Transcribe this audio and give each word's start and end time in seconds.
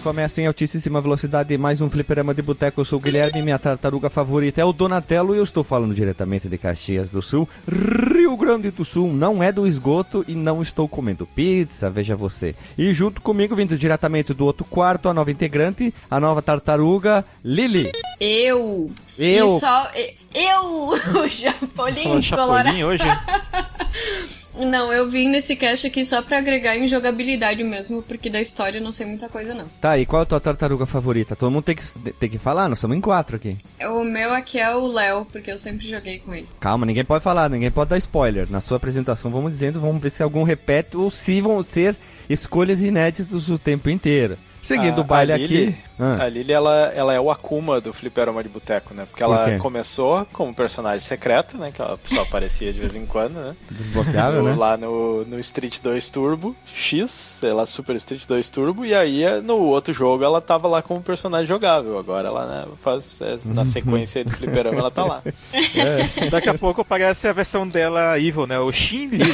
começa 0.00 0.40
em 0.40 0.46
altíssima 0.46 1.00
velocidade 1.00 1.56
mais 1.58 1.80
um 1.80 1.90
fliperama 1.90 2.34
de 2.34 2.40
boteco. 2.42 2.80
Eu 2.80 2.84
sou 2.84 2.98
o 2.98 3.02
Guilherme, 3.02 3.42
minha 3.42 3.58
tartaruga 3.58 4.08
favorita 4.08 4.60
é 4.60 4.64
o 4.64 4.72
Donatello 4.72 5.34
e 5.34 5.38
eu 5.38 5.44
estou 5.44 5.62
falando 5.62 5.94
diretamente 5.94 6.48
de 6.48 6.58
Caxias 6.58 7.10
do 7.10 7.20
Sul, 7.20 7.48
Rio 7.68 8.36
Grande 8.36 8.70
do 8.70 8.84
Sul. 8.84 9.12
Não 9.12 9.42
é 9.42 9.52
do 9.52 9.66
esgoto 9.66 10.24
e 10.26 10.34
não 10.34 10.62
estou 10.62 10.88
comendo 10.88 11.26
pizza, 11.26 11.90
veja 11.90 12.16
você. 12.16 12.54
E 12.78 12.92
junto 12.94 13.20
comigo, 13.20 13.54
vindo 13.54 13.76
diretamente 13.76 14.32
do 14.32 14.46
outro 14.46 14.64
quarto, 14.64 15.08
a 15.08 15.14
nova 15.14 15.30
integrante, 15.30 15.92
a 16.10 16.18
nova 16.18 16.40
tartaruga, 16.40 17.24
Lili. 17.44 17.90
Eu. 18.18 18.90
Eu. 19.18 19.46
E 19.46 19.60
só, 19.60 19.90
eu, 20.34 20.88
o 21.22 21.28
Chapolin, 21.28 22.16
O 22.16 22.22
Chapolin 22.22 22.84
hoje. 22.84 23.04
Não, 24.58 24.92
eu 24.92 25.08
vim 25.08 25.28
nesse 25.28 25.54
cast 25.56 25.86
aqui 25.86 26.04
só 26.04 26.20
pra 26.22 26.38
agregar 26.38 26.76
em 26.76 26.88
jogabilidade 26.88 27.62
mesmo, 27.62 28.02
porque 28.02 28.28
da 28.28 28.40
história 28.40 28.78
eu 28.78 28.82
não 28.82 28.92
sei 28.92 29.06
muita 29.06 29.28
coisa 29.28 29.54
não. 29.54 29.64
Tá, 29.80 29.96
e 29.98 30.04
qual 30.04 30.20
é 30.20 30.24
a 30.24 30.26
tua 30.26 30.40
tartaruga 30.40 30.86
favorita? 30.86 31.36
Todo 31.36 31.50
mundo 31.52 31.64
tem 31.64 31.74
que, 31.76 31.82
tem 32.12 32.28
que 32.28 32.38
falar, 32.38 32.68
nós 32.68 32.78
somos 32.78 32.96
em 32.96 33.00
quatro 33.00 33.36
aqui. 33.36 33.56
O 33.88 34.02
meu 34.04 34.32
aqui 34.34 34.58
é 34.58 34.74
o 34.74 34.86
Léo, 34.90 35.24
porque 35.30 35.50
eu 35.52 35.58
sempre 35.58 35.88
joguei 35.88 36.18
com 36.18 36.34
ele. 36.34 36.48
Calma, 36.58 36.84
ninguém 36.84 37.04
pode 37.04 37.22
falar, 37.22 37.48
ninguém 37.48 37.70
pode 37.70 37.90
dar 37.90 37.98
spoiler. 37.98 38.46
Na 38.50 38.60
sua 38.60 38.76
apresentação, 38.76 39.30
vamos 39.30 39.52
dizendo, 39.52 39.80
vamos 39.80 40.02
ver 40.02 40.10
se 40.10 40.22
algum 40.22 40.42
repete 40.42 40.96
ou 40.96 41.10
se 41.10 41.40
vão 41.40 41.62
ser 41.62 41.94
escolhas 42.28 42.82
inéditas 42.82 43.48
o 43.48 43.58
tempo 43.58 43.88
inteiro. 43.88 44.36
Seguindo 44.62 44.98
A- 44.98 45.00
o 45.00 45.04
baile 45.04 45.32
aqui. 45.32 45.74
Ah, 46.00 46.24
A 46.24 46.28
Lily, 46.28 46.52
ela, 46.52 46.92
ela 46.94 47.14
é 47.14 47.20
o 47.20 47.30
Akuma 47.30 47.80
do 47.80 47.92
Fliperama 47.92 48.42
de 48.42 48.48
Boteco, 48.48 48.94
né? 48.94 49.04
Porque 49.10 49.24
Por 49.24 49.34
ela 49.34 49.58
começou 49.58 50.26
como 50.32 50.54
personagem 50.54 51.00
secreto, 51.00 51.56
né? 51.58 51.70
Que 51.72 51.80
ela 51.82 51.98
só 52.12 52.22
aparecia 52.22 52.72
de 52.72 52.80
vez 52.80 52.96
em 52.96 53.06
quando, 53.06 53.34
né? 53.34 53.54
desbloqueável, 53.70 54.42
né? 54.42 54.54
Lá 54.58 54.76
no, 54.76 55.24
no 55.24 55.38
Street 55.40 55.78
2 55.82 56.10
Turbo 56.10 56.54
X, 56.74 57.10
sei 57.10 57.52
lá, 57.52 57.64
Super 57.66 57.96
Street 57.96 58.22
2 58.26 58.50
Turbo, 58.50 58.84
e 58.84 58.94
aí 58.94 59.22
no 59.42 59.56
outro 59.58 59.92
jogo 59.94 60.24
ela 60.24 60.40
tava 60.40 60.68
lá 60.68 60.82
como 60.82 61.00
personagem 61.02 61.46
jogável. 61.46 61.98
Agora 61.98 62.28
ela, 62.28 62.46
né, 62.46 62.64
faz, 62.82 63.16
é, 63.20 63.30
Uhum. 63.30 63.54
na 63.54 63.64
sequência 63.64 64.24
do 64.24 64.30
Fliperama 64.30 64.78
ela 64.78 64.90
tá 64.90 65.04
lá. 65.04 65.22
Daqui 66.30 66.48
a 66.48 66.54
pouco 66.58 66.80
aparece 66.82 67.26
a 67.28 67.32
versão 67.32 67.66
dela 67.66 68.18
evil, 68.18 68.46
né? 68.46 68.58
O 68.58 68.70
Shin 68.72 69.08
Lily. 69.08 69.24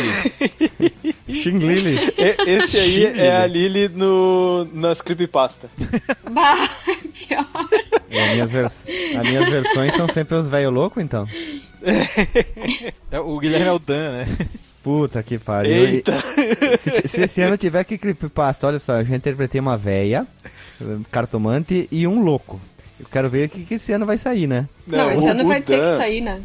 Shin 1.28 1.59
Lily. 1.59 1.98
Esse 2.47 2.78
aí 2.78 3.05
é 3.19 3.37
a 3.37 3.47
Lily 3.47 3.89
no, 3.89 4.67
nas 4.72 5.00
creepypasta. 5.03 5.69
Bah, 6.31 6.56
pior. 7.12 7.47
E 8.11 8.19
as, 8.19 8.33
minhas 8.33 8.51
vers- 8.51 8.85
as 9.19 9.29
minhas 9.29 9.51
versões 9.51 9.95
são 9.97 10.09
sempre 10.09 10.35
os 10.37 10.49
velho 10.49 10.71
louco, 10.71 11.01
então. 11.01 11.27
É, 13.11 13.21
o 13.21 13.39
Guilherme 13.39 13.67
é 13.67 13.73
o 13.73 13.79
Dan, 13.79 14.11
né? 14.12 14.39
Puta 14.83 15.23
que 15.23 15.39
pariu. 15.39 15.73
Eita! 15.84 16.12
Se, 16.79 17.09
se 17.09 17.21
esse 17.23 17.41
ano 17.41 17.57
tiver 17.57 17.84
que 17.84 17.99
creepypasta, 17.99 18.67
olha 18.67 18.79
só, 18.79 19.01
eu 19.01 19.05
já 19.05 19.17
interpretei 19.17 19.61
uma 19.61 19.77
véia, 19.77 20.27
um 20.81 21.03
cartomante 21.11 21.89
e 21.91 22.07
um 22.07 22.23
louco. 22.23 22.61
Eu 22.99 23.07
quero 23.11 23.29
ver 23.29 23.47
o 23.47 23.51
que, 23.51 23.65
que 23.65 23.75
esse 23.75 23.93
ano 23.93 24.07
vai 24.07 24.19
sair, 24.19 24.47
né? 24.47 24.67
Não, 24.87 25.11
esse 25.12 25.27
o- 25.27 25.31
ano 25.31 25.45
o 25.45 25.49
vai 25.49 25.61
ter 25.61 25.77
que 25.79 25.87
Dan- 25.87 25.97
sair, 25.97 26.21
né? 26.21 26.41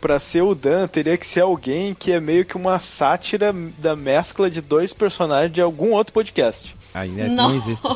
Pra 0.00 0.18
ser 0.18 0.42
o 0.42 0.54
Dan, 0.54 0.86
teria 0.88 1.16
que 1.16 1.26
ser 1.26 1.40
alguém 1.40 1.94
que 1.94 2.12
é 2.12 2.20
meio 2.20 2.44
que 2.44 2.56
uma 2.56 2.78
sátira 2.78 3.54
da 3.78 3.96
mescla 3.96 4.50
de 4.50 4.60
dois 4.60 4.92
personagens 4.92 5.52
de 5.52 5.62
algum 5.62 5.92
outro 5.92 6.12
podcast. 6.12 6.75
Aí 6.96 7.10
né, 7.10 7.28
não 7.28 7.54
existe. 7.54 7.86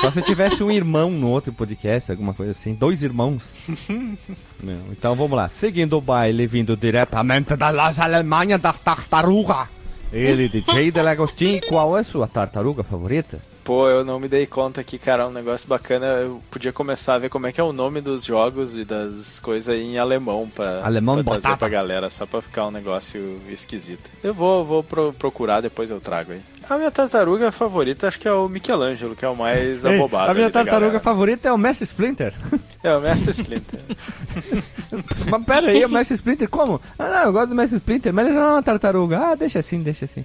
Só 0.00 0.10
se 0.10 0.22
tivesse 0.22 0.62
um 0.62 0.70
irmão 0.70 1.10
no 1.10 1.28
outro 1.28 1.52
podcast, 1.52 2.10
alguma 2.10 2.32
coisa 2.32 2.52
assim. 2.52 2.72
Dois 2.74 3.02
irmãos. 3.02 3.48
Não, 4.62 4.92
então 4.92 5.14
vamos 5.14 5.36
lá. 5.36 5.48
Seguindo 5.48 5.96
o 5.96 6.00
baile, 6.00 6.46
vindo 6.46 6.76
diretamente 6.76 7.54
da 7.56 7.70
Las 7.70 7.98
Alemanha 7.98 8.58
da 8.58 8.72
Tartaruga. 8.72 9.68
Ele, 10.12 10.48
DJ 10.48 10.90
Delagostin, 10.90 11.60
qual 11.68 11.96
é 11.96 12.00
a 12.00 12.04
sua 12.04 12.26
tartaruga 12.26 12.82
favorita? 12.82 13.38
Pô, 13.62 13.88
eu 13.88 14.04
não 14.04 14.18
me 14.18 14.26
dei 14.26 14.46
conta 14.46 14.80
aqui, 14.80 14.98
cara, 14.98 15.22
é 15.22 15.26
um 15.26 15.30
negócio 15.30 15.68
bacana. 15.68 16.06
Eu 16.06 16.40
podia 16.50 16.72
começar 16.72 17.14
a 17.14 17.18
ver 17.18 17.28
como 17.28 17.46
é 17.46 17.52
que 17.52 17.60
é 17.60 17.64
o 17.64 17.72
nome 17.72 18.00
dos 18.00 18.24
jogos 18.24 18.76
e 18.76 18.84
das 18.84 19.38
coisas 19.38 19.68
aí 19.72 19.82
em 19.82 19.98
alemão 19.98 20.50
pra, 20.52 20.84
Alemão 20.84 21.22
pra 21.22 21.38
trazer 21.38 21.56
pra 21.58 21.68
galera, 21.68 22.10
só 22.10 22.26
pra 22.26 22.40
ficar 22.42 22.66
um 22.66 22.70
negócio 22.72 23.38
esquisito. 23.48 24.10
Eu 24.24 24.34
vou, 24.34 24.64
vou 24.64 24.82
pro- 24.82 25.12
procurar, 25.12 25.60
depois 25.60 25.90
eu 25.90 26.00
trago 26.00 26.32
aí. 26.32 26.40
A 26.70 26.78
minha 26.78 26.90
tartaruga 26.90 27.50
favorita 27.50 28.06
acho 28.08 28.18
que 28.18 28.28
é 28.28 28.32
o 28.32 28.48
Michelangelo, 28.48 29.16
que 29.16 29.24
é 29.24 29.28
o 29.28 29.34
mais 29.36 29.84
Ei, 29.84 29.96
abobado. 29.96 30.30
a 30.30 30.34
minha 30.34 30.50
tartaruga 30.50 31.00
favorita 31.00 31.48
é 31.48 31.52
o 31.52 31.58
Mestre 31.58 31.84
Splinter. 31.84 32.32
É 32.82 32.96
o 32.96 33.00
Mestre 33.02 33.30
Splinter. 33.32 33.78
Mas 35.30 35.44
pera 35.44 35.66
aí, 35.70 35.84
o 35.84 35.88
Mestre 35.90 36.14
Splinter, 36.14 36.48
como? 36.48 36.80
Ah, 36.98 37.08
não, 37.08 37.22
eu 37.24 37.32
gosto 37.34 37.48
do 37.50 37.54
Mestre 37.54 37.76
Splinter, 37.76 38.10
mas 38.10 38.26
ele 38.26 38.36
não 38.36 38.42
é 38.42 38.50
uma 38.52 38.62
tartaruga. 38.62 39.18
Ah, 39.18 39.34
deixa 39.34 39.58
assim, 39.58 39.82
deixa 39.82 40.06
assim. 40.06 40.24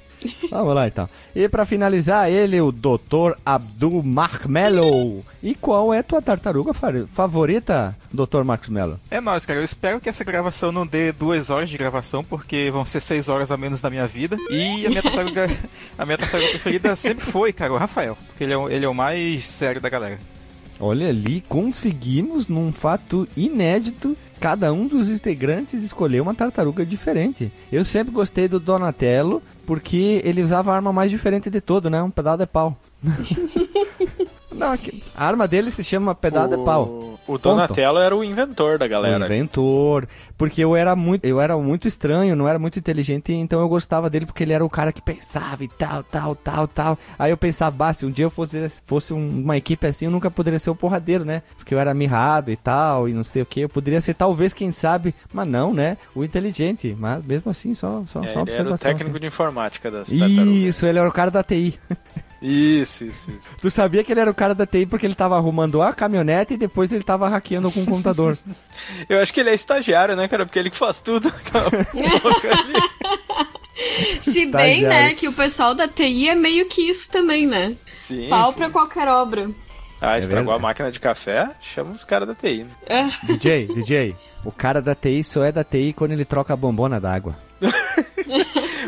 Vamos 0.50 0.74
lá 0.74 0.88
então. 0.88 1.10
E 1.36 1.50
pra 1.50 1.66
finalizar, 1.66 2.30
ele, 2.32 2.62
o 2.62 2.72
Dr. 2.72 3.34
Abdul 3.46 4.02
Marshmallow. 4.04 5.22
E 5.44 5.54
qual 5.54 5.94
é 5.94 6.02
tua 6.02 6.22
tartaruga 6.22 6.74
fa- 6.74 6.94
favorita, 7.12 7.94
Dr. 8.16 8.44
Marshmallow? 8.44 9.00
É 9.12 9.20
nóis, 9.22 9.46
cara. 9.46 9.60
Eu 9.60 9.64
espero 9.64 10.00
que 10.00 10.10
essa 10.10 10.24
gravação 10.24 10.72
não 10.72 10.88
dê 10.88 11.12
duas 11.12 11.50
horas 11.50 11.70
de 11.70 11.78
gravação, 11.78 12.24
porque 12.24 12.70
vão 12.72 12.86
ser 12.86 13.02
seis 13.02 13.30
horas 13.30 13.52
a 13.52 13.58
menos 13.58 13.80
da 13.82 13.90
minha 13.90 14.08
vida. 14.08 14.38
E 14.50 14.86
a 14.86 14.90
minha 14.90 15.04
tartaruga, 15.04 15.50
a 15.98 16.06
minha 16.06 16.18
tartaruga 16.18 16.50
preferida 16.50 16.96
sempre 16.96 17.26
foi, 17.26 17.52
cara, 17.54 17.74
o 17.74 17.78
Rafael. 17.78 18.18
Porque 18.28 18.44
ele 18.44 18.54
é, 18.54 18.58
o- 18.58 18.70
ele 18.70 18.86
é 18.86 18.90
o 18.90 18.94
mais 18.96 19.46
sério 19.46 19.82
da 19.82 19.90
galera. 19.90 20.18
Olha 20.80 21.08
ali, 21.10 21.44
conseguimos 21.48 22.48
num 22.48 22.72
fato 22.72 23.28
inédito. 23.38 24.18
Cada 24.40 24.74
um 24.74 24.88
dos 24.88 25.10
integrantes 25.10 25.82
escolheu 25.84 26.22
uma 26.24 26.36
tartaruga 26.36 26.86
diferente. 26.86 27.50
Eu 27.72 27.86
sempre 27.86 28.14
gostei 28.14 28.48
do 28.50 28.60
Donatello 28.60 29.42
porque 29.66 30.22
ele 30.26 30.44
usava 30.44 30.72
a 30.72 30.76
arma 30.76 30.92
mais 30.92 31.10
diferente 31.10 31.50
de 31.50 31.62
todo, 31.62 31.90
né? 31.90 32.04
Um 32.04 32.12
pedaço 32.12 32.40
de 32.40 32.46
pau. 32.46 32.78
Não, 34.56 34.74
a 35.16 35.26
arma 35.26 35.48
dele 35.48 35.70
se 35.72 35.84
chama 35.84 36.16
pedaço 36.16 36.50
de 36.58 36.64
pau. 36.64 37.20
O 37.28 37.38
Donatello 37.40 37.98
era 37.98 38.16
o 38.16 38.24
inventor 38.24 38.78
da 38.78 38.86
O 38.86 38.90
galera. 38.90 39.26
inventor. 39.26 40.08
Porque 40.38 40.62
eu 40.64 40.76
era 40.76 40.96
muito, 40.96 41.26
eu 41.26 41.42
era 41.42 41.58
muito 41.58 41.88
estranho, 41.88 42.36
não 42.36 42.48
era 42.48 42.60
muito 42.60 42.78
inteligente, 42.78 43.34
então 43.34 43.60
eu 43.60 43.68
gostava 43.70 44.10
dele 44.10 44.26
porque 44.26 44.44
ele 44.44 44.54
era 44.54 44.64
o 44.64 44.70
cara 44.70 44.92
que 44.92 45.02
pensava 45.02 45.64
e 45.64 45.68
tal, 45.68 46.04
tal, 46.04 46.36
tal, 46.36 46.68
tal. 46.68 47.00
Aí 47.18 47.32
eu 47.32 47.38
pensava, 47.38 47.72
bah, 47.76 47.94
se 47.94 48.06
um 48.06 48.12
dia 48.12 48.26
eu 48.26 48.30
fosse, 48.30 48.70
fosse 48.86 49.14
um- 49.14 49.42
uma 49.42 49.58
equipe 49.58 49.88
assim, 49.88 50.06
eu 50.06 50.12
nunca 50.12 50.30
poderia 50.30 50.60
ser 50.60 50.70
o 50.70 50.76
porradeiro, 50.76 51.26
né? 51.26 51.42
Porque 51.58 51.74
eu 51.74 51.80
era 51.80 51.94
mirrado 51.94 52.52
e 52.52 52.56
tal, 52.56 53.10
e 53.10 53.14
não 53.14 53.24
sei 53.24 53.42
o 53.42 53.46
que. 53.46 53.62
Eu 53.62 53.70
poderia 53.70 54.02
ser 54.02 54.14
talvez, 54.14 54.54
quem 54.54 54.72
sabe, 54.72 55.16
mas 55.34 55.48
não, 55.48 55.74
né? 55.74 55.98
O 56.14 56.24
inteligente. 56.24 56.96
Mas 57.00 57.26
mesmo 57.26 57.50
assim, 57.50 57.74
só, 57.74 58.04
só, 58.08 58.20
É, 58.20 58.28
só 58.28 58.30
uma 58.30 58.30
ele 58.30 58.32
era 58.32 58.40
o 58.40 58.42
observação. 58.44 58.92
técnico 58.92 59.20
de 59.20 59.28
informática 59.28 59.90
tartarugas. 59.92 60.12
Isso, 60.14 60.86
ele 60.86 61.00
era 61.00 61.08
o 61.10 61.12
cara 61.12 61.32
da 61.32 61.44
TI. 61.44 61.80
Isso, 62.42 63.06
isso, 63.06 63.32
isso. 63.32 63.50
Tu 63.62 63.72
sabia 63.72 64.04
que 64.04 64.12
ele 64.12 64.20
era 64.20 64.30
o 64.30 64.36
cara 64.36 64.54
da 64.54 64.66
TI 64.66 64.86
porque 64.86 65.06
ele 65.06 65.16
tava 65.16 65.36
arrumando 65.36 65.82
a 65.82 65.94
caminhonete 65.94 66.54
e 66.54 66.58
depois 66.58 66.92
ele 66.92 67.04
tava 67.04 67.28
hackeando 67.30 67.72
com 67.72 67.82
o 67.82 67.86
computador. 67.86 68.38
Eu 69.10 69.20
acho 69.20 69.34
que 69.34 69.40
ele 69.40 69.50
é 69.50 69.54
estagiário, 69.54 70.16
né, 70.16 70.28
cara? 70.28 70.46
Porque 70.46 70.60
ele 70.60 70.70
que 70.70 70.78
faz 70.78 71.00
tudo. 71.00 71.32
Se 74.22 74.46
bem, 74.46 74.84
né, 74.84 75.14
que 75.14 75.28
o 75.28 75.34
pessoal 75.34 75.74
da 75.74 75.88
TI 75.88 76.30
é 76.30 76.36
meio 76.36 76.66
que 76.68 76.82
isso 76.90 77.10
também, 77.10 77.46
né? 77.48 77.76
Sim, 77.94 78.28
Pau 78.30 78.52
sim. 78.52 78.58
pra 78.58 78.70
qualquer 78.70 79.08
obra. 79.08 79.50
Ah, 80.02 80.18
estragou 80.18 80.52
verdade. 80.54 80.60
a 80.60 80.68
máquina 80.68 80.92
de 80.92 81.00
café? 81.00 81.50
Chama 81.60 81.92
os 81.92 82.04
caras 82.04 82.28
da 82.28 82.36
TI. 82.36 82.66
Né? 82.66 82.70
É. 82.88 83.10
DJ, 83.26 83.68
DJ, 83.68 84.16
o 84.44 84.52
cara 84.52 84.82
da 84.82 84.94
TI 84.94 85.24
só 85.24 85.44
é 85.44 85.52
da 85.52 85.64
TI 85.64 85.94
quando 85.94 86.12
ele 86.12 86.26
troca 86.26 86.54
a 86.54 86.58
bombona 86.58 87.00
d'água. 87.00 87.36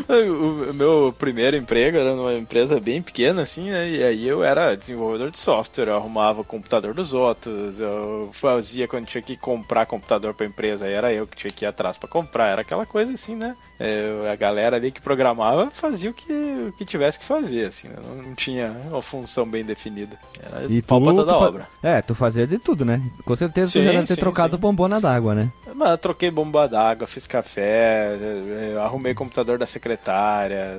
O, 0.28 0.72
meu 0.72 1.14
primeiro 1.16 1.56
emprego 1.56 1.98
era 1.98 2.14
numa 2.14 2.34
empresa 2.34 2.80
bem 2.80 3.00
pequena, 3.02 3.42
assim, 3.42 3.70
né? 3.70 3.88
E 3.88 4.02
aí 4.02 4.26
eu 4.26 4.42
era 4.42 4.74
desenvolvedor 4.74 5.30
de 5.30 5.38
software, 5.38 5.88
eu 5.88 5.96
arrumava 5.96 6.40
o 6.40 6.44
computador 6.44 6.94
dos 6.94 7.14
outros, 7.14 7.78
eu 7.80 8.30
fazia 8.32 8.88
quando 8.88 9.06
tinha 9.06 9.22
que 9.22 9.36
comprar 9.36 9.86
computador 9.86 10.34
pra 10.34 10.46
empresa, 10.46 10.86
aí 10.86 10.92
era 10.92 11.12
eu 11.12 11.26
que 11.26 11.36
tinha 11.36 11.50
que 11.50 11.64
ir 11.64 11.68
atrás 11.68 11.98
pra 11.98 12.08
comprar, 12.08 12.48
era 12.48 12.62
aquela 12.62 12.86
coisa 12.86 13.12
assim, 13.12 13.34
né? 13.34 13.56
É, 13.78 14.30
a 14.30 14.36
galera 14.36 14.76
ali 14.76 14.90
que 14.90 15.00
programava 15.00 15.70
fazia 15.70 16.10
o 16.10 16.14
que, 16.14 16.32
o 16.68 16.72
que 16.72 16.84
tivesse 16.84 17.18
que 17.18 17.24
fazer, 17.24 17.66
assim, 17.66 17.88
né? 17.88 17.96
não, 18.02 18.22
não 18.22 18.34
tinha 18.34 18.74
uma 18.90 19.02
função 19.02 19.46
bem 19.46 19.64
definida. 19.64 20.18
Era 20.40 20.66
E 20.66 20.82
pau 20.82 21.00
pra 21.00 21.12
toda 21.12 21.32
tu 21.32 21.38
obra. 21.38 21.68
É, 21.82 22.02
tu 22.02 22.14
fazia 22.14 22.46
de 22.46 22.58
tudo, 22.58 22.84
né? 22.84 23.02
Com 23.24 23.36
certeza 23.36 23.72
Sim, 23.72 23.80
tu 23.80 23.84
já 23.84 23.92
deve 23.92 24.06
ter 24.06 24.14
sim, 24.14 24.20
trocado 24.20 24.56
sim. 24.56 24.60
bombona 24.60 25.00
d'água, 25.00 25.34
né? 25.34 25.52
Mas 25.74 25.90
eu 25.90 25.98
troquei 25.98 26.30
bomba 26.30 26.66
d'água, 26.66 27.06
fiz 27.06 27.26
café, 27.26 28.16
eh, 28.20 28.74
eh, 28.74 28.80
arrumei 28.80 29.14
computador 29.14 29.58
da 29.58 29.66
secretária, 29.66 29.97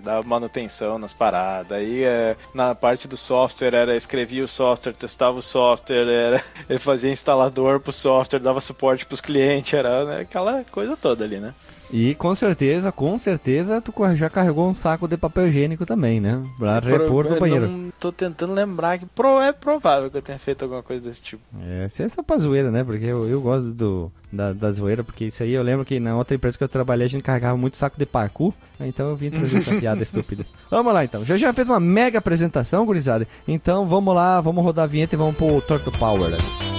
dava 0.02 0.28
manutenção 0.28 0.98
nas 0.98 1.14
paradas. 1.14 1.72
Aí 1.72 2.04
eh, 2.04 2.36
na 2.54 2.74
parte 2.74 3.08
do 3.08 3.18
software 3.18 3.74
era 3.74 3.96
escrevia 3.96 4.44
o 4.44 4.48
software, 4.48 4.94
testava 4.94 5.38
o 5.38 5.42
software, 5.42 6.08
era, 6.08 6.44
eu 6.68 6.80
fazia 6.82 7.12
instalador 7.12 7.80
pro 7.80 7.92
software, 7.92 8.40
dava 8.40 8.62
suporte 8.62 9.06
pros 9.06 9.22
clientes, 9.22 9.74
era 9.74 10.06
né, 10.06 10.22
aquela 10.22 10.64
coisa 10.66 10.98
toda 10.98 11.24
ali, 11.24 11.40
né? 11.40 11.54
E 11.92 12.14
com 12.16 12.36
certeza, 12.36 12.92
com 12.92 13.18
certeza, 13.18 13.82
tu 13.82 13.94
já 14.16 14.30
carregou 14.30 14.70
um 14.70 14.74
saco 14.74 15.08
de 15.08 15.18
papel 15.18 15.48
higiênico 15.48 15.86
também, 15.86 16.20
né? 16.20 16.44
Pra 16.58 16.80
repor 16.80 17.28
no 17.28 17.40
banheiro. 17.40 17.68
Não 17.68 17.92
tô 18.00 18.12
tentando 18.12 18.54
lembrar 18.54 19.00
que 19.00 19.06
pro, 19.08 19.42
é 19.42 19.52
provável 19.52 20.10
que 20.12 20.18
eu 20.18 20.22
tenha 20.22 20.38
feito 20.38 20.64
alguma 20.64 20.84
coisa 20.84 21.04
desse 21.04 21.22
tipo. 21.22 21.42
É, 21.68 21.88
se 21.88 22.04
é 22.04 22.10
só 22.10 22.22
pra 22.22 22.38
zoeira, 22.38 22.70
né? 22.70 22.84
Porque 22.84 23.06
eu, 23.06 23.28
eu 23.28 23.42
gosto 23.42 23.72
do, 23.72 24.12
da, 24.32 24.54
da 24.54 24.72
zoeira, 24.72 25.04
porque 25.04 25.26
isso 25.26 25.42
aí 25.42 25.52
eu 25.52 25.64
lembro 25.64 25.84
que 25.84 26.00
na 26.00 26.16
outra 26.16 26.36
empresa 26.36 26.58
que 26.58 26.64
eu 26.64 26.70
trabalhei 26.70 27.08
a 27.08 27.10
gente 27.10 27.24
carregava 27.24 27.58
muito 27.58 27.78
saco 27.78 27.98
de 27.98 28.06
parkour, 28.06 28.54
então 28.80 29.10
eu 29.10 29.16
vim 29.16 29.32
trazer 29.32 29.58
essa 29.58 29.76
piada 29.80 30.04
estúpida. 30.04 30.46
Vamos 30.70 30.94
lá 30.94 31.04
então, 31.04 31.26
já 31.26 31.38
já 31.38 31.52
fez 31.54 31.68
uma 31.68 31.80
mega 31.80 32.20
apresentação, 32.20 32.86
gurizada, 32.86 33.28
então 33.48 33.88
vamos 33.88 34.14
lá, 34.14 34.40
vamos 34.42 34.64
rodar 34.64 34.84
a 34.84 34.88
vinheta 34.88 35.16
e 35.16 35.18
vamos 35.18 35.36
pro 35.36 35.62
Turtle 35.62 35.98
Power. 35.98 36.30
Né? 36.30 36.79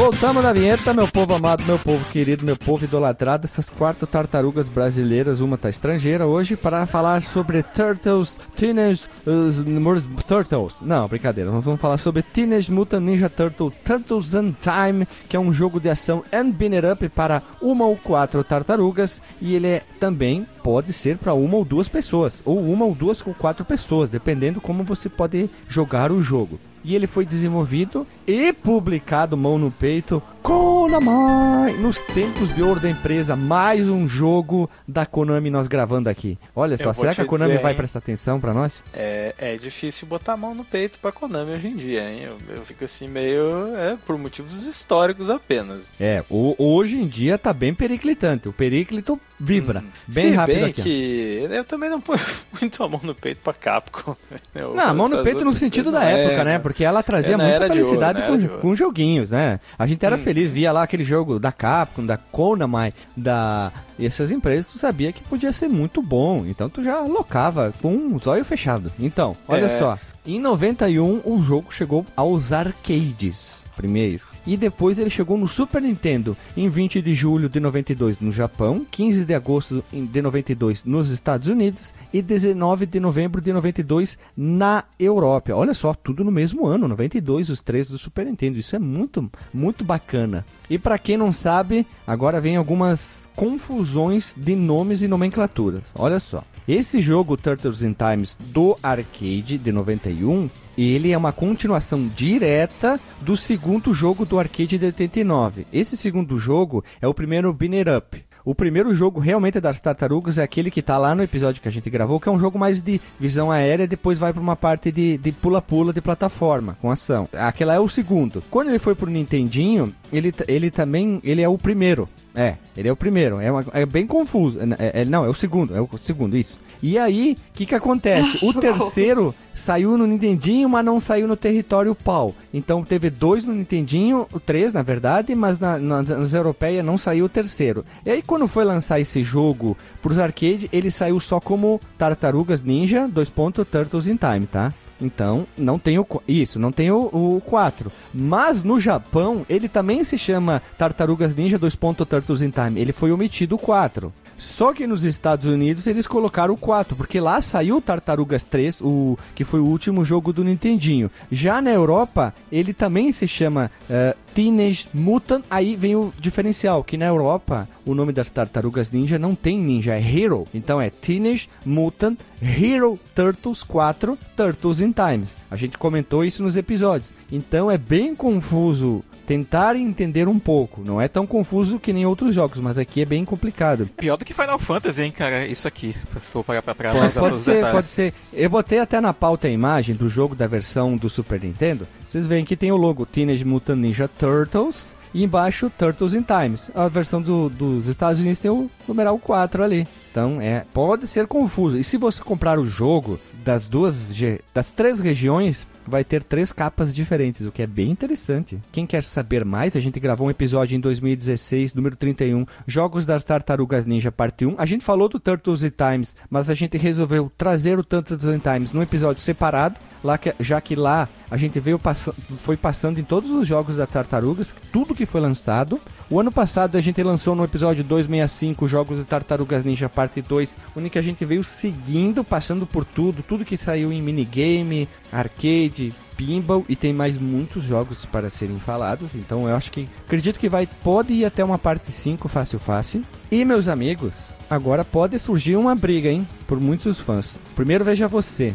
Voltamos 0.00 0.42
na 0.42 0.54
vinheta, 0.54 0.94
meu 0.94 1.06
povo 1.06 1.34
amado, 1.34 1.62
meu 1.62 1.78
povo 1.78 2.02
querido, 2.06 2.42
meu 2.42 2.56
povo 2.56 2.86
idolatrado, 2.86 3.44
essas 3.44 3.68
quatro 3.68 4.06
tartarugas 4.06 4.70
brasileiras, 4.70 5.42
uma 5.42 5.58
tá 5.58 5.68
estrangeira 5.68 6.26
hoje, 6.26 6.56
para 6.56 6.86
falar 6.86 7.20
sobre 7.20 7.62
Turtles, 7.62 8.40
Teenage 8.56 9.04
uh, 9.26 10.22
Turtles. 10.26 10.80
Não, 10.80 11.06
brincadeira, 11.06 11.50
nós 11.50 11.66
vamos 11.66 11.82
falar 11.82 11.98
sobre 11.98 12.22
Teenage 12.22 12.72
Mutant 12.72 13.02
Ninja 13.02 13.28
Turtle 13.28 13.70
Turtles 13.84 14.32
in 14.32 14.56
Time, 14.58 15.06
que 15.28 15.36
é 15.36 15.38
um 15.38 15.52
jogo 15.52 15.78
de 15.78 15.90
ação 15.90 16.24
and 16.32 16.48
binner 16.48 16.90
up 16.90 17.06
para 17.10 17.42
uma 17.60 17.84
ou 17.84 17.94
quatro 17.94 18.42
tartarugas, 18.42 19.20
e 19.38 19.54
ele 19.54 19.66
é 19.66 19.82
também 20.00 20.46
pode 20.62 20.94
ser 20.94 21.18
para 21.18 21.34
uma 21.34 21.58
ou 21.58 21.64
duas 21.64 21.90
pessoas, 21.90 22.40
ou 22.46 22.58
uma 22.58 22.86
ou 22.86 22.94
duas 22.94 23.20
com 23.20 23.34
quatro 23.34 23.66
pessoas, 23.66 24.08
dependendo 24.08 24.62
como 24.62 24.82
você 24.82 25.10
pode 25.10 25.50
jogar 25.68 26.10
o 26.10 26.22
jogo 26.22 26.58
e 26.84 26.94
ele 26.94 27.06
foi 27.06 27.24
desenvolvido 27.24 28.06
e 28.30 28.52
publicado 28.52 29.36
mão 29.36 29.58
no 29.58 29.72
peito 29.72 30.22
Konami 30.40 31.76
nos 31.80 32.00
tempos 32.00 32.54
de 32.54 32.62
ouro 32.62 32.78
da 32.78 32.88
empresa. 32.88 33.34
Mais 33.34 33.88
um 33.88 34.08
jogo 34.08 34.70
da 34.86 35.04
Konami 35.04 35.50
nós 35.50 35.66
gravando 35.66 36.08
aqui. 36.08 36.38
Olha 36.54 36.78
só, 36.78 36.92
será 36.92 37.12
que 37.12 37.20
a 37.20 37.24
Konami 37.24 37.52
dizer, 37.52 37.62
vai 37.62 37.74
prestar 37.74 37.98
atenção 37.98 38.40
para 38.40 38.54
nós? 38.54 38.82
É, 38.94 39.34
é 39.36 39.56
difícil 39.56 40.06
botar 40.06 40.34
a 40.34 40.36
mão 40.36 40.54
no 40.54 40.64
peito 40.64 41.00
pra 41.00 41.10
Konami 41.10 41.52
hoje 41.52 41.68
em 41.68 41.76
dia, 41.76 42.08
hein? 42.08 42.22
Eu, 42.22 42.56
eu 42.56 42.64
fico 42.64 42.84
assim 42.84 43.08
meio. 43.08 43.74
É, 43.76 43.98
por 44.06 44.16
motivos 44.16 44.64
históricos 44.64 45.28
apenas. 45.28 45.92
É, 46.00 46.22
o, 46.30 46.54
hoje 46.56 46.98
em 46.98 47.08
dia 47.08 47.36
tá 47.36 47.52
bem 47.52 47.74
periclitante. 47.74 48.48
O 48.48 48.52
periclito 48.52 49.20
vibra. 49.38 49.80
Hum, 49.80 49.90
bem 50.06 50.32
rápido 50.32 50.54
bem 50.56 50.64
aqui. 50.66 50.82
que 50.82 51.48
eu 51.50 51.64
também 51.64 51.90
não 51.90 52.00
ponho 52.00 52.20
muito 52.60 52.82
a 52.82 52.88
mão 52.88 53.00
no 53.02 53.14
peito 53.14 53.40
pra 53.42 53.54
Capcom. 53.54 54.14
Eu 54.54 54.74
não, 54.74 54.84
a 54.84 54.94
mão 54.94 55.08
no 55.08 55.22
peito 55.22 55.44
no 55.44 55.52
sentido 55.52 55.90
da 55.90 56.04
época, 56.04 56.42
é, 56.42 56.44
né? 56.44 56.58
Porque 56.58 56.84
ela 56.84 57.02
trazia 57.02 57.34
é 57.34 57.36
muita 57.36 57.66
felicidade 57.66 58.19
ouro, 58.28 58.48
com, 58.48 58.58
com 58.58 58.76
joguinhos, 58.76 59.30
né? 59.30 59.60
A 59.78 59.86
gente 59.86 60.04
era 60.04 60.16
hum. 60.16 60.18
feliz, 60.18 60.50
via 60.50 60.72
lá 60.72 60.82
aquele 60.82 61.04
jogo 61.04 61.38
da 61.38 61.52
Capcom, 61.52 62.04
da 62.04 62.16
Konami, 62.16 62.92
da 63.16 63.72
essas 63.98 64.30
empresas, 64.30 64.66
tu 64.66 64.78
sabia 64.78 65.12
que 65.12 65.22
podia 65.22 65.52
ser 65.52 65.68
muito 65.68 66.00
bom. 66.00 66.44
Então 66.46 66.68
tu 66.68 66.82
já 66.82 67.00
locava 67.00 67.72
com 67.80 67.94
um 67.94 68.18
zóio 68.18 68.44
fechado. 68.44 68.92
Então, 68.98 69.36
olha 69.46 69.66
é. 69.66 69.78
só. 69.78 69.98
Em 70.26 70.38
91 70.38 71.22
o 71.24 71.42
jogo 71.42 71.72
chegou 71.72 72.04
aos 72.16 72.52
arcades 72.52 73.60
primeiro. 73.80 74.29
E 74.46 74.56
depois 74.56 74.98
ele 74.98 75.10
chegou 75.10 75.36
no 75.36 75.46
Super 75.46 75.82
Nintendo 75.82 76.36
em 76.56 76.68
20 76.68 77.02
de 77.02 77.14
julho 77.14 77.48
de 77.48 77.60
92 77.60 78.20
no 78.20 78.32
Japão, 78.32 78.86
15 78.90 79.24
de 79.24 79.34
agosto 79.34 79.84
de 79.92 80.22
92 80.22 80.84
nos 80.84 81.10
Estados 81.10 81.48
Unidos 81.48 81.94
e 82.12 82.22
19 82.22 82.86
de 82.86 83.00
novembro 83.00 83.40
de 83.40 83.52
92 83.52 84.18
na 84.36 84.84
Europa. 84.98 85.54
Olha 85.54 85.74
só, 85.74 85.94
tudo 85.94 86.24
no 86.24 86.30
mesmo 86.30 86.66
ano, 86.66 86.88
92, 86.88 87.50
os 87.50 87.60
três 87.60 87.88
do 87.90 87.98
Super 87.98 88.26
Nintendo. 88.26 88.58
Isso 88.58 88.76
é 88.76 88.78
muito, 88.78 89.30
muito 89.52 89.84
bacana. 89.84 90.44
E 90.68 90.78
para 90.78 90.98
quem 90.98 91.16
não 91.16 91.32
sabe, 91.32 91.86
agora 92.06 92.40
vem 92.40 92.56
algumas 92.56 93.28
confusões 93.34 94.34
de 94.36 94.54
nomes 94.54 95.02
e 95.02 95.08
nomenclaturas. 95.08 95.82
Olha 95.94 96.18
só. 96.18 96.44
Esse 96.68 97.00
jogo 97.00 97.36
Turtles 97.36 97.82
in 97.82 97.94
Times 97.94 98.38
do 98.38 98.78
arcade 98.82 99.58
de 99.58 99.72
91 99.72 100.48
ele 100.76 101.12
é 101.12 101.18
uma 101.18 101.32
continuação 101.32 102.08
direta 102.08 103.00
do 103.20 103.36
segundo 103.36 103.92
jogo 103.92 104.24
do 104.24 104.38
arcade 104.38 104.78
de 104.78 104.84
89. 104.86 105.66
Esse 105.72 105.96
segundo 105.96 106.38
jogo 106.38 106.84
é 107.00 107.08
o 107.08 107.14
primeiro 107.14 107.52
Binner 107.52 107.86
Up. 107.96 108.22
O 108.44 108.54
primeiro 108.54 108.94
jogo 108.94 109.20
realmente 109.20 109.60
das 109.60 109.78
tartarugas 109.78 110.38
é 110.38 110.42
aquele 110.42 110.70
que 110.70 110.80
tá 110.80 110.96
lá 110.96 111.14
no 111.14 111.22
episódio 111.22 111.60
que 111.60 111.68
a 111.68 111.72
gente 111.72 111.90
gravou, 111.90 112.18
que 112.18 112.28
é 112.28 112.32
um 112.32 112.40
jogo 112.40 112.58
mais 112.58 112.80
de 112.80 113.00
visão 113.18 113.50
aérea, 113.50 113.86
depois 113.86 114.18
vai 114.18 114.32
para 114.32 114.42
uma 114.42 114.56
parte 114.56 114.90
de 114.90 115.32
pula-pula 115.40 115.92
de, 115.92 115.96
de, 115.96 116.00
plataforma, 116.00 116.76
com 116.80 116.90
ação. 116.90 117.28
Aquela 117.32 117.74
é 117.74 117.78
o 117.78 117.88
segundo. 117.88 118.42
Quando 118.50 118.68
ele 118.68 118.78
foi 118.78 118.94
pro 118.94 119.10
Nintendinho, 119.10 119.94
ele, 120.12 120.32
ele 120.48 120.70
também 120.70 121.20
ele 121.22 121.42
é 121.42 121.48
o 121.48 121.58
primeiro. 121.58 122.08
É, 122.34 122.56
ele 122.76 122.88
é 122.88 122.92
o 122.92 122.96
primeiro. 122.96 123.40
É, 123.40 123.50
uma, 123.50 123.64
é 123.72 123.84
bem 123.84 124.06
confuso. 124.06 124.58
É, 124.78 125.02
é, 125.02 125.04
não, 125.04 125.24
é 125.24 125.28
o 125.28 125.34
segundo. 125.34 125.74
É 125.76 125.80
o 125.80 125.88
segundo, 126.00 126.36
isso. 126.36 126.60
E 126.82 126.98
aí, 126.98 127.36
o 127.50 127.54
que 127.54 127.66
que 127.66 127.74
acontece? 127.74 128.44
O 128.46 128.54
terceiro 128.54 129.34
saiu 129.54 129.96
no 129.98 130.06
Nintendinho, 130.06 130.68
mas 130.68 130.84
não 130.84 130.98
saiu 130.98 131.28
no 131.28 131.36
território 131.36 131.94
pau. 131.94 132.34
Então 132.52 132.82
teve 132.82 133.10
dois 133.10 133.44
no 133.44 133.54
Nintendinho, 133.54 134.26
três 134.46 134.72
na 134.72 134.82
verdade, 134.82 135.34
mas 135.34 135.58
na, 135.58 135.78
nas, 135.78 136.08
nas 136.08 136.32
europeias 136.32 136.84
não 136.84 136.96
saiu 136.96 137.26
o 137.26 137.28
terceiro. 137.28 137.84
E 138.04 138.10
aí 138.10 138.22
quando 138.22 138.48
foi 138.48 138.64
lançar 138.64 139.00
esse 139.00 139.22
jogo 139.22 139.76
pros 140.00 140.18
arcade, 140.18 140.68
ele 140.72 140.90
saiu 140.90 141.20
só 141.20 141.40
como 141.40 141.80
Tartarugas 141.98 142.62
Ninja, 142.62 143.06
dois 143.06 143.28
pontos, 143.28 143.66
Turtles 143.70 144.08
in 144.08 144.16
Time, 144.16 144.46
tá? 144.46 144.72
Então, 145.00 145.46
não 145.56 145.78
tem 145.78 145.98
o. 145.98 146.06
Isso, 146.28 146.58
não 146.58 146.70
tem 146.70 146.90
o, 146.90 147.08
o 147.12 147.42
4. 147.44 147.90
Mas 148.12 148.62
no 148.62 148.78
Japão, 148.78 149.44
ele 149.48 149.68
também 149.68 150.04
se 150.04 150.18
chama 150.18 150.62
Tartarugas 150.76 151.34
Ninja 151.34 151.58
2. 151.58 151.76
Turtles 152.08 152.42
in 152.42 152.50
Time. 152.50 152.80
Ele 152.80 152.92
foi 152.92 153.10
omitido 153.10 153.54
o 153.54 153.58
4. 153.58 154.12
Só 154.40 154.72
que 154.72 154.86
nos 154.86 155.04
Estados 155.04 155.44
Unidos 155.44 155.86
eles 155.86 156.06
colocaram 156.06 156.54
o 156.54 156.56
4, 156.56 156.96
porque 156.96 157.20
lá 157.20 157.42
saiu 157.42 157.78
Tartarugas 157.80 158.42
3, 158.42 158.80
o 158.80 159.18
que 159.34 159.44
foi 159.44 159.60
o 159.60 159.66
último 159.66 160.02
jogo 160.02 160.32
do 160.32 160.42
Nintendinho. 160.42 161.10
Já 161.30 161.60
na 161.60 161.70
Europa, 161.70 162.34
ele 162.50 162.72
também 162.72 163.12
se 163.12 163.28
chama 163.28 163.70
uh, 163.84 164.16
Teenage 164.34 164.88
Mutant. 164.94 165.44
Aí 165.50 165.76
vem 165.76 165.94
o 165.94 166.10
diferencial, 166.18 166.82
que 166.82 166.96
na 166.96 167.04
Europa 167.04 167.68
o 167.84 167.94
nome 167.94 168.14
das 168.14 168.30
tartarugas 168.30 168.90
ninja 168.90 169.18
não 169.18 169.34
tem 169.34 169.58
ninja, 169.58 169.94
é 169.94 170.00
Hero. 170.00 170.46
Então 170.54 170.80
é 170.80 170.88
Teenage 170.88 171.50
Mutant 171.64 172.18
Hero 172.40 172.98
Turtles 173.14 173.62
4 173.62 174.18
Turtles 174.34 174.80
in 174.80 174.92
Times. 174.92 175.34
A 175.50 175.56
gente 175.56 175.76
comentou 175.76 176.24
isso 176.24 176.42
nos 176.42 176.56
episódios. 176.56 177.12
Então 177.30 177.70
é 177.70 177.76
bem 177.76 178.16
confuso 178.16 179.04
tentar 179.30 179.76
entender 179.76 180.26
um 180.26 180.40
pouco. 180.40 180.82
Não 180.84 181.00
é 181.00 181.06
tão 181.06 181.24
confuso 181.24 181.78
que 181.78 181.92
nem 181.92 182.04
outros 182.04 182.34
jogos, 182.34 182.58
mas 182.58 182.76
aqui 182.76 183.02
é 183.02 183.04
bem 183.04 183.24
complicado. 183.24 183.88
Pior 183.96 184.16
do 184.16 184.24
que 184.24 184.34
Final 184.34 184.58
Fantasy, 184.58 185.04
hein, 185.04 185.12
cara? 185.12 185.46
Isso 185.46 185.68
aqui, 185.68 185.92
se 185.92 186.04
for 186.18 186.42
parar 186.42 186.60
pra, 186.62 186.74
pra 186.74 186.90
pode, 186.90 187.14
pode 187.14 187.38
ser, 187.38 187.52
detalhes. 187.52 187.74
pode 187.76 187.86
ser. 187.86 188.12
Eu 188.32 188.50
botei 188.50 188.80
até 188.80 189.00
na 189.00 189.14
pauta 189.14 189.46
a 189.46 189.50
imagem 189.50 189.94
do 189.94 190.08
jogo 190.08 190.34
da 190.34 190.48
versão 190.48 190.96
do 190.96 191.08
Super 191.08 191.40
Nintendo. 191.40 191.86
Vocês 192.08 192.26
veem 192.26 192.44
que 192.44 192.56
tem 192.56 192.72
o 192.72 192.76
logo 192.76 193.06
Teenage 193.06 193.44
Mutant 193.44 193.78
Ninja 193.78 194.08
Turtles 194.08 194.96
e 195.14 195.22
embaixo 195.22 195.70
Turtles 195.78 196.14
in 196.14 196.22
Times. 196.22 196.68
A 196.74 196.88
versão 196.88 197.22
do, 197.22 197.48
dos 197.48 197.86
Estados 197.86 198.18
Unidos 198.18 198.40
tem 198.40 198.50
o 198.50 198.68
numeral 198.88 199.16
4 199.16 199.62
ali. 199.62 199.86
Então, 200.10 200.40
é, 200.40 200.64
pode 200.74 201.06
ser 201.06 201.28
confuso. 201.28 201.78
E 201.78 201.84
se 201.84 201.96
você 201.96 202.20
comprar 202.20 202.58
o 202.58 202.66
jogo 202.66 203.20
das 203.44 203.68
duas 203.68 204.08
das 204.54 204.70
três 204.70 205.00
regiões, 205.00 205.66
vai 205.86 206.04
ter 206.04 206.22
três 206.22 206.52
capas 206.52 206.94
diferentes, 206.94 207.46
o 207.46 207.52
que 207.52 207.62
é 207.62 207.66
bem 207.66 207.90
interessante. 207.90 208.58
Quem 208.70 208.86
quer 208.86 209.02
saber 209.04 209.44
mais, 209.44 209.74
a 209.74 209.80
gente 209.80 209.98
gravou 209.98 210.28
um 210.28 210.30
episódio 210.30 210.76
em 210.76 210.80
2016, 210.80 211.74
número 211.74 211.96
31, 211.96 212.46
Jogos 212.66 213.06
das 213.06 213.24
Tartarugas 213.24 213.86
Ninja 213.86 214.12
Parte 214.12 214.46
1. 214.46 214.54
A 214.58 214.66
gente 214.66 214.84
falou 214.84 215.08
do 215.08 215.18
Turtles 215.18 215.64
in 215.64 215.70
Times, 215.70 216.14
mas 216.28 216.48
a 216.48 216.54
gente 216.54 216.76
resolveu 216.76 217.30
trazer 217.36 217.78
o 217.78 217.84
Turtles 217.84 218.24
in 218.24 218.38
Times 218.38 218.72
num 218.72 218.82
episódio 218.82 219.22
separado, 219.22 219.76
lá 220.02 220.18
que, 220.18 220.34
já 220.40 220.60
que 220.60 220.74
lá 220.74 221.08
a 221.30 221.36
gente 221.36 221.60
veio 221.60 221.78
pass 221.78 222.08
foi 222.42 222.56
passando 222.56 222.98
em 222.98 223.04
todos 223.04 223.30
os 223.30 223.46
jogos 223.46 223.76
da 223.76 223.86
Tartarugas, 223.86 224.54
tudo 224.72 224.94
que 224.94 225.06
foi 225.06 225.20
lançado. 225.20 225.80
O 226.10 226.18
ano 226.18 226.32
passado 226.32 226.76
a 226.76 226.80
gente 226.80 227.00
lançou 227.02 227.36
no 227.36 227.44
episódio 227.44 227.84
265 227.84 228.66
Jogos 228.66 228.98
de 228.98 229.04
Tartarugas 229.04 229.62
Ninja 229.62 229.88
Parte 229.88 230.20
2, 230.20 230.56
onde 230.76 230.98
a 230.98 231.02
gente 231.02 231.24
veio 231.24 231.44
seguindo, 231.44 232.24
passando 232.24 232.66
por 232.66 232.84
tudo, 232.84 233.22
tudo 233.22 233.44
que 233.44 233.56
saiu 233.56 233.92
em 233.92 234.02
minigame, 234.02 234.88
arcade, 235.12 235.94
pinball 236.16 236.64
e 236.68 236.74
tem 236.74 236.92
mais 236.92 237.16
muitos 237.16 237.62
jogos 237.62 238.04
para 238.04 238.28
serem 238.28 238.58
falados. 238.58 239.14
Então 239.14 239.48
eu 239.48 239.54
acho 239.54 239.70
que 239.70 239.88
acredito 240.04 240.38
que 240.38 240.48
vai 240.48 240.66
pode 240.66 241.12
ir 241.12 241.24
até 241.24 241.44
uma 241.44 241.58
parte 241.58 241.92
5 241.92 242.28
fácil 242.28 242.58
fácil. 242.58 243.04
E 243.30 243.44
meus 243.44 243.68
amigos, 243.68 244.34
agora 244.50 244.84
pode 244.84 245.16
surgir 245.20 245.54
uma 245.54 245.76
briga, 245.76 246.10
hein, 246.10 246.26
por 246.48 246.58
muitos 246.58 246.98
fãs. 246.98 247.38
Primeiro 247.54 247.84
veja 247.84 248.08
você, 248.08 248.52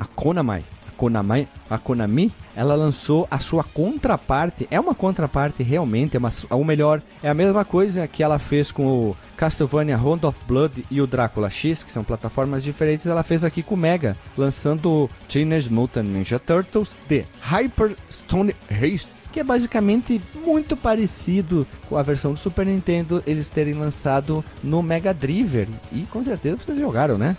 a 0.00 0.06
Konami 0.06 0.64
Konami, 1.04 1.46
a 1.68 1.76
Konami, 1.76 2.32
ela 2.56 2.74
lançou 2.74 3.28
a 3.30 3.38
sua 3.38 3.62
contraparte. 3.62 4.66
É 4.70 4.80
uma 4.80 4.94
contraparte 4.94 5.62
realmente, 5.62 6.16
é 6.16 6.18
uma, 6.18 6.32
ou 6.48 6.64
melhor, 6.64 7.02
é 7.22 7.28
a 7.28 7.34
mesma 7.34 7.62
coisa 7.62 8.08
que 8.08 8.22
ela 8.22 8.38
fez 8.38 8.72
com 8.72 8.86
o 8.86 9.16
Castlevania 9.36 9.98
Round 9.98 10.24
of 10.24 10.42
Blood 10.46 10.86
e 10.90 11.02
o 11.02 11.06
Drácula 11.06 11.50
X, 11.50 11.84
que 11.84 11.92
são 11.92 12.02
plataformas 12.02 12.62
diferentes. 12.62 13.06
Ela 13.06 13.22
fez 13.22 13.44
aqui 13.44 13.62
com 13.62 13.74
o 13.74 13.78
Mega, 13.78 14.16
lançando 14.34 15.10
Teenage 15.28 15.70
Mutant 15.70 16.06
Ninja 16.06 16.38
Turtles 16.38 16.96
The 17.06 17.26
Hyper 17.42 17.96
Stone 18.10 18.56
Haste, 18.70 19.10
que 19.30 19.40
é 19.40 19.44
basicamente 19.44 20.22
muito 20.42 20.74
parecido 20.74 21.66
com 21.86 21.98
a 21.98 22.02
versão 22.02 22.32
do 22.32 22.38
Super 22.38 22.64
Nintendo 22.64 23.22
eles 23.26 23.50
terem 23.50 23.74
lançado 23.74 24.42
no 24.62 24.82
Mega 24.82 25.12
Drive. 25.12 25.68
E 25.92 26.06
com 26.10 26.24
certeza 26.24 26.56
vocês 26.56 26.78
jogaram, 26.78 27.18
né? 27.18 27.36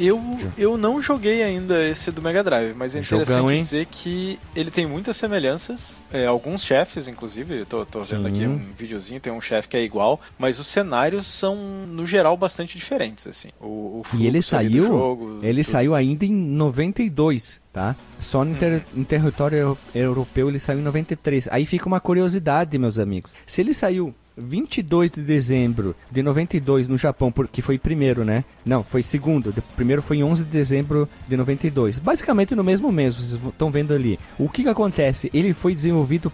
Eu, 0.00 0.20
eu 0.56 0.78
não 0.78 1.00
joguei 1.02 1.42
ainda 1.42 1.86
esse 1.86 2.10
do 2.10 2.22
Mega 2.22 2.42
Drive, 2.42 2.74
mas 2.74 2.96
é 2.96 3.00
interessante 3.00 3.36
Jogão, 3.36 3.58
dizer 3.58 3.86
que 3.86 4.38
ele 4.56 4.70
tem 4.70 4.86
muitas 4.86 5.16
semelhanças. 5.16 6.02
É, 6.12 6.26
alguns 6.26 6.64
chefes, 6.64 7.06
inclusive, 7.06 7.58
eu 7.60 7.66
tô, 7.66 7.84
tô 7.84 8.02
vendo 8.04 8.22
Sim. 8.24 8.28
aqui 8.34 8.46
um 8.46 8.58
videozinho, 8.76 9.20
tem 9.20 9.32
um 9.32 9.40
chefe 9.40 9.68
que 9.68 9.76
é 9.76 9.82
igual, 9.82 10.20
mas 10.38 10.58
os 10.58 10.66
cenários 10.66 11.26
são, 11.26 11.54
no 11.86 12.06
geral, 12.06 12.36
bastante 12.36 12.78
diferentes, 12.78 13.26
assim. 13.26 13.50
O, 13.60 13.66
o 13.66 14.02
E 14.14 14.26
ele 14.26 14.40
saiu, 14.40 14.86
jogo, 14.86 15.40
ele 15.42 15.62
tudo. 15.62 15.70
saiu 15.72 15.94
ainda 15.94 16.24
em 16.24 16.32
92, 16.34 17.60
tá? 17.72 17.94
Só 18.18 18.44
no 18.44 18.54
ter- 18.56 18.82
em 18.96 19.04
território 19.04 19.56
eu- 19.58 19.78
europeu 19.94 20.48
ele 20.48 20.58
saiu 20.58 20.78
em 20.78 20.82
93. 20.82 21.48
Aí 21.50 21.66
fica 21.66 21.86
uma 21.86 22.00
curiosidade, 22.00 22.78
meus 22.78 22.98
amigos. 22.98 23.34
Se 23.46 23.60
ele 23.60 23.74
saiu 23.74 24.14
22 24.40 25.12
de 25.12 25.22
dezembro 25.22 25.94
de 26.10 26.22
92 26.22 26.88
no 26.88 26.96
Japão, 26.98 27.30
porque 27.30 27.62
foi 27.62 27.78
primeiro, 27.78 28.24
né? 28.24 28.44
Não, 28.64 28.82
foi 28.82 29.02
segundo. 29.02 29.52
De- 29.52 29.60
primeiro 29.60 30.02
foi 30.02 30.18
em 30.18 30.24
11 30.24 30.44
de 30.44 30.50
dezembro 30.50 31.08
de 31.28 31.36
92. 31.36 31.98
Basicamente 31.98 32.54
no 32.54 32.64
mesmo 32.64 32.90
mês, 32.90 33.14
vocês 33.14 33.40
estão 33.46 33.70
vendo 33.70 33.92
ali. 33.94 34.18
O 34.38 34.48
que 34.48 34.62
que 34.62 34.68
acontece? 34.68 35.30
Ele 35.34 35.52
foi 35.54 35.74
desenvolvido 35.74 36.30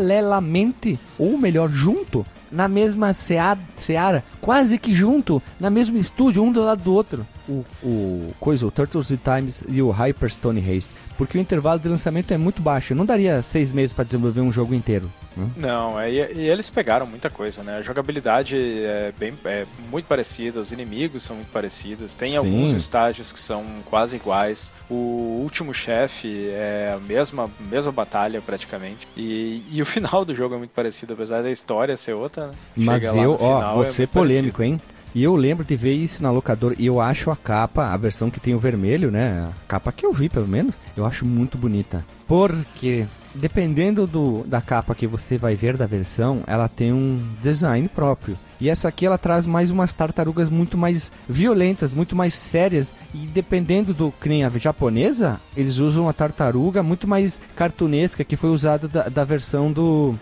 paralelamente, 0.00 0.98
ou 1.18 1.36
melhor, 1.38 1.68
junto 1.70 2.24
na 2.50 2.66
mesma 2.66 3.14
sea- 3.14 3.56
seara, 3.76 4.24
quase 4.40 4.76
que 4.76 4.92
junto, 4.92 5.40
na 5.60 5.70
mesmo 5.70 5.96
estúdio, 5.96 6.42
um 6.42 6.50
do 6.50 6.60
lado 6.64 6.82
do 6.82 6.92
outro. 6.92 7.24
O, 7.48 7.64
o 7.82 8.32
coisa, 8.40 8.66
o 8.66 8.70
Turtles 8.72 9.10
in 9.12 9.16
Times 9.18 9.62
e 9.68 9.80
o 9.80 9.90
Hyperstone 9.90 10.58
Haste. 10.60 10.90
Porque 11.16 11.38
o 11.38 11.40
intervalo 11.40 11.78
de 11.78 11.88
lançamento 11.88 12.32
é 12.32 12.38
muito 12.38 12.60
baixo. 12.60 12.94
Não 12.94 13.04
daria 13.04 13.40
seis 13.42 13.70
meses 13.72 13.92
para 13.92 14.04
desenvolver 14.04 14.40
um 14.40 14.52
jogo 14.52 14.74
inteiro. 14.74 15.08
Né? 15.40 15.50
Não, 15.56 15.98
é, 15.98 16.10
e, 16.10 16.18
eles 16.48 16.70
pegaram 16.70 17.06
muita 17.06 17.30
coisa, 17.30 17.62
né? 17.62 17.78
A 17.78 17.82
jogabilidade 17.82 18.56
é, 18.56 19.12
bem, 19.18 19.34
é 19.44 19.66
muito 19.90 20.06
parecida, 20.06 20.60
os 20.60 20.72
inimigos 20.72 21.22
são 21.22 21.36
muito 21.36 21.50
parecidos, 21.50 22.14
tem 22.14 22.30
Sim. 22.30 22.36
alguns 22.36 22.72
estágios 22.72 23.32
que 23.32 23.40
são 23.40 23.64
quase 23.84 24.16
iguais. 24.16 24.72
O 24.88 25.40
último 25.42 25.74
chefe 25.74 26.48
é 26.50 26.94
a 26.96 27.00
mesma, 27.00 27.50
mesma 27.58 27.92
batalha 27.92 28.40
praticamente. 28.40 29.06
E, 29.16 29.62
e 29.70 29.82
o 29.82 29.86
final 29.86 30.24
do 30.24 30.34
jogo 30.34 30.54
é 30.54 30.58
muito 30.58 30.72
parecido, 30.72 31.14
apesar 31.14 31.42
da 31.42 31.50
história 31.50 31.96
ser 31.96 32.14
outra. 32.14 32.48
né? 32.48 32.52
Mas 32.76 33.02
Chega 33.02 33.18
eu, 33.18 33.36
ó, 33.40 33.82
é 33.82 33.86
ser 33.86 34.02
muito 34.02 34.12
polêmico, 34.12 34.62
hein? 34.62 34.80
E 35.14 35.24
eu 35.24 35.34
lembro 35.34 35.64
de 35.64 35.74
ver 35.74 35.92
isso 35.92 36.22
na 36.22 36.30
locadora 36.30 36.74
e 36.78 36.86
eu 36.86 37.00
acho 37.00 37.30
a 37.30 37.36
capa, 37.36 37.92
a 37.92 37.96
versão 37.96 38.30
que 38.30 38.38
tem 38.38 38.54
o 38.54 38.58
vermelho, 38.58 39.10
né? 39.10 39.50
A 39.50 39.66
capa 39.66 39.90
que 39.90 40.06
eu 40.06 40.12
vi, 40.12 40.28
pelo 40.28 40.46
menos, 40.46 40.76
eu 40.96 41.04
acho 41.04 41.26
muito 41.26 41.58
bonita. 41.58 42.04
Porque, 42.28 43.06
dependendo 43.34 44.06
do, 44.06 44.44
da 44.44 44.60
capa 44.60 44.94
que 44.94 45.06
você 45.06 45.36
vai 45.36 45.54
ver 45.54 45.76
da 45.76 45.86
versão, 45.86 46.42
ela 46.46 46.68
tem 46.68 46.92
um 46.92 47.18
design 47.42 47.88
próprio. 47.88 48.38
E 48.60 48.68
essa 48.68 48.88
aqui 48.88 49.06
ela 49.06 49.16
traz 49.16 49.46
mais 49.46 49.70
umas 49.70 49.92
tartarugas 49.92 50.50
muito 50.50 50.76
mais 50.76 51.10
violentas, 51.28 51.92
muito 51.92 52.14
mais 52.14 52.34
sérias. 52.34 52.94
E 53.14 53.18
dependendo 53.26 53.94
do 53.94 54.12
que 54.12 54.58
japonesa, 54.58 55.40
eles 55.56 55.78
usam 55.78 56.08
a 56.08 56.12
tartaruga 56.12 56.82
muito 56.82 57.08
mais 57.08 57.40
cartunesca 57.56 58.22
que 58.22 58.36
foi 58.36 58.50
usada 58.50 58.86
da, 58.86 59.08
da 59.08 59.24
versão 59.24 59.72
do, 59.72 60.14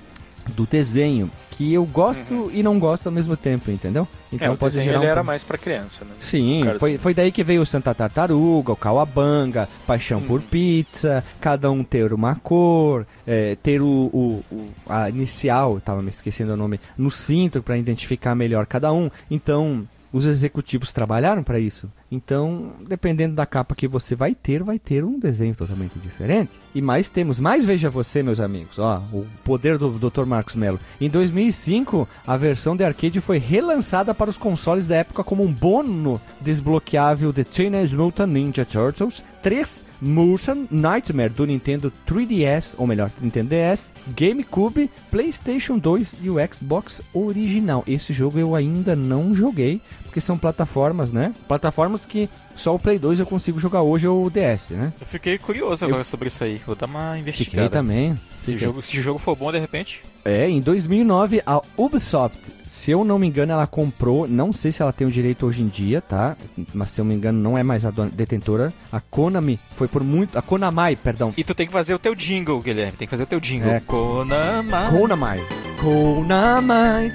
do 0.53 0.67
desenho. 0.67 1.31
Que 1.51 1.75
eu 1.75 1.85
gosto 1.85 2.53
e 2.55 2.63
não 2.63 2.79
gosto 2.79 3.07
ao 3.09 3.13
mesmo 3.13 3.37
tempo, 3.37 3.69
entendeu? 3.69 4.07
Uhum. 4.33 4.39
É, 4.41 4.49
o 4.49 4.57
desenho 4.57 4.85
gerar 4.87 4.99
ele 4.99 5.07
um 5.09 5.11
era 5.11 5.23
mais 5.25 5.43
pra 5.43 5.59
criança, 5.59 6.05
né? 6.05 6.13
Sim, 6.21 6.63
foi, 6.79 6.99
foi 6.99 7.13
daí 7.13 7.33
que 7.33 7.43
veio 7.43 7.63
o 7.63 7.67
Santa 7.67 7.93
Tartaruga, 7.93 8.71
o 8.73 8.77
Kawabanga, 8.77 9.69
Paixão 9.85 10.21
por 10.23 10.39
Uhum. 10.41 10.47
Pizza, 10.49 11.25
cada 11.41 11.69
um 11.69 11.83
ter 11.83 12.13
uma 12.13 12.37
cor, 12.37 13.05
é, 13.27 13.57
ter 13.61 13.83
o, 13.83 13.87
o- 13.87 14.45
o- 14.53 14.69
a 14.89 15.09
inicial, 15.09 15.81
tava 15.81 16.01
me 16.01 16.11
esquecendo 16.11 16.53
o 16.53 16.57
nome, 16.57 16.79
no 16.97 17.11
cinto 17.11 17.61
para 17.61 17.77
identificar 17.77 18.37
melhor 18.37 18.65
cada 18.65 18.93
um. 18.93 19.11
Então, 19.29 19.83
os 20.13 20.27
executivos 20.27 20.93
trabalharam 20.93 21.43
para 21.43 21.59
isso. 21.59 21.91
Então, 22.11 22.73
dependendo 22.87 23.35
da 23.35 23.45
capa 23.45 23.75
que 23.75 23.87
você 23.87 24.15
vai 24.15 24.35
ter, 24.35 24.63
vai 24.63 24.79
ter 24.79 25.05
um 25.05 25.19
desenho 25.19 25.55
totalmente 25.55 25.99
diferente. 25.99 26.51
E 26.75 26.81
mais 26.81 27.09
temos, 27.11 27.39
mais 27.39 27.65
veja 27.65 27.91
você, 27.91 28.23
meus 28.23 28.41
amigos, 28.41 28.79
ó, 28.79 29.03
o 29.13 29.27
poder 29.45 29.77
do 29.77 29.91
Dr. 29.91 30.25
Marcos 30.25 30.55
Mello. 30.55 30.81
Em 31.01 31.11
2005, 31.11 32.09
a 32.27 32.37
versão 32.37 32.77
de 32.77 32.85
arcade 32.85 33.21
foi 33.21 33.39
relançada 33.39 34.15
para 34.15 34.31
os 34.31 34.37
consoles 34.37 34.87
da 34.87 34.97
época 34.97 35.23
como 35.23 35.43
um 35.43 35.53
bônus 35.53 36.21
desbloqueável 36.41 37.33
de 37.33 37.45
Teenage 37.45 37.95
Mutant 37.95 38.31
Ninja 38.31 38.65
Turtles 38.65 39.25
3 39.43 39.85
Mutant 40.01 40.69
Nightmare 40.71 41.31
do 41.31 41.47
Nintendo 41.47 41.93
3DS, 42.07 42.75
ou 42.79 42.87
melhor, 42.87 43.11
Nintendo 43.21 43.51
DS, 43.51 43.87
GameCube, 44.09 44.91
PlayStation 45.11 45.79
2 45.79 46.17
e 46.23 46.31
o 46.31 46.37
Xbox 46.53 47.03
original. 47.13 47.83
Esse 47.87 48.13
jogo 48.13 48.39
eu 48.39 48.55
ainda 48.55 48.95
não 48.95 49.35
joguei, 49.35 49.81
porque 50.19 50.21
são 50.21 50.37
plataformas, 50.37 51.13
né? 51.13 51.33
Plataformas 51.47 52.05
que 52.05 52.29
só 52.57 52.75
o 52.75 52.79
Play 52.79 52.99
2 52.99 53.21
eu 53.21 53.27
consigo 53.27 53.61
jogar 53.61 53.83
hoje 53.83 54.09
ou 54.09 54.27
o 54.27 54.31
DS, 54.31 54.71
né? 54.71 54.93
Eu 55.01 55.07
fiquei 55.07 55.39
curioso 55.39 55.85
agora 55.85 56.03
sobre 56.03 56.27
isso 56.27 56.43
aí. 56.43 56.61
Vou 56.67 56.75
dar 56.75 56.87
uma 56.87 57.11
Fiquei 57.11 57.21
investigada. 57.21 57.71
também. 57.71 58.15
Se 58.41 58.51
o, 58.51 58.55
Fiquei. 58.55 58.59
jogo, 58.59 58.83
se 58.83 59.01
jogo 59.01 59.19
for 59.19 59.37
bom, 59.37 59.53
de 59.53 59.59
repente. 59.59 60.01
É, 60.25 60.49
em 60.49 60.61
2009, 60.61 61.41
a 61.47 61.63
Ubisoft, 61.77 62.41
se 62.67 62.91
eu 62.91 63.05
não 63.05 63.19
me 63.19 63.29
engano, 63.29 63.53
ela 63.53 63.67
comprou, 63.67 64.27
não 64.27 64.53
sei 64.53 64.73
se 64.73 64.83
ela 64.83 64.93
tem 64.93 65.07
o 65.07 65.11
direito 65.11 65.47
hoje 65.47 65.63
em 65.63 65.69
dia, 65.69 66.01
tá? 66.01 66.37
Mas 66.75 66.91
se 66.91 67.01
eu 67.01 67.05
me 67.05 67.15
engano, 67.15 67.39
não 67.41 67.57
é 67.57 67.63
mais 67.63 67.85
a 67.85 67.91
detentora. 67.91 68.73
A 68.91 69.01
Konami 69.01 69.59
foi 69.77 69.87
por 69.87 70.03
muito. 70.03 70.37
A 70.37 70.43
Konami, 70.43 70.97
perdão. 70.97 71.33
E 71.37 71.45
tu 71.45 71.55
tem 71.55 71.67
que 71.67 71.73
fazer 71.73 71.95
o 71.95 71.99
teu 71.99 72.15
jingle, 72.15 72.61
Guilherme. 72.61 72.93
Tem 72.99 73.07
que 73.07 73.11
fazer 73.11 73.23
o 73.23 73.27
teu 73.27 73.41
jingle. 73.41 73.71
É. 73.71 73.81
Konama. 73.81 74.91
Konami. 74.91 75.68
Konami. 75.81 77.11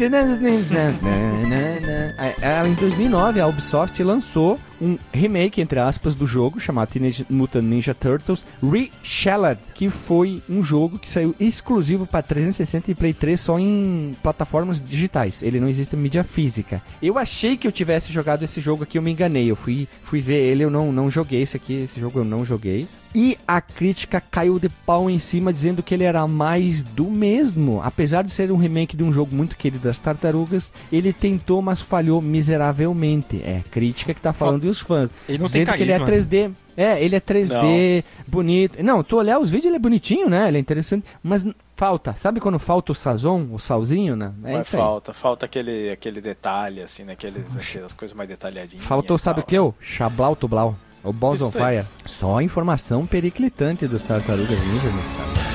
É, 2.17 2.35
Ela, 2.41 2.67
em 2.69 2.73
2009, 2.73 3.39
a 3.39 3.47
Ubisoft 3.47 4.01
lançou 4.03 4.59
um 4.83 4.97
remake, 5.13 5.61
entre 5.61 5.79
aspas, 5.79 6.13
do 6.13 6.27
jogo 6.27 6.59
chamado 6.59 6.89
Teenage 6.89 7.25
Mutant 7.29 7.63
Ninja 7.63 7.93
Turtles 7.93 8.45
Reshelled, 8.61 9.59
que 9.73 9.89
foi 9.89 10.41
um 10.49 10.61
jogo 10.61 10.99
que 10.99 11.09
saiu 11.09 11.33
exclusivo 11.39 12.05
para 12.05 12.21
360 12.21 12.91
e 12.91 12.95
Play 12.95 13.13
3 13.13 13.39
só 13.39 13.57
em 13.57 14.15
plataformas 14.21 14.81
digitais. 14.81 15.41
Ele 15.41 15.59
não 15.59 15.69
existe 15.69 15.95
em 15.95 15.99
mídia 15.99 16.23
física. 16.23 16.81
Eu 17.01 17.17
achei 17.17 17.55
que 17.55 17.65
eu 17.65 17.71
tivesse 17.71 18.11
jogado 18.11 18.43
esse 18.43 18.59
jogo 18.59 18.83
aqui, 18.83 18.97
eu 18.97 19.01
me 19.01 19.11
enganei. 19.11 19.49
Eu 19.49 19.55
fui, 19.55 19.87
fui 20.03 20.19
ver 20.19 20.41
ele, 20.41 20.63
eu 20.63 20.69
não, 20.69 20.91
não 20.91 21.09
joguei 21.09 21.41
esse 21.41 21.55
aqui, 21.55 21.83
esse 21.83 21.99
jogo 21.99 22.19
eu 22.19 22.25
não 22.25 22.45
joguei. 22.45 22.87
E 23.15 23.37
a 23.47 23.61
crítica 23.61 24.19
caiu 24.19 24.57
de 24.57 24.69
pau 24.69 25.07
em 25.07 25.19
cima, 25.19 25.53
dizendo 25.53 25.83
que 25.83 25.93
ele 25.93 26.03
era 26.03 26.27
mais 26.27 26.81
do 26.81 27.11
mesmo. 27.11 27.79
Apesar 27.83 28.23
de 28.23 28.31
ser 28.31 28.51
um 28.51 28.57
remake 28.57 28.97
de 28.97 29.03
um 29.03 29.13
jogo 29.13 29.35
muito 29.35 29.55
querido 29.55 29.83
das 29.83 29.99
tartarugas, 29.99 30.73
ele 30.91 31.13
tentou, 31.13 31.61
mas 31.61 31.79
falhou 31.79 32.19
miseravelmente. 32.19 33.37
É 33.43 33.61
crítica 33.69 34.15
que 34.15 34.21
tá 34.21 34.33
falando 34.33 34.67
e 34.73 34.81
os 34.81 34.87
fãs. 34.87 35.09
Ele 35.27 35.37
não 35.37 35.49
tem 35.49 35.63
dizendo 35.63 35.77
que 35.77 35.83
ele 35.83 35.91
é 35.91 35.99
carisma, 35.99 36.31
3D. 36.31 36.51
É, 36.75 37.03
ele 37.03 37.15
é 37.15 37.19
3D, 37.19 38.03
bonito. 38.27 38.81
Não, 38.83 39.03
tu 39.03 39.17
olhar 39.17 39.39
os 39.39 39.49
vídeos, 39.49 39.67
ele 39.67 39.75
é 39.75 39.79
bonitinho, 39.79 40.27
né? 40.29 40.47
Ele 40.47 40.57
é 40.57 40.59
interessante. 40.59 41.05
Mas 41.21 41.45
falta. 41.75 42.15
Sabe 42.15 42.39
quando 42.39 42.57
falta 42.57 42.91
o 42.91 42.95
sazon, 42.95 43.47
o 43.51 43.59
salzinho, 43.59 44.15
né? 44.15 44.33
É 44.43 44.53
Mas 44.53 44.67
isso 44.67 44.75
aí. 44.75 44.81
falta, 44.81 45.13
falta 45.13 45.45
aquele, 45.45 45.89
aquele 45.89 46.19
detalhe, 46.19 46.81
assim, 46.81 47.03
naqueles, 47.03 47.55
aquelas 47.55 47.93
coisas 47.93 48.15
mais 48.15 48.27
detalhadinhas. 48.27 48.83
Faltou, 48.85 49.17
sabe 49.17 49.41
o 49.41 49.43
que? 49.43 49.57
O 49.57 49.73
Xablau 49.79 50.35
Tublau. 50.35 50.75
O 51.03 51.11
Balls 51.11 51.41
on 51.41 51.51
Fire. 51.51 51.85
Só 52.05 52.41
informação 52.41 53.05
periclitante 53.05 53.85
dos 53.87 54.03
Tartarugas 54.03 54.57
Ninja, 54.57 54.89
meus 54.89 55.17
caras. 55.17 55.52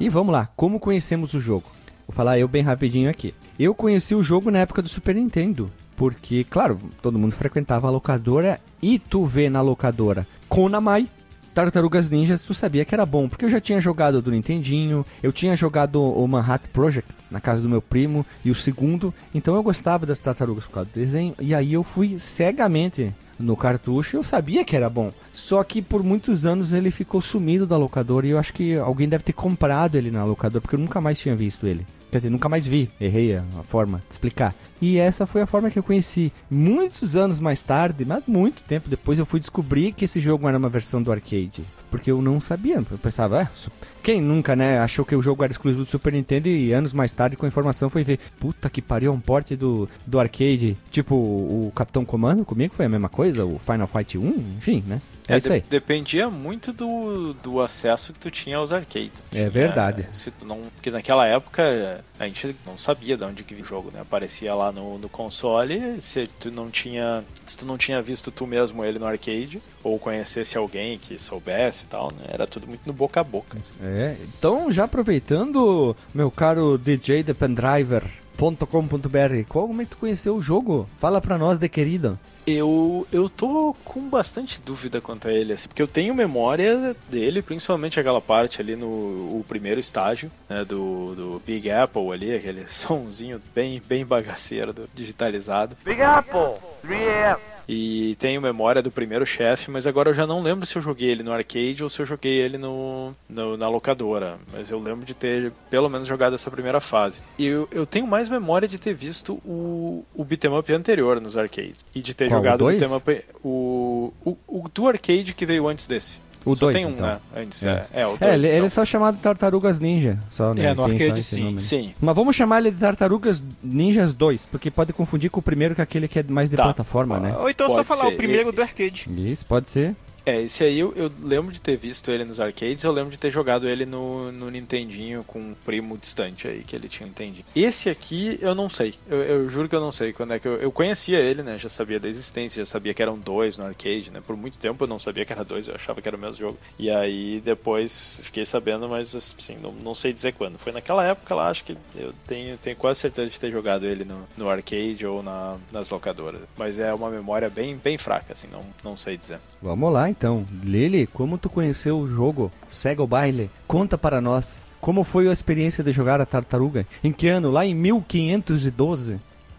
E 0.00 0.08
vamos 0.08 0.32
lá, 0.32 0.48
como 0.56 0.80
conhecemos 0.80 1.34
o 1.34 1.40
jogo? 1.40 1.70
Vou 2.08 2.16
falar 2.16 2.38
eu 2.38 2.48
bem 2.48 2.62
rapidinho 2.62 3.10
aqui. 3.10 3.34
Eu 3.58 3.74
conheci 3.74 4.14
o 4.14 4.22
jogo 4.22 4.50
na 4.50 4.60
época 4.60 4.80
do 4.80 4.88
Super 4.88 5.14
Nintendo, 5.14 5.70
porque, 5.94 6.42
claro, 6.42 6.78
todo 7.02 7.18
mundo 7.18 7.32
frequentava 7.32 7.86
a 7.86 7.90
locadora 7.90 8.58
e 8.80 8.98
tu 8.98 9.26
vê 9.26 9.50
na 9.50 9.60
locadora 9.60 10.26
Konamai, 10.48 11.06
Tartarugas 11.52 12.08
Ninjas, 12.08 12.42
tu 12.42 12.54
sabia 12.54 12.82
que 12.86 12.94
era 12.94 13.04
bom, 13.04 13.28
porque 13.28 13.44
eu 13.44 13.50
já 13.50 13.60
tinha 13.60 13.78
jogado 13.78 14.22
do 14.22 14.30
Nintendinho, 14.30 15.04
eu 15.22 15.34
tinha 15.34 15.54
jogado 15.54 16.02
o 16.02 16.26
Manhattan 16.26 16.70
Project 16.72 17.14
na 17.30 17.38
casa 17.38 17.60
do 17.60 17.68
meu 17.68 17.82
primo 17.82 18.24
e 18.42 18.50
o 18.50 18.54
segundo, 18.54 19.12
então 19.34 19.54
eu 19.54 19.62
gostava 19.62 20.06
das 20.06 20.18
tartarugas 20.18 20.64
por 20.64 20.72
causa 20.72 20.88
do 20.88 20.98
desenho, 20.98 21.34
e 21.38 21.54
aí 21.54 21.74
eu 21.74 21.82
fui 21.82 22.18
cegamente 22.18 23.14
no 23.40 23.56
cartucho, 23.56 24.16
eu 24.16 24.22
sabia 24.22 24.64
que 24.64 24.76
era 24.76 24.88
bom. 24.88 25.12
Só 25.32 25.62
que 25.64 25.82
por 25.82 26.02
muitos 26.02 26.44
anos 26.44 26.72
ele 26.72 26.90
ficou 26.90 27.20
sumido 27.20 27.66
da 27.66 27.76
locadora 27.76 28.26
e 28.26 28.30
eu 28.30 28.38
acho 28.38 28.52
que 28.52 28.76
alguém 28.76 29.08
deve 29.08 29.24
ter 29.24 29.32
comprado 29.32 29.96
ele 29.96 30.10
na 30.10 30.24
locadora, 30.24 30.60
porque 30.60 30.76
eu 30.76 30.80
nunca 30.80 31.00
mais 31.00 31.18
tinha 31.18 31.34
visto 31.34 31.66
ele. 31.66 31.86
Quer 32.10 32.18
dizer, 32.18 32.30
nunca 32.30 32.48
mais 32.48 32.66
vi. 32.66 32.90
Errei 33.00 33.36
a, 33.36 33.42
forma 33.62 33.98
de 33.98 34.14
explicar. 34.14 34.54
E 34.82 34.98
essa 34.98 35.26
foi 35.26 35.42
a 35.42 35.46
forma 35.46 35.70
que 35.70 35.78
eu 35.78 35.82
conheci. 35.82 36.32
Muitos 36.50 37.14
anos 37.14 37.38
mais 37.38 37.62
tarde, 37.62 38.04
mas 38.04 38.24
muito 38.26 38.62
tempo 38.64 38.88
depois, 38.88 39.18
eu 39.18 39.26
fui 39.26 39.38
descobrir 39.38 39.92
que 39.92 40.04
esse 40.04 40.20
jogo 40.20 40.48
era 40.48 40.58
uma 40.58 40.68
versão 40.68 41.00
do 41.00 41.12
arcade. 41.12 41.62
Porque 41.90 42.10
eu 42.10 42.22
não 42.22 42.40
sabia. 42.40 42.76
Eu 42.76 42.98
pensava, 42.98 43.42
ah, 43.42 43.70
quem 44.02 44.20
nunca, 44.20 44.56
né, 44.56 44.78
achou 44.78 45.04
que 45.04 45.14
o 45.14 45.22
jogo 45.22 45.42
era 45.44 45.52
exclusivo 45.52 45.84
do 45.84 45.90
Super 45.90 46.12
Nintendo 46.12 46.48
e 46.48 46.72
anos 46.72 46.92
mais 46.92 47.12
tarde, 47.12 47.36
com 47.36 47.44
a 47.44 47.48
informação, 47.48 47.90
foi 47.90 48.04
ver, 48.04 48.18
puta 48.38 48.70
que 48.70 48.80
pariu, 48.80 49.12
é 49.12 49.14
um 49.14 49.20
porte 49.20 49.56
do, 49.56 49.88
do 50.06 50.18
arcade. 50.18 50.76
Tipo 50.90 51.14
o 51.14 51.72
Capitão 51.74 52.04
Comando, 52.04 52.44
comigo 52.44 52.74
foi 52.74 52.86
a 52.86 52.88
mesma 52.88 53.08
coisa, 53.08 53.44
o 53.44 53.58
Final 53.58 53.86
Fight 53.86 54.16
1, 54.16 54.28
enfim, 54.58 54.84
né? 54.86 55.00
É, 55.34 55.38
isso 55.38 55.48
de- 55.48 55.54
aí. 55.54 55.64
Dependia 55.68 56.28
muito 56.30 56.72
do, 56.72 57.34
do 57.34 57.60
acesso 57.60 58.12
que 58.12 58.18
tu 58.18 58.30
tinha 58.30 58.56
aos 58.58 58.72
arcades. 58.72 59.22
É 59.30 59.36
Tinha- 59.36 59.50
verdade. 59.50 60.06
Se 60.12 60.30
tu 60.30 60.44
não, 60.44 60.60
porque 60.74 60.90
naquela 60.90 61.26
época 61.26 62.02
a 62.18 62.26
gente 62.26 62.54
não 62.66 62.76
sabia 62.76 63.16
de 63.16 63.24
onde 63.24 63.42
que 63.44 63.54
vinha 63.54 63.64
o 63.64 63.68
jogo, 63.68 63.90
né? 63.92 64.00
Aparecia 64.00 64.54
lá 64.54 64.70
no, 64.72 64.98
no 64.98 65.08
console, 65.08 66.00
se 66.00 66.26
tu 66.26 66.50
não 66.50 66.70
tinha, 66.70 67.24
se 67.46 67.56
tu 67.56 67.66
não 67.66 67.78
tinha 67.78 68.00
visto 68.02 68.30
tu 68.30 68.46
mesmo 68.46 68.84
ele 68.84 68.98
no 68.98 69.06
arcade 69.06 69.60
ou 69.82 69.98
conhecesse 69.98 70.56
alguém 70.58 70.98
que 70.98 71.18
soubesse 71.18 71.84
e 71.84 71.88
tal, 71.88 72.10
né? 72.12 72.24
Era 72.28 72.46
tudo 72.46 72.66
muito 72.66 72.82
no 72.86 72.92
boca 72.92 73.20
a 73.20 73.24
boca. 73.24 73.58
assim. 73.58 73.72
É, 73.82 74.16
então 74.38 74.70
já 74.70 74.84
aproveitando, 74.84 75.96
meu 76.14 76.30
caro 76.30 76.76
DJ 76.78 77.22
de 77.22 77.34
pendriver.com.br, 77.34 79.44
como 79.48 79.82
é 79.82 79.84
que 79.84 79.90
tu 79.92 79.96
conheceu 79.98 80.36
o 80.36 80.42
jogo? 80.42 80.88
Fala 80.98 81.20
pra 81.20 81.38
nós, 81.38 81.58
de 81.58 81.68
querido. 81.68 82.18
Eu, 82.46 83.06
eu 83.12 83.28
tô 83.28 83.74
com 83.84 84.08
bastante 84.08 84.60
dúvida 84.60 85.00
quanto 85.00 85.28
a 85.28 85.32
ele, 85.32 85.52
assim, 85.52 85.68
porque 85.68 85.82
eu 85.82 85.88
tenho 85.88 86.14
memória 86.14 86.96
dele, 87.08 87.42
principalmente 87.42 88.00
aquela 88.00 88.20
parte 88.20 88.60
ali 88.60 88.76
no 88.76 88.88
o 88.88 89.44
primeiro 89.46 89.78
estágio, 89.78 90.30
né, 90.48 90.64
do, 90.64 91.14
do 91.14 91.42
Big 91.46 91.70
Apple 91.70 92.12
ali, 92.12 92.34
aquele 92.34 92.66
sonzinho 92.68 93.40
bem, 93.54 93.80
bem 93.80 94.04
bagaceiro, 94.04 94.72
do, 94.72 94.88
digitalizado. 94.94 95.76
Big 95.84 96.02
Apple, 96.02 96.58
3AM. 96.84 97.49
E 97.68 98.16
tenho 98.18 98.40
memória 98.40 98.82
do 98.82 98.90
primeiro 98.90 99.24
chefe, 99.26 99.70
mas 99.70 99.86
agora 99.86 100.10
eu 100.10 100.14
já 100.14 100.26
não 100.26 100.42
lembro 100.42 100.66
se 100.66 100.76
eu 100.76 100.82
joguei 100.82 101.10
ele 101.10 101.22
no 101.22 101.32
arcade 101.32 101.82
ou 101.82 101.88
se 101.88 102.00
eu 102.00 102.06
joguei 102.06 102.40
ele 102.40 102.58
no, 102.58 103.12
no- 103.28 103.56
na 103.56 103.68
locadora. 103.68 104.38
Mas 104.52 104.70
eu 104.70 104.78
lembro 104.78 105.04
de 105.04 105.14
ter 105.14 105.52
pelo 105.70 105.88
menos 105.88 106.06
jogado 106.06 106.34
essa 106.34 106.50
primeira 106.50 106.80
fase. 106.80 107.22
E 107.38 107.46
eu, 107.46 107.68
eu 107.70 107.86
tenho 107.86 108.06
mais 108.06 108.28
memória 108.28 108.66
de 108.66 108.78
ter 108.78 108.94
visto 108.94 109.34
o, 109.44 110.04
o 110.14 110.24
beat'em 110.24 110.56
up 110.56 110.72
anterior 110.72 111.20
nos 111.20 111.36
arcades. 111.36 111.76
E 111.94 112.02
de 112.02 112.14
ter 112.14 112.28
Qual, 112.28 112.38
jogado 112.40 112.64
o 112.64 112.68
beat'em 112.68 112.94
up. 112.96 113.24
O, 113.44 114.12
o, 114.24 114.36
o 114.46 114.68
do 114.72 114.88
arcade 114.88 115.32
que 115.34 115.46
veio 115.46 115.68
antes 115.68 115.86
desse. 115.86 116.20
O 116.44 116.54
Só 116.56 116.66
dois, 116.66 116.76
tem 116.76 116.86
um, 116.86 116.90
então. 116.90 117.06
né? 117.06 117.18
Antes, 117.36 117.62
É. 117.62 117.86
é. 117.92 118.00
É, 118.02 118.06
o 118.06 118.14
É, 118.14 118.16
dois, 118.18 118.32
ele, 118.34 118.46
ele 118.46 118.56
então. 118.56 118.66
é 118.66 118.68
só 118.70 118.84
chamado 118.84 119.18
Tartarugas 119.20 119.78
Ninja. 119.78 120.18
Só, 120.30 120.54
né? 120.54 120.64
É, 120.64 120.74
no 120.74 120.86
Tem 120.86 120.96
só 120.98 121.04
arcade, 121.04 121.22
sim. 121.22 121.44
nome. 121.44 121.58
Sim. 121.60 121.94
Mas 122.00 122.14
vamos 122.14 122.34
chamar 122.34 122.58
ele 122.60 122.70
de 122.70 122.78
Tartarugas 122.80 123.42
Ninjas 123.62 124.14
2, 124.14 124.46
porque 124.46 124.70
pode 124.70 124.92
confundir 124.92 125.30
com 125.30 125.40
o 125.40 125.42
primeiro, 125.42 125.74
que 125.74 125.80
é 125.80 125.84
aquele 125.84 126.08
que 126.08 126.18
é 126.18 126.22
mais 126.22 126.48
de 126.48 126.56
Tá. 126.56 126.62
plataforma, 126.64 127.20
né? 127.20 127.36
Ou 127.38 127.48
então 127.50 127.68
só 127.68 127.76
Pode 127.76 127.88
falar 127.88 128.06
ser. 128.06 128.14
o 128.14 128.16
primeiro 128.16 128.52
do 128.52 128.62
arcade. 128.62 129.06
Isso, 129.30 129.44
pode 129.44 129.68
ser. 129.68 129.94
É, 130.30 130.42
esse 130.42 130.62
aí 130.62 130.78
eu, 130.78 130.92
eu 130.94 131.10
lembro 131.20 131.52
de 131.52 131.60
ter 131.60 131.76
visto 131.76 132.08
ele 132.08 132.24
nos 132.24 132.38
arcades, 132.38 132.84
eu 132.84 132.92
lembro 132.92 133.10
de 133.10 133.18
ter 133.18 133.32
jogado 133.32 133.68
ele 133.68 133.84
no, 133.84 134.30
no 134.30 134.48
Nintendinho 134.48 135.24
com 135.24 135.40
um 135.40 135.54
primo 135.64 135.98
distante 135.98 136.46
aí, 136.46 136.62
que 136.62 136.76
ele 136.76 136.88
tinha 136.88 137.04
Nintendinho. 137.04 137.44
Esse 137.54 137.90
aqui 137.90 138.38
eu 138.40 138.54
não 138.54 138.68
sei, 138.68 138.94
eu, 139.08 139.18
eu 139.18 139.50
juro 139.50 139.68
que 139.68 139.74
eu 139.74 139.80
não 139.80 139.90
sei 139.90 140.12
quando 140.12 140.34
é 140.34 140.38
que 140.38 140.46
eu, 140.46 140.54
eu 140.54 140.70
conhecia 140.70 141.18
ele, 141.18 141.42
né, 141.42 141.58
já 141.58 141.68
sabia 141.68 141.98
da 141.98 142.08
existência, 142.08 142.62
já 142.62 142.66
sabia 142.66 142.94
que 142.94 143.02
eram 143.02 143.18
dois 143.18 143.58
no 143.58 143.66
arcade, 143.66 144.12
né, 144.12 144.22
por 144.24 144.36
muito 144.36 144.56
tempo 144.56 144.84
eu 144.84 144.88
não 144.88 145.00
sabia 145.00 145.24
que 145.24 145.32
era 145.32 145.44
dois, 145.44 145.66
eu 145.66 145.74
achava 145.74 146.00
que 146.00 146.06
era 146.06 146.16
o 146.16 146.20
mesmo 146.20 146.38
jogo. 146.38 146.58
E 146.78 146.88
aí 146.88 147.40
depois 147.40 148.20
fiquei 148.22 148.44
sabendo, 148.44 148.88
mas 148.88 149.12
assim, 149.16 149.56
não, 149.60 149.72
não 149.72 149.94
sei 149.96 150.12
dizer 150.12 150.34
quando. 150.34 150.58
Foi 150.58 150.72
naquela 150.72 151.04
época 151.04 151.34
lá, 151.34 151.48
acho 151.48 151.64
que 151.64 151.76
eu 151.96 152.12
tenho, 152.28 152.56
tenho 152.58 152.76
quase 152.76 153.00
certeza 153.00 153.28
de 153.28 153.40
ter 153.40 153.50
jogado 153.50 153.84
ele 153.84 154.04
no, 154.04 154.28
no 154.36 154.48
arcade 154.48 155.04
ou 155.04 155.24
na, 155.24 155.56
nas 155.72 155.90
locadoras. 155.90 156.40
Mas 156.56 156.78
é 156.78 156.94
uma 156.94 157.10
memória 157.10 157.50
bem, 157.50 157.76
bem 157.76 157.98
fraca, 157.98 158.32
assim, 158.32 158.46
não, 158.46 158.64
não 158.84 158.96
sei 158.96 159.16
dizer. 159.16 159.40
Vamos 159.60 159.92
lá 159.92 160.08
então. 160.08 160.19
Lili, 160.64 161.06
como 161.06 161.38
tu 161.38 161.48
conheceu 161.48 161.98
o 161.98 162.08
jogo? 162.08 162.50
Segue 162.68 163.00
o 163.02 163.06
baile. 163.06 163.50
Conta 163.66 163.96
para 163.98 164.20
nós. 164.20 164.66
Como 164.80 165.04
foi 165.04 165.28
a 165.28 165.32
experiência 165.32 165.84
de 165.84 165.92
jogar 165.92 166.20
a 166.20 166.26
tartaruga? 166.26 166.86
Em 167.04 167.12
que 167.12 167.28
ano? 167.28 167.50
Lá 167.50 167.64
em 167.66 167.74
1512? 167.74 169.18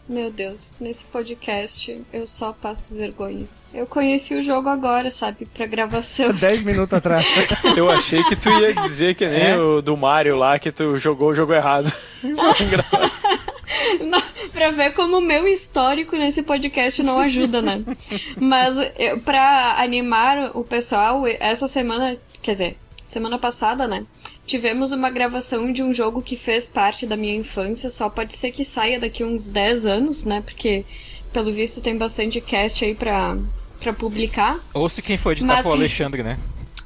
Meu 0.09 0.31
Deus, 0.31 0.77
nesse 0.81 1.05
podcast 1.05 2.01
eu 2.11 2.25
só 2.27 2.51
passo 2.51 2.93
vergonha. 2.93 3.45
Eu 3.73 3.87
conheci 3.87 4.33
o 4.35 4.43
jogo 4.43 4.67
agora, 4.67 5.09
sabe, 5.09 5.45
pra 5.45 5.65
gravação. 5.65 6.33
10 6.35 6.63
minutos 6.63 6.91
atrás. 6.97 7.25
Eu 7.77 7.89
achei 7.89 8.21
que 8.25 8.35
tu 8.35 8.49
ia 8.49 8.73
dizer 8.73 9.15
que 9.15 9.25
nem 9.25 9.51
É? 9.51 9.57
o 9.57 9.81
do 9.81 9.95
Mario 9.95 10.35
lá, 10.35 10.59
que 10.59 10.73
tu 10.73 10.97
jogou 10.97 11.29
o 11.29 11.35
jogo 11.35 11.53
errado. 11.53 11.89
Pra 14.51 14.69
ver 14.71 14.93
como 14.93 15.17
o 15.17 15.21
meu 15.21 15.47
histórico 15.47 16.15
nesse 16.15 16.43
podcast 16.43 17.01
não 17.01 17.19
ajuda, 17.19 17.61
né? 17.61 17.83
Mas 18.39 18.75
eu, 18.97 19.19
pra 19.19 19.75
animar 19.79 20.51
o 20.55 20.63
pessoal, 20.63 21.23
essa 21.39 21.67
semana, 21.67 22.17
quer 22.41 22.51
dizer, 22.51 22.77
semana 23.03 23.39
passada, 23.39 23.87
né? 23.87 24.05
Tivemos 24.45 24.91
uma 24.91 25.09
gravação 25.09 25.71
de 25.71 25.81
um 25.81 25.93
jogo 25.93 26.21
que 26.21 26.35
fez 26.35 26.67
parte 26.67 27.05
da 27.05 27.15
minha 27.15 27.35
infância, 27.35 27.89
só 27.89 28.09
pode 28.09 28.35
ser 28.35 28.51
que 28.51 28.65
saia 28.65 28.99
daqui 28.99 29.23
uns 29.23 29.49
10 29.49 29.85
anos, 29.85 30.25
né? 30.25 30.41
Porque, 30.45 30.83
pelo 31.31 31.51
visto, 31.51 31.81
tem 31.81 31.97
bastante 31.97 32.41
cast 32.41 32.83
aí 32.83 32.93
pra, 32.95 33.37
pra 33.79 33.93
publicar. 33.93 34.59
Ou 34.73 34.89
se 34.89 35.01
quem 35.01 35.17
for 35.17 35.31
editar 35.31 35.47
Mas- 35.47 35.63
for 35.63 35.69
o 35.69 35.73
Alexandre, 35.73 36.23
né? 36.23 36.37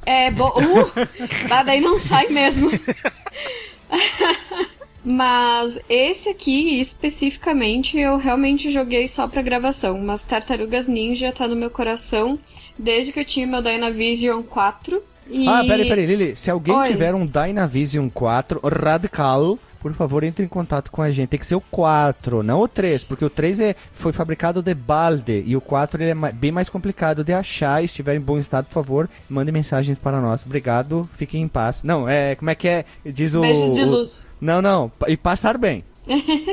É, 0.04 0.30
bom. 0.30 0.50
Uh, 0.50 1.08
daí 1.66 1.80
não 1.80 1.98
sai 1.98 2.28
mesmo. 2.28 2.70
Mas 5.08 5.78
esse 5.88 6.28
aqui, 6.28 6.80
especificamente, 6.80 7.96
eu 7.96 8.16
realmente 8.16 8.72
joguei 8.72 9.06
só 9.06 9.28
pra 9.28 9.40
gravação. 9.40 10.00
Mas 10.00 10.24
Tartarugas 10.24 10.88
Ninja 10.88 11.30
tá 11.30 11.46
no 11.46 11.54
meu 11.54 11.70
coração 11.70 12.36
desde 12.76 13.12
que 13.12 13.20
eu 13.20 13.24
tinha 13.24 13.46
meu 13.46 13.62
Dynavision 13.62 14.42
4. 14.42 15.00
E... 15.30 15.46
Ah, 15.46 15.62
peraí, 15.64 15.86
peraí, 15.86 16.06
Lili. 16.06 16.34
Se 16.34 16.50
alguém 16.50 16.74
Oi. 16.74 16.88
tiver 16.88 17.14
um 17.14 17.24
Dynavision 17.24 18.08
4 18.08 18.60
radical, 18.64 19.56
por 19.92 19.98
favor, 19.98 20.24
entre 20.24 20.44
em 20.44 20.48
contato 20.48 20.90
com 20.90 21.02
a 21.02 21.10
gente. 21.10 21.28
Tem 21.28 21.38
que 21.40 21.46
ser 21.46 21.54
o 21.54 21.60
4, 21.60 22.42
não 22.42 22.60
o 22.60 22.68
3, 22.68 23.04
porque 23.04 23.24
o 23.24 23.30
3 23.30 23.60
é, 23.60 23.76
foi 23.92 24.12
fabricado 24.12 24.62
de 24.62 24.74
balde 24.74 25.42
e 25.46 25.56
o 25.56 25.60
4 25.60 26.02
ele 26.02 26.10
é 26.10 26.32
bem 26.32 26.50
mais 26.52 26.68
complicado 26.68 27.22
de 27.24 27.32
achar. 27.32 27.80
Se 27.80 27.86
estiver 27.86 28.14
em 28.16 28.20
bom 28.20 28.38
estado, 28.38 28.66
por 28.66 28.74
favor, 28.74 29.08
mande 29.28 29.50
mensagens 29.52 29.98
para 29.98 30.20
nós. 30.20 30.44
Obrigado, 30.44 31.08
fiquem 31.16 31.42
em 31.42 31.48
paz. 31.48 31.82
Não, 31.82 32.08
é, 32.08 32.34
como 32.34 32.50
é 32.50 32.54
que 32.54 32.68
é? 32.68 32.84
Diz 33.04 33.34
o. 33.34 33.40
Beijos 33.40 33.74
de 33.74 33.82
o- 33.82 33.90
luz. 33.90 34.28
Não, 34.40 34.60
não, 34.62 34.90
e 35.08 35.16
passar 35.16 35.58
bem. 35.58 35.84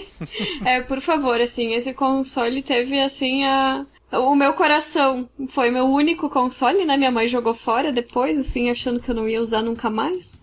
É, 0.66 0.82
por 0.82 1.02
favor, 1.02 1.40
assim, 1.42 1.74
esse 1.74 1.94
console 1.94 2.64
teve, 2.64 3.00
assim, 3.00 3.44
a... 3.44 3.86
O 4.12 4.36
meu 4.36 4.54
coração 4.54 5.28
foi 5.50 5.70
meu 5.72 5.86
único 5.86 6.30
console, 6.30 6.86
né? 6.86 6.96
Minha 6.96 7.12
mãe 7.12 7.28
jogou 7.28 7.54
fora 7.54 7.92
depois, 7.92 8.38
assim, 8.38 8.70
achando 8.70 9.00
que 9.00 9.10
eu 9.10 9.16
não 9.16 9.28
ia 9.28 9.42
usar 9.42 9.62
nunca 9.62 9.90
mais. 9.90 10.40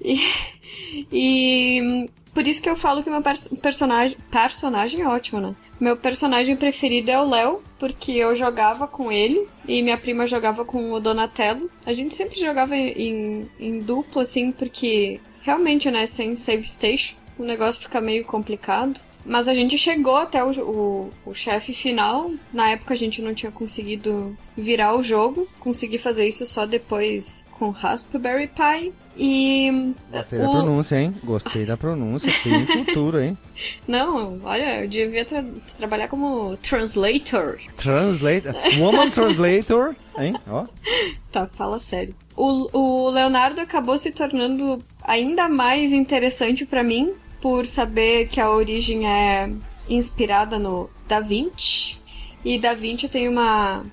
E, 0.00 0.20
e 1.12 2.08
por 2.38 2.46
isso 2.46 2.62
que 2.62 2.70
eu 2.70 2.76
falo 2.76 3.02
que 3.02 3.10
meu 3.10 3.20
pers- 3.20 3.48
personagem, 3.60 4.16
personagem 4.30 5.02
é 5.02 5.08
ótimo, 5.08 5.40
né? 5.40 5.56
Meu 5.80 5.96
personagem 5.96 6.54
preferido 6.54 7.10
é 7.10 7.20
o 7.20 7.28
Léo, 7.28 7.64
porque 7.80 8.12
eu 8.12 8.32
jogava 8.36 8.86
com 8.86 9.10
ele 9.10 9.48
e 9.66 9.82
minha 9.82 9.98
prima 9.98 10.24
jogava 10.24 10.64
com 10.64 10.92
o 10.92 11.00
Donatello. 11.00 11.68
A 11.84 11.92
gente 11.92 12.14
sempre 12.14 12.38
jogava 12.38 12.76
em, 12.76 13.50
em 13.58 13.80
dupla, 13.80 14.22
assim, 14.22 14.52
porque 14.52 15.20
realmente, 15.42 15.90
né, 15.90 16.06
sem 16.06 16.36
save 16.36 16.62
station, 16.62 17.16
o 17.36 17.42
negócio 17.42 17.82
fica 17.82 18.00
meio 18.00 18.24
complicado. 18.24 19.00
Mas 19.28 19.46
a 19.46 19.52
gente 19.52 19.76
chegou 19.76 20.16
até 20.16 20.42
o, 20.42 20.50
o, 20.62 21.10
o 21.26 21.34
chefe 21.34 21.74
final. 21.74 22.32
Na 22.50 22.70
época 22.70 22.94
a 22.94 22.96
gente 22.96 23.20
não 23.20 23.34
tinha 23.34 23.52
conseguido 23.52 24.34
virar 24.56 24.96
o 24.96 25.02
jogo. 25.02 25.46
Consegui 25.60 25.98
fazer 25.98 26.26
isso 26.26 26.46
só 26.46 26.64
depois 26.64 27.46
com 27.52 27.68
Raspberry 27.68 28.48
Pi. 28.48 28.92
E. 29.18 29.92
Gostei 30.10 30.38
da 30.38 30.48
pronúncia, 30.48 31.00
hein? 31.00 31.14
Gostei 31.22 31.66
da 31.66 31.76
pronúncia. 31.76 32.32
Tem 32.42 32.66
futuro, 32.66 33.20
hein? 33.20 33.36
Não, 33.86 34.40
olha, 34.44 34.84
eu 34.84 34.88
devia 34.88 35.24
tra 35.24 35.44
trabalhar 35.76 36.08
como 36.08 36.56
translator. 36.58 37.58
Translator? 37.76 38.54
Woman 38.78 39.10
translator, 39.10 39.94
hein? 40.18 40.34
Ó. 40.48 40.66
Tá, 41.30 41.46
fala 41.46 41.78
sério. 41.78 42.14
O, 42.34 42.70
o 42.72 43.10
Leonardo 43.10 43.60
acabou 43.60 43.98
se 43.98 44.10
tornando 44.12 44.78
ainda 45.02 45.46
mais 45.46 45.92
interessante 45.92 46.64
para 46.64 46.82
mim 46.82 47.12
por 47.40 47.66
saber 47.66 48.28
que 48.28 48.40
a 48.40 48.50
origem 48.50 49.08
é 49.08 49.50
inspirada 49.88 50.58
no 50.58 50.90
Da 51.06 51.20
Vinci. 51.20 52.00
E 52.44 52.58
Da 52.58 52.74
Vinci 52.74 53.08
tem 53.08 53.28
uma 53.28 53.84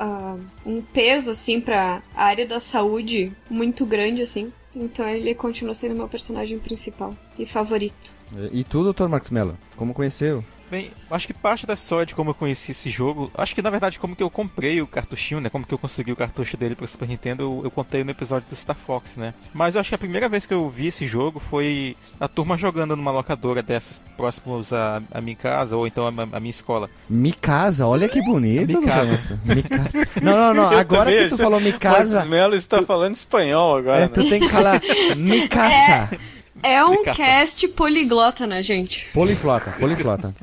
uh, 0.00 0.40
um 0.64 0.82
peso 0.82 1.30
assim 1.30 1.60
para 1.60 2.02
a 2.14 2.24
área 2.24 2.46
da 2.46 2.60
saúde 2.60 3.32
muito 3.50 3.84
grande 3.86 4.22
assim. 4.22 4.52
Então 4.74 5.08
ele 5.08 5.34
continua 5.34 5.72
sendo 5.72 5.94
meu 5.94 6.08
personagem 6.08 6.58
principal 6.58 7.16
e 7.38 7.46
favorito. 7.46 8.14
E, 8.52 8.62
tu, 8.64 8.92
Dr. 8.92 9.08
Marcos 9.08 9.30
Mello, 9.30 9.56
como 9.76 9.94
conheceu? 9.94 10.44
Bem, 10.70 10.90
acho 11.10 11.26
que 11.26 11.34
parte 11.34 11.66
da 11.66 11.74
história 11.74 12.06
de 12.06 12.14
como 12.14 12.30
eu 12.30 12.34
conheci 12.34 12.72
esse 12.72 12.90
jogo, 12.90 13.30
acho 13.34 13.54
que 13.54 13.62
na 13.62 13.70
verdade 13.70 13.98
como 13.98 14.16
que 14.16 14.22
eu 14.22 14.30
comprei 14.30 14.80
o 14.82 14.86
cartuchinho, 14.86 15.40
né? 15.40 15.48
Como 15.48 15.64
que 15.64 15.72
eu 15.72 15.78
consegui 15.78 16.12
o 16.12 16.16
cartucho 16.16 16.56
dele 16.56 16.74
pro 16.74 16.86
Super 16.86 17.08
Nintendo, 17.08 17.42
eu, 17.42 17.60
eu 17.64 17.70
contei 17.70 18.02
no 18.02 18.10
episódio 18.10 18.48
do 18.48 18.56
Star 18.56 18.76
Fox, 18.76 19.16
né? 19.16 19.32
Mas 19.54 19.74
eu 19.74 19.80
acho 19.80 19.90
que 19.90 19.94
a 19.94 19.98
primeira 19.98 20.28
vez 20.28 20.44
que 20.44 20.52
eu 20.52 20.68
vi 20.68 20.88
esse 20.88 21.06
jogo 21.06 21.38
foi 21.38 21.96
a 22.18 22.26
turma 22.26 22.58
jogando 22.58 22.96
numa 22.96 23.10
locadora 23.10 23.62
dessas 23.62 24.00
próximos 24.16 24.72
à, 24.72 25.02
à 25.12 25.20
minha 25.20 25.36
casa 25.36 25.76
ou 25.76 25.86
então 25.86 26.06
à, 26.06 26.36
à 26.36 26.40
minha 26.40 26.50
escola. 26.50 26.90
Mikasa, 27.08 27.86
olha 27.86 28.08
que 28.08 28.20
bonito. 28.22 28.80
Mikasa. 28.80 29.40
Mikasa. 29.44 30.08
Não, 30.20 30.36
não, 30.36 30.54
não. 30.54 30.70
Agora 30.78 31.12
que 31.12 31.28
tu 31.28 31.36
falou 31.36 31.60
Mikasa. 31.60 32.16
Marcos 32.16 32.30
Melo 32.30 32.54
está 32.56 32.78
tu... 32.78 32.86
falando 32.86 33.14
espanhol 33.14 33.76
agora. 33.76 33.98
É, 33.98 34.00
né? 34.02 34.08
tu 34.08 34.28
tem 34.28 34.40
que 34.40 34.48
falar 34.48 34.80
Mikasa. 35.16 36.10
É. 36.12 36.35
É 36.62 36.84
um 36.84 37.02
cast 37.04 37.68
poliglota, 37.68 38.46
né, 38.46 38.62
gente? 38.62 39.08
Poliflota, 39.12 39.70
poliflota. 39.72 40.34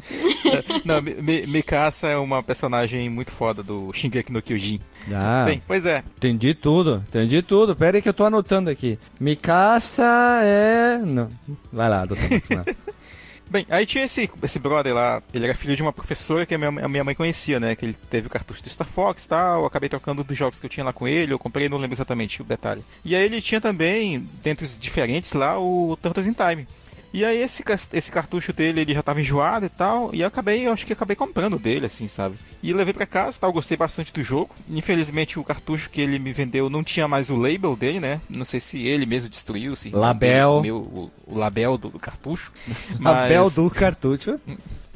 Não, 0.85 1.01
Mikasa 1.47 2.07
é 2.07 2.17
uma 2.17 2.43
personagem 2.43 3.09
muito 3.09 3.31
foda 3.31 3.63
do 3.63 3.91
Shingeki 3.93 4.31
no 4.31 4.41
Kyojin. 4.41 4.79
Ah, 5.11 5.43
Bem, 5.45 5.61
pois 5.67 5.85
é. 5.85 6.03
Entendi 6.17 6.53
tudo, 6.53 7.03
entendi 7.07 7.41
tudo. 7.41 7.75
Pera 7.75 7.97
aí 7.97 8.01
que 8.01 8.09
eu 8.09 8.13
tô 8.13 8.25
anotando 8.25 8.69
aqui. 8.69 8.97
Mikasa 9.19 10.39
é... 10.43 10.97
Não. 11.03 11.29
Vai 11.71 11.89
lá, 11.89 12.05
doutor. 12.05 12.27
Bem, 13.53 13.67
aí 13.69 13.85
tinha 13.85 14.03
esse, 14.03 14.27
esse 14.41 14.57
brother 14.57 14.95
lá, 14.95 15.21
ele 15.31 15.45
era 15.45 15.53
filho 15.53 15.75
de 15.75 15.81
uma 15.83 15.93
professora 15.93 16.43
que 16.43 16.55
a 16.55 16.57
minha, 16.57 16.69
a 16.69 16.89
minha 16.89 17.03
mãe 17.03 17.13
conhecia, 17.13 17.59
né? 17.59 17.75
Que 17.75 17.85
ele 17.85 17.93
teve 18.09 18.25
o 18.25 18.29
cartucho 18.29 18.63
do 18.63 18.67
Star 18.67 18.87
Fox 18.87 19.25
e 19.25 19.29
tal, 19.29 19.61
eu 19.61 19.67
acabei 19.67 19.87
trocando 19.87 20.23
dos 20.23 20.35
jogos 20.35 20.57
que 20.57 20.65
eu 20.65 20.69
tinha 20.71 20.83
lá 20.83 20.91
com 20.91 21.07
ele, 21.07 21.33
eu 21.33 21.37
comprei, 21.37 21.69
não 21.69 21.77
lembro 21.77 21.93
exatamente 21.93 22.41
o 22.41 22.43
detalhe. 22.43 22.83
E 23.05 23.15
aí 23.15 23.23
ele 23.23 23.39
tinha 23.43 23.61
também, 23.61 24.27
dentre 24.41 24.65
os 24.65 24.75
diferentes 24.75 25.33
lá, 25.33 25.59
o 25.59 25.95
Turtles 26.01 26.25
in 26.25 26.33
Time. 26.33 26.67
E 27.13 27.23
aí 27.23 27.37
esse, 27.37 27.63
esse 27.93 28.11
cartucho 28.11 28.51
dele, 28.51 28.81
ele 28.81 28.93
já 28.93 29.03
tava 29.03 29.21
enjoado 29.21 29.67
e 29.67 29.69
tal, 29.69 30.09
e 30.13 30.21
eu 30.21 30.27
acabei, 30.27 30.65
eu 30.65 30.73
acho 30.73 30.83
que 30.85 30.93
acabei 30.93 31.15
comprando 31.15 31.59
dele, 31.59 31.85
assim, 31.85 32.07
sabe? 32.07 32.35
E 32.61 32.73
levei 32.73 32.91
para 32.93 33.05
casa, 33.05 33.37
tal, 33.39 33.53
gostei 33.53 33.77
bastante 33.77 34.11
do 34.11 34.23
jogo. 34.23 34.49
Infelizmente 34.67 35.37
o 35.37 35.43
cartucho 35.43 35.91
que 35.91 36.01
ele 36.01 36.17
me 36.17 36.31
vendeu 36.31 36.71
não 36.71 36.83
tinha 36.83 37.07
mais 37.07 37.29
o 37.29 37.35
label 37.35 37.75
dele, 37.75 37.99
né? 37.99 38.19
Não 38.27 38.43
sei 38.43 38.59
se 38.59 38.81
ele 38.87 39.05
mesmo 39.05 39.29
destruiu, 39.29 39.75
se 39.75 39.89
label, 39.89 40.61
meu, 40.61 40.77
o, 40.77 41.11
o, 41.27 41.37
label 41.37 41.77
do, 41.77 41.89
do 41.89 41.99
cartucho. 41.99 42.51
label 42.99 43.49
do 43.51 43.69
cartucho. 43.69 44.39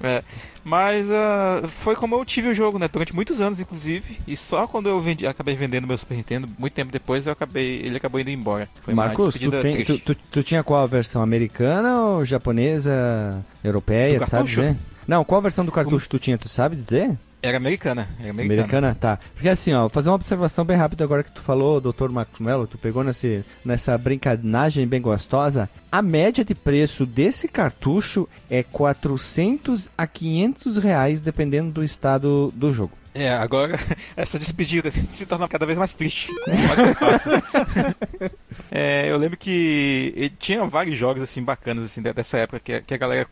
É, 0.01 0.23
mas 0.67 1.08
uh, 1.08 1.65
foi 1.65 1.95
como 1.95 2.13
eu 2.13 2.25
tive 2.25 2.49
o 2.49 2.53
jogo, 2.53 2.77
né? 2.77 2.89
Durante 2.91 3.15
muitos 3.15 3.39
anos, 3.39 3.58
inclusive. 3.58 4.19
E 4.27 4.36
só 4.36 4.67
quando 4.67 4.89
eu 4.89 4.99
vendi, 4.99 5.25
acabei 5.25 5.56
vendendo 5.56 5.88
meu 5.88 5.97
Super 5.97 6.15
Nintendo, 6.15 6.49
muito 6.60 6.73
tempo 6.73 6.91
depois, 6.91 7.25
eu 7.25 7.32
acabei, 7.32 7.80
ele 7.86 7.95
acabou 7.95 8.19
indo 8.19 8.30
embora. 8.30 8.67
Foi 8.82 8.93
Marcos, 8.93 9.36
tu, 9.36 9.49
tem, 9.62 9.86
tu, 9.86 9.97
tu, 9.97 10.15
tu, 10.15 10.43
tinha 10.43 10.62
qual 10.65 10.84
a 10.84 10.88
versão? 10.88 11.21
Americana 11.21 12.01
ou 12.01 12.25
japonesa, 12.25 13.45
europeia, 13.63 14.27
sabe 14.27 14.49
dizer? 14.49 14.75
Não, 15.08 15.23
qual 15.23 15.39
a 15.39 15.43
versão 15.43 15.63
do 15.63 15.71
cartucho 15.71 16.10
tu 16.10 16.19
tinha, 16.19 16.38
tu 16.38 16.49
sabe 16.49 16.75
dizer? 16.75 17.17
Era 17.41 17.58
americana, 17.58 18.08
era 18.19 18.32
americana. 18.32 18.62
Americana, 18.62 18.97
tá. 19.00 19.19
Porque 19.34 19.47
assim, 19.47 19.71
ó, 19.73 19.88
fazer 19.89 20.10
uma 20.10 20.15
observação 20.15 20.65
bem 20.65 20.76
rápida 20.76 21.04
agora 21.04 21.23
que 21.23 21.32
tu 21.32 21.41
falou, 21.41 21.80
Dr. 21.80 22.10
Marcos 22.10 22.39
Mello, 22.39 22.67
tu 22.67 22.78
pegou 22.78 23.04
nesse, 23.04 23.45
nessa 23.63 23.97
brincadeira 23.97 24.47
bem 24.88 25.02
gostosa. 25.02 25.69
A 25.91 26.02
média 26.02 26.43
de 26.43 26.56
preço 26.56 27.06
desse 27.06 27.47
cartucho 27.47 28.28
é 28.50 28.63
400 28.63 29.89
a 29.97 30.08
500 30.08 30.78
reais, 30.78 31.21
dependendo 31.21 31.71
do 31.71 31.84
estado 31.84 32.52
do 32.56 32.73
jogo. 32.73 32.91
É, 33.17 33.34
agora 33.34 33.80
essa 34.15 34.38
despedida 34.38 34.91
se 35.10 35.25
torna 35.25 35.47
cada 35.47 35.65
vez 35.65 35.80
mais 35.80 35.93
triste. 35.93 36.32
Mais 36.47 38.32
é, 38.71 39.12
eu 39.12 39.17
lembro 39.17 39.36
que 39.36 40.32
tinha 40.38 40.63
vários 40.65 40.95
jogos 40.95 41.23
assim 41.23 41.43
bacanas 41.43 41.86
assim 41.86 42.01
dessa 42.01 42.38
época 42.38 42.60
que, 42.60 42.80
que 42.82 42.93
a 42.93 42.97
galera 42.97 43.27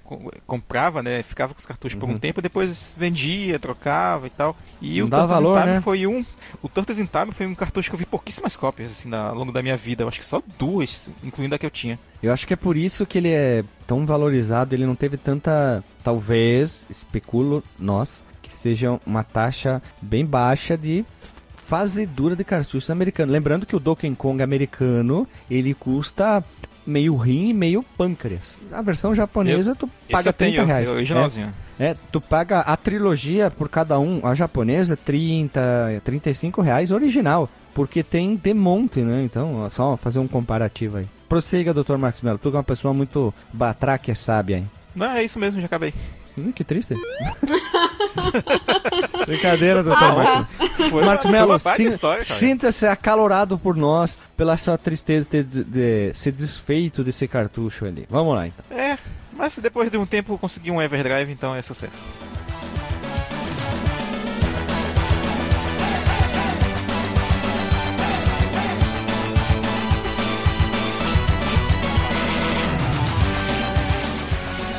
comprava, 0.48 1.04
né? 1.04 1.21
Ficava 1.21 1.54
com 1.54 1.60
os 1.60 1.65
cartuchos 1.65 1.93
uhum. 1.93 2.00
por 2.00 2.10
um 2.10 2.13
uhum. 2.13 2.19
tempo, 2.19 2.41
depois 2.41 2.95
vendia, 2.98 3.60
trocava 3.60 4.26
e 4.26 4.32
tal. 4.32 4.58
E 4.82 5.00
Não 5.00 5.08
o 5.08 5.10
Turtles 5.10 5.30
valor, 5.30 5.60
Time 5.60 5.74
né? 5.74 5.82
foi 5.82 6.08
um, 6.08 6.26
o 6.63 6.67
Turtles 6.67 6.98
in 6.98 7.06
Time 7.06 7.32
foi 7.32 7.45
um 7.45 7.56
cartucho 7.56 7.89
que 7.89 7.95
eu 7.95 8.00
vi 8.00 8.06
pouquíssimas 8.06 8.58
cópias 8.58 8.91
assim 8.91 9.13
ao 9.13 9.36
longo 9.36 9.52
da 9.52 9.62
minha 9.62 9.78
vida. 9.78 10.04
Eu 10.04 10.08
acho 10.08 10.19
que 10.19 10.26
só 10.26 10.41
duas, 10.58 11.08
incluindo 11.24 11.54
a 11.54 11.60
que 11.60 11.65
eu 11.65 11.71
tinha. 11.71 12.00
Eu 12.24 12.34
acho 12.34 12.48
que 12.48 12.54
é 12.54 12.58
por 12.58 12.76
isso 12.76 13.06
que 13.06 13.19
ele 13.19 13.30
é 13.30 13.63
tão 13.86 14.04
valorizado, 14.04 14.74
ele 14.74 14.86
não 14.86 14.95
teve 14.95 15.15
tanta, 15.15 15.84
talvez, 16.04 16.86
especulo 16.89 17.63
nós, 17.78 18.26
seja 18.65 18.99
uma 19.06 19.23
taxa 19.23 19.80
bem 20.01 20.25
baixa 20.25 20.75
de 20.75 21.06
fazedura 21.56 22.36
de 22.36 22.43
cartuchos 22.43 22.89
americanos. 22.89 23.32
Lembrando 23.32 23.63
que 23.63 23.75
o 23.75 23.80
Donkey 23.80 24.10
Kong 24.15 24.41
americano, 24.41 25.28
ele 25.49 25.75
custa 25.75 26.43
meio 26.84 27.15
rim 27.15 27.49
e 27.49 27.54
meio 27.54 27.84
pâncreas. 27.95 28.58
A 28.71 28.82
versão 28.82 29.13
japonesa 29.13 29.71
eu, 29.71 29.75
tu 29.75 29.89
paga 30.10 30.34
30 30.34 30.56
tenho, 30.56 30.65
reais. 30.65 30.89
Eu, 30.89 30.97
é, 31.80 31.91
é, 31.91 31.95
tu 32.12 32.19
paga 32.19 32.62
a 32.62 32.75
trilogia 32.75 33.51
por 33.51 33.69
cada 33.69 33.99
um, 33.99 34.25
a 34.25 34.34
japonesa 34.34 34.97
30, 34.97 36.01
35 36.04 36.60
reais 36.62 36.91
original, 36.91 37.47
porque 37.71 38.01
tem 38.01 38.36
de 38.36 38.54
monte, 38.54 39.01
né? 39.01 39.23
Então, 39.23 39.69
só 39.69 39.95
fazer 39.95 40.17
um 40.17 40.28
comparativo 40.28 40.97
aí. 40.97 41.06
Prossiga, 41.30 41.71
Dr. 41.71 41.97
Marcos 41.97 42.23
Mello, 42.23 42.39
tu 42.39 42.49
é 42.49 42.54
uma 42.54 42.63
pessoa 42.63 42.95
muito 42.95 43.32
batraque 43.54 44.13
sábia, 44.15 44.58
hein? 44.58 44.71
Não, 44.95 45.12
é 45.12 45.23
isso 45.23 45.38
mesmo, 45.38 45.60
já 45.60 45.67
acabei. 45.67 45.93
Hum, 46.38 46.52
que 46.52 46.63
triste. 46.63 46.93
Brincadeira, 49.26 49.82
doutor 49.84 50.04
ah, 50.04 50.13
Marcos. 50.13 50.89
Foi 50.89 51.04
Marcos 51.04 51.32
Melo, 51.32 51.58
sinta-se 52.24 52.86
acalorado 52.86 53.58
por 53.58 53.76
nós 53.76 54.19
pela 54.36 54.58
sua 54.58 54.78
tristeza 54.78 55.28
de, 55.30 55.43
de, 55.43 55.63
de 55.63 56.13
ser 56.13 56.32
desfeito 56.32 57.04
desse 57.04 57.28
cartucho 57.28 57.86
ali. 57.86 58.06
Vamos 58.10 58.36
lá, 58.36 58.48
então. 58.48 58.78
É, 58.78 58.98
mas 59.34 59.58
depois 59.58 59.89
de 59.89 59.98
um 59.98 60.06
tempo 60.06 60.38
consegui 60.38 60.71
um 60.71 60.82
Everdrive, 60.82 61.32
então 61.32 61.56
é 61.56 61.62
sucesso. 61.62 62.02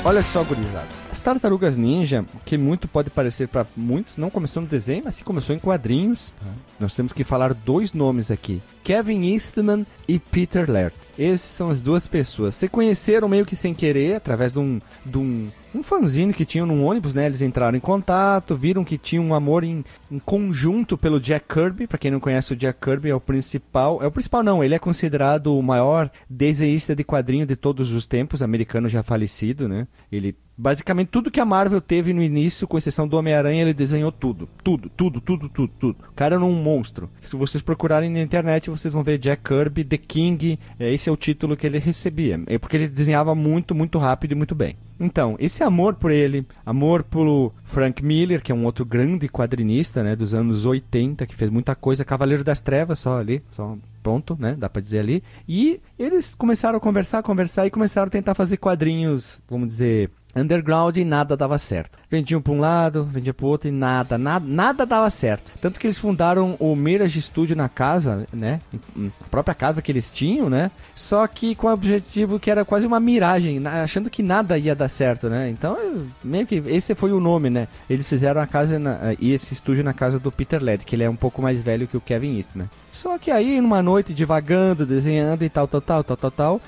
Olha 0.04 0.22
só, 0.22 0.44
gurizada. 0.44 0.95
As 1.26 1.32
Tartarugas 1.32 1.76
Ninja, 1.76 2.24
que 2.44 2.56
muito 2.56 2.86
pode 2.86 3.10
parecer 3.10 3.48
para 3.48 3.66
muitos, 3.76 4.16
não 4.16 4.30
começou 4.30 4.62
no 4.62 4.68
desenho, 4.68 5.02
mas 5.04 5.16
sim 5.16 5.24
começou 5.24 5.56
em 5.56 5.58
quadrinhos. 5.58 6.32
Nós 6.78 6.94
temos 6.94 7.12
que 7.12 7.24
falar 7.24 7.52
dois 7.52 7.92
nomes 7.92 8.30
aqui: 8.30 8.62
Kevin 8.84 9.24
Eastman 9.32 9.84
e 10.06 10.20
Peter 10.20 10.70
Laird. 10.70 10.94
Esses 11.18 11.50
são 11.50 11.68
as 11.68 11.82
duas 11.82 12.06
pessoas. 12.06 12.54
Se 12.54 12.68
conheceram 12.68 13.28
meio 13.28 13.44
que 13.44 13.56
sem 13.56 13.74
querer, 13.74 14.14
através 14.14 14.52
de 14.52 14.60
um, 14.60 14.78
de 15.04 15.18
um 15.18 15.48
um 15.74 15.82
fanzine 15.82 16.32
que 16.32 16.46
tinham 16.46 16.64
num 16.64 16.84
ônibus, 16.84 17.12
né? 17.12 17.26
Eles 17.26 17.42
entraram 17.42 17.76
em 17.76 17.80
contato, 17.80 18.56
viram 18.56 18.84
que 18.84 18.96
tinha 18.96 19.20
um 19.20 19.34
amor 19.34 19.62
em, 19.62 19.84
em 20.10 20.18
conjunto 20.18 20.96
pelo 20.96 21.20
Jack 21.20 21.46
Kirby. 21.52 21.86
Para 21.86 21.98
quem 21.98 22.10
não 22.10 22.20
conhece, 22.20 22.52
o 22.52 22.56
Jack 22.56 22.80
Kirby 22.80 23.10
é 23.10 23.14
o 23.14 23.20
principal. 23.20 24.02
É 24.02 24.06
o 24.06 24.10
principal, 24.10 24.42
não. 24.42 24.64
Ele 24.64 24.74
é 24.74 24.78
considerado 24.78 25.54
o 25.54 25.62
maior 25.62 26.10
desenhista 26.30 26.96
de 26.96 27.04
quadrinho 27.04 27.44
de 27.44 27.56
todos 27.56 27.92
os 27.92 28.06
tempos, 28.06 28.42
americano 28.42 28.88
já 28.88 29.02
falecido, 29.02 29.68
né? 29.68 29.86
Ele 30.10 30.34
Basicamente, 30.58 31.08
tudo 31.08 31.30
que 31.30 31.40
a 31.40 31.44
Marvel 31.44 31.80
teve 31.80 32.12
no 32.12 32.22
início, 32.22 32.66
com 32.66 32.78
exceção 32.78 33.06
do 33.06 33.16
Homem-Aranha, 33.16 33.62
ele 33.62 33.74
desenhou 33.74 34.10
tudo. 34.10 34.48
Tudo, 34.64 34.90
tudo, 34.96 35.20
tudo, 35.20 35.48
tudo, 35.48 35.72
tudo. 35.78 35.96
O 36.10 36.14
cara 36.14 36.36
era 36.36 36.44
um 36.44 36.54
monstro. 36.54 37.10
Se 37.20 37.36
vocês 37.36 37.62
procurarem 37.62 38.10
na 38.10 38.20
internet, 38.20 38.70
vocês 38.70 38.92
vão 38.92 39.02
ver 39.02 39.18
Jack 39.18 39.42
Kirby, 39.42 39.84
The 39.84 39.98
King. 39.98 40.58
Esse 40.80 41.10
é 41.10 41.12
o 41.12 41.16
título 41.16 41.56
que 41.56 41.66
ele 41.66 41.78
recebia. 41.78 42.40
É 42.46 42.58
porque 42.58 42.76
ele 42.76 42.88
desenhava 42.88 43.34
muito, 43.34 43.74
muito 43.74 43.98
rápido 43.98 44.32
e 44.32 44.34
muito 44.34 44.54
bem. 44.54 44.76
Então, 44.98 45.36
esse 45.38 45.62
amor 45.62 45.94
por 45.94 46.10
ele, 46.10 46.46
amor 46.64 47.02
pelo 47.02 47.52
Frank 47.64 48.02
Miller, 48.02 48.42
que 48.42 48.50
é 48.50 48.54
um 48.54 48.64
outro 48.64 48.84
grande 48.84 49.28
quadrinista, 49.28 50.02
né, 50.02 50.16
dos 50.16 50.34
anos 50.34 50.64
80, 50.64 51.26
que 51.26 51.36
fez 51.36 51.50
muita 51.50 51.74
coisa, 51.74 52.04
Cavaleiro 52.04 52.42
das 52.42 52.62
Trevas, 52.62 52.98
só 52.98 53.18
ali, 53.18 53.42
só 53.52 53.76
pronto, 54.02 54.36
né, 54.40 54.56
dá 54.58 54.70
pra 54.70 54.80
dizer 54.80 55.00
ali. 55.00 55.22
E 55.46 55.80
eles 55.98 56.34
começaram 56.34 56.78
a 56.78 56.80
conversar, 56.80 57.22
conversar 57.22 57.66
e 57.66 57.70
começaram 57.70 58.06
a 58.06 58.10
tentar 58.10 58.34
fazer 58.34 58.56
quadrinhos, 58.56 59.38
vamos 59.48 59.68
dizer, 59.68 60.10
underground 60.36 60.96
e 60.96 61.04
nada 61.04 61.36
dava 61.36 61.58
certo. 61.58 61.98
Vendiam 62.10 62.40
para 62.40 62.52
um 62.52 62.60
lado, 62.60 63.04
vendiam 63.04 63.34
para 63.34 63.46
outro 63.46 63.68
e 63.68 63.72
nada, 63.72 64.18
nada, 64.18 64.44
nada 64.46 64.86
dava 64.86 65.08
certo. 65.10 65.50
Tanto 65.60 65.80
que 65.80 65.86
eles 65.86 65.98
fundaram 65.98 66.56
o 66.60 66.76
Mirage 66.76 67.20
Studio 67.20 67.56
na 67.56 67.68
casa, 67.68 68.26
né? 68.32 68.60
A 68.96 69.28
própria 69.30 69.54
casa 69.54 69.80
que 69.82 69.90
eles 69.90 70.10
tinham, 70.10 70.48
né? 70.50 70.70
Só 70.94 71.26
que 71.26 71.54
com 71.54 71.66
o 71.66 71.72
objetivo 71.72 72.38
que 72.38 72.50
era 72.50 72.64
quase 72.64 72.86
uma 72.86 73.00
miragem, 73.00 73.66
achando 73.66 74.10
que 74.10 74.22
nada 74.22 74.58
ia 74.58 74.74
dar 74.74 74.88
certo, 74.88 75.28
né? 75.28 75.48
Então, 75.48 75.76
meio 76.22 76.46
que 76.46 76.62
esse 76.66 76.94
foi 76.94 77.12
o 77.12 77.20
nome, 77.20 77.50
né? 77.50 77.66
Eles 77.88 78.08
fizeram 78.08 78.40
a 78.40 78.46
casa 78.46 78.78
na- 78.78 79.14
e 79.18 79.32
esse 79.32 79.54
estúdio 79.54 79.82
na 79.82 79.92
casa 79.92 80.18
do 80.18 80.30
Peter 80.30 80.62
Led, 80.62 80.84
que 80.84 80.94
ele 80.94 81.04
é 81.04 81.10
um 81.10 81.16
pouco 81.16 81.40
mais 81.40 81.62
velho 81.62 81.86
que 81.88 81.96
o 81.96 82.00
Kevin 82.00 82.36
Eastman. 82.36 82.68
Só 82.92 83.18
que 83.18 83.30
aí, 83.30 83.60
numa 83.60 83.82
noite, 83.82 84.14
devagando, 84.14 84.86
desenhando 84.86 85.44
e 85.44 85.50
tal, 85.50 85.68
tal, 85.68 85.80
tal, 85.82 86.02
tal, 86.02 86.16
tal, 86.16 86.30
tal, 86.30 86.60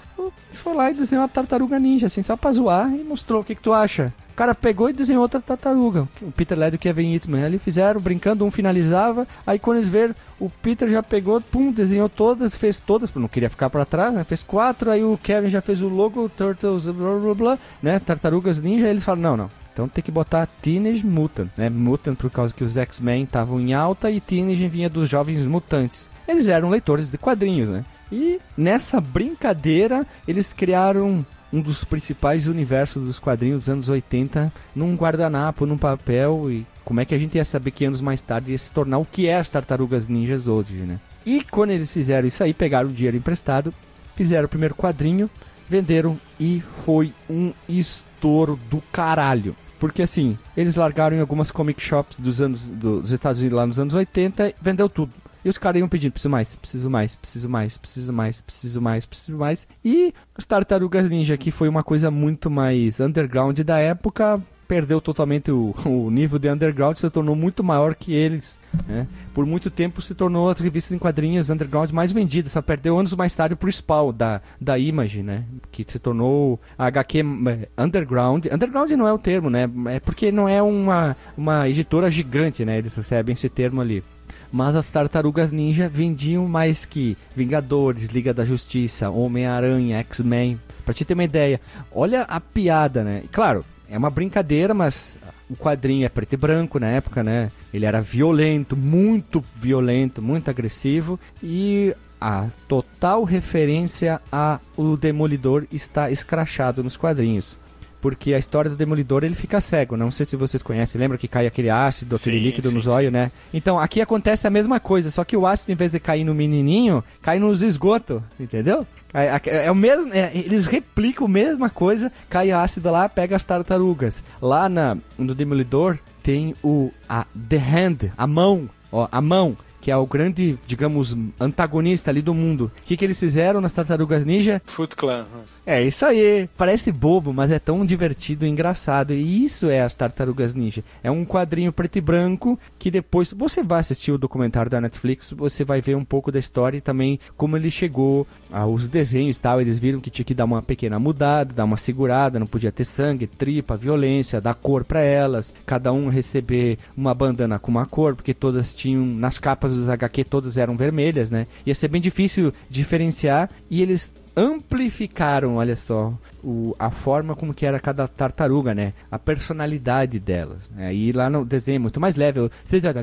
foi 0.52 0.74
lá 0.74 0.90
e 0.90 0.94
desenhou 0.94 1.22
uma 1.22 1.28
tartaruga 1.28 1.78
ninja, 1.78 2.06
assim, 2.06 2.22
só 2.22 2.36
pra 2.36 2.52
zoar 2.52 2.92
e 2.92 3.02
mostrou 3.02 3.40
o 3.40 3.44
que, 3.44 3.54
que 3.54 3.62
tu 3.62 3.72
acha. 3.72 4.12
O 4.30 4.34
cara 4.38 4.54
pegou 4.54 4.88
e 4.88 4.92
desenhou 4.92 5.22
outra 5.22 5.40
tartaruga. 5.40 6.08
O 6.22 6.30
Peter 6.30 6.56
Led 6.56 6.74
e 6.74 6.76
o 6.76 6.78
Kevin 6.78 7.12
Eastman 7.12 7.44
ali 7.44 7.58
fizeram, 7.58 8.00
brincando, 8.00 8.44
um 8.44 8.52
finalizava. 8.52 9.26
Aí 9.44 9.58
quando 9.58 9.78
eles 9.78 9.90
viram, 9.90 10.14
o 10.38 10.48
Peter 10.48 10.88
já 10.88 11.02
pegou, 11.02 11.40
pum, 11.40 11.72
desenhou 11.72 12.08
todas, 12.08 12.54
fez 12.54 12.78
todas, 12.78 13.12
não 13.12 13.26
queria 13.26 13.50
ficar 13.50 13.68
pra 13.68 13.84
trás, 13.84 14.14
né? 14.14 14.22
Fez 14.22 14.44
quatro, 14.44 14.92
aí 14.92 15.02
o 15.02 15.18
Kevin 15.20 15.50
já 15.50 15.60
fez 15.60 15.82
o 15.82 15.88
logo, 15.88 16.28
Turtles, 16.28 16.86
blá 16.86 17.16
blá 17.16 17.34
blá, 17.34 17.58
né? 17.82 17.98
Tartarugas 17.98 18.60
ninja, 18.60 18.84
aí 18.84 18.90
eles 18.90 19.02
falaram, 19.02 19.22
não, 19.22 19.36
não. 19.36 19.50
Então 19.72 19.88
tem 19.88 20.02
que 20.02 20.10
botar 20.10 20.48
Teenage 20.60 21.04
Mutant, 21.04 21.48
né? 21.56 21.68
Mutant 21.68 22.16
por 22.16 22.30
causa 22.30 22.54
que 22.54 22.64
os 22.64 22.76
X-Men 22.76 23.24
estavam 23.24 23.60
em 23.60 23.74
alta 23.74 24.10
e 24.10 24.20
Teenage 24.20 24.68
vinha 24.68 24.88
dos 24.88 25.08
jovens 25.08 25.46
mutantes. 25.46 26.08
Eles 26.28 26.48
eram 26.48 26.68
leitores 26.68 27.08
de 27.08 27.16
quadrinhos, 27.18 27.68
né? 27.68 27.84
E 28.10 28.40
nessa 28.56 29.00
brincadeira, 29.00 30.06
eles 30.26 30.52
criaram 30.52 31.24
um 31.52 31.60
dos 31.60 31.84
principais 31.84 32.46
universos 32.46 33.04
dos 33.04 33.18
quadrinhos 33.18 33.60
dos 33.60 33.70
anos 33.70 33.88
80 33.88 34.52
num 34.74 34.94
guardanapo, 34.94 35.66
num 35.66 35.78
papel 35.78 36.50
e 36.50 36.66
como 36.84 37.00
é 37.00 37.04
que 37.04 37.14
a 37.14 37.18
gente 37.18 37.36
ia 37.36 37.44
saber 37.44 37.70
que 37.70 37.84
anos 37.84 38.00
mais 38.00 38.20
tarde 38.20 38.52
ia 38.52 38.58
se 38.58 38.70
tornar 38.70 38.98
o 38.98 39.04
que 39.04 39.26
é 39.26 39.36
as 39.36 39.48
Tartarugas 39.48 40.06
Ninjas 40.08 40.46
hoje, 40.46 40.74
né? 40.74 40.98
E 41.24 41.42
quando 41.42 41.70
eles 41.70 41.90
fizeram 41.90 42.26
isso 42.26 42.42
aí, 42.42 42.54
pegaram 42.54 42.88
o 42.88 42.92
dinheiro 42.92 43.16
emprestado, 43.16 43.74
fizeram 44.16 44.46
o 44.46 44.48
primeiro 44.48 44.74
quadrinho, 44.74 45.28
venderam 45.68 46.18
e 46.40 46.62
foi 46.84 47.12
um 47.28 47.52
estouro 47.68 48.58
do 48.70 48.82
caralho. 48.90 49.54
Porque 49.78 50.02
assim, 50.02 50.38
eles 50.56 50.76
largaram 50.76 51.16
em 51.16 51.20
algumas 51.20 51.50
comic 51.50 51.80
shops 51.80 52.18
dos 52.18 52.40
anos 52.40 52.68
dos 52.68 53.12
Estados 53.12 53.40
Unidos 53.40 53.56
lá 53.56 53.66
nos 53.66 53.78
anos 53.78 53.94
80 53.94 54.48
e 54.48 54.54
vendeu 54.60 54.88
tudo. 54.88 55.12
E 55.44 55.48
os 55.48 55.58
caras 55.58 55.80
iam 55.80 55.88
pedindo, 55.88 56.12
preciso 56.12 56.30
mais, 56.30 56.54
preciso 56.54 56.90
mais, 56.90 57.16
preciso 57.16 57.48
mais, 57.48 57.76
preciso 57.76 58.12
mais, 58.12 58.40
preciso 58.40 58.80
mais, 58.80 59.06
preciso 59.06 59.38
mais. 59.38 59.68
E 59.84 60.12
as 60.34 60.46
Tartarugas 60.46 61.08
Ninja, 61.08 61.36
que 61.36 61.50
foi 61.50 61.68
uma 61.68 61.82
coisa 61.82 62.10
muito 62.10 62.50
mais 62.50 63.00
underground 63.00 63.58
da 63.60 63.78
época, 63.78 64.40
perdeu 64.68 65.00
totalmente 65.00 65.50
o, 65.50 65.74
o 65.86 66.10
nível 66.10 66.38
de 66.38 66.50
underground, 66.50 66.96
se 66.96 67.08
tornou 67.08 67.34
muito 67.34 67.64
maior 67.64 67.94
que 67.94 68.12
eles. 68.12 68.60
Né? 68.86 69.08
Por 69.32 69.46
muito 69.46 69.70
tempo 69.70 70.02
se 70.02 70.14
tornou 70.14 70.50
as 70.50 70.60
revistas 70.60 70.92
em 70.92 70.98
quadrinhos 70.98 71.48
underground 71.48 71.90
mais 71.90 72.12
vendidas, 72.12 72.52
só 72.52 72.60
perdeu 72.60 72.98
anos 72.98 73.14
mais 73.14 73.34
tarde 73.34 73.56
pro 73.56 73.72
Spawn, 73.72 74.12
da, 74.12 74.42
da 74.60 74.78
Image, 74.78 75.22
né? 75.22 75.44
Que 75.72 75.84
se 75.88 75.98
tornou 75.98 76.60
a 76.76 76.86
HQ 76.86 77.18
eh, 77.20 77.68
underground. 77.78 78.46
Underground 78.46 78.90
não 78.90 79.08
é 79.08 79.12
o 79.12 79.18
termo, 79.18 79.48
né? 79.48 79.68
É 79.86 80.00
porque 80.00 80.30
não 80.30 80.48
é 80.48 80.60
uma, 80.60 81.16
uma 81.36 81.68
editora 81.68 82.10
gigante, 82.10 82.64
né? 82.64 82.78
Eles 82.78 82.94
recebem 82.94 83.32
esse 83.32 83.48
termo 83.48 83.80
ali. 83.80 84.04
Mas 84.50 84.74
as 84.74 84.88
Tartarugas 84.88 85.50
Ninja 85.50 85.88
vendiam 85.88 86.48
mais 86.48 86.84
que 86.84 87.16
Vingadores, 87.36 88.08
Liga 88.08 88.32
da 88.32 88.44
Justiça, 88.44 89.10
Homem-Aranha, 89.10 89.98
X-Men. 89.98 90.58
Pra 90.84 90.94
te 90.94 91.04
ter 91.04 91.14
uma 91.14 91.24
ideia, 91.24 91.60
olha 91.92 92.22
a 92.22 92.40
piada, 92.40 93.04
né? 93.04 93.22
E, 93.24 93.28
Claro, 93.28 93.64
é 93.90 93.96
uma 93.96 94.10
brincadeira, 94.10 94.72
mas 94.74 95.18
o 95.48 95.56
quadrinho 95.56 96.04
é 96.04 96.08
preto 96.08 96.32
e 96.32 96.36
branco 96.36 96.78
na 96.78 96.88
época, 96.88 97.22
né? 97.22 97.50
Ele 97.72 97.86
era 97.86 98.00
violento, 98.00 98.76
muito 98.76 99.44
violento, 99.54 100.20
muito 100.22 100.50
agressivo 100.50 101.18
e 101.42 101.94
a 102.20 102.48
total 102.66 103.24
referência 103.24 104.20
a 104.30 104.58
o 104.76 104.96
Demolidor 104.96 105.66
está 105.72 106.10
escrachado 106.10 106.82
nos 106.82 106.96
quadrinhos. 106.96 107.58
Porque 108.00 108.32
a 108.32 108.38
história 108.38 108.70
do 108.70 108.76
Demolidor 108.76 109.24
ele 109.24 109.34
fica 109.34 109.60
cego. 109.60 109.96
Não 109.96 110.10
sei 110.10 110.24
se 110.24 110.36
vocês 110.36 110.62
conhecem. 110.62 111.00
Lembra 111.00 111.18
que 111.18 111.26
cai 111.26 111.46
aquele 111.46 111.68
ácido, 111.68 112.14
aquele 112.16 112.38
Sim, 112.38 112.42
líquido 112.44 112.68
sim, 112.68 112.74
no 112.74 112.82
sim. 112.82 112.88
zóio, 112.88 113.10
né? 113.10 113.30
Então 113.52 113.78
aqui 113.78 114.00
acontece 114.00 114.46
a 114.46 114.50
mesma 114.50 114.78
coisa. 114.78 115.10
Só 115.10 115.24
que 115.24 115.36
o 115.36 115.46
ácido, 115.46 115.72
em 115.72 115.74
vez 115.74 115.92
de 115.92 115.98
cair 116.00 116.22
no 116.24 116.34
menininho, 116.34 117.02
cai 117.20 117.38
nos 117.38 117.60
esgotos. 117.62 118.22
Entendeu? 118.38 118.86
É, 119.12 119.40
é- 119.44 119.66
é 119.66 119.70
o 119.70 119.74
mesmo, 119.74 120.12
é, 120.14 120.30
eles 120.34 120.66
replicam 120.66 121.26
a 121.26 121.30
mesma 121.30 121.68
coisa. 121.70 122.12
Cai 122.30 122.50
ácido 122.52 122.90
lá, 122.90 123.08
pega 123.08 123.34
as 123.34 123.44
tartarugas. 123.44 124.22
Lá 124.40 124.68
na, 124.68 124.96
no 125.16 125.34
Demolidor 125.34 125.98
tem 126.22 126.54
o 126.62 126.90
a 127.08 127.26
The 127.48 127.56
Hand, 127.58 128.10
a 128.16 128.26
mão. 128.26 128.68
Ó, 128.92 129.08
a 129.10 129.20
mão. 129.20 129.56
Que 129.80 129.90
é 129.90 129.96
o 129.96 130.06
grande, 130.06 130.58
digamos, 130.66 131.16
antagonista 131.38 132.10
ali 132.10 132.20
do 132.20 132.34
mundo. 132.34 132.70
O 132.78 132.82
que, 132.84 132.96
que 132.96 133.04
eles 133.04 133.18
fizeram 133.18 133.60
nas 133.60 133.72
Tartarugas 133.72 134.24
Ninja? 134.24 134.60
Foot 134.66 134.96
Clan. 134.96 135.26
É 135.64 135.82
isso 135.82 136.04
aí. 136.04 136.48
Parece 136.56 136.90
bobo, 136.90 137.32
mas 137.32 137.50
é 137.50 137.58
tão 137.58 137.84
divertido 137.84 138.44
e 138.44 138.48
engraçado. 138.48 139.12
E 139.14 139.44
isso 139.44 139.68
é 139.68 139.80
as 139.80 139.94
Tartarugas 139.94 140.54
Ninja. 140.54 140.82
É 141.02 141.10
um 141.10 141.24
quadrinho 141.24 141.72
preto 141.72 141.96
e 141.96 142.00
branco 142.00 142.58
que 142.78 142.90
depois 142.90 143.32
você 143.32 143.62
vai 143.62 143.80
assistir 143.80 144.12
o 144.12 144.18
documentário 144.18 144.70
da 144.70 144.80
Netflix, 144.80 145.32
você 145.32 145.64
vai 145.64 145.80
ver 145.80 145.96
um 145.96 146.04
pouco 146.04 146.32
da 146.32 146.38
história 146.38 146.78
e 146.78 146.80
também 146.80 147.18
como 147.36 147.56
ele 147.56 147.70
chegou 147.70 148.26
aos 148.52 148.88
desenhos 148.88 149.38
e 149.38 149.42
tal. 149.42 149.60
Eles 149.60 149.78
viram 149.78 150.00
que 150.00 150.10
tinha 150.10 150.24
que 150.24 150.34
dar 150.34 150.44
uma 150.44 150.62
pequena 150.62 150.98
mudada, 150.98 151.54
dar 151.54 151.64
uma 151.64 151.76
segurada, 151.76 152.38
não 152.38 152.46
podia 152.46 152.72
ter 152.72 152.84
sangue, 152.84 153.26
tripa, 153.26 153.76
violência, 153.76 154.40
dar 154.40 154.54
cor 154.54 154.84
pra 154.84 155.00
elas, 155.00 155.54
cada 155.66 155.92
um 155.92 156.08
receber 156.08 156.78
uma 156.96 157.14
bandana 157.14 157.58
com 157.58 157.70
uma 157.70 157.86
cor, 157.86 158.14
porque 158.14 158.34
todas 158.34 158.74
tinham 158.74 159.04
nas 159.04 159.38
capas 159.38 159.67
dos 159.72 159.88
HQ 159.88 160.24
todas 160.24 160.58
eram 160.58 160.76
vermelhas, 160.76 161.30
né? 161.30 161.46
Ia 161.66 161.74
ser 161.74 161.88
bem 161.88 162.00
difícil 162.00 162.52
diferenciar 162.70 163.50
e 163.70 163.82
eles 163.82 164.12
amplificaram, 164.38 165.56
olha 165.56 165.74
só, 165.74 166.12
o, 166.44 166.72
a 166.78 166.90
forma 166.90 167.34
como 167.34 167.52
que 167.52 167.66
era 167.66 167.80
cada 167.80 168.06
tartaruga, 168.06 168.72
né? 168.72 168.92
A 169.10 169.18
personalidade 169.18 170.20
delas. 170.20 170.70
Né? 170.70 170.94
E 170.94 171.10
lá 171.10 171.28
no 171.28 171.44
desenho 171.44 171.76
é 171.76 171.78
muito 171.80 172.00
mais 172.00 172.14
leve. 172.14 172.48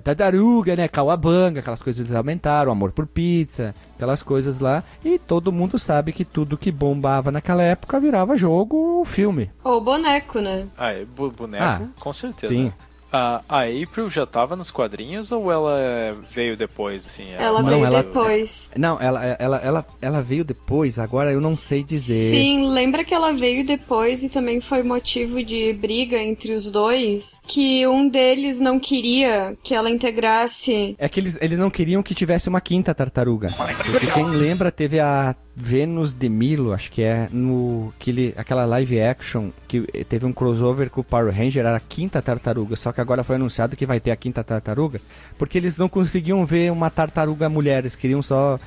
Tartaruga, 0.01 0.77
né? 0.77 0.87
Cauabanga, 0.87 1.59
aquelas 1.59 1.81
coisas 1.81 1.99
eles 1.99 2.15
aumentaram, 2.15 2.71
amor 2.71 2.93
por 2.93 3.05
pizza, 3.05 3.75
aquelas 3.95 4.23
coisas 4.23 4.59
lá. 4.59 4.81
E 5.03 5.19
todo 5.19 5.51
mundo 5.51 5.77
sabe 5.77 6.13
que 6.13 6.23
tudo 6.23 6.57
que 6.57 6.71
bombava 6.71 7.31
naquela 7.31 7.63
época 7.63 7.99
virava 7.99 8.37
jogo 8.37 8.77
ou 8.77 9.05
filme. 9.05 9.51
Ou 9.61 9.81
boneco, 9.81 10.39
né? 10.39 10.65
Ah, 10.77 10.93
é 10.93 11.03
boneco? 11.03 11.63
Ah, 11.63 11.81
com 11.99 12.13
certeza. 12.13 12.53
sim. 12.53 12.71
A, 13.15 13.41
a 13.47 13.61
April 13.61 14.09
já 14.09 14.25
tava 14.25 14.57
nos 14.57 14.69
quadrinhos 14.69 15.31
ou 15.31 15.49
ela 15.49 16.17
veio 16.31 16.57
depois, 16.57 17.05
assim? 17.07 17.31
Ela 17.37 17.61
Não, 17.61 17.69
veio 17.69 17.85
ela- 17.85 18.03
depois. 18.03 18.69
Não, 18.75 18.99
ela, 18.99 19.23
ela, 19.39 19.57
ela, 19.59 19.85
ela 20.01 20.21
veio 20.21 20.43
depois, 20.43 20.99
agora 20.99 21.31
eu 21.31 21.39
não 21.39 21.55
sei 21.55 21.81
dizer. 21.81 22.31
Sim, 22.31 22.69
lembra 22.71 23.05
que 23.05 23.13
ela 23.13 23.31
veio 23.31 23.65
depois 23.65 24.21
e 24.23 24.27
também 24.29 24.59
foi 24.59 24.83
motivo 24.83 25.41
de 25.43 25.71
briga 25.71 26.17
entre 26.17 26.51
os 26.51 26.69
dois? 26.69 27.39
Que 27.47 27.87
um 27.87 28.09
deles 28.09 28.59
não 28.59 28.79
queria 28.79 29.55
que 29.63 29.73
ela 29.73 29.89
integrasse. 29.89 30.93
É 30.97 31.07
que 31.07 31.19
eles, 31.21 31.37
eles 31.41 31.57
não 31.57 31.69
queriam 31.69 32.03
que 32.03 32.13
tivesse 32.13 32.49
uma 32.49 32.59
quinta 32.59 32.93
tartaruga. 32.93 33.49
Porque 33.91 34.07
quem 34.07 34.25
lembra 34.29 34.71
teve 34.71 34.99
a 34.99 35.33
Vênus 35.55 36.13
de 36.13 36.27
Milo, 36.27 36.73
acho 36.73 36.91
que 36.91 37.01
é, 37.01 37.29
no 37.31 37.93
aquele, 37.99 38.33
aquela 38.35 38.65
live 38.65 38.99
action 39.01 39.49
que 39.67 39.81
teve 40.03 40.25
um 40.25 40.33
crossover 40.33 40.89
com 40.89 40.99
o 40.99 41.03
Power 41.03 41.33
Ranger, 41.33 41.65
era 41.65 41.77
a 41.77 41.79
quinta 41.79 42.21
tartaruga, 42.21 42.75
só 42.75 42.91
que 42.91 42.99
agora 42.99 43.23
foi 43.23 43.37
anunciado 43.37 43.75
que 43.77 43.85
vai 43.85 43.99
ter 44.01 44.11
a 44.11 44.15
quinta 44.17 44.43
tartaruga, 44.43 44.99
porque 45.37 45.57
eles 45.57 45.77
não 45.77 45.87
conseguiam 45.87 46.45
ver 46.45 46.71
uma 46.71 46.89
tartaruga 46.89 47.47
mulher, 47.47 47.79
eles 47.83 47.95
queriam 47.95 48.21
só 48.21 48.59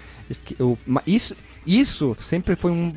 isso 1.06 1.36
isso 1.66 2.14
sempre 2.18 2.56
foi 2.56 2.70
um 2.70 2.94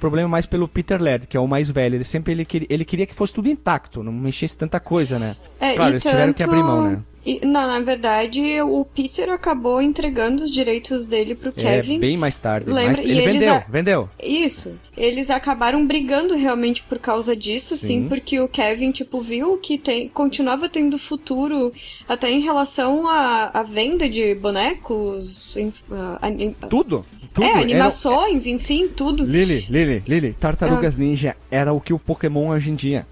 problema 0.00 0.28
mais 0.28 0.44
pelo 0.44 0.66
Peter 0.66 1.00
Laird, 1.00 1.26
que 1.28 1.36
é 1.36 1.40
o 1.40 1.46
mais 1.46 1.70
velho. 1.70 1.94
Ele 1.94 2.02
sempre 2.04 2.32
ele 2.32 2.44
queria, 2.44 2.66
ele 2.68 2.84
queria 2.84 3.06
que 3.06 3.14
fosse 3.14 3.32
tudo 3.32 3.48
intacto, 3.48 4.02
não 4.02 4.12
mexesse 4.12 4.56
tanta 4.56 4.80
coisa, 4.80 5.18
né? 5.20 5.36
É, 5.60 5.74
claro, 5.74 5.92
eles 5.92 6.02
tiveram 6.02 6.32
que 6.32 6.42
tanto- 6.42 6.50
abrir 6.54 6.62
mão, 6.64 6.90
né? 6.90 6.98
E, 7.30 7.44
não, 7.44 7.66
na 7.66 7.80
verdade, 7.80 8.40
o 8.62 8.84
Peter 8.86 9.28
acabou 9.28 9.82
entregando 9.82 10.44
os 10.44 10.50
direitos 10.50 11.06
dele 11.06 11.34
pro 11.34 11.52
Kevin. 11.52 11.96
É, 11.96 11.98
bem 11.98 12.16
mais 12.16 12.38
tarde. 12.38 12.70
Lembra? 12.70 12.88
Mas 12.96 12.98
E 13.00 13.02
ele 13.02 13.20
eles 13.20 13.32
vendeu, 13.34 13.54
a- 13.54 13.64
vendeu. 13.68 14.08
Isso. 14.22 14.74
Eles 14.96 15.28
acabaram 15.28 15.86
brigando 15.86 16.34
realmente 16.34 16.82
por 16.88 16.98
causa 16.98 17.36
disso, 17.36 17.74
assim, 17.74 18.02
Sim. 18.04 18.08
porque 18.08 18.40
o 18.40 18.48
Kevin, 18.48 18.92
tipo, 18.92 19.20
viu 19.20 19.58
que 19.58 19.76
tem, 19.76 20.08
continuava 20.08 20.68
tendo 20.70 20.98
futuro 20.98 21.70
até 22.08 22.30
em 22.30 22.40
relação 22.40 23.06
à, 23.06 23.50
à 23.52 23.62
venda 23.62 24.08
de 24.08 24.34
bonecos, 24.34 25.56
em- 25.56 25.72
ah, 25.92 26.18
anim- 26.22 26.54
Tudo. 26.70 27.04
Tudo. 27.34 27.46
é, 27.46 27.50
Era- 27.50 27.60
animações, 27.60 28.46
enfim, 28.46 28.88
tudo. 28.88 29.24
Lili, 29.24 29.66
Lili, 29.68 30.02
Lili, 30.08 30.32
Tartarugas 30.40 30.96
Ninja 30.96 31.36
era 31.50 31.72
o 31.72 31.80
que 31.80 31.92
o 31.92 31.98
Pokémon 31.98 32.48
hoje 32.48 32.70
em 32.70 32.74
dia. 32.74 33.06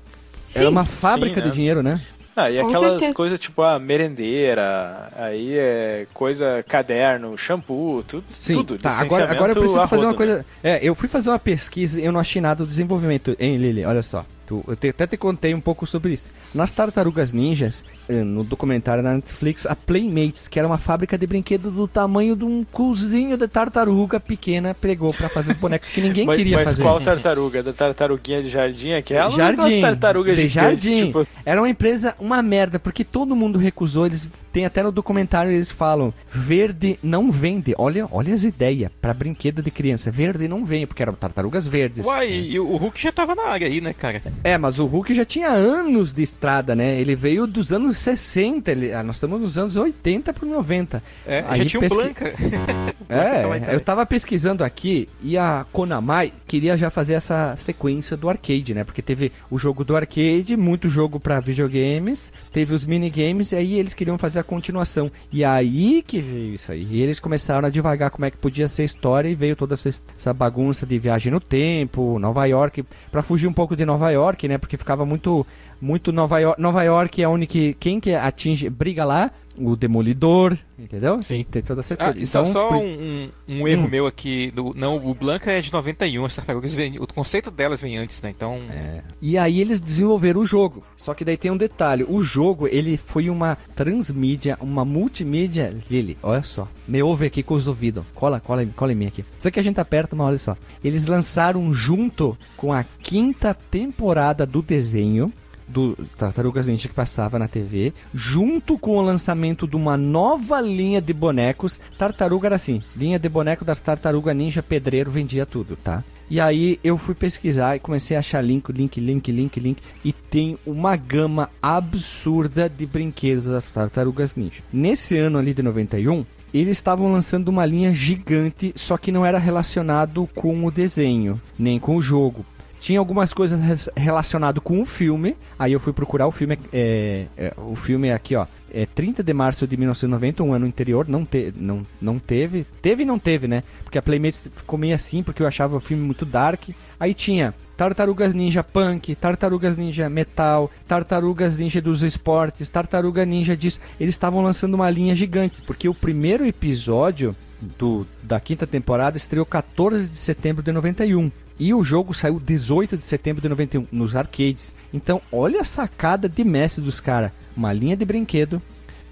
Sim. 0.44 0.60
Era 0.60 0.70
uma 0.70 0.84
fábrica 0.84 1.34
Sim, 1.36 1.40
né? 1.42 1.48
de 1.50 1.54
dinheiro, 1.54 1.82
né? 1.82 2.00
Ah, 2.36 2.50
e 2.50 2.60
Com 2.60 2.68
aquelas 2.68 2.90
certeza. 2.90 3.14
coisas 3.14 3.40
tipo 3.40 3.62
a 3.62 3.78
merendeira, 3.78 5.08
aí 5.16 5.56
é 5.56 6.06
coisa, 6.12 6.62
caderno, 6.68 7.36
shampoo, 7.38 8.02
tudo. 8.02 8.24
Sim, 8.28 8.52
tudo 8.52 8.78
tá. 8.78 8.90
Agora, 9.00 9.30
agora 9.30 9.52
eu 9.52 9.56
preciso 9.56 9.88
fazer 9.88 10.02
uma 10.02 10.10
né? 10.10 10.16
coisa. 10.16 10.46
É, 10.62 10.78
eu 10.82 10.94
fui 10.94 11.08
fazer 11.08 11.30
uma 11.30 11.38
pesquisa 11.38 11.98
e 11.98 12.04
eu 12.04 12.12
não 12.12 12.20
achei 12.20 12.42
nada 12.42 12.62
do 12.62 12.68
desenvolvimento, 12.68 13.34
hein, 13.40 13.56
Lili? 13.56 13.86
Olha 13.86 14.02
só. 14.02 14.26
Tu, 14.46 14.64
eu 14.66 14.76
te, 14.76 14.88
até 14.88 15.06
te 15.06 15.16
contei 15.16 15.54
um 15.54 15.60
pouco 15.60 15.84
sobre 15.86 16.12
isso. 16.12 16.30
Nas 16.54 16.70
Tartarugas 16.70 17.32
Ninjas, 17.32 17.84
eh, 18.08 18.22
no 18.22 18.44
documentário 18.44 19.02
da 19.02 19.14
Netflix, 19.14 19.66
a 19.66 19.74
Playmates, 19.74 20.46
que 20.46 20.58
era 20.58 20.68
uma 20.68 20.78
fábrica 20.78 21.18
de 21.18 21.26
brinquedo 21.26 21.70
do 21.70 21.88
tamanho 21.88 22.36
de 22.36 22.44
um 22.44 22.64
cozinho 22.64 23.36
de 23.36 23.48
tartaruga 23.48 24.20
pequena, 24.20 24.72
pegou 24.72 25.12
pra 25.12 25.28
fazer 25.28 25.52
os 25.52 25.58
bonecos 25.58 25.88
que 25.88 26.00
ninguém 26.00 26.24
mas, 26.26 26.36
queria 26.36 26.56
mas 26.58 26.64
fazer. 26.64 26.82
qual 26.84 27.00
tartaruga? 27.00 27.62
Da 27.62 27.72
tartaruguinha 27.72 28.42
de 28.42 28.48
jardim 28.48 28.92
aquela? 28.92 29.30
Jardim. 29.30 29.80
tartarugas 29.80 30.36
de 30.36 30.48
gigantes, 30.48 30.84
jardim. 30.84 31.06
tipo, 31.06 31.26
Era 31.44 31.60
uma 31.60 31.68
empresa, 31.68 32.14
uma 32.20 32.40
merda, 32.40 32.78
porque 32.78 33.02
todo 33.02 33.34
mundo 33.34 33.58
recusou. 33.58 34.06
Eles 34.06 34.28
tem 34.52 34.64
até 34.64 34.82
no 34.82 34.92
documentário 34.92 35.50
eles 35.50 35.70
falam: 35.70 36.14
verde 36.30 36.98
não 37.02 37.30
vende. 37.30 37.74
Olha, 37.76 38.08
olha 38.10 38.32
as 38.32 38.44
ideias 38.44 38.90
pra 39.00 39.12
brinquedo 39.12 39.62
de 39.62 39.70
criança. 39.70 40.10
Verde 40.10 40.46
não 40.46 40.64
vende, 40.64 40.86
porque 40.86 41.02
eram 41.02 41.14
tartarugas 41.14 41.66
verdes. 41.66 42.06
Uai, 42.06 42.30
e 42.32 42.60
o 42.60 42.76
Hulk 42.76 43.02
já 43.02 43.10
tava 43.10 43.34
na 43.34 43.48
área 43.48 43.66
aí, 43.66 43.80
né, 43.80 43.92
cara? 43.92 44.22
É, 44.44 44.56
mas 44.56 44.78
o 44.78 44.86
Hulk 44.86 45.14
já 45.14 45.24
tinha 45.24 45.48
anos 45.48 46.14
de 46.14 46.22
estrada, 46.22 46.74
né? 46.76 47.00
Ele 47.00 47.16
veio 47.16 47.46
dos 47.46 47.72
anos 47.72 47.98
60, 47.98 48.70
ele, 48.70 48.92
ah, 48.92 49.02
nós 49.02 49.16
estamos 49.16 49.40
nos 49.40 49.58
anos 49.58 49.76
80 49.76 50.32
pro 50.32 50.46
90. 50.48 51.02
É, 51.26 51.44
Aí 51.48 51.58
já 51.60 51.64
tinha 51.66 51.78
um 51.78 51.82
pesqui- 51.82 51.96
Blanca. 51.96 52.32
tava 53.08 53.54
aí 53.54 53.62
É, 53.68 53.74
eu 53.74 53.80
tava 53.80 54.06
pesquisando 54.06 54.62
aqui 54.64 55.08
e 55.22 55.36
a 55.36 55.66
Konami 55.72 56.32
queria 56.46 56.76
já 56.76 56.90
fazer 56.90 57.14
essa 57.14 57.54
sequência 57.56 58.16
do 58.16 58.28
arcade, 58.28 58.72
né? 58.74 58.84
Porque 58.84 59.02
teve 59.02 59.32
o 59.50 59.58
jogo 59.58 59.84
do 59.84 59.96
arcade, 59.96 60.56
muito 60.56 60.88
jogo 60.88 61.18
pra 61.18 61.40
videogames, 61.40 62.32
teve 62.52 62.74
os 62.74 62.84
minigames 62.84 63.52
e 63.52 63.56
aí 63.56 63.74
eles 63.74 63.94
queriam 63.94 64.16
fazer 64.18 64.38
a 64.38 64.44
continuação. 64.44 65.10
E 65.32 65.44
aí 65.44 66.02
que 66.06 66.20
veio 66.20 66.54
isso 66.54 66.70
aí. 66.70 66.86
E 66.90 67.00
eles 67.02 67.18
começaram 67.18 67.66
a 67.66 67.70
devagar 67.70 68.10
como 68.10 68.24
é 68.24 68.30
que 68.30 68.36
podia 68.36 68.68
ser 68.68 68.82
a 68.82 68.84
história 68.86 69.28
e 69.28 69.34
veio 69.34 69.56
toda 69.56 69.74
essa, 69.74 69.88
essa 69.88 70.32
bagunça 70.32 70.86
de 70.86 70.98
viagem 70.98 71.32
no 71.32 71.40
tempo, 71.40 72.18
Nova 72.18 72.44
York, 72.46 72.84
pra 73.10 73.22
fugir 73.22 73.46
um 73.48 73.52
pouco 73.52 73.74
de 73.76 73.84
Nova 73.84 74.10
York, 74.10 74.25
né? 74.48 74.58
Porque 74.58 74.76
ficava 74.76 75.06
muito 75.06 75.46
muito 75.80 76.12
Nova 76.12 76.38
York, 76.38 76.60
Nova 76.60 76.82
York 76.82 77.22
é 77.22 77.28
onde 77.28 77.46
que 77.46 77.74
quem 77.74 78.00
que 78.00 78.14
atinge 78.14 78.68
briga 78.68 79.04
lá, 79.04 79.30
o 79.58 79.76
Demolidor, 79.76 80.56
entendeu? 80.78 81.22
Sim. 81.22 81.44
Tem 81.50 81.62
toda 81.62 81.80
essa 81.80 81.94
Ah, 81.94 81.96
história. 81.96 82.20
e 82.22 82.26
só, 82.26 82.44
só 82.46 82.68
por- 82.68 82.76
um, 82.76 83.28
um- 83.48 83.68
erro 83.68 83.84
Hum. 83.86 83.88
meu 83.90 84.06
aqui. 84.06 84.50
Do, 84.50 84.74
não, 84.76 84.96
o 85.04 85.14
Blanca 85.14 85.50
é 85.50 85.60
de 85.60 85.72
91, 85.72 86.24
as 86.24 86.34
tartarugas 86.36 86.72
vêm. 86.74 86.98
O 86.98 87.06
conceito 87.06 87.50
delas 87.50 87.80
vem 87.80 87.96
antes, 87.98 88.20
né? 88.22 88.30
Então. 88.36 88.58
É. 88.70 89.02
E 89.20 89.36
aí 89.38 89.60
eles 89.60 89.80
desenvolveram 89.80 90.40
o 90.40 90.46
jogo. 90.46 90.82
Só 90.96 91.14
que 91.14 91.24
daí 91.24 91.36
tem 91.36 91.50
um 91.50 91.56
detalhe. 91.56 92.04
O 92.08 92.22
jogo, 92.22 92.66
ele 92.68 92.96
foi 92.96 93.28
uma 93.30 93.56
transmídia, 93.74 94.56
uma 94.60 94.84
multimídia. 94.84 95.74
Lili, 95.90 96.16
olha 96.22 96.42
só. 96.42 96.68
Me 96.86 97.02
ouve 97.02 97.26
aqui 97.26 97.42
com 97.42 97.54
os 97.54 97.66
ouvidos. 97.68 98.04
Cola, 98.14 98.40
cola, 98.40 98.62
em- 98.62 98.68
cola 98.68 98.92
em 98.92 98.94
mim 98.94 99.06
aqui. 99.06 99.24
Isso 99.38 99.48
aqui 99.48 99.58
a 99.60 99.62
gente 99.62 99.80
aperta, 99.80 100.14
mas 100.14 100.26
olha 100.28 100.38
só. 100.38 100.56
Eles 100.84 101.06
lançaram 101.06 101.72
junto 101.74 102.36
com 102.56 102.72
a 102.72 102.84
quinta 102.84 103.54
temporada 103.54 104.44
do 104.46 104.60
desenho 104.62 105.32
do 105.68 105.96
Tartarugas 106.16 106.66
Ninja 106.66 106.88
que 106.88 106.94
passava 106.94 107.38
na 107.38 107.48
TV, 107.48 107.92
junto 108.14 108.78
com 108.78 108.96
o 108.96 109.02
lançamento 109.02 109.66
de 109.66 109.76
uma 109.76 109.96
nova 109.96 110.60
linha 110.60 111.00
de 111.00 111.12
bonecos. 111.12 111.80
Tartaruga 111.98 112.48
era 112.48 112.56
assim, 112.56 112.82
linha 112.96 113.18
de 113.18 113.28
boneco 113.28 113.64
das 113.64 113.80
Tartaruga 113.80 114.32
Ninja 114.32 114.62
Pedreiro 114.62 115.10
vendia 115.10 115.46
tudo, 115.46 115.76
tá? 115.76 116.04
E 116.28 116.40
aí 116.40 116.80
eu 116.82 116.98
fui 116.98 117.14
pesquisar 117.14 117.76
e 117.76 117.80
comecei 117.80 118.16
a 118.16 118.20
achar 118.20 118.40
link, 118.42 118.72
link, 118.72 119.00
link, 119.00 119.30
link, 119.30 119.60
link 119.60 119.78
e 120.04 120.12
tem 120.12 120.58
uma 120.66 120.96
gama 120.96 121.50
absurda 121.62 122.68
de 122.68 122.84
brinquedos 122.84 123.44
das 123.44 123.70
Tartarugas 123.70 124.34
Ninja. 124.34 124.62
Nesse 124.72 125.16
ano 125.16 125.38
ali 125.38 125.54
de 125.54 125.62
91, 125.62 126.24
eles 126.52 126.78
estavam 126.78 127.12
lançando 127.12 127.48
uma 127.48 127.66
linha 127.66 127.92
gigante, 127.92 128.72
só 128.74 128.96
que 128.96 129.12
não 129.12 129.24
era 129.24 129.38
relacionado 129.38 130.28
com 130.34 130.64
o 130.64 130.70
desenho, 130.70 131.40
nem 131.58 131.78
com 131.78 131.96
o 131.96 132.02
jogo. 132.02 132.44
Tinha 132.80 132.98
algumas 132.98 133.32
coisas 133.32 133.88
relacionado 133.96 134.60
com 134.60 134.80
o 134.80 134.86
filme. 134.86 135.36
Aí 135.58 135.72
eu 135.72 135.80
fui 135.80 135.92
procurar 135.92 136.26
o 136.26 136.30
filme. 136.30 136.58
É, 136.72 137.26
é, 137.36 137.52
o 137.56 137.74
filme 137.74 138.12
aqui, 138.12 138.36
ó. 138.36 138.46
É 138.72 138.84
30 138.84 139.22
de 139.22 139.32
março 139.32 139.66
de 139.66 139.76
1990, 139.76 140.42
um 140.42 140.52
ano 140.52 140.66
anterior. 140.66 141.08
Não, 141.08 141.24
te, 141.24 141.52
não, 141.56 141.86
não 142.00 142.18
teve. 142.18 142.66
Teve 142.82 143.02
e 143.02 143.06
não 143.06 143.18
teve, 143.18 143.48
né? 143.48 143.62
Porque 143.82 143.98
a 143.98 144.02
Playmates 144.02 144.44
ficou 144.54 144.78
meio 144.78 144.94
assim, 144.94 145.22
porque 145.22 145.42
eu 145.42 145.46
achava 145.46 145.76
o 145.76 145.80
filme 145.80 146.04
muito 146.04 146.24
dark. 146.24 146.68
Aí 146.98 147.14
tinha 147.14 147.54
Tartarugas 147.76 148.34
Ninja 148.34 148.64
Punk, 148.64 149.14
Tartarugas 149.14 149.76
Ninja 149.76 150.08
Metal, 150.08 150.70
Tartarugas 150.88 151.58
Ninja 151.58 151.80
dos 151.80 152.02
Esportes, 152.02 152.68
Tartaruga 152.70 153.24
Ninja 153.24 153.56
disso. 153.56 153.80
Eles 154.00 154.14
estavam 154.14 154.42
lançando 154.42 154.74
uma 154.74 154.90
linha 154.90 155.14
gigante, 155.14 155.60
porque 155.66 155.88
o 155.88 155.94
primeiro 155.94 156.44
episódio 156.46 157.36
do, 157.60 158.06
da 158.22 158.40
quinta 158.40 158.66
temporada 158.66 159.16
estreou 159.16 159.44
14 159.44 160.10
de 160.10 160.18
setembro 160.18 160.62
de 160.62 160.72
91. 160.72 161.30
E 161.58 161.72
o 161.72 161.82
jogo 161.82 162.12
saiu 162.12 162.38
18 162.38 162.96
de 162.96 163.04
setembro 163.04 163.40
de 163.40 163.48
91 163.48 163.86
nos 163.90 164.14
arcades. 164.14 164.74
Então, 164.92 165.22
olha 165.32 165.60
a 165.60 165.64
sacada 165.64 166.28
de 166.28 166.44
mestre 166.44 166.82
dos 166.84 167.00
caras. 167.00 167.32
Uma 167.56 167.72
linha 167.72 167.96
de 167.96 168.04
brinquedo, 168.04 168.60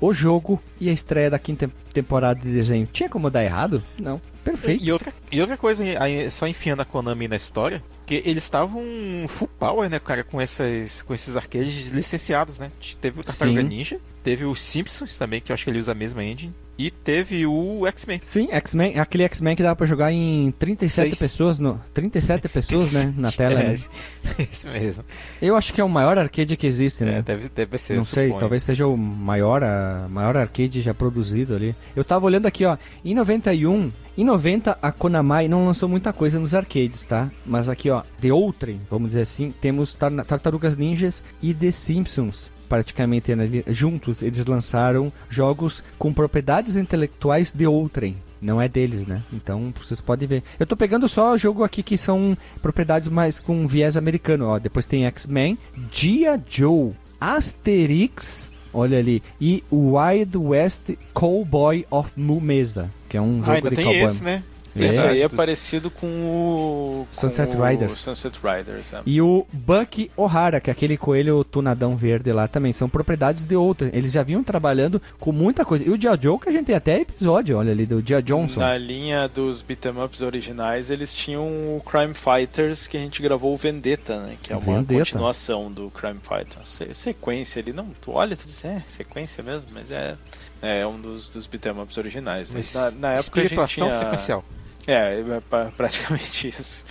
o 0.01 0.13
jogo 0.13 0.63
e 0.79 0.89
a 0.89 0.93
estreia 0.93 1.31
da 1.31 1.39
quinta 1.39 1.71
temporada 1.93 2.41
de 2.41 2.53
desenho. 2.53 2.87
Tinha 2.93 3.09
como 3.09 3.31
dar 3.31 3.45
errado? 3.45 3.83
Não. 3.99 4.21
Perfeito. 4.45 4.85
E 4.85 4.93
outra, 4.93 5.13
e 5.33 5.41
outra 5.41 5.57
coisa, 5.57 5.83
só 6.31 6.47
enfiando 6.47 6.83
a 6.83 6.85
Konami 6.85 7.27
na 7.27 7.37
história, 7.37 7.83
que 8.05 8.23
eles 8.27 8.43
estavam 8.43 8.85
full 9.27 9.49
power, 9.49 9.89
né, 9.89 9.99
cara, 9.99 10.23
com, 10.23 10.39
essas, 10.39 11.01
com 11.01 11.15
esses 11.15 11.35
arcades 11.35 11.89
licenciados, 11.89 12.59
né? 12.59 12.71
Teve 13.01 13.21
o 13.21 13.25
Tartaruga 13.25 13.63
Sim. 13.63 13.69
Ninja, 13.69 13.99
teve 14.23 14.45
o 14.45 14.55
Simpsons 14.55 15.17
também, 15.17 15.41
que 15.41 15.51
eu 15.51 15.55
acho 15.55 15.65
que 15.65 15.71
ele 15.71 15.79
usa 15.79 15.93
a 15.93 15.95
mesma 15.95 16.23
engine, 16.23 16.55
e 16.77 16.91
teve 16.91 17.47
o 17.47 17.87
X-Men. 17.87 18.19
Sim, 18.23 18.49
X-Men, 18.51 18.99
aquele 18.99 19.23
X-Men 19.25 19.55
que 19.55 19.63
dava 19.63 19.77
pra 19.77 19.87
jogar 19.87 20.11
em 20.13 20.51
37 20.59 20.93
Seis. 21.17 21.19
pessoas, 21.19 21.59
no, 21.59 21.81
37 21.93 22.49
pessoas, 22.49 22.93
né, 22.93 23.15
na 23.17 23.31
tela. 23.33 23.61
É, 23.61 23.69
né? 23.69 23.75
mesmo. 24.73 25.05
Eu 25.41 25.55
acho 25.57 25.73
que 25.73 25.81
é 25.81 25.85
o 25.85 25.89
maior 25.89 26.19
arcade 26.19 26.57
que 26.57 26.67
existe, 26.67 27.05
né? 27.05 27.19
É, 27.19 27.23
deve, 27.23 27.49
deve 27.49 27.79
ser, 27.79 27.97
Não 27.97 28.03
sei, 28.05 28.25
suponho. 28.27 28.41
talvez 28.41 28.63
seja 28.63 28.87
o 28.87 28.97
maior, 28.97 29.63
a, 29.63 30.07
maior 30.11 30.37
arcade 30.37 30.81
já 30.83 30.93
produzido 30.93 31.55
ali. 31.55 31.75
Eu 31.95 32.05
tava 32.05 32.27
olhando 32.27 32.47
aqui, 32.47 32.65
ó, 32.65 32.77
em 33.05 33.15
91, 33.15 33.93
em 34.17 34.25
90 34.25 34.79
a 34.83 34.91
Konami 34.93 35.49
não 35.49 35.67
lançou 35.67 35.89
muita 35.89 36.13
coisa 36.13 36.39
nos 36.41 36.55
arcades, 36.55 37.05
tá? 37.05 37.31
Mas 37.47 37.69
aqui, 37.69 37.91
ó, 37.91 38.03
de 38.21 38.31
outrem, 38.33 38.81
vamos 38.91 39.11
dizer 39.11 39.23
assim, 39.23 39.53
temos 39.61 39.95
Tar- 39.95 40.25
Tartarugas 40.25 40.77
Ninjas 40.77 41.23
e 41.43 41.55
The 41.55 41.71
Simpsons. 41.71 42.51
Praticamente 42.75 43.31
ali, 43.33 43.65
juntos, 43.69 44.23
eles 44.23 44.45
lançaram 44.47 45.13
jogos 45.31 45.83
com 45.99 46.13
propriedades 46.13 46.75
intelectuais 46.77 47.53
de 47.53 47.67
outrem. 47.67 48.17
Não 48.43 48.61
é 48.61 48.69
deles, 48.69 49.07
né? 49.07 49.23
Então 49.33 49.73
vocês 49.81 50.01
podem 50.01 50.29
ver. 50.29 50.43
Eu 50.59 50.67
tô 50.67 50.77
pegando 50.77 51.09
só 51.09 51.37
jogo 51.37 51.65
aqui 51.65 51.83
que 51.83 51.97
são 51.97 52.37
propriedades 52.61 53.09
mais 53.09 53.41
com 53.41 53.67
viés 53.67 53.97
americano. 53.97 54.47
Ó, 54.49 54.59
depois 54.59 54.87
tem 54.87 55.07
X-Men, 55.07 55.57
G.I. 55.91 56.41
Joe, 56.49 56.93
Asterix, 57.21 58.51
olha 58.73 58.99
ali, 58.99 59.23
e 59.41 59.63
Wild 59.73 60.37
West 60.37 60.91
Cowboy 61.15 61.87
of 61.91 62.13
Moo 62.19 62.41
Mesa, 62.41 62.91
que 63.09 63.17
é 63.17 63.21
um 63.21 63.37
jogo 63.39 63.51
Ah, 63.51 63.55
ainda 63.55 63.71
de 63.71 63.77
tem 63.77 63.85
cowboy. 63.85 64.03
esse, 64.05 64.23
né? 64.23 64.43
Esse 64.77 65.01
aí 65.01 65.23
é 65.23 65.29
parecido 65.29 65.91
com 65.91 66.07
o. 66.07 67.07
com 67.09 67.15
Sunset 67.21 67.57
o 67.57 67.63
Riders. 67.65 67.99
Sunset 67.99 68.39
Riders, 68.43 68.93
é. 68.93 69.03
E 69.07 69.21
o 69.23 69.47
Buck 69.53 70.11
O'Hara, 70.17 70.61
que 70.61 70.71
é 70.71 70.73
aquele 70.73 70.97
coelho 70.97 71.45
tunadão 71.45 71.97
verde 71.97 72.33
lá 72.33 72.49
também, 72.49 72.73
são 72.73 72.89
propriedades 72.89 73.45
de 73.45 73.55
outra. 73.57 73.89
Eles 73.93 74.13
já 74.13 74.23
vinham 74.23 74.43
trabalhando 74.43 75.01
com 75.21 75.31
muita 75.33 75.65
coisa. 75.65 75.85
E 75.85 75.91
o 75.91 76.01
G.I. 76.01 76.19
Joe, 76.21 76.39
que 76.39 76.49
a 76.49 76.53
gente 76.53 76.67
tem 76.67 76.75
até 76.75 77.01
episódio, 77.01 77.57
olha 77.57 77.73
ali, 77.73 77.87
do 77.87 78.01
G.I. 78.07 78.23
Johnson. 78.23 78.61
Na 78.61 78.77
linha 78.77 79.29
dos 79.29 79.63
beat'em 79.63 79.93
ups 80.03 80.23
originais, 80.23 80.91
eles 80.91 81.15
tinham 81.15 81.45
o 81.45 81.83
Crime 81.85 82.15
Fighters, 82.15 82.87
que 82.89 82.97
a 82.97 83.01
gente 83.01 83.23
gravou 83.23 83.55
o 83.55 83.57
Vendetta, 83.57 84.21
né? 84.21 84.37
Que 84.43 84.53
é 84.53 84.57
uma 84.57 84.79
Vendetta. 84.79 84.99
continuação 85.05 85.71
do 85.71 85.91
Crime 85.91 86.21
Fighters. 86.23 86.69
Se- 86.69 86.95
sequência 86.95 87.61
ali, 87.63 87.73
não, 87.73 87.87
tu 88.01 88.11
olha 88.13 88.35
e 88.35 88.37
tu 88.37 88.47
diz, 88.47 88.65
é, 88.65 88.83
sequência 88.89 89.43
mesmo, 89.43 89.71
mas 89.73 89.91
é, 89.93 90.17
é 90.61 90.87
um 90.87 91.01
dos, 91.01 91.29
dos 91.29 91.47
beat'em 91.47 91.73
ups 91.81 91.97
originais. 91.99 92.51
né? 92.51 92.61
Na, 92.75 92.91
na 92.91 93.13
época 93.15 93.41
a 93.41 93.45
gente 93.45 93.67
tinha... 93.67 93.91
sequencial. 93.91 94.45
É, 94.87 95.21
é 95.21 95.41
pra- 95.49 95.73
praticamente 95.77 96.49
isso. 96.55 96.85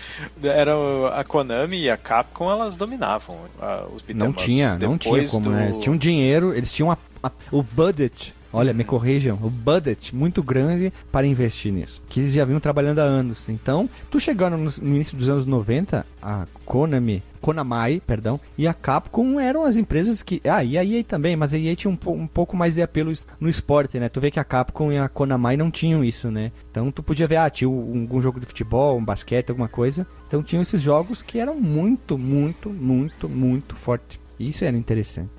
Era 0.43 0.73
a 1.13 1.23
Konami 1.23 1.81
e 1.81 1.89
a 1.89 1.97
Capcom, 1.97 2.49
elas 2.49 2.75
dominavam 2.75 3.37
ah, 3.61 3.85
os 3.93 4.01
beat'em 4.01 4.15
Não 4.23 4.29
ups. 4.31 4.43
tinha, 4.43 4.75
não 4.75 4.97
tinha 4.97 5.27
como, 5.27 5.43
do... 5.43 5.49
né? 5.51 5.65
Eles 5.65 5.77
tinham 5.79 5.95
dinheiro, 5.97 6.53
eles 6.55 6.71
tinham 6.71 6.89
a- 6.91 6.97
a- 7.21 7.31
o 7.51 7.61
budget. 7.61 8.33
Olha, 8.53 8.71
me 8.71 8.83
corrijam, 8.83 9.39
o 9.41 9.49
budget 9.49 10.15
muito 10.15 10.43
grande 10.43 10.93
para 11.11 11.25
investir 11.25 11.73
nisso. 11.73 12.03
Que 12.07 12.19
eles 12.19 12.33
já 12.33 12.45
vinham 12.45 12.59
trabalhando 12.59 12.99
há 12.99 13.03
anos. 13.03 13.49
Então, 13.49 13.89
tu 14.11 14.19
chegando 14.19 14.55
no, 14.55 14.71
início 14.87 15.17
dos 15.17 15.27
anos 15.27 15.47
90, 15.47 16.05
a 16.21 16.45
Konami, 16.63 17.23
Konami, 17.41 17.99
perdão, 18.05 18.39
e 18.55 18.67
a 18.67 18.73
Capcom 18.73 19.39
eram 19.39 19.65
as 19.65 19.75
empresas 19.75 20.21
que. 20.21 20.39
Ah, 20.45 20.63
e 20.63 20.77
a 20.77 20.85
EA 20.85 21.03
também, 21.03 21.35
mas 21.35 21.51
a 21.51 21.57
EA 21.57 21.75
tinha 21.75 21.89
um, 21.91 22.11
um 22.11 22.27
pouco 22.27 22.55
mais 22.55 22.75
de 22.75 22.81
apelo 22.83 23.11
no 23.39 23.49
esporte, 23.49 23.99
né? 23.99 24.07
Tu 24.07 24.21
vê 24.21 24.29
que 24.29 24.39
a 24.39 24.43
Capcom 24.43 24.91
e 24.91 24.97
a 24.99 25.09
Konami 25.09 25.57
não 25.57 25.71
tinham 25.71 26.03
isso, 26.03 26.29
né? 26.29 26.51
Então 26.69 26.91
tu 26.91 27.01
podia 27.01 27.27
ver, 27.27 27.37
ah, 27.37 27.49
tinha 27.49 27.67
um- 27.69 28.01
algum 28.03 28.21
jogo 28.21 28.39
de 28.39 28.45
futebol, 28.45 28.97
um 28.99 29.03
basquete, 29.03 29.49
alguma 29.49 29.67
coisa. 29.67 30.05
Então 30.27 30.43
tinham 30.43 30.61
esses 30.61 30.79
jogos 30.81 31.23
que 31.23 31.39
eram 31.39 31.55
muito, 31.59 32.19
muito, 32.19 32.69
muito, 32.69 33.27
muito 33.27 33.75
forte. 33.75 34.19
Isso 34.39 34.63
era 34.63 34.77
interessante. 34.77 35.29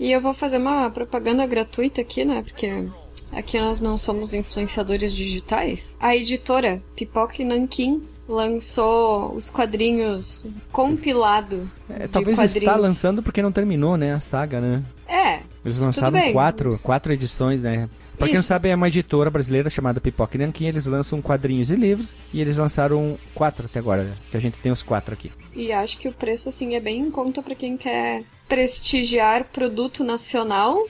E 0.00 0.10
eu 0.10 0.20
vou 0.20 0.32
fazer 0.32 0.56
uma 0.56 0.88
propaganda 0.90 1.46
gratuita 1.46 2.00
aqui, 2.00 2.24
né? 2.24 2.42
Porque 2.42 2.86
aqui 3.30 3.60
nós 3.60 3.80
não 3.80 3.98
somos 3.98 4.32
influenciadores 4.32 5.12
digitais. 5.12 5.94
A 6.00 6.16
editora 6.16 6.82
Pipoca 6.96 7.42
e 7.42 7.44
Nanquim 7.44 8.02
lançou 8.26 9.34
os 9.34 9.50
quadrinhos 9.50 10.46
compilado. 10.72 11.70
É, 11.90 12.08
talvez 12.08 12.38
quadrinhos. 12.38 12.56
está 12.56 12.76
lançando 12.76 13.22
porque 13.22 13.42
não 13.42 13.52
terminou, 13.52 13.98
né, 13.98 14.14
a 14.14 14.20
saga, 14.20 14.58
né? 14.60 14.82
É, 15.06 15.40
Eles 15.62 15.78
lançaram 15.78 16.32
quatro, 16.32 16.80
quatro 16.82 17.12
edições, 17.12 17.62
né? 17.62 17.86
Pra 18.16 18.26
quem 18.26 18.34
não 18.34 18.40
Isso. 18.40 18.48
sabe, 18.48 18.68
é 18.68 18.74
uma 18.74 18.88
editora 18.88 19.30
brasileira 19.30 19.68
chamada 19.68 20.00
Pipoca 20.00 20.36
e 20.36 20.40
Nanquim. 20.40 20.66
Eles 20.66 20.86
lançam 20.86 21.20
quadrinhos 21.20 21.70
e 21.70 21.76
livros. 21.76 22.10
E 22.32 22.40
eles 22.40 22.56
lançaram 22.58 23.18
quatro 23.34 23.66
até 23.66 23.78
agora, 23.78 24.04
né? 24.04 24.14
que 24.30 24.36
a 24.36 24.40
gente 24.40 24.58
tem 24.60 24.70
os 24.72 24.82
quatro 24.82 25.12
aqui. 25.12 25.30
e 25.54 25.72
acho 25.72 25.98
que 25.98 26.08
o 26.08 26.12
preço 26.12 26.48
assim 26.48 26.74
é 26.74 26.80
bem 26.80 27.00
em 27.00 27.10
conta 27.10 27.42
pra 27.42 27.54
quem 27.54 27.76
quer 27.76 28.22
prestigiar 28.50 29.44
produto 29.44 30.02
nacional 30.04 30.86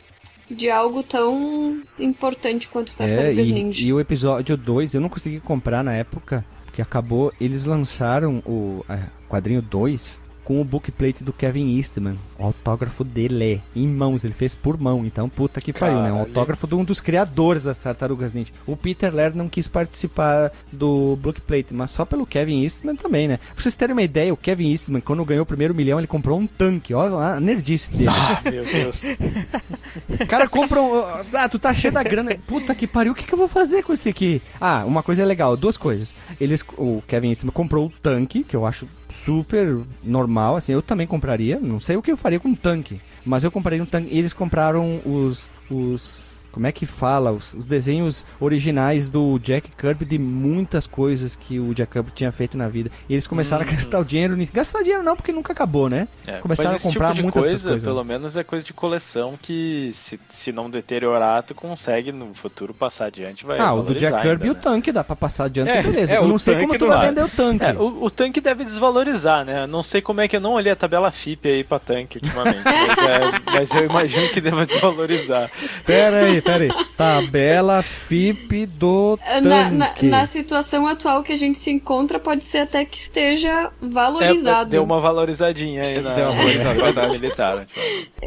de 0.51 0.69
algo 0.69 1.03
tão 1.03 1.83
importante 1.99 2.67
quanto 2.67 2.93
É, 2.95 3.07
Tartarugas 3.07 3.49
e, 3.49 3.53
Ninja. 3.53 3.87
e 3.87 3.93
o 3.93 4.01
episódio 4.01 4.57
2 4.57 4.95
eu 4.95 5.01
não 5.01 5.09
consegui 5.09 5.39
comprar 5.39 5.85
na 5.85 5.93
época, 5.93 6.45
porque 6.65 6.83
acabou. 6.83 7.33
Eles 7.41 7.67
lançaram 7.67 8.39
o 8.47 8.85
é, 8.89 8.99
quadrinho 9.29 9.63
2 9.63 10.25
com 10.45 10.61
o 10.61 10.65
bookplate 10.65 11.23
do 11.23 11.33
Kevin 11.33 11.77
Eastman, 11.77 12.17
o 12.39 12.45
autógrafo 12.45 13.05
dele, 13.05 13.61
em 13.75 13.87
mãos, 13.87 14.25
ele 14.25 14.33
fez 14.33 14.55
por 14.55 14.79
mão, 14.79 15.05
então 15.05 15.29
puta 15.29 15.61
que 15.61 15.73
pariu, 15.73 16.03
né? 16.03 16.13
Um 16.13 16.21
autógrafo 16.21 16.67
de 16.67 16.75
um 16.75 16.85
dos 16.85 17.01
criadores 17.01 17.63
das 17.63 17.79
Tartarugas 17.79 18.33
Ninja. 18.33 18.53
O 18.67 18.77
Peter 18.77 19.15
Laird 19.15 19.37
não 19.37 19.49
quis 19.49 19.69
participar 19.69 20.51
do 20.73 21.17
bookplate, 21.17 21.73
mas 21.73 21.91
só 21.91 22.05
pelo 22.05 22.27
Kevin 22.27 22.63
Eastman 22.63 22.97
também, 22.97 23.29
né? 23.29 23.37
Pra 23.37 23.63
vocês 23.63 23.77
terem 23.77 23.93
uma 23.93 24.03
ideia, 24.03 24.33
o 24.33 24.37
Kevin 24.37 24.71
Eastman, 24.71 25.01
quando 25.01 25.25
ganhou 25.25 25.43
o 25.43 25.47
primeiro 25.47 25.75
milhão, 25.75 25.99
ele 25.99 26.07
comprou 26.07 26.39
um 26.39 26.47
tanque, 26.47 26.95
olha 26.95 27.15
a 27.15 27.41
nerdice 27.41 27.91
dele. 27.91 28.09
Ah, 28.09 28.41
meu 28.51 28.65
Deus. 28.65 29.05
O 30.09 30.27
cara 30.27 30.49
compra 30.49 30.81
um. 30.81 31.03
Ah, 31.35 31.49
tu 31.49 31.59
tá 31.59 31.75
cheio 31.75 31.93
da 31.93 32.03
grana. 32.03 32.37
Puta 32.47 32.75
que 32.75 32.87
pariu, 32.87 33.13
o 33.13 33.15
que, 33.15 33.25
que 33.25 33.33
eu 33.33 33.39
vou 33.39 33.49
fazer 33.49 33.83
com 33.83 33.93
esse 33.93 34.09
aqui? 34.09 34.43
Ah, 34.61 34.85
uma 34.87 35.03
coisa 35.03 35.25
legal, 35.25 35.57
duas 35.57 35.77
coisas. 35.77 36.15
Eles, 36.41 36.65
o 36.77 37.03
Kevin 37.07 37.29
Eastman 37.29 37.53
comprou 37.53 37.87
o 37.87 37.93
tanque, 38.03 38.45
que 38.45 38.57
eu 38.57 38.67
acho 38.67 38.87
super 39.25 39.81
normal, 40.03 40.57
assim, 40.57 40.73
eu 40.73 40.83
também 40.83 41.07
compraria. 41.07 41.59
Não 41.61 41.81
sei 41.81 41.97
o 41.97 42.03
que 42.03 42.13
eu 42.13 42.17
faria 42.17 42.41
com 42.41 42.49
um 42.49 42.55
tanque, 42.55 43.01
mas 43.25 43.45
eu 43.45 43.51
compraria 43.51 43.83
um 43.83 43.87
tanque. 43.87 44.15
E 44.15 44.19
eles 44.19 44.33
compraram 44.33 45.01
os. 45.05 45.51
os 45.71 46.40
como 46.53 46.67
é 46.67 46.73
que 46.73 46.87
fala? 46.87 47.31
Os, 47.33 47.55
os 47.55 47.65
desenhos 47.65 48.25
originais 48.41 49.09
do 49.09 49.39
Jack 49.39 49.71
Kirby 49.77 50.05
de 50.05 50.19
muitas 50.19 50.87
coisas 50.87 51.37
que 51.37 51.59
o 51.61 51.73
Jack 51.75 51.93
Kirby 51.93 52.11
tinha 52.15 52.33
feito 52.33 52.57
na 52.57 52.69
vida. 52.69 52.91
E 53.09 53.15
eles 53.15 53.27
começaram 53.27 53.63
a 53.65 53.67
gastar 53.71 53.99
o 54.01 54.05
dinheiro 54.05 54.37
nisso. 54.37 54.53
Gastar 54.53 54.83
dinheiro 54.83 55.03
não, 55.03 55.15
porque 55.17 55.33
nunca 55.33 55.53
acabou, 55.53 55.89
né? 55.89 56.09
É, 56.27 56.39
Começaram 56.39 56.73
a 56.73 56.77
esse 56.77 56.89
comprar 56.89 57.11
tipo 57.11 57.23
muitas 57.25 57.43
coisa, 57.43 57.69
coisas. 57.71 57.85
pelo 57.85 58.05
menos 58.05 58.37
é 58.37 58.45
coisa 58.45 58.65
de 58.65 58.73
coleção 58.73 59.39
que 59.41 59.91
se, 59.93 60.19
se 60.29 60.53
não 60.53 60.69
deteriorar, 60.69 61.43
tu 61.43 61.55
consegue 61.55 62.13
no 62.13 62.35
futuro 62.35 62.73
passar 62.75 63.07
adiante, 63.07 63.45
vai 63.47 63.59
Ah, 63.59 63.73
o 63.75 63.83
do 63.83 63.95
Jack 63.95 64.21
Kirby 64.23 64.47
e 64.47 64.49
ainda, 64.49 64.53
o 64.53 64.55
né? 64.55 64.61
tanque 64.63 64.93
dá 64.93 65.05
pra 65.05 65.17
passar 65.17 65.45
adiante, 65.45 65.71
É, 65.71 65.83
beleza. 65.83 66.15
é, 66.15 66.19
eu 66.19 66.27
não 66.29 66.39
sei 66.39 66.57
como 66.61 66.77
tu 66.79 66.87
vai 66.87 66.97
lado. 66.97 67.07
vender 67.09 67.25
o 67.25 67.29
tanque. 67.29 67.65
É, 67.65 67.73
o, 67.75 68.05
o 68.05 68.11
tanque 68.11 68.41
deve 68.41 68.65
desvalorizar, 68.65 69.45
né? 69.45 69.67
Não 69.67 69.83
sei 69.83 70.01
como 70.01 70.21
é 70.21 70.29
que 70.29 70.37
eu 70.37 70.41
não 70.41 70.53
olhei 70.55 70.73
a 70.73 70.77
tabela 70.77 71.11
FIP 71.11 71.49
aí 71.49 71.65
pra 71.65 71.79
tanque 71.79 72.19
ultimamente, 72.19 72.63
mas, 72.65 72.99
é- 72.99 73.41
mas 73.53 73.75
eu 73.75 73.85
imagino 73.85 74.29
que 74.31 74.41
deva 74.41 74.65
desvalorizar. 74.67 75.51
Pera 75.85 76.25
aí, 76.27 76.40
pera 76.43 76.65
aí. 76.65 76.71
Tabela 76.97 77.83
FIP 77.83 78.67
do 78.67 79.19
É, 79.25 79.41
Na, 79.41 79.71
na, 79.71 79.87
tanque. 79.89 80.07
na 80.07 80.27
situação 80.27 80.87
atual 80.87 81.23
que 81.23 81.33
a 81.33 81.37
gente 81.37 81.59
se 81.59 81.71
encontra, 81.71 82.19
pode 82.19 82.45
ser 82.45 82.59
até 82.59 82.85
que 82.85 82.97
esteja 82.97 83.49
É, 83.51 83.71
valorizado. 83.81 84.71
deu 84.71 84.83
uma 84.85 85.01
valorizadinha 85.01 85.83
aí 85.83 86.01
na, 86.01 86.15
Deu 86.15 86.31
uma 86.31 86.43
valorizada, 86.43 87.09
militar. 87.09 87.57
né? 87.57 87.67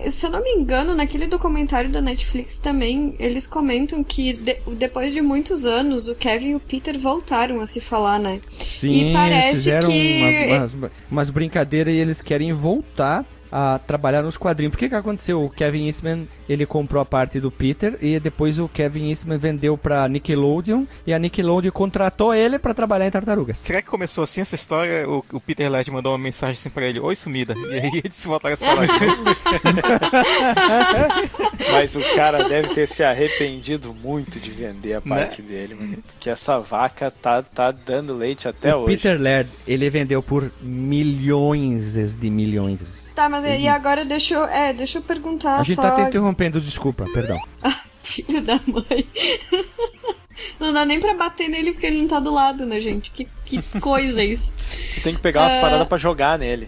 Se 0.10 0.26
eu 0.26 0.30
não 0.32 0.42
me 0.44 0.50
engano, 0.52 0.96
naquele 0.96 1.28
documentário 1.28 1.90
da 1.90 2.02
Netflix 2.02 2.58
também, 2.58 3.16
eles 3.20 3.48
comentam 3.48 4.04
que 4.04 4.34
de- 4.34 4.58
depois 4.76 5.14
de 5.14 5.22
muitos 5.22 5.66
anos, 5.66 6.08
o 6.08 6.16
Kevin 6.16 6.50
e 6.52 6.56
o 6.56 6.60
Peter 6.60 6.98
voltaram 6.98 7.62
a 7.62 7.66
se 7.68 7.80
falar, 7.80 8.20
né? 8.20 8.40
Sim, 8.60 9.10
e 9.12 9.14
parece 9.14 9.48
eles 9.48 9.56
fizeram 9.58 9.90
que- 9.90 10.48
umas, 10.52 10.74
umas, 10.74 10.92
umas 11.12 11.30
brincadeiras 11.30 11.94
e 11.94 11.98
eles 11.98 12.22
querem 12.22 12.52
voltar 12.54 13.26
a 13.56 13.78
trabalhar 13.78 14.24
nos 14.24 14.36
quadrinhos. 14.36 14.72
Por 14.72 14.80
que 14.80 14.90
que 14.90 14.96
aconteceu? 14.96 15.44
O 15.44 15.50
Kevin 15.50 15.86
Eastman, 15.86 16.28
ele 16.50 16.66
comprou 16.66 17.00
a 17.00 17.06
parte 17.06 17.40
do 17.40 17.52
Peter 17.52 17.96
e 18.02 18.20
depois 18.20 18.58
o 18.58 18.68
Kevin 18.68 19.10
Eastman 19.10 19.38
vendeu 19.38 19.78
pra 19.78 20.08
Nickelodeon 20.08 20.86
e 21.06 21.14
a 21.14 21.20
Nickelodeon 21.20 21.72
contratou 21.72 22.34
ele 22.34 22.58
pra 22.58 22.74
trabalhar 22.74 23.06
em 23.06 23.12
Tartarugas. 23.12 23.60
Será 23.60 23.80
que 23.80 23.88
começou 23.88 24.24
assim 24.24 24.42
essa 24.42 24.56
história? 24.56 25.08
O, 25.08 25.24
o 25.34 25.40
Peter 25.40 25.70
Laird 25.70 25.92
mandou 25.92 26.14
uma 26.14 26.18
mensagem 26.18 26.56
assim 26.56 26.72
pra 26.72 26.88
ele: 26.88 27.00
Oi, 27.00 27.16
sumida. 27.16 27.54
E 27.56 27.74
aí 27.76 28.02
eles 28.04 28.26
voltaram 28.26 28.56
a 28.56 28.58
se 28.58 28.66
falar. 28.66 28.88
Mas 31.72 31.96
o 31.96 32.02
cara 32.16 32.50
deve 32.50 32.70
ter 32.70 32.88
se 32.88 33.04
arrependido 33.04 33.94
muito 33.94 34.40
de 34.40 34.50
vender 34.50 34.96
a 34.96 35.02
parte 35.02 35.44
dele, 35.44 35.76
mano. 35.76 35.98
Porque 36.08 36.28
essa 36.28 36.58
vaca 36.58 37.12
tá, 37.12 37.44
tá 37.44 37.70
dando 37.70 38.16
leite 38.16 38.48
até 38.48 38.76
o 38.76 38.80
hoje. 38.80 38.96
Peter 38.96 39.22
Laird, 39.22 39.48
ele 39.68 39.88
vendeu 39.92 40.24
por 40.24 40.52
milhões 40.60 42.16
de 42.16 42.32
milhões. 42.32 43.03
Tá, 43.16 43.30
mas 43.30 43.46
e 43.46 43.68
agora 43.68 44.04
deixa 44.04 44.34
eu, 44.34 44.46
é, 44.46 44.74
deixa 44.74 44.98
eu 44.98 45.02
perguntar 45.04 45.60
A 45.60 45.64
gente 45.64 45.76
só... 45.76 45.82
tá 45.84 45.96
te 45.96 46.02
interrompendo, 46.02 46.60
desculpa, 46.60 47.06
perdão. 47.14 47.38
Filho 48.02 48.42
da 48.42 48.60
mãe. 48.66 49.08
Não 50.60 50.74
dá 50.74 50.84
nem 50.86 51.00
pra 51.00 51.14
bater 51.14 51.48
nele 51.48 51.72
porque 51.74 51.86
ele 51.86 52.02
não 52.02 52.08
tá 52.08 52.20
do 52.20 52.34
lado, 52.34 52.66
né, 52.66 52.80
gente? 52.82 53.12
Que, 53.12 53.28
que 53.46 53.62
coisa 53.80 54.22
isso. 54.24 54.54
Tu 54.96 55.02
tem 55.02 55.16
que 55.16 55.22
pegar 55.22 55.42
umas 55.42 55.54
É. 55.54 55.62
paradas 55.62 55.88
pra 55.88 55.98
jogar 55.98 56.38
nele. 56.40 56.68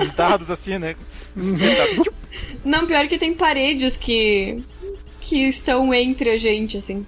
Os 0.00 0.10
dados 0.12 0.50
assim, 0.50 0.78
né? 0.78 0.94
Não, 2.64 2.86
pior 2.86 3.08
que 3.08 3.18
tem 3.18 3.34
paredes 3.34 3.96
que 3.96 4.62
que 5.24 5.48
estão 5.48 5.92
entre 5.94 6.30
a 6.30 6.36
gente, 6.36 6.76
assim. 6.76 7.06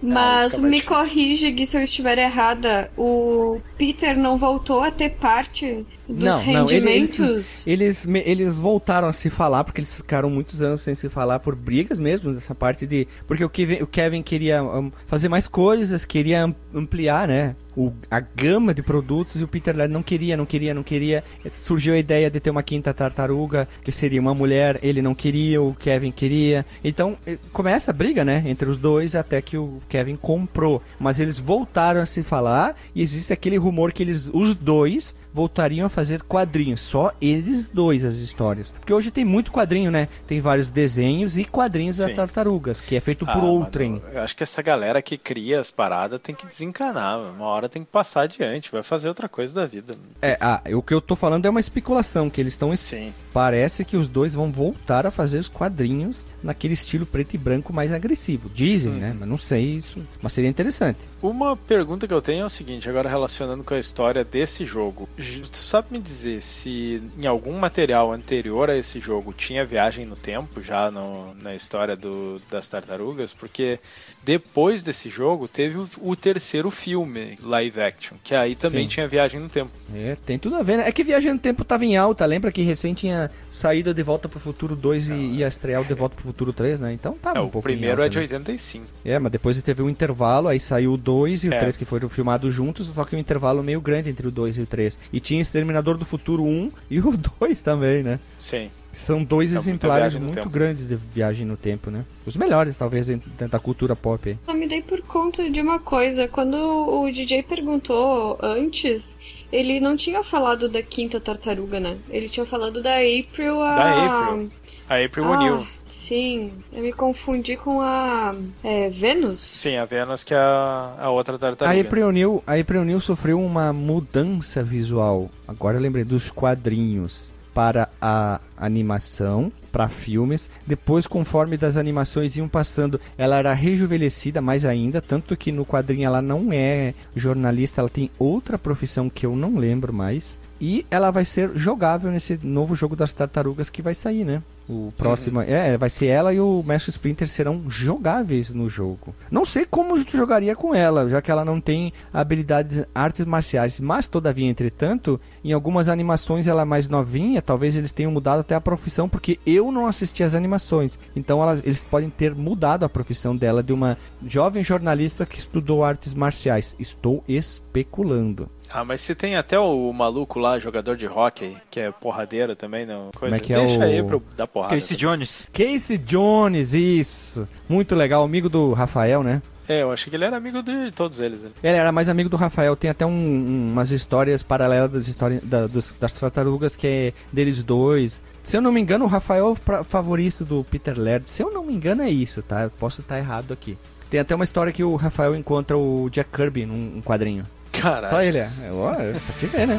Mas 0.00 0.58
me 0.60 0.80
corrige, 0.80 1.50
Gui, 1.50 1.66
se 1.66 1.76
eu 1.76 1.82
estiver 1.82 2.18
errada. 2.18 2.88
O 2.96 3.60
Peter 3.76 4.16
não 4.16 4.38
voltou 4.38 4.80
a 4.80 4.90
ter 4.92 5.10
parte 5.10 5.84
dos 6.08 6.24
não, 6.24 6.32
não, 6.32 6.66
rendimentos? 6.66 7.18
eles, 7.18 7.66
eles, 7.66 8.06
me- 8.06 8.22
eles 8.24 8.56
voltaram 8.58 9.08
a 9.08 9.12
se 9.12 9.28
falar, 9.28 9.64
porque 9.64 9.80
eles 9.80 9.94
ficaram 9.96 10.30
muitos 10.30 10.62
anos 10.62 10.82
sem 10.82 10.94
se 10.94 11.08
falar 11.08 11.40
por 11.40 11.54
brigas 11.56 11.98
mesmo, 11.98 12.32
dessa 12.32 12.54
parte 12.54 12.86
de. 12.86 13.08
Porque 13.26 13.44
o 13.44 13.50
Kevin, 13.50 13.82
o 13.82 13.86
Kevin 13.88 14.22
queria 14.22 14.62
fazer 15.08 15.28
mais 15.28 15.48
coisas, 15.48 16.04
queria 16.04 16.44
am- 16.44 16.54
ampliar, 16.74 17.26
né? 17.26 17.56
O, 17.78 17.92
a 18.10 18.18
gama 18.18 18.74
de 18.74 18.82
produtos 18.82 19.40
e 19.40 19.44
o 19.44 19.46
Peter 19.46 19.76
Laird 19.76 19.94
não 19.94 20.02
queria, 20.02 20.36
não 20.36 20.44
queria, 20.44 20.74
não 20.74 20.82
queria. 20.82 21.22
Surgiu 21.52 21.94
a 21.94 21.98
ideia 21.98 22.28
de 22.28 22.40
ter 22.40 22.50
uma 22.50 22.62
quinta 22.62 22.92
tartaruga, 22.92 23.68
que 23.84 23.92
seria 23.92 24.20
uma 24.20 24.34
mulher, 24.34 24.80
ele 24.82 25.00
não 25.00 25.14
queria, 25.14 25.62
o 25.62 25.72
Kevin 25.74 26.10
queria. 26.10 26.66
Então 26.82 27.16
eh, 27.24 27.38
começa 27.52 27.92
a 27.92 27.94
briga, 27.94 28.24
né? 28.24 28.42
Entre 28.46 28.68
os 28.68 28.76
dois 28.76 29.14
até 29.14 29.40
que 29.40 29.56
o 29.56 29.78
Kevin 29.88 30.16
comprou. 30.16 30.82
Mas 30.98 31.20
eles 31.20 31.38
voltaram 31.38 32.00
a 32.00 32.06
se 32.06 32.24
falar 32.24 32.74
e 32.96 33.00
existe 33.00 33.32
aquele 33.32 33.56
rumor 33.56 33.92
que 33.92 34.02
eles, 34.02 34.28
os 34.34 34.56
dois, 34.56 35.14
voltariam 35.32 35.86
a 35.86 35.90
fazer 35.90 36.22
quadrinhos. 36.22 36.80
Só 36.80 37.12
eles 37.20 37.68
dois 37.70 38.04
as 38.04 38.16
histórias. 38.16 38.70
Porque 38.70 38.92
hoje 38.92 39.10
tem 39.10 39.24
muito 39.24 39.52
quadrinho, 39.52 39.90
né? 39.90 40.08
Tem 40.26 40.40
vários 40.40 40.70
desenhos 40.70 41.38
e 41.38 41.44
quadrinhos 41.44 41.98
das 41.98 42.10
Sim. 42.10 42.16
tartarugas, 42.16 42.80
que 42.80 42.96
é 42.96 43.00
feito 43.00 43.24
Ah, 43.28 43.32
por 43.32 43.44
outrem. 43.44 44.02
eu 44.12 44.20
acho 44.22 44.36
que 44.36 44.42
essa 44.42 44.62
galera 44.62 45.00
que 45.02 45.16
cria 45.16 45.60
as 45.60 45.70
paradas 45.70 46.20
tem 46.20 46.34
que 46.34 46.46
desencanar. 46.46 47.18
Uma 47.18 47.46
hora 47.46 47.68
tem 47.68 47.84
que 47.84 47.90
passar 47.90 48.22
adiante, 48.22 48.70
vai 48.70 48.82
fazer 48.82 49.08
outra 49.08 49.28
coisa 49.28 49.54
da 49.54 49.66
vida. 49.66 49.94
É, 50.22 50.36
ah, 50.40 50.62
o 50.74 50.82
que 50.82 50.94
eu 50.94 51.00
tô 51.00 51.14
falando 51.16 51.46
é 51.46 51.50
uma 51.50 51.60
especulação, 51.60 52.28
que 52.30 52.40
eles 52.40 52.52
estão. 52.54 52.74
Sim. 52.76 53.12
Parece 53.32 53.84
que 53.84 53.96
os 53.96 54.08
dois 54.08 54.34
vão 54.34 54.50
voltar 54.52 55.06
a 55.06 55.10
fazer 55.10 55.38
os 55.38 55.48
quadrinhos 55.48 56.26
naquele 56.42 56.74
estilo 56.74 57.06
preto 57.06 57.34
e 57.34 57.38
branco 57.38 57.72
mais 57.72 57.92
agressivo. 57.92 58.48
Dizem, 58.54 58.92
né? 58.92 59.16
Mas 59.18 59.28
não 59.28 59.38
sei 59.38 59.64
isso. 59.64 60.00
Mas 60.22 60.32
seria 60.32 60.50
interessante. 60.50 60.98
Uma 61.22 61.56
pergunta 61.56 62.06
que 62.06 62.14
eu 62.14 62.22
tenho 62.22 62.42
é 62.42 62.44
o 62.44 62.48
seguinte, 62.50 62.88
agora 62.88 63.08
relacionando 63.08 63.64
com 63.64 63.74
a 63.74 63.78
história 63.78 64.24
desse 64.24 64.64
jogo. 64.64 65.08
Tu 65.18 65.56
sabe 65.56 65.88
me 65.90 66.00
dizer 66.00 66.40
se 66.40 67.10
em 67.16 67.26
algum 67.26 67.58
material 67.58 68.12
anterior 68.12 68.70
a 68.70 68.76
esse 68.76 69.00
jogo 69.00 69.34
tinha 69.34 69.66
viagem 69.66 70.04
no 70.06 70.16
tempo 70.16 70.60
já 70.62 70.90
no- 70.92 71.34
na 71.34 71.56
história 71.56 71.96
do- 71.96 72.38
das 72.48 72.68
tartarugas? 72.68 73.34
Porque 73.34 73.80
depois 74.28 74.82
desse 74.82 75.08
jogo 75.08 75.48
teve 75.48 75.78
o, 75.78 75.88
o 76.02 76.14
terceiro 76.14 76.70
filme, 76.70 77.38
live 77.42 77.80
action, 77.80 78.14
que 78.22 78.34
aí 78.34 78.54
também 78.54 78.82
Sim. 78.82 78.88
tinha 78.88 79.08
viagem 79.08 79.40
no 79.40 79.48
tempo. 79.48 79.70
É, 79.94 80.18
tem 80.26 80.38
tudo 80.38 80.56
a 80.56 80.62
ver, 80.62 80.76
né? 80.76 80.86
É 80.86 80.92
que 80.92 81.02
Viagem 81.02 81.32
no 81.32 81.38
Tempo 81.38 81.64
tava 81.64 81.86
em 81.86 81.96
alta, 81.96 82.26
lembra 82.26 82.52
que 82.52 82.60
recém 82.60 82.92
tinha 82.92 83.30
saído 83.48 83.94
De 83.94 84.02
Volta 84.02 84.28
pro 84.28 84.38
Futuro 84.38 84.76
2 84.76 85.08
e 85.08 85.14
ia 85.14 85.48
estrear 85.48 85.80
o 85.80 85.84
De 85.86 85.94
Volta 85.94 86.14
pro 86.14 86.24
Futuro 86.24 86.52
3, 86.52 86.78
né? 86.78 86.92
Então 86.92 87.14
tava 87.14 87.38
É, 87.38 87.40
um 87.40 87.46
o 87.46 87.62
primeiro 87.62 88.02
é 88.02 88.04
alta, 88.04 88.10
de 88.10 88.16
né? 88.18 88.22
85. 88.24 88.84
É, 89.02 89.18
mas 89.18 89.32
depois 89.32 89.62
teve 89.62 89.80
um 89.80 89.88
intervalo, 89.88 90.48
aí 90.48 90.60
saiu 90.60 90.92
o 90.92 90.96
2 90.98 91.44
e 91.44 91.48
o 91.48 91.54
É. 91.54 91.60
3 91.60 91.78
que 91.78 91.86
foram 91.86 92.06
filmados 92.10 92.52
juntos, 92.52 92.88
só 92.88 93.04
que 93.06 93.16
um 93.16 93.18
intervalo 93.18 93.62
meio 93.62 93.80
grande 93.80 94.10
entre 94.10 94.28
o 94.28 94.30
2 94.30 94.58
e 94.58 94.60
o 94.60 94.66
3. 94.66 94.98
E 95.10 95.20
tinha 95.20 95.40
Exterminador 95.40 95.96
do 95.96 96.04
Futuro 96.04 96.44
1 96.44 96.70
e 96.90 97.00
o 97.00 97.16
2 97.40 97.62
também, 97.62 98.02
né? 98.02 98.20
Sim. 98.38 98.70
São 98.98 99.22
dois 99.22 99.52
muita 99.52 99.62
exemplares 99.70 100.16
muito 100.16 100.34
tempo. 100.34 100.50
grandes 100.50 100.86
de 100.86 100.96
viagem 100.96 101.46
no 101.46 101.56
tempo, 101.56 101.90
né? 101.90 102.04
Os 102.26 102.36
melhores, 102.36 102.76
talvez, 102.76 103.06
dentro 103.06 103.48
da 103.48 103.58
cultura 103.58 103.94
pop. 103.94 104.28
aí. 104.28 104.36
Eu 104.46 104.54
me 104.54 104.66
dei 104.66 104.82
por 104.82 105.00
conta 105.02 105.48
de 105.48 105.60
uma 105.60 105.78
coisa. 105.78 106.26
Quando 106.26 106.56
o 106.56 107.10
DJ 107.10 107.42
perguntou 107.44 108.36
antes, 108.42 109.16
ele 109.52 109.78
não 109.80 109.96
tinha 109.96 110.22
falado 110.24 110.68
da 110.68 110.82
quinta 110.82 111.20
tartaruga, 111.20 111.78
né? 111.78 111.96
Ele 112.10 112.28
tinha 112.28 112.44
falado 112.44 112.82
da 112.82 112.96
April 112.96 113.62
a. 113.62 113.74
Da 113.76 114.24
April. 114.24 114.50
A 114.90 115.04
April 115.04 115.24
Ah, 115.24 115.30
O'Neil. 115.30 115.66
sim, 115.86 116.50
eu 116.72 116.82
me 116.82 116.92
confundi 116.92 117.56
com 117.56 117.80
a. 117.80 118.34
É, 118.64 118.88
Vênus? 118.90 119.38
Sim, 119.38 119.76
a 119.76 119.84
Venus 119.84 120.24
que 120.24 120.34
é 120.34 120.36
a, 120.38 120.94
a 120.98 121.10
outra 121.10 121.38
tartaruga. 121.38 121.78
A 121.78 121.80
April 121.80 122.08
O'Neil, 122.08 122.42
a 122.46 122.54
April 122.54 122.80
O'Neil 122.82 123.00
sofreu 123.00 123.40
uma 123.40 123.72
mudança 123.72 124.62
visual. 124.62 125.30
Agora 125.46 125.76
eu 125.76 125.80
lembrei 125.80 126.04
dos 126.04 126.30
quadrinhos 126.30 127.34
para 127.58 127.88
a 128.00 128.40
animação, 128.56 129.50
para 129.72 129.88
filmes. 129.88 130.48
Depois, 130.64 131.08
conforme 131.08 131.56
das 131.56 131.76
animações 131.76 132.36
iam 132.36 132.46
passando, 132.46 133.00
ela 133.18 133.36
era 133.36 133.52
rejuvenescida 133.52 134.40
mais 134.40 134.64
ainda, 134.64 135.02
tanto 135.02 135.36
que 135.36 135.50
no 135.50 135.66
quadrinho 135.66 136.06
ela 136.06 136.22
não 136.22 136.52
é 136.52 136.94
jornalista, 137.16 137.80
ela 137.80 137.88
tem 137.88 138.12
outra 138.16 138.56
profissão 138.56 139.10
que 139.10 139.26
eu 139.26 139.34
não 139.34 139.58
lembro 139.58 139.92
mais. 139.92 140.38
E 140.60 140.86
ela 140.88 141.10
vai 141.10 141.24
ser 141.24 141.50
jogável 141.56 142.12
nesse 142.12 142.38
novo 142.44 142.76
jogo 142.76 142.94
das 142.94 143.12
tartarugas 143.12 143.68
que 143.68 143.82
vai 143.82 143.92
sair, 143.92 144.24
né? 144.24 144.40
O 144.68 144.92
próximo. 144.98 145.40
É, 145.40 145.78
vai 145.78 145.88
ser 145.88 146.06
ela 146.06 146.34
e 146.34 146.38
o 146.38 146.62
Mestre 146.62 146.90
Splinter 146.90 147.26
serão 147.26 147.62
jogáveis 147.70 148.50
no 148.52 148.68
jogo. 148.68 149.14
Não 149.30 149.44
sei 149.44 149.64
como 149.64 150.04
tu 150.04 150.16
jogaria 150.16 150.54
com 150.54 150.74
ela, 150.74 151.08
já 151.08 151.22
que 151.22 151.30
ela 151.30 151.42
não 151.44 151.58
tem 151.58 151.90
habilidades 152.12 152.84
artes 152.94 153.24
marciais. 153.24 153.80
Mas, 153.80 154.08
todavia, 154.08 154.46
entretanto, 154.46 155.18
em 155.42 155.52
algumas 155.52 155.88
animações 155.88 156.46
ela 156.46 156.62
é 156.62 156.64
mais 156.66 156.86
novinha. 156.88 157.40
Talvez 157.40 157.78
eles 157.78 157.92
tenham 157.92 158.12
mudado 158.12 158.40
até 158.40 158.54
a 158.54 158.60
profissão, 158.60 159.08
porque 159.08 159.38
eu 159.46 159.72
não 159.72 159.86
assisti 159.86 160.22
as 160.22 160.34
animações. 160.34 160.98
Então 161.16 161.42
ela- 161.42 161.60
eles 161.64 161.82
podem 161.82 162.10
ter 162.10 162.34
mudado 162.34 162.84
a 162.84 162.88
profissão 162.90 163.34
dela 163.34 163.62
de 163.62 163.72
uma 163.72 163.96
jovem 164.26 164.62
jornalista 164.62 165.24
que 165.24 165.38
estudou 165.38 165.82
artes 165.82 166.12
marciais. 166.12 166.76
Estou 166.78 167.24
especulando. 167.26 168.48
Ah, 168.72 168.84
mas 168.84 169.00
se 169.00 169.14
tem 169.14 169.36
até 169.36 169.58
o 169.58 169.92
maluco 169.92 170.38
lá, 170.38 170.58
jogador 170.58 170.96
de 170.96 171.06
hockey, 171.06 171.56
que 171.70 171.80
é 171.80 171.90
porradeiro 171.90 172.54
também, 172.54 172.84
não? 172.84 173.10
Coisa. 173.16 173.36
é 173.36 173.38
que 173.40 173.52
é 173.52 173.56
Deixa 173.56 173.78
o- 173.78 173.82
aí 173.82 174.02
pro 174.02 174.22
dar 174.36 174.46
porrada. 174.46 174.74
Casey 174.74 174.96
Jones. 174.96 175.48
Casey 175.52 175.98
Jones, 175.98 176.74
isso. 176.74 177.48
Muito 177.68 177.94
legal, 177.94 178.22
amigo 178.22 178.48
do 178.48 178.72
Rafael, 178.72 179.22
né? 179.22 179.40
É, 179.68 179.82
eu 179.82 179.92
achei 179.92 180.08
que 180.08 180.16
ele 180.16 180.24
era 180.24 180.34
amigo 180.36 180.62
de 180.62 180.90
todos 180.92 181.20
eles. 181.20 181.42
Né? 181.42 181.50
Ele 181.62 181.76
era 181.76 181.92
mais 181.92 182.08
amigo 182.08 182.30
do 182.30 182.36
Rafael. 182.38 182.74
Tem 182.74 182.88
até 182.88 183.04
um- 183.04 183.10
um- 183.10 183.68
umas 183.72 183.90
histórias 183.90 184.42
paralelas 184.42 184.90
das 184.90 185.08
histórias 185.08 185.42
da- 185.44 185.66
dos- 185.66 185.94
das 186.00 186.14
tartarugas 186.14 186.74
que 186.74 186.86
é 186.86 187.12
deles 187.30 187.62
dois. 187.62 188.22
Se 188.42 188.56
eu 188.56 188.62
não 188.62 188.72
me 188.72 188.80
engano, 188.80 189.04
o 189.04 189.08
Rafael 189.08 189.48
é 189.48 189.50
o 189.50 189.54
pra- 189.56 189.84
favorito 189.84 190.42
do 190.42 190.64
Peter 190.64 190.98
Laird. 190.98 191.28
Se 191.28 191.42
eu 191.42 191.50
não 191.52 191.62
me 191.62 191.74
engano, 191.74 192.02
é 192.02 192.08
isso, 192.08 192.40
tá? 192.42 192.62
Eu 192.62 192.70
posso 192.70 193.02
estar 193.02 193.18
errado 193.18 193.52
aqui. 193.52 193.76
Tem 194.08 194.18
até 194.18 194.34
uma 194.34 194.44
história 194.44 194.72
que 194.72 194.82
o 194.82 194.96
Rafael 194.96 195.34
encontra 195.36 195.76
o 195.76 196.08
Jack 196.08 196.30
Kirby 196.34 196.64
num 196.64 196.96
um 196.96 197.02
quadrinho. 197.02 197.44
Caralho. 197.72 198.08
Só 198.08 198.22
ele 198.22 198.38
é. 198.38 198.48
É, 198.64 198.72
ó, 198.72 198.92
é 198.92 199.12
pra 199.12 199.34
te 199.38 199.46
ver, 199.46 199.66
né? 199.66 199.76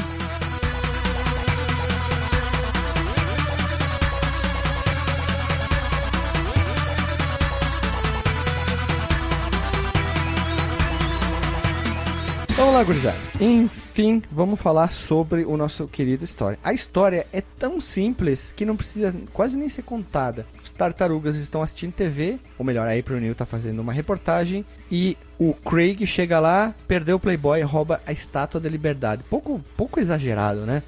Vamos 12.60 12.74
lá, 12.74 12.84
gurizada. 12.84 13.18
Enfim, 13.40 14.22
vamos 14.30 14.60
falar 14.60 14.92
sobre 14.92 15.46
o 15.46 15.56
nosso 15.56 15.88
querido 15.88 16.26
história. 16.26 16.60
A 16.62 16.74
história 16.74 17.26
é 17.32 17.40
tão 17.40 17.80
simples 17.80 18.54
que 18.54 18.66
não 18.66 18.76
precisa 18.76 19.16
quase 19.32 19.58
nem 19.58 19.70
ser 19.70 19.84
contada. 19.84 20.46
Os 20.62 20.70
tartarugas 20.70 21.38
estão 21.38 21.62
assistindo 21.62 21.94
TV, 21.94 22.38
ou 22.58 22.66
melhor, 22.66 22.86
a 22.86 23.00
April 23.00 23.22
Neil 23.22 23.34
tá 23.34 23.46
fazendo 23.46 23.80
uma 23.80 23.94
reportagem 23.94 24.66
e 24.92 25.18
o 25.40 25.54
Craig 25.54 26.06
chega 26.06 26.38
lá, 26.38 26.76
perdeu 26.86 27.16
o 27.16 27.20
Playboy 27.20 27.62
rouba 27.62 28.02
a 28.06 28.12
estátua 28.12 28.60
da 28.60 28.68
liberdade. 28.68 29.24
Pouco, 29.24 29.64
pouco 29.78 30.00
exagerado, 30.00 30.62
né? 30.62 30.84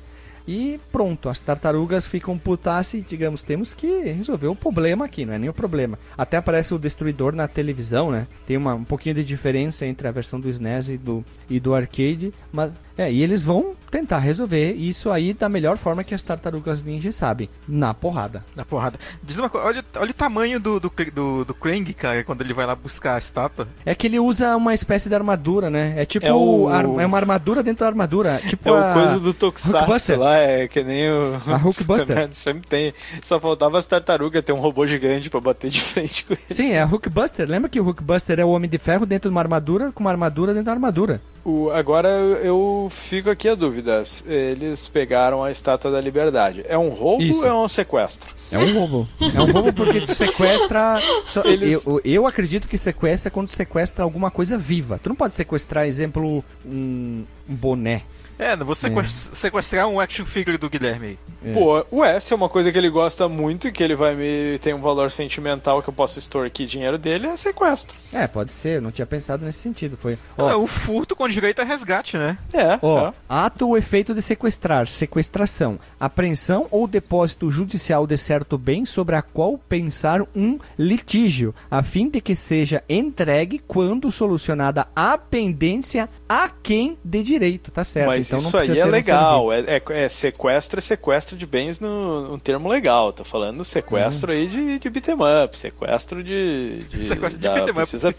E 0.48 0.80
pronto, 0.92 1.30
as 1.30 1.40
tartarugas 1.40 2.06
ficam 2.06 2.38
putasse 2.38 2.98
e 2.98 3.02
digamos, 3.02 3.44
temos 3.44 3.74
que 3.74 3.88
resolver 4.12 4.48
o 4.48 4.56
problema 4.56 5.06
aqui, 5.06 5.26
não 5.26 5.34
é 5.34 5.40
nem 5.40 5.50
o 5.50 5.54
problema. 5.54 5.98
Até 6.18 6.36
aparece 6.36 6.74
o 6.74 6.80
destruidor 6.80 7.34
na 7.34 7.48
televisão, 7.48 8.12
né? 8.12 8.28
Tem 8.46 8.58
uma, 8.58 8.74
um 8.74 8.84
pouquinho 8.84 9.16
de 9.16 9.24
diferença 9.24 9.86
entre 9.86 10.08
a 10.08 10.12
versão 10.12 10.40
do 10.40 10.50
SNES 10.50 10.90
e 10.90 10.98
do, 10.98 11.24
e 11.50 11.60
do 11.60 11.74
arcade, 11.74 12.34
mas 12.52 12.74
é, 13.02 13.12
e 13.12 13.22
eles 13.24 13.44
vão 13.44 13.74
tentar 13.90 14.20
resolver 14.20 14.72
isso 14.74 15.10
aí 15.12 15.34
da 15.34 15.50
melhor 15.50 15.76
forma 15.78 16.04
que 16.04 16.14
as 16.16 16.24
tartarugas 16.24 16.82
ninja 16.84 17.12
sabem, 17.12 17.50
na 17.68 17.94
porrada. 17.94 18.44
Na 18.56 18.64
porrada. 18.64 18.98
Diz 19.22 19.38
uma 19.38 19.50
coisa, 19.50 19.68
olha, 19.68 19.86
olha 19.98 20.12
o 20.12 20.14
tamanho 20.14 20.60
do, 20.60 20.80
do, 20.80 20.92
do, 21.14 21.46
do 21.46 21.54
Krang, 21.54 21.94
cara, 21.94 22.24
quando 22.24 22.42
ele 22.42 22.54
vai 22.54 22.66
lá 22.66 22.74
buscar 22.76 23.16
a 23.16 23.18
estátua. 23.18 23.68
É 23.86 23.94
que 23.94 24.08
ele 24.08 24.18
usa 24.20 24.56
uma 24.56 24.74
espécie 24.74 25.10
de 25.10 25.16
armadura, 25.16 25.70
né? 25.70 25.94
É 25.98 26.06
tipo 26.06 26.26
É 26.26 26.34
o- 26.34 26.70
ar- 26.70 26.86
é 26.86 27.06
uma 27.06 27.18
armadura 27.18 27.62
dentro 27.62 27.82
da 27.82 27.88
armadura, 27.88 28.40
tipo 28.48 28.70
É 28.70 28.72
o 28.72 28.76
a 28.78 28.94
coisa 28.94 29.20
do 29.20 29.34
Tokusatsu 29.34 30.16
lá, 30.16 30.38
é 30.38 30.68
que 30.68 30.84
nem 30.84 31.10
o. 31.12 31.36
A 31.48 31.58
Hulkbuster. 31.58 32.30
Sempre 32.32 32.68
tem. 32.70 32.94
Só 33.22 33.40
faltava 33.40 33.78
as 33.78 33.86
tartarugas 33.86 34.42
ter 34.44 34.54
um 34.54 34.60
robô 34.60 34.88
gigante 34.88 35.30
pra 35.30 35.42
bater 35.42 35.70
de 35.70 35.82
frente 35.82 36.24
com 36.26 36.34
ele. 36.34 36.42
Sim, 36.52 36.72
é 36.72 36.82
a 36.82 36.86
Hulkbuster. 36.86 37.48
Lembra 37.50 37.70
que 37.70 37.80
o 37.80 37.84
Hulkbuster 37.84 38.40
é 38.40 38.46
o 38.46 38.50
Homem 38.50 38.70
de 38.70 38.78
Ferro 38.78 39.06
dentro 39.06 39.30
de 39.30 39.34
uma 39.36 39.42
armadura 39.42 39.92
com 39.92 40.00
uma 40.02 40.10
armadura 40.12 40.54
dentro 40.54 40.68
da 40.68 40.72
armadura? 40.72 41.22
O- 41.44 41.72
agora 41.72 42.08
eu 42.44 42.88
fico 42.92 43.30
aqui 43.30 43.50
a 43.50 43.56
dúvida. 43.56 44.04
Eles 44.28 44.88
pegaram 44.88 45.44
a 45.44 45.50
estátua 45.50 45.90
da 45.92 46.00
liberdade. 46.00 46.64
É 46.68 46.78
um 46.78 46.90
roubo 46.90 47.24
Isso. 47.24 47.40
ou 47.40 47.46
é 47.48 47.54
um 47.54 47.68
sequestro? 47.68 48.30
É 48.52 48.58
um 48.60 48.74
roubo. 48.78 49.08
É 49.20 49.42
um 49.42 49.52
roubo 49.52 49.74
porque 49.74 50.02
tu 50.02 50.14
sequestra. 50.14 51.00
só- 51.26 51.42
Eles- 51.50 51.86
eu, 51.86 52.00
eu 52.06 52.28
acredito 52.28 52.68
que 52.68 52.78
sequestra 52.78 53.32
quando 53.32 53.48
tu 53.48 53.56
sequestra 53.56 54.04
alguma 54.04 54.30
coisa 54.30 54.58
viva. 54.58 55.00
Tu 55.02 55.10
não 55.10 55.16
pode 55.16 55.34
sequestrar, 55.34 55.88
exemplo, 55.88 56.44
um, 56.66 57.24
um 57.50 57.56
boné. 57.56 58.04
É, 58.42 58.56
não 58.56 58.66
vou 58.66 58.74
sequest- 58.74 59.36
sequestrar 59.36 59.88
um 59.88 60.00
action 60.00 60.26
figure 60.26 60.58
do 60.58 60.68
Guilherme 60.68 61.08
aí. 61.10 61.20
É. 61.46 61.54
Pô, 61.54 61.86
o 61.92 62.04
S 62.04 62.34
é 62.34 62.36
uma 62.36 62.50
coisa 62.50 62.72
que 62.72 62.78
ele 62.78 62.90
gosta 62.90 63.30
muito 63.30 63.68
e 63.68 63.72
que 63.72 63.84
ele 63.84 63.96
vai 63.96 64.16
me. 64.16 64.58
tem 64.60 64.74
um 64.74 64.82
valor 64.82 65.12
sentimental 65.12 65.82
que 65.84 65.90
eu 65.90 65.94
posso 65.94 66.18
extorquir 66.18 66.66
dinheiro 66.66 66.98
dele, 66.98 67.28
é 67.28 67.38
sequestro. 67.38 67.96
É, 68.12 68.26
pode 68.28 68.52
ser. 68.52 68.78
Eu 68.78 68.82
não 68.82 68.92
tinha 68.92 69.06
pensado 69.06 69.46
nesse 69.46 69.60
sentido. 69.60 69.96
Foi. 69.96 70.18
É, 70.38 70.56
o 70.56 70.66
furto 70.66 71.16
com 71.16 71.28
direito 71.30 71.62
a 71.62 71.64
resgate, 71.64 72.18
né? 72.18 72.36
É, 72.52 72.80
ó, 72.82 73.10
é. 73.10 73.14
ato 73.30 73.68
ou 73.68 73.78
efeito 73.78 74.14
de 74.14 74.22
sequestrar, 74.24 74.88
sequestração, 74.88 75.80
apreensão 76.00 76.68
ou 76.72 76.88
depósito 76.88 77.52
judicial 77.52 78.08
de 78.08 78.18
certo 78.18 78.58
bem 78.58 78.86
sobre 78.86 79.16
a 79.16 79.22
qual 79.22 79.56
pensar 79.58 80.22
um 80.36 80.58
litígio, 80.80 81.54
a 81.70 81.84
fim 81.84 82.10
de 82.10 82.20
que 82.20 82.36
seja 82.36 82.84
entregue 82.90 83.60
quando 83.68 84.12
solucionada 84.12 84.88
a 84.96 85.16
pendência 85.18 86.10
a 86.28 86.50
quem 86.50 86.98
de 87.06 87.22
direito, 87.22 87.70
tá 87.70 87.84
certo? 87.84 88.08
Mas 88.08 88.31
então 88.32 88.42
não 88.42 88.48
isso 88.48 88.72
aí 88.72 88.80
é 88.80 88.86
legal. 88.86 89.52
É, 89.52 89.60
é, 89.60 89.82
é 90.04 90.10
sequestro 90.10 90.80
é 90.80 90.82
sequestro 90.82 91.36
de 91.36 91.46
bens 91.46 91.80
no, 91.80 92.30
no 92.30 92.40
termo 92.40 92.70
legal. 92.70 93.12
Tô 93.12 93.24
falando 93.24 93.64
sequestro 93.64 94.32
aí 94.32 94.48
de, 94.48 94.80
de 94.80 94.90
beat'em 94.90 95.16
up, 95.44 95.58
sequestro 95.58 96.24
de. 96.24 96.84
de 96.90 97.08
Sequestro 97.08 97.40
de 97.40 97.48
da 97.48 97.54
beat'em 97.54 97.72
up, 97.72 97.74
precisa. 97.74 98.12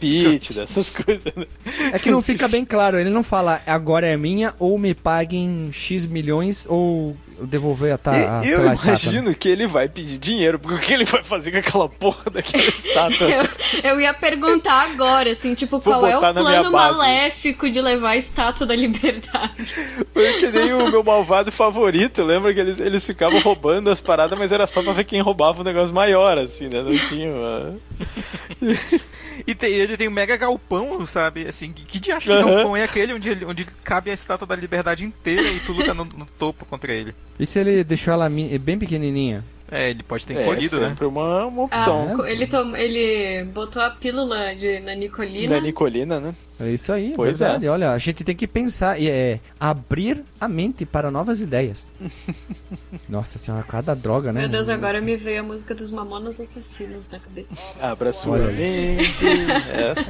Dessas 0.60 0.90
coisas. 0.90 1.34
Né? 1.34 1.46
É 1.92 1.98
que 1.98 2.10
não 2.10 2.22
fica 2.22 2.46
bem 2.46 2.64
claro, 2.64 2.98
ele 2.98 3.10
não 3.10 3.22
fala 3.22 3.60
agora 3.66 4.06
é 4.06 4.16
minha 4.16 4.54
ou 4.58 4.78
me 4.78 4.94
paguem 4.94 5.70
X 5.72 6.06
milhões 6.06 6.66
ou 6.68 7.16
devolver 7.46 7.92
a, 7.94 7.98
ta, 7.98 8.10
a 8.10 8.38
E- 8.40 8.42
sei 8.44 8.54
eu 8.54 8.64
lá, 8.64 8.72
estátua. 8.74 8.90
imagino 8.90 9.34
que 9.34 9.48
ele 9.48 9.66
vai 9.66 9.88
pedir 9.88 10.18
dinheiro, 10.18 10.58
porque 10.58 10.74
o 10.76 10.78
que 10.80 10.92
ele 10.92 11.04
vai 11.04 11.22
fazer 11.22 11.50
com 11.52 11.58
aquela 11.58 11.88
porra 11.88 12.30
daquela 12.30 12.62
estátua? 12.68 13.26
Eu, 13.28 13.48
eu 13.92 14.00
ia 14.00 14.14
perguntar 14.14 14.90
agora, 14.92 15.30
assim, 15.30 15.54
tipo, 15.54 15.80
qual 15.80 16.06
é 16.06 16.16
o 16.16 16.20
plano 16.20 16.70
maléfico 16.70 17.68
de 17.70 17.80
levar 17.80 18.10
a 18.10 18.16
estátua 18.16 18.66
da 18.66 18.74
liberdade? 18.76 19.74
Foi 20.12 20.32
que 20.38 20.48
nem 20.48 20.72
o 20.72 20.90
meu 20.90 21.02
malvado 21.04 21.50
favorito, 21.52 22.22
lembra 22.24 22.52
que 22.54 22.60
eles, 22.60 22.78
eles 22.78 23.04
ficavam 23.06 23.40
roubando 23.40 23.90
as 23.90 24.00
paradas, 24.00 24.38
mas 24.38 24.52
era 24.52 24.66
só 24.66 24.82
pra 24.82 24.92
ver 24.92 25.04
quem 25.04 25.20
roubava 25.20 25.60
um 25.60 25.64
negócio 25.64 25.94
maior, 25.94 26.38
assim, 26.38 26.68
né? 26.68 26.82
Não 26.82 26.96
tinha 27.08 27.30
uma... 27.32 27.74
E 29.46 29.54
tem- 29.54 29.72
ele 29.72 29.96
tem 29.96 30.08
um 30.08 30.12
mega 30.12 30.36
galpão, 30.36 31.04
sabe? 31.06 31.46
Assim, 31.46 31.72
que, 31.72 31.84
de 32.24 32.32
Aham. 32.32 32.54
galpão 32.54 32.76
é 32.76 32.84
aquele 32.84 33.12
onde, 33.14 33.28
ele- 33.28 33.44
onde 33.44 33.64
cabe 33.84 34.10
a 34.10 34.14
estátua 34.14 34.46
da 34.46 34.54
liberdade 34.56 35.04
inteira 35.04 35.48
e 35.48 35.60
tu 35.60 35.72
luta 35.72 35.92
no, 35.94 36.04
no 36.04 36.26
topo 36.26 36.64
contra 36.64 36.92
ele? 36.92 37.14
E 37.38 37.46
se 37.46 37.58
ele 37.58 37.82
deixou 37.82 38.12
ela 38.14 38.28
bem 38.58 38.78
pequenininha? 38.78 39.44
É, 39.72 39.88
ele 39.88 40.02
pode 40.02 40.26
ter 40.26 40.36
É 40.36 40.42
encolhido, 40.42 40.78
né? 40.78 40.90
sempre 40.90 41.06
uma, 41.06 41.46
uma 41.46 41.62
opção. 41.62 42.22
Ah, 42.22 42.30
ele, 42.30 42.46
tom, 42.46 42.76
ele 42.76 43.42
botou 43.44 43.80
a 43.80 43.88
pílula 43.88 44.54
de 44.54 44.80
nanicolina. 44.80 45.54
Da 45.54 45.60
Nicolina, 45.62 46.20
né? 46.20 46.34
É 46.60 46.68
isso 46.68 46.92
aí, 46.92 47.14
Pois 47.16 47.38
verdade. 47.38 47.66
Olha, 47.68 47.90
a 47.90 47.98
gente 47.98 48.22
tem 48.22 48.36
que 48.36 48.46
pensar 48.46 49.00
e 49.00 49.08
é 49.08 49.40
abrir 49.58 50.22
a 50.38 50.46
mente 50.46 50.84
para 50.84 51.10
novas 51.10 51.40
ideias. 51.40 51.86
Nossa 53.08 53.38
senhora, 53.38 53.64
cada 53.64 53.94
droga, 53.94 54.30
né? 54.30 54.40
Meu 54.40 54.48
Deus, 54.50 54.68
agora 54.68 55.00
me 55.00 55.16
veio 55.16 55.40
a 55.40 55.42
música 55.42 55.74
dos 55.74 55.90
Mamonas 55.90 56.38
Assassinos 56.38 57.08
na 57.08 57.18
cabeça. 57.18 57.58
Abra 57.80 58.12
sua 58.12 58.36
mente. 58.38 59.08
Essa. 59.72 60.04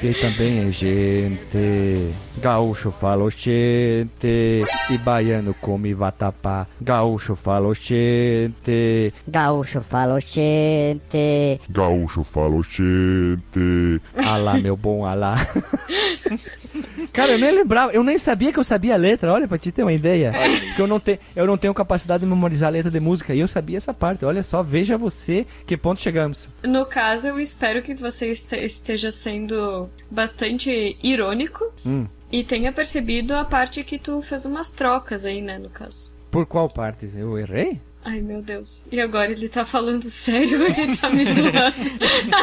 Que 0.00 0.14
também 0.14 0.68
é 0.68 0.70
gente. 0.70 2.14
Gaúcho 2.38 2.90
fala 2.90 3.24
oxente, 3.24 4.64
e 4.90 4.98
baiano 4.98 5.54
come 5.54 5.94
vatapá. 5.94 6.66
Gaúcho 6.80 7.34
fala 7.34 7.68
oxente. 7.68 9.14
Gaúcho 9.26 9.80
fala 9.80 10.16
oxente. 10.16 11.60
Gaúcho 11.68 12.22
fala 12.22 12.56
oxente. 12.56 14.00
Alá, 14.26 14.54
meu 14.54 14.76
bom 14.76 15.06
alá. 15.06 15.36
Cara, 17.12 17.32
eu 17.32 17.38
nem 17.38 17.50
lembrava, 17.52 17.92
eu 17.92 18.02
nem 18.04 18.18
sabia 18.18 18.52
que 18.52 18.58
eu 18.58 18.64
sabia 18.64 18.94
a 18.94 18.96
letra, 18.96 19.32
olha, 19.32 19.46
pra 19.48 19.58
te 19.58 19.70
ter 19.72 19.82
uma 19.82 19.92
ideia. 19.92 20.32
Que 20.74 20.80
eu 20.82 20.86
não, 20.86 20.98
te, 21.00 21.18
eu 21.34 21.46
não 21.46 21.56
tenho 21.56 21.72
capacidade 21.74 22.20
de 22.24 22.26
memorizar 22.28 22.68
a 22.68 22.72
letra 22.72 22.90
de 22.90 23.00
música, 23.00 23.34
e 23.34 23.40
eu 23.40 23.48
sabia 23.48 23.76
essa 23.76 23.92
parte, 23.94 24.24
olha 24.24 24.42
só, 24.42 24.62
veja 24.62 24.96
você 24.98 25.46
que 25.66 25.76
ponto 25.76 26.00
chegamos. 26.00 26.48
No 26.62 26.84
caso, 26.86 27.28
eu 27.28 27.40
espero 27.40 27.82
que 27.82 27.94
você 27.94 28.26
este- 28.28 28.56
esteja 28.64 29.10
sendo 29.12 29.88
bastante 30.10 30.96
irônico 31.02 31.64
Hum. 31.84 32.06
e 32.30 32.42
tenha 32.44 32.72
percebido 32.72 33.34
a 33.34 33.44
parte 33.44 33.82
que 33.84 33.98
tu 33.98 34.20
fez 34.22 34.44
umas 34.44 34.70
trocas 34.70 35.24
aí, 35.24 35.40
né, 35.40 35.58
no 35.58 35.68
caso. 35.70 36.14
Por 36.30 36.44
qual 36.46 36.68
parte? 36.68 37.08
Eu 37.16 37.38
errei? 37.38 37.80
Ai, 38.06 38.20
meu 38.20 38.40
Deus. 38.40 38.86
E 38.92 39.00
agora 39.00 39.32
ele 39.32 39.48
tá 39.48 39.66
falando 39.66 40.04
sério 40.04 40.60
ou 40.60 40.66
ele 40.66 40.96
tá 40.96 41.10
me 41.10 41.24
zoando? 41.24 41.74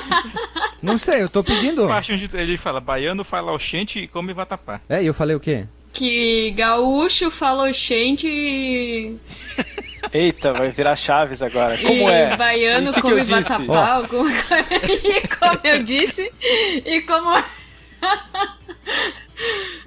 Não 0.84 0.98
sei, 0.98 1.24
eu 1.24 1.30
tô 1.30 1.42
pedindo. 1.42 1.88
Ele 2.34 2.58
fala, 2.58 2.82
baiano 2.82 3.24
fala 3.24 3.54
oxente 3.54 4.00
e 4.00 4.08
come 4.08 4.34
vatapá. 4.34 4.82
É, 4.90 5.02
e 5.02 5.06
eu 5.06 5.14
falei 5.14 5.36
o 5.36 5.40
quê? 5.40 5.66
que 5.94 6.50
gaúcho 6.52 7.30
fala 7.30 7.70
oxente 7.70 8.28
e, 8.28 9.16
Eita, 10.12 10.52
vai 10.52 10.70
virar 10.70 10.96
Chaves 10.96 11.42
agora. 11.42 11.78
Como 11.78 11.94
e 11.94 12.04
é? 12.04 12.36
baiano 12.36 12.92
que 12.92 13.02
que 13.02 13.10
come 13.10 13.24
vatapá, 13.24 13.94
alguma 13.94 14.30
coisa. 14.30 14.66
E 15.04 15.28
como 15.28 15.60
eu 15.64 15.84
disse, 15.84 16.32
e 16.86 17.02
como... 17.02 17.44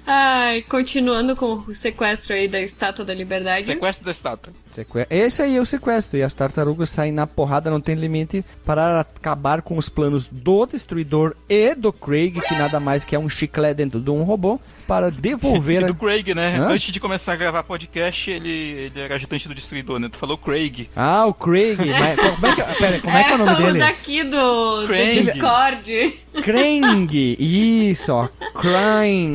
Ai, 0.09 0.61
continuando 0.69 1.35
com 1.35 1.63
o 1.67 1.75
sequestro 1.75 2.33
aí 2.33 2.47
da 2.47 2.61
Estátua 2.61 3.03
da 3.03 3.13
Liberdade. 3.13 3.65
Sequestro 3.65 4.05
da 4.05 4.11
estátua. 4.11 4.53
Seque- 4.71 5.05
Esse 5.09 5.41
aí 5.41 5.57
é 5.57 5.59
o 5.61 5.65
sequestro. 5.65 6.17
E 6.17 6.23
as 6.23 6.33
tartarugas 6.33 6.89
saem 6.89 7.11
na 7.11 7.27
porrada, 7.27 7.69
não 7.69 7.81
tem 7.81 7.95
limite, 7.95 8.43
para 8.65 9.01
acabar 9.01 9.61
com 9.61 9.77
os 9.77 9.89
planos 9.89 10.27
do 10.31 10.65
Destruidor 10.65 11.35
e 11.49 11.75
do 11.75 11.91
Craig, 11.91 12.39
que 12.39 12.55
nada 12.55 12.79
mais 12.79 13.03
que 13.03 13.15
é 13.15 13.19
um 13.19 13.27
chiclete 13.27 13.75
dentro 13.75 13.99
de 13.99 14.09
um 14.09 14.23
robô, 14.23 14.59
para 14.87 15.11
devolver. 15.11 15.81
E 15.83 15.87
do 15.87 15.95
Craig, 15.95 16.33
né? 16.33 16.57
Hã? 16.57 16.69
Antes 16.69 16.93
de 16.93 16.99
começar 17.01 17.33
a 17.33 17.35
gravar 17.35 17.63
podcast, 17.63 18.31
ele, 18.31 18.49
ele 18.49 18.99
era 19.01 19.15
ajudante 19.15 19.47
do 19.49 19.53
destruidor, 19.55 19.99
né? 19.99 20.07
Tu 20.09 20.17
falou 20.17 20.37
Craig. 20.37 20.89
Ah, 20.95 21.25
o 21.25 21.33
Craig. 21.33 21.77
Mas, 21.77 22.17
como 22.35 22.47
é 22.47 22.55
que, 22.55 22.79
pera, 22.79 22.99
como 23.01 23.17
é, 23.17 23.23
que 23.25 23.31
é 23.31 23.35
o 23.35 23.37
nome 23.39 23.55
dele? 23.57 23.79
daqui 23.79 24.23
do, 24.23 24.81
do 24.81 24.87
Krang. 24.87 25.13
Discord. 25.13 26.19
Krang. 26.41 27.35
Isso, 27.37 28.13
ó. 28.13 28.29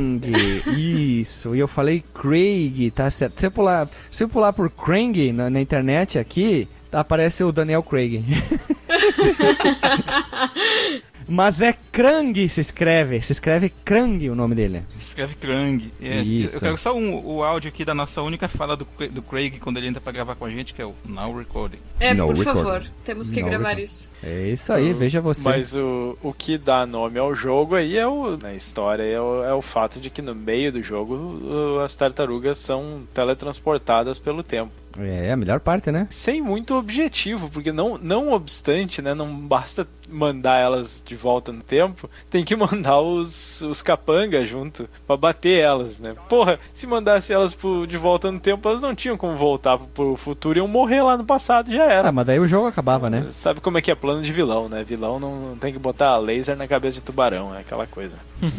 Krang. 0.03 1.21
Isso. 1.21 1.55
E 1.55 1.61
eu 1.61 1.69
falei 1.69 2.03
Craig, 2.15 2.91
tá 2.91 3.11
certo. 3.11 3.41
Se 3.41 3.47
eu 3.47 3.51
pular, 3.51 3.89
se 4.11 4.25
eu 4.25 4.29
pular 4.29 4.53
por 4.53 4.69
Krang 4.71 5.33
na, 5.33 5.49
na 5.49 5.61
internet 5.61 6.19
aqui, 6.19 6.69
aparece 6.91 7.45
o 7.45 7.53
Daniel 7.53 7.83
Craig. 7.83 8.25
Mas 11.35 11.61
é 11.63 11.75
Krang 11.91 12.47
se 12.49 12.61
escreve. 12.61 13.23
Se 13.23 13.33
escreve 13.33 13.71
Krang 13.85 14.29
o 14.29 14.35
nome 14.35 14.55
dele. 14.55 14.83
Escreve 14.99 15.35
Krang. 15.37 15.91
Yes. 16.01 16.29
Isso. 16.29 16.57
Eu 16.57 16.61
quero 16.61 16.77
só 16.79 16.95
um- 16.95 17.25
o 17.25 17.43
áudio 17.43 17.69
aqui 17.71 17.85
da 17.87 17.95
nossa 17.95 18.21
única 18.21 18.49
fala 18.49 18.77
do, 18.77 18.87
do 19.11 19.23
Craig 19.23 19.59
quando 19.59 19.79
ele 19.79 19.87
entra 19.87 20.01
pra 20.01 20.13
gravar 20.13 20.35
com 20.35 20.45
a 20.45 20.51
gente, 20.51 20.75
que 20.75 20.83
é 20.83 20.85
o 20.85 20.95
Now 21.07 21.35
Recording. 21.37 21.79
É, 21.99 22.13
No 22.13 22.27
por 22.27 22.37
recording. 22.37 22.61
favor, 22.63 22.83
temos 23.05 23.31
que 23.31 23.41
No 23.43 23.49
gravar 23.49 23.69
recording. 23.71 23.85
isso. 23.85 24.11
É 24.23 24.49
isso 24.49 24.73
aí, 24.73 24.93
veja 24.93 25.21
você. 25.23 25.49
Mas 25.49 25.75
o, 25.75 26.19
o 26.23 26.33
que 26.35 26.59
dá 26.59 26.85
nome 26.85 27.19
ao 27.19 27.35
jogo 27.35 27.77
aí 27.77 27.97
é 27.97 28.07
o, 28.07 28.37
na 28.37 28.53
história 28.53 29.03
é 29.03 29.21
o, 29.21 29.43
é 29.45 29.55
o 29.55 29.63
fato 29.63 29.99
de 29.99 30.11
que 30.11 30.21
no 30.21 30.35
meio 30.35 30.71
do 30.71 30.83
jogo 30.83 31.81
as 31.83 31.97
tartarugas 31.97 32.59
são 32.59 33.05
teletransportadas 33.15 34.19
pelo 34.19 34.43
tempo. 34.43 34.71
É 34.99 35.33
a 35.33 35.37
melhor 35.37 35.61
parte, 35.61 35.91
né? 35.91 36.07
Sem 36.11 36.43
muito 36.43 36.75
objetivo, 36.75 37.49
porque 37.49 37.73
não, 37.73 37.99
não 37.99 38.33
obstante, 38.33 39.01
né, 39.01 39.15
não 39.15 39.35
basta 39.35 39.87
mandar 40.09 40.59
elas 40.59 41.03
de 41.05 41.15
volta 41.15 41.53
no 41.53 41.63
tempo, 41.63 42.11
tem 42.31 42.45
que 42.45 42.55
mandar 42.57 43.01
os, 43.01 43.63
os 43.63 43.81
capangas 43.81 44.49
junto 44.49 44.89
pra 45.07 45.17
bater 45.17 45.61
elas, 45.61 46.01
né? 46.01 46.15
Porra, 46.29 46.59
se 46.73 46.87
mandasse 46.87 47.33
elas 47.33 47.55
pro, 47.55 47.87
de 47.87 47.97
volta 47.97 48.31
no 48.31 48.41
tempo, 48.41 48.69
elas 48.69 48.83
não 48.83 48.95
tinham 48.95 49.17
como 49.17 49.37
voltar 49.37 49.79
pro, 49.79 49.87
pro 49.89 50.17
futuro, 50.17 50.59
iam 50.59 50.69
morrer 50.69 51.03
lá 51.03 51.17
no 51.17 51.25
passado, 51.25 51.73
já 51.73 51.85
era. 51.85 52.09
Ah, 52.09 52.13
mas 52.13 52.27
daí 52.27 52.39
o 52.39 52.49
jogo 52.49 52.67
acabava, 52.67 53.09
né? 53.09 53.27
Sabe 53.33 53.61
como 53.61 53.79
é 53.79 53.83
que 53.83 53.91
é 53.91 53.95
plano 53.95 54.23
de 54.23 54.33
vilão, 54.33 54.69
né? 54.69 54.85
Vilão 54.85 55.19
não, 55.19 55.41
não 55.41 55.57
tem 55.57 55.73
que 55.73 55.79
botar 55.79 56.17
laser 56.19 56.57
na 56.57 56.69
cabeça 56.69 57.01
de 57.01 57.07
tubarão, 57.07 57.55
é 57.55 57.61
aquela 57.61 57.87
coisa. 57.87 58.17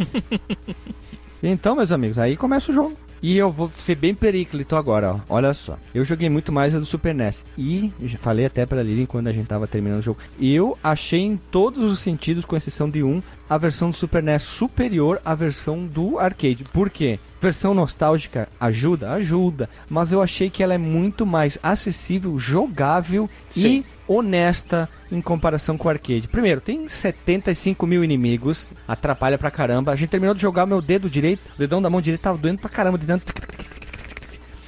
Então, 1.46 1.76
meus 1.76 1.92
amigos, 1.92 2.18
aí 2.18 2.38
começa 2.38 2.72
o 2.72 2.74
jogo. 2.74 2.96
E 3.24 3.38
eu 3.38 3.50
vou 3.50 3.72
ser 3.74 3.96
bem 3.96 4.14
periclito 4.14 4.76
agora, 4.76 5.14
ó. 5.14 5.20
Olha 5.30 5.54
só. 5.54 5.78
Eu 5.96 6.04
joguei 6.04 6.30
muito 6.30 6.52
mais 6.52 6.76
a 6.76 6.80
do 6.80 6.86
Super 6.86 7.16
NES. 7.16 7.46
E, 7.58 7.90
falei 8.20 8.46
até 8.46 8.66
pra 8.66 8.84
Lili 8.84 9.08
quando 9.08 9.30
a 9.30 9.32
gente 9.32 9.48
tava 9.48 9.66
terminando 9.66 10.00
o 10.00 10.04
jogo. 10.04 10.20
Eu 10.38 10.78
achei 10.84 11.22
em 11.22 11.38
todos 11.38 11.90
os 11.90 12.02
sentidos, 12.02 12.44
com 12.44 12.58
exceção 12.58 12.90
de 12.90 13.02
um, 13.02 13.24
a 13.50 13.58
versão 13.58 13.92
do 13.92 13.96
Super 13.96 14.22
NES 14.22 14.44
superior 14.44 15.22
à 15.24 15.34
versão 15.34 15.86
do 15.88 16.20
arcade. 16.20 16.66
Por 16.66 16.90
quê? 16.90 17.18
Versão 17.42 17.74
nostálgica 17.74 18.50
ajuda? 18.60 19.14
Ajuda. 19.14 19.70
Mas 19.90 20.12
eu 20.12 20.22
achei 20.22 20.50
que 20.50 20.62
ela 20.62 20.74
é 20.74 20.78
muito 20.78 21.26
mais 21.26 21.58
acessível, 21.64 22.38
jogável 22.38 23.30
Sim. 23.48 23.68
e 23.68 23.86
honesta 24.06 24.90
em 25.16 25.22
comparação 25.22 25.78
com 25.78 25.88
o 25.88 25.92
arcade. 25.92 26.28
Primeiro, 26.28 26.60
tem 26.60 26.88
75 26.88 27.86
mil 27.86 28.04
inimigos, 28.04 28.72
atrapalha 28.88 29.38
pra 29.38 29.52
caramba. 29.52 29.92
A 29.92 29.96
gente 29.96 30.10
terminou 30.10 30.34
de 30.36 30.42
jogar, 30.42 30.66
meu 30.66 30.82
dedo 30.82 31.10
direito, 31.10 31.42
o 31.56 31.60
dedão 31.60 31.82
da 31.82 31.90
mão 31.90 32.02
direita 32.02 32.24
tava 32.24 32.38
doendo 32.38 32.60
pra 32.60 32.70
caramba, 32.70 32.98
de 32.98 33.06
tanto... 33.06 33.34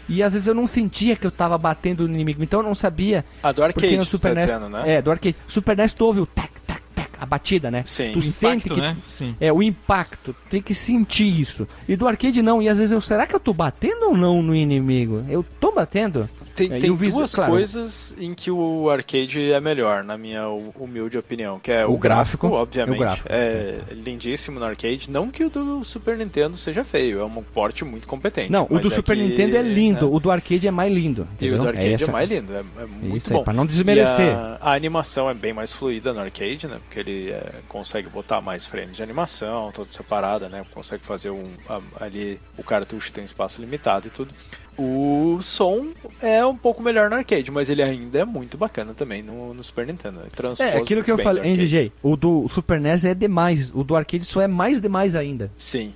E 0.07 0.21
às 0.21 0.33
vezes 0.33 0.47
eu 0.47 0.53
não 0.53 0.67
sentia 0.67 1.15
que 1.15 1.25
eu 1.25 1.31
tava 1.31 1.57
batendo 1.57 2.07
no 2.07 2.13
inimigo, 2.13 2.43
então 2.43 2.59
eu 2.59 2.63
não 2.63 2.75
sabia. 2.75 3.25
A 3.41 3.51
do 3.51 3.55
Porque 3.63 3.85
arcade, 3.85 3.97
no 3.97 4.05
tu 4.05 4.11
Super 4.11 4.29
tá 4.29 4.35
NES. 4.35 4.45
dizendo, 4.45 4.69
né? 4.69 4.83
É, 4.97 5.01
do 5.01 5.09
arcade. 5.09 5.35
Super 5.47 5.75
NES 5.75 5.93
tu 5.93 6.05
ouve 6.05 6.19
o 6.19 6.27
tac, 6.27 6.51
tac, 6.67 6.79
tac, 6.93 7.09
a 7.19 7.25
batida, 7.25 7.71
né? 7.71 7.81
Sim. 7.83 8.11
Tu 8.13 8.19
O 8.19 8.23
sente 8.23 8.67
Impacto, 8.67 8.75
que 8.75 8.81
né? 8.81 8.97
Sim. 9.03 9.35
é, 9.41 9.51
o 9.51 9.63
impacto, 9.63 10.35
tem 10.47 10.61
que 10.61 10.75
sentir 10.75 11.41
isso. 11.41 11.67
E 11.89 11.95
do 11.95 12.07
arcade 12.07 12.39
não, 12.43 12.61
e 12.61 12.69
às 12.69 12.77
vezes 12.77 12.91
eu, 12.91 13.01
será 13.01 13.25
que 13.25 13.35
eu 13.35 13.39
tô 13.39 13.51
batendo 13.51 14.09
ou 14.09 14.15
não 14.15 14.43
no 14.43 14.53
inimigo? 14.55 15.25
Eu 15.27 15.43
tô 15.59 15.71
batendo? 15.71 16.29
Tem, 16.55 16.71
É, 16.71 16.79
tem 16.79 16.95
visu- 16.95 17.17
duas 17.17 17.35
claro. 17.35 17.51
coisas 17.51 18.15
em 18.17 18.33
que 18.33 18.49
o 18.49 18.89
arcade 18.89 19.51
é 19.51 19.59
melhor, 19.59 20.03
na 20.05 20.17
minha 20.17 20.47
hu- 20.47 20.73
humilde 20.79 21.17
opinião, 21.17 21.59
que 21.59 21.69
é 21.71 21.85
o, 21.85 21.91
O 21.93 21.97
gráfico 21.97 22.47
obviamente, 22.47 22.95
e 22.95 22.97
o 22.97 22.99
gráfico, 23.01 23.27
é 23.29 23.79
lindíssimo 23.91 24.59
no 24.59 24.65
arcade, 24.65 25.11
não 25.11 25.29
que 25.29 25.43
o 25.43 25.49
do 25.49 25.83
Super 25.83 26.17
Nintendo 26.17 26.55
seja 26.55 26.83
feio, 26.85 27.19
é 27.19 27.25
um 27.25 27.43
porte 27.43 27.83
muito 27.83 28.07
competente. 28.07 28.51
Não, 28.51 28.65
o 28.69 28.79
do 28.79 28.87
é 28.87 28.91
Super 28.95 29.17
que, 29.17 29.23
Nintendo 29.23 29.57
é 29.57 29.61
lindo, 29.61 30.05
né, 30.09 30.11
o 30.15 30.19
do 30.19 30.31
arcade 30.31 30.65
é 30.65 30.71
mais 30.71 30.93
lindo. 30.93 31.21
E 31.21 31.23
o 31.23 31.33
entendeu? 31.33 31.57
do 31.59 31.67
arcade 31.67 31.87
é, 31.87 31.93
essa- 31.93 32.11
mais 32.11 32.29
lindo, 32.29 32.53
é, 32.55 32.59
é 32.59 32.85
muito 32.85 33.17
Isso 33.17 33.31
aí, 33.33 33.37
bom. 33.37 33.43
pra 33.43 33.53
não 33.53 33.65
desmerecer. 33.65 34.33
A, 34.35 34.57
a 34.61 34.73
animação 34.73 35.29
é 35.29 35.33
bem 35.33 35.51
mais 35.53 35.73
fluida 35.73 36.13
no 36.13 36.21
arcade, 36.21 36.67
né? 36.67 36.77
Porque 36.87 36.99
ele 37.01 37.31
é, 37.31 37.51
consegue 37.67 38.07
botar 38.07 38.39
mais 38.39 38.65
frames 38.65 38.95
de 38.95 39.03
animação, 39.03 39.71
toda 39.73 39.91
separada, 39.91 40.47
né? 40.47 40.65
Consegue 40.73 41.03
fazer 41.05 41.31
um. 41.31 41.49
a- 41.69 41.81
ali 42.05 42.39
o 42.57 42.63
cartucho 42.63 43.11
tem 43.11 43.23
espaço 43.25 43.59
limitado 43.59 44.07
e 44.07 44.09
tudo. 44.11 44.33
O 44.77 45.39
som 45.41 45.87
é 46.21 46.45
um 46.45 46.55
pouco 46.55 46.83
melhor 46.83 47.09
no 47.09 47.15
arcade, 47.15 47.49
mas 47.51 47.69
ele 47.69 47.81
ainda 47.81 48.19
é 48.19 48.25
muito 48.25 48.57
bacana 48.57 48.93
também 48.93 49.23
no, 49.23 49.53
no 49.53 49.63
Super 49.63 49.87
Nintendo. 49.87 50.21
É, 50.59 50.77
aquilo 50.77 51.03
que 51.03 51.11
eu 51.11 51.17
falei, 51.17 51.43
hein. 51.43 51.55
DJ? 51.55 51.91
O 52.03 52.15
do 52.15 52.47
Super 52.49 52.79
NES 52.79 53.05
é 53.05 53.13
demais, 53.13 53.71
o 53.73 53.83
do 53.83 53.95
arcade 53.95 54.25
só 54.25 54.41
é 54.41 54.47
mais 54.47 54.81
demais 54.81 55.15
ainda. 55.15 55.51
Sim. 55.55 55.93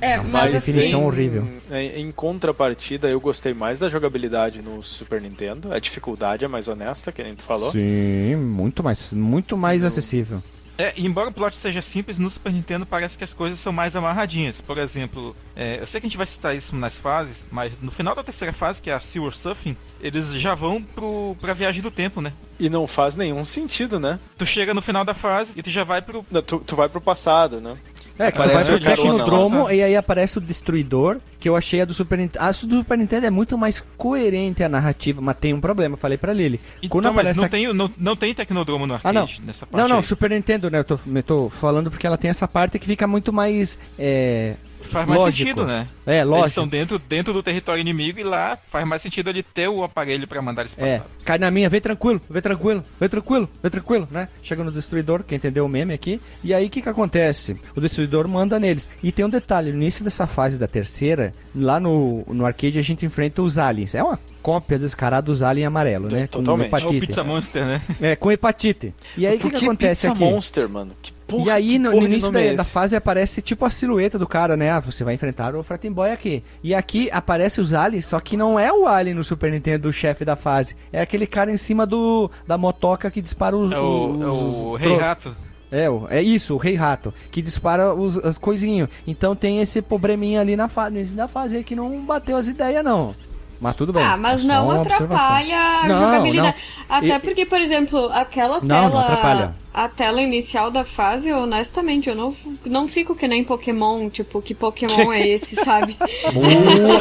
É, 0.00 0.16
Nossa, 0.16 0.32
mas 0.32 0.52
definição 0.52 1.00
assim, 1.00 1.06
horrível. 1.06 1.46
Em, 1.70 2.02
em 2.02 2.08
contrapartida, 2.08 3.08
eu 3.08 3.20
gostei 3.20 3.54
mais 3.54 3.78
da 3.78 3.88
jogabilidade 3.88 4.60
no 4.60 4.82
Super 4.82 5.20
Nintendo. 5.22 5.72
A 5.72 5.78
dificuldade 5.78 6.44
é 6.44 6.48
mais 6.48 6.68
honesta, 6.68 7.12
que 7.12 7.22
nem 7.22 7.34
tu 7.34 7.44
falou. 7.44 7.70
Sim, 7.70 8.36
muito 8.36 8.82
mais, 8.82 9.12
muito 9.12 9.56
mais 9.56 9.84
acessível. 9.84 10.42
É, 10.80 10.94
embora 10.96 11.28
o 11.28 11.32
plot 11.32 11.58
seja 11.58 11.82
simples, 11.82 12.18
no 12.18 12.30
Super 12.30 12.50
Nintendo 12.50 12.86
parece 12.86 13.18
que 13.18 13.22
as 13.22 13.34
coisas 13.34 13.60
são 13.60 13.70
mais 13.70 13.94
amarradinhas. 13.94 14.62
Por 14.62 14.78
exemplo, 14.78 15.36
é, 15.54 15.78
eu 15.78 15.86
sei 15.86 16.00
que 16.00 16.06
a 16.06 16.08
gente 16.08 16.16
vai 16.16 16.26
citar 16.26 16.56
isso 16.56 16.74
nas 16.74 16.96
fases, 16.96 17.44
mas 17.50 17.74
no 17.82 17.90
final 17.90 18.14
da 18.14 18.24
terceira 18.24 18.50
fase, 18.50 18.80
que 18.80 18.88
é 18.88 18.94
a 18.94 19.00
Sewer 19.00 19.36
Surfing, 19.36 19.76
eles 20.00 20.32
já 20.32 20.54
vão 20.54 20.82
pro, 20.82 21.36
pra 21.38 21.52
viagem 21.52 21.82
do 21.82 21.90
tempo, 21.90 22.22
né? 22.22 22.32
E 22.58 22.70
não 22.70 22.86
faz 22.86 23.14
nenhum 23.14 23.44
sentido, 23.44 24.00
né? 24.00 24.18
Tu 24.38 24.46
chega 24.46 24.72
no 24.72 24.80
final 24.80 25.04
da 25.04 25.12
fase 25.12 25.52
e 25.54 25.62
tu 25.62 25.68
já 25.68 25.84
vai 25.84 26.00
pro. 26.00 26.24
Não, 26.30 26.40
Tu, 26.40 26.58
tu 26.60 26.74
vai 26.74 26.88
pro 26.88 26.98
passado, 26.98 27.60
né? 27.60 27.76
É, 28.18 28.26
que 28.30 28.32
tu 28.32 28.36
Parece 28.44 28.68
vai 28.70 28.76
o 28.76 28.80
pro 28.80 28.90
Tecnodromo 28.90 29.58
nossa. 29.60 29.74
e 29.74 29.82
aí 29.82 29.96
aparece 29.96 30.38
o 30.38 30.40
Destruidor, 30.40 31.18
que 31.38 31.48
eu 31.48 31.56
achei 31.56 31.80
a 31.80 31.84
do 31.84 31.94
Super 31.94 32.18
Nintendo. 32.18 32.44
A 32.44 32.50
do 32.50 32.56
Super 32.78 32.98
Nintendo 32.98 33.26
é 33.26 33.30
muito 33.30 33.56
mais 33.56 33.82
coerente 33.96 34.62
a 34.62 34.68
narrativa, 34.68 35.20
mas 35.22 35.36
tem 35.38 35.54
um 35.54 35.60
problema, 35.60 35.94
eu 35.94 35.98
falei 35.98 36.18
pra 36.18 36.32
Lily. 36.32 36.60
Quando 36.88 37.04
Então, 37.06 37.12
mas 37.14 37.20
aparece 37.20 37.38
não 37.38 37.44
a- 37.44 37.48
tem, 37.48 37.72
não, 37.72 37.90
não 37.98 38.16
tem 38.16 38.34
Tecnodromo 38.34 38.86
no 38.86 38.94
Ah, 38.94 38.96
arcade 38.96 39.14
não. 39.38 39.46
nessa 39.46 39.64
parte. 39.66 39.82
Não, 39.82 39.88
não, 39.88 39.96
aí. 39.98 40.02
Super 40.04 40.30
Nintendo, 40.30 40.70
né? 40.70 40.78
Eu 40.80 40.84
tô, 40.84 40.98
eu 41.14 41.22
tô 41.22 41.48
falando 41.50 41.90
porque 41.90 42.06
ela 42.06 42.18
tem 42.18 42.28
essa 42.30 42.46
parte 42.46 42.78
que 42.78 42.86
fica 42.86 43.06
muito 43.06 43.32
mais. 43.32 43.78
É, 43.98 44.54
Faz 44.82 45.06
mais 45.06 45.20
Lógico. 45.20 45.38
sentido, 45.50 45.66
né? 45.66 45.86
É, 46.06 46.18
Eles 46.18 46.26
lógico. 46.30 46.48
estão 46.48 46.66
dentro, 46.68 46.98
dentro 46.98 47.32
do 47.32 47.42
território 47.42 47.80
inimigo 47.80 48.18
e 48.18 48.22
lá 48.22 48.58
faz 48.70 48.86
mais 48.86 49.00
sentido 49.02 49.30
ele 49.30 49.42
ter 49.42 49.68
o 49.68 49.84
aparelho 49.84 50.26
pra 50.26 50.40
mandar 50.42 50.62
eles 50.62 50.74
É, 50.78 50.98
passar. 50.98 51.10
cai 51.24 51.38
na 51.38 51.50
minha, 51.50 51.68
vem 51.68 51.80
tranquilo, 51.80 52.20
vem 52.28 52.42
tranquilo, 52.42 52.84
vem 52.98 53.08
tranquilo, 53.08 53.48
vem 53.62 53.70
tranquilo, 53.70 54.08
né? 54.10 54.28
Chega 54.42 54.64
no 54.64 54.72
destruidor, 54.72 55.22
quem 55.22 55.36
entendeu 55.36 55.64
o 55.64 55.68
meme 55.68 55.92
aqui. 55.94 56.20
E 56.42 56.52
aí 56.54 56.66
o 56.66 56.70
que 56.70 56.82
que 56.82 56.88
acontece? 56.88 57.56
O 57.76 57.80
destruidor 57.80 58.26
manda 58.26 58.58
neles. 58.58 58.88
E 59.02 59.12
tem 59.12 59.24
um 59.24 59.30
detalhe, 59.30 59.70
no 59.70 59.76
início 59.76 60.02
dessa 60.02 60.26
fase 60.26 60.58
da 60.58 60.66
terceira, 60.66 61.32
lá 61.54 61.78
no, 61.78 62.24
no 62.26 62.44
arcade 62.46 62.78
a 62.78 62.82
gente 62.82 63.04
enfrenta 63.06 63.42
os 63.42 63.58
aliens. 63.58 63.94
É 63.94 64.02
uma 64.02 64.18
cópia 64.42 64.78
descarada 64.78 65.26
dos 65.26 65.42
aliens 65.42 65.66
amarelo, 65.68 66.08
né? 66.10 66.22
Com 66.26 66.38
Totalmente. 66.42 66.72
É 66.72 66.76
o 66.76 66.78
hepatite. 66.78 67.06
Pizza 67.06 67.22
Monster, 67.22 67.64
né? 67.64 67.82
É, 68.00 68.16
com 68.16 68.32
hepatite. 68.32 68.94
E 69.16 69.26
aí 69.26 69.36
o 69.36 69.38
que, 69.38 69.50
Por 69.50 69.58
que 69.58 69.64
acontece 69.64 70.08
Pizza 70.08 70.12
aqui? 70.24 70.32
Monster, 70.32 70.68
mano? 70.68 70.92
Que 71.02 71.12
porra, 71.30 71.44
e 71.46 71.50
aí, 71.50 71.78
no, 71.78 71.90
no 71.92 72.02
início 72.02 72.30
da, 72.30 72.40
é 72.40 72.54
da 72.54 72.64
fase, 72.64 72.96
aparece 72.96 73.40
tipo 73.42 73.64
a 73.64 73.70
silhueta 73.70 74.18
do 74.18 74.26
cara, 74.26 74.56
né? 74.56 74.70
Ah, 74.70 74.80
você 74.80 75.04
vai 75.04 75.14
enfrentar 75.14 75.54
o 75.54 75.64
Boy 75.92 76.10
aqui. 76.10 76.42
E 76.62 76.74
aqui 76.74 77.08
aparece 77.12 77.60
os 77.60 77.72
aliens, 77.72 78.06
só 78.06 78.20
que 78.20 78.36
não 78.36 78.58
é 78.58 78.72
o 78.72 78.86
alien 78.86 79.14
no 79.14 79.24
Super 79.24 79.50
Nintendo, 79.50 79.88
o 79.88 79.92
chefe 79.92 80.24
da 80.24 80.36
fase. 80.36 80.76
É 80.92 81.00
aquele 81.00 81.26
cara 81.26 81.50
em 81.50 81.56
cima 81.56 81.86
do 81.86 82.30
da 82.46 82.58
motoca 82.58 83.10
que 83.10 83.22
dispara 83.22 83.56
os. 83.56 83.72
É 83.72 83.78
o, 83.78 84.10
os- 84.10 84.20
é 84.20 84.26
o 84.26 84.72
os 84.72 84.80
Rei 84.80 84.88
tro- 84.90 84.98
Rato. 85.00 85.36
É, 85.72 85.84
é 86.18 86.20
isso, 86.20 86.54
o 86.54 86.58
Rei 86.58 86.74
Rato, 86.74 87.14
que 87.30 87.40
dispara 87.40 87.94
os, 87.94 88.18
as 88.18 88.36
coisinhas. 88.36 88.88
Então 89.06 89.36
tem 89.36 89.60
esse 89.60 89.80
probleminha 89.80 90.40
ali 90.40 90.56
na 90.56 90.68
fase, 90.68 90.90
no 90.92 90.98
início 90.98 91.16
da 91.16 91.28
fase 91.28 91.56
aí 91.58 91.62
que 91.62 91.76
não 91.76 92.00
bateu 92.00 92.36
as 92.36 92.48
ideias, 92.48 92.84
não. 92.84 93.14
Mas 93.60 93.76
tudo 93.76 93.92
bem. 93.92 94.02
Ah, 94.02 94.16
mas 94.16 94.42
é 94.42 94.46
não 94.46 94.68
observação. 94.80 95.06
atrapalha 95.16 95.56
a 95.58 95.86
Não, 95.86 96.00
jogabilidade. 96.00 96.56
não. 96.88 96.96
Até 96.96 97.16
E- 97.16 97.18
porque, 97.18 97.44
por 97.44 97.60
exemplo, 97.60 98.10
aquela 98.12 98.60
Não, 98.60 98.66
tela. 98.68 98.88
não 98.88 98.98
atrapalha. 99.00 99.54
A 99.72 99.86
tela 99.88 100.20
inicial 100.20 100.70
da 100.70 100.84
fase, 100.84 101.30
honestamente, 101.32 102.08
eu 102.08 102.14
não, 102.16 102.34
não 102.64 102.88
fico 102.88 103.14
que 103.14 103.28
nem 103.28 103.44
Pokémon, 103.44 104.08
tipo, 104.10 104.40
que 104.42 104.54
Pokémon 104.54 105.12
é 105.12 105.20
esse, 105.28 105.54
sabe? 105.56 105.96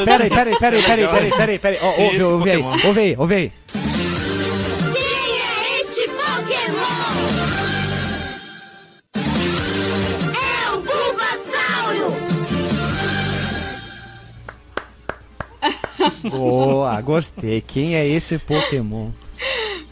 Peraí, 0.05 0.29
peraí, 0.29 0.57
peraí, 0.59 0.83
peraí, 0.83 1.07
peraí, 1.07 1.31
peraí, 1.31 1.59
peraí. 1.59 1.79
Ó, 1.81 2.33
ouve, 2.35 2.51
aí, 2.51 3.15
ouve 3.17 3.33
aí, 3.35 3.51
Boa, 16.29 16.99
gostei. 17.01 17.61
Quem 17.61 17.95
é 17.95 18.07
esse 18.07 18.37
Pokémon? 18.37 19.09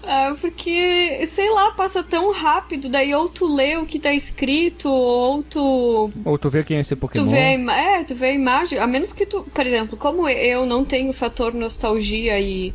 É, 0.04 0.34
porque, 0.36 1.28
sei 1.28 1.50
lá, 1.52 1.72
passa 1.72 2.02
tão 2.02 2.32
rápido, 2.32 2.88
daí 2.88 3.14
ou 3.14 3.28
tu 3.28 3.54
lê 3.54 3.76
o 3.76 3.86
que 3.86 4.00
tá 4.00 4.14
escrito, 4.14 4.90
ou 4.90 5.44
tu 5.44 6.10
Ou 6.24 6.38
tu 6.38 6.50
vê 6.50 6.64
quem 6.64 6.78
é 6.78 6.80
esse 6.80 6.96
Pokémon? 6.96 7.26
Tu 7.26 7.30
vê, 7.30 7.38
a 7.38 8.00
é, 8.00 8.04
tu 8.06 8.16
vê 8.16 8.28
a 8.28 8.34
imagem, 8.34 8.80
a 8.80 8.88
menos 8.88 9.12
que 9.12 9.26
tu, 9.26 9.44
por 9.44 9.68
exemplo, 9.68 9.98
como 9.98 10.30
eu 10.30 10.66
não 10.66 10.86
tenho 10.86 11.12
fator 11.12 11.54
nostalgia 11.54 12.40
e 12.40 12.74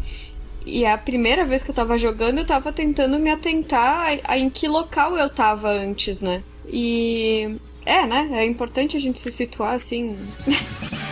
e 0.65 0.87
a 0.87 0.97
primeira 0.97 1.45
vez 1.45 1.63
que 1.63 1.71
eu 1.71 1.75
tava 1.75 1.99
jogando, 1.99 2.39
eu 2.39 2.47
tava 2.47 2.73
tentando 2.73 3.19
me 3.19 3.31
atentar 3.31 4.21
a, 4.25 4.33
a 4.33 4.39
em 4.39 4.49
que 4.49 4.69
local 4.69 5.17
eu 5.17 5.29
tava 5.29 5.69
antes, 5.69 6.21
né? 6.21 6.43
E 6.69 7.57
é, 7.85 8.07
né? 8.07 8.29
É 8.33 8.45
importante 8.45 8.97
a 8.97 9.01
gente 9.01 9.19
se 9.19 9.31
situar 9.31 9.75
assim. 9.75 10.17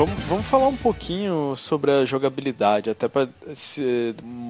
Vamos, 0.00 0.18
vamos 0.24 0.46
falar 0.46 0.66
um 0.68 0.76
pouquinho 0.76 1.54
sobre 1.56 1.90
a 1.90 2.06
jogabilidade, 2.06 2.88
até 2.88 3.06
para 3.06 3.28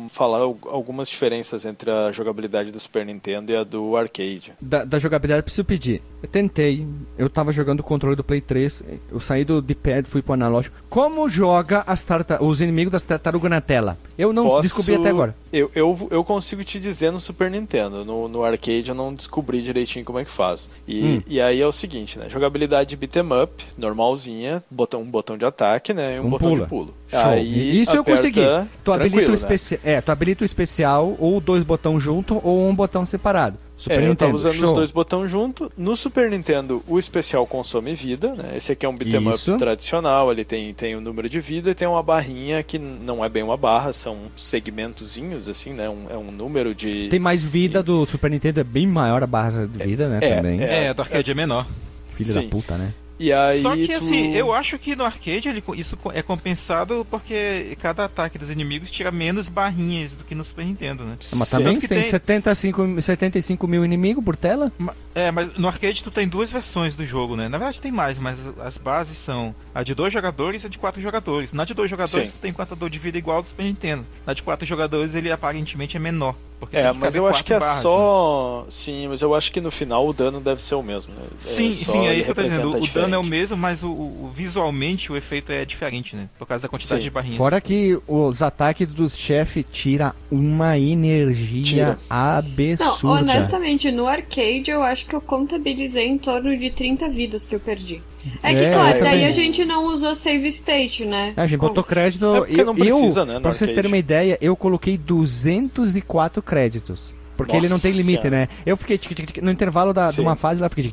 falar 0.08 0.38
al- 0.38 0.56
algumas 0.66 1.08
diferenças 1.08 1.64
entre 1.64 1.90
a 1.90 2.12
jogabilidade 2.12 2.70
do 2.70 2.78
Super 2.78 3.04
Nintendo 3.04 3.50
e 3.50 3.56
a 3.56 3.64
do 3.64 3.96
arcade. 3.96 4.52
Da, 4.60 4.84
da 4.84 5.00
jogabilidade, 5.00 5.42
preciso 5.42 5.64
pedir. 5.64 6.02
Eu 6.22 6.28
tentei, 6.28 6.86
eu 7.18 7.28
tava 7.28 7.52
jogando 7.52 7.80
o 7.80 7.82
controle 7.82 8.14
do 8.14 8.22
Play 8.22 8.40
3, 8.40 8.84
eu 9.10 9.18
saí 9.18 9.44
do 9.44 9.60
D-pad, 9.60 10.06
fui 10.08 10.22
pro 10.22 10.34
analógico. 10.34 10.76
Como 10.88 11.28
joga 11.28 11.82
as 11.84 12.00
tarta 12.00 12.40
os 12.40 12.60
inimigos 12.60 12.92
das 12.92 13.02
tartarugas 13.02 13.50
na 13.50 13.60
tela? 13.60 13.98
Eu 14.16 14.32
não 14.32 14.44
Posso- 14.44 14.62
descobri 14.62 14.94
até 14.94 15.08
agora. 15.08 15.34
Eu, 15.52 15.70
eu, 15.74 16.08
eu 16.10 16.22
consigo 16.24 16.62
te 16.62 16.78
dizer 16.78 17.10
no 17.10 17.18
Super 17.20 17.50
Nintendo, 17.50 18.04
no, 18.04 18.28
no 18.28 18.44
arcade 18.44 18.88
eu 18.88 18.94
não 18.94 19.12
descobri 19.12 19.60
direitinho 19.62 20.04
como 20.04 20.18
é 20.18 20.24
que 20.24 20.30
faz. 20.30 20.70
E, 20.86 21.00
Hum. 21.04 21.22
e 21.26 21.40
aí 21.40 21.60
é 21.60 21.66
o 21.66 21.72
seguinte, 21.72 22.18
né? 22.18 22.28
Jogabilidade 22.28 22.96
beat'em 22.96 23.22
up, 23.42 23.64
normalzinha, 23.76 24.62
botão, 24.70 25.02
um 25.02 25.10
botão 25.10 25.36
de 25.36 25.44
ataque, 25.44 25.92
né? 25.92 26.16
E 26.16 26.20
um, 26.20 26.26
Um 26.26 26.30
botão 26.30 26.50
pula. 26.50 26.62
de 26.62 26.68
pulo. 26.68 26.94
Show. 27.08 27.20
Aí 27.20 27.80
Isso 27.80 27.96
eu 27.96 28.04
consegui. 28.04 28.40
Tu 28.84 28.92
habilita, 28.92 29.32
o 29.32 29.32
né? 29.32 29.78
é, 29.84 30.00
tu 30.00 30.12
habilita 30.12 30.44
o 30.44 30.46
especial, 30.46 31.16
ou 31.18 31.40
dois 31.40 31.64
botões 31.64 32.02
junto, 32.02 32.40
ou 32.44 32.68
um 32.68 32.74
botão 32.74 33.04
separado. 33.04 33.58
Super 33.80 33.94
é, 33.94 33.96
eu 33.96 34.08
Nintendo. 34.10 34.16
tava 34.16 34.34
usando 34.34 34.54
show. 34.54 34.64
os 34.66 34.72
dois 34.74 34.90
botões 34.90 35.30
junto. 35.30 35.72
No 35.74 35.96
Super 35.96 36.30
Nintendo, 36.30 36.82
o 36.86 36.98
especial 36.98 37.46
consome 37.46 37.94
vida, 37.94 38.34
né? 38.34 38.52
Esse 38.54 38.72
aqui 38.72 38.84
é 38.84 38.88
um 38.88 38.94
beat'em 38.94 39.26
up 39.26 39.58
tradicional, 39.58 40.30
ele 40.30 40.44
tem, 40.44 40.74
tem 40.74 40.94
o 40.94 41.00
número 41.00 41.30
de 41.30 41.40
vida 41.40 41.70
e 41.70 41.74
tem 41.74 41.88
uma 41.88 42.02
barrinha 42.02 42.62
que 42.62 42.78
não 42.78 43.24
é 43.24 43.28
bem 43.30 43.42
uma 43.42 43.56
barra, 43.56 43.94
são 43.94 44.18
segmentozinhos, 44.36 45.48
assim, 45.48 45.72
né? 45.72 45.88
Um, 45.88 46.06
é 46.10 46.16
um 46.18 46.30
número 46.30 46.74
de... 46.74 47.08
Tem 47.08 47.18
mais 47.18 47.42
vida 47.42 47.82
do 47.82 48.04
Super 48.04 48.30
Nintendo, 48.30 48.60
é 48.60 48.64
bem 48.64 48.86
maior 48.86 49.22
a 49.22 49.26
barra 49.26 49.66
de 49.66 49.82
vida, 49.82 50.08
né? 50.08 50.18
é, 50.20 50.36
também. 50.36 50.62
é. 50.62 50.84
É, 50.84 50.94
do 50.94 51.00
arcade 51.00 51.30
é 51.30 51.34
menor. 51.34 51.66
Filho 52.12 52.32
sim. 52.34 52.42
da 52.42 52.48
puta, 52.50 52.76
né? 52.76 52.92
E 53.22 53.30
aí 53.34 53.60
Só 53.60 53.76
que 53.76 53.86
tu- 53.86 53.92
assim, 53.98 54.34
eu 54.34 54.50
acho 54.54 54.78
que 54.78 54.96
no 54.96 55.04
arcade 55.04 55.46
ele, 55.46 55.62
isso 55.76 55.98
é 56.14 56.22
compensado 56.22 57.06
porque 57.10 57.76
cada 57.78 58.06
ataque 58.06 58.38
dos 58.38 58.48
inimigos 58.48 58.90
tira 58.90 59.10
menos 59.10 59.46
barrinhas 59.46 60.16
do 60.16 60.24
que 60.24 60.34
no 60.34 60.42
Super 60.42 60.64
Nintendo, 60.64 61.04
né? 61.04 61.16
Mas 61.18 61.48
Sim. 61.48 61.56
também 61.58 61.78
que 61.78 61.86
tem, 61.86 62.00
tem- 62.00 62.10
75, 62.10 63.02
75 63.02 63.66
mil 63.68 63.84
inimigos 63.84 64.24
por 64.24 64.36
tela? 64.36 64.72
É, 65.14 65.30
mas 65.30 65.54
no 65.58 65.68
arcade 65.68 66.02
tu 66.02 66.10
tem 66.10 66.26
duas 66.26 66.50
versões 66.50 66.96
do 66.96 67.04
jogo, 67.04 67.36
né? 67.36 67.46
Na 67.50 67.58
verdade 67.58 67.78
tem 67.80 67.92
mais, 67.92 68.18
mas 68.18 68.38
as 68.64 68.78
bases 68.78 69.18
são 69.18 69.54
a 69.74 69.82
de 69.82 69.94
dois 69.94 70.12
jogadores 70.14 70.64
e 70.64 70.66
a 70.66 70.70
de 70.70 70.78
quatro 70.78 71.02
jogadores. 71.02 71.52
Na 71.52 71.66
de 71.66 71.74
dois 71.74 71.90
jogadores 71.90 72.30
Sim. 72.30 72.36
tu 72.38 72.40
tem 72.40 72.52
contador 72.54 72.88
de 72.88 72.98
vida 72.98 73.18
igual 73.18 73.36
ao 73.36 73.42
do 73.42 73.48
Super 73.48 73.64
Nintendo. 73.64 74.06
Na 74.26 74.32
de 74.32 74.42
quatro 74.42 74.64
jogadores 74.66 75.14
ele 75.14 75.30
aparentemente 75.30 75.94
é 75.94 76.00
menor. 76.00 76.34
Porque 76.58 76.76
É, 76.76 76.92
mas 76.92 77.16
eu 77.16 77.26
acho 77.26 77.42
que 77.42 77.54
é 77.54 77.58
barras, 77.58 77.76
né? 77.76 77.82
só. 77.82 78.66
Sim, 78.68 79.08
mas 79.08 79.22
eu 79.22 79.34
acho 79.34 79.50
que 79.50 79.62
no 79.62 79.70
final 79.70 80.06
o 80.06 80.12
dano 80.12 80.40
deve 80.40 80.60
ser 80.62 80.74
o 80.74 80.82
mesmo. 80.82 81.14
né? 81.14 81.22
Sim, 81.40 81.72
só 81.72 81.92
sim, 81.92 82.06
é 82.06 82.14
isso 82.14 82.24
que 82.24 82.30
eu 82.32 82.34
tô 82.34 82.42
dizendo. 82.42 82.68
O 82.68 82.72
representa 82.72 82.90
dano 83.10 83.16
é 83.16 83.18
o 83.18 83.24
mesmo, 83.28 83.56
mas 83.56 83.82
o, 83.82 83.88
o- 83.90 84.30
visualmente 84.34 85.10
o 85.12 85.16
efeito 85.16 85.50
é 85.52 85.64
diferente, 85.64 86.14
né? 86.16 86.28
Por 86.38 86.46
causa 86.46 86.62
da 86.62 86.68
quantidade 86.68 87.00
Sim. 87.00 87.04
de 87.04 87.10
barrinhas. 87.10 87.36
Fora 87.36 87.60
que 87.60 87.98
os 88.06 88.42
ataques 88.42 88.88
dos 88.88 89.16
chefes 89.16 89.64
tira 89.70 90.14
uma 90.30 90.78
energia 90.78 91.62
Tira. 91.62 91.98
Não, 92.08 92.16
absurda. 92.16 93.20
honestamente, 93.32 93.90
no 93.90 94.06
arcade 94.06 94.70
eu 94.70 94.82
acho 94.82 95.06
que 95.06 95.14
eu 95.14 95.20
contabilizei 95.20 96.06
em 96.08 96.18
torno 96.18 96.56
de 96.56 96.70
30 96.70 97.08
vidas 97.08 97.44
que 97.46 97.54
eu 97.54 97.60
perdi. 97.60 98.02
É 98.42 98.52
que, 98.52 98.60
É, 98.60 98.72
claro, 98.72 99.00
daí 99.00 99.10
também. 99.12 99.26
a 99.26 99.30
gente 99.32 99.64
não 99.64 99.86
usou 99.86 100.14
save 100.14 100.46
state, 100.48 101.04
né? 101.06 101.32
A 101.36 101.46
gente 101.46 101.58
botou 101.58 101.82
crédito. 101.82 102.24
É 102.34 102.38
porque 102.40 102.60
eu, 102.60 102.66
não 102.66 102.74
precisa, 102.74 103.20
eu, 103.20 103.26
né, 103.26 103.40
Pra 103.40 103.52
vocês 103.52 103.62
arcade. 103.70 103.74
terem 103.74 103.90
uma 103.90 103.96
ideia, 103.98 104.36
eu 104.42 104.54
coloquei 104.54 104.98
204 104.98 106.42
créditos. 106.42 107.14
Porque 107.40 107.54
Nossa 107.54 107.66
ele 107.66 107.72
não 107.72 107.80
tem 107.80 107.92
limite, 107.92 108.28
né? 108.28 108.48
Eu 108.66 108.76
fiquei 108.76 108.98
tic, 108.98 109.14
tic, 109.14 109.26
tic, 109.26 109.42
no 109.42 109.50
intervalo 109.50 109.94
da, 109.94 110.10
de 110.10 110.20
uma 110.20 110.36
fase 110.36 110.60
lá, 110.60 110.66
eu 110.66 110.70
fiquei 110.70 110.90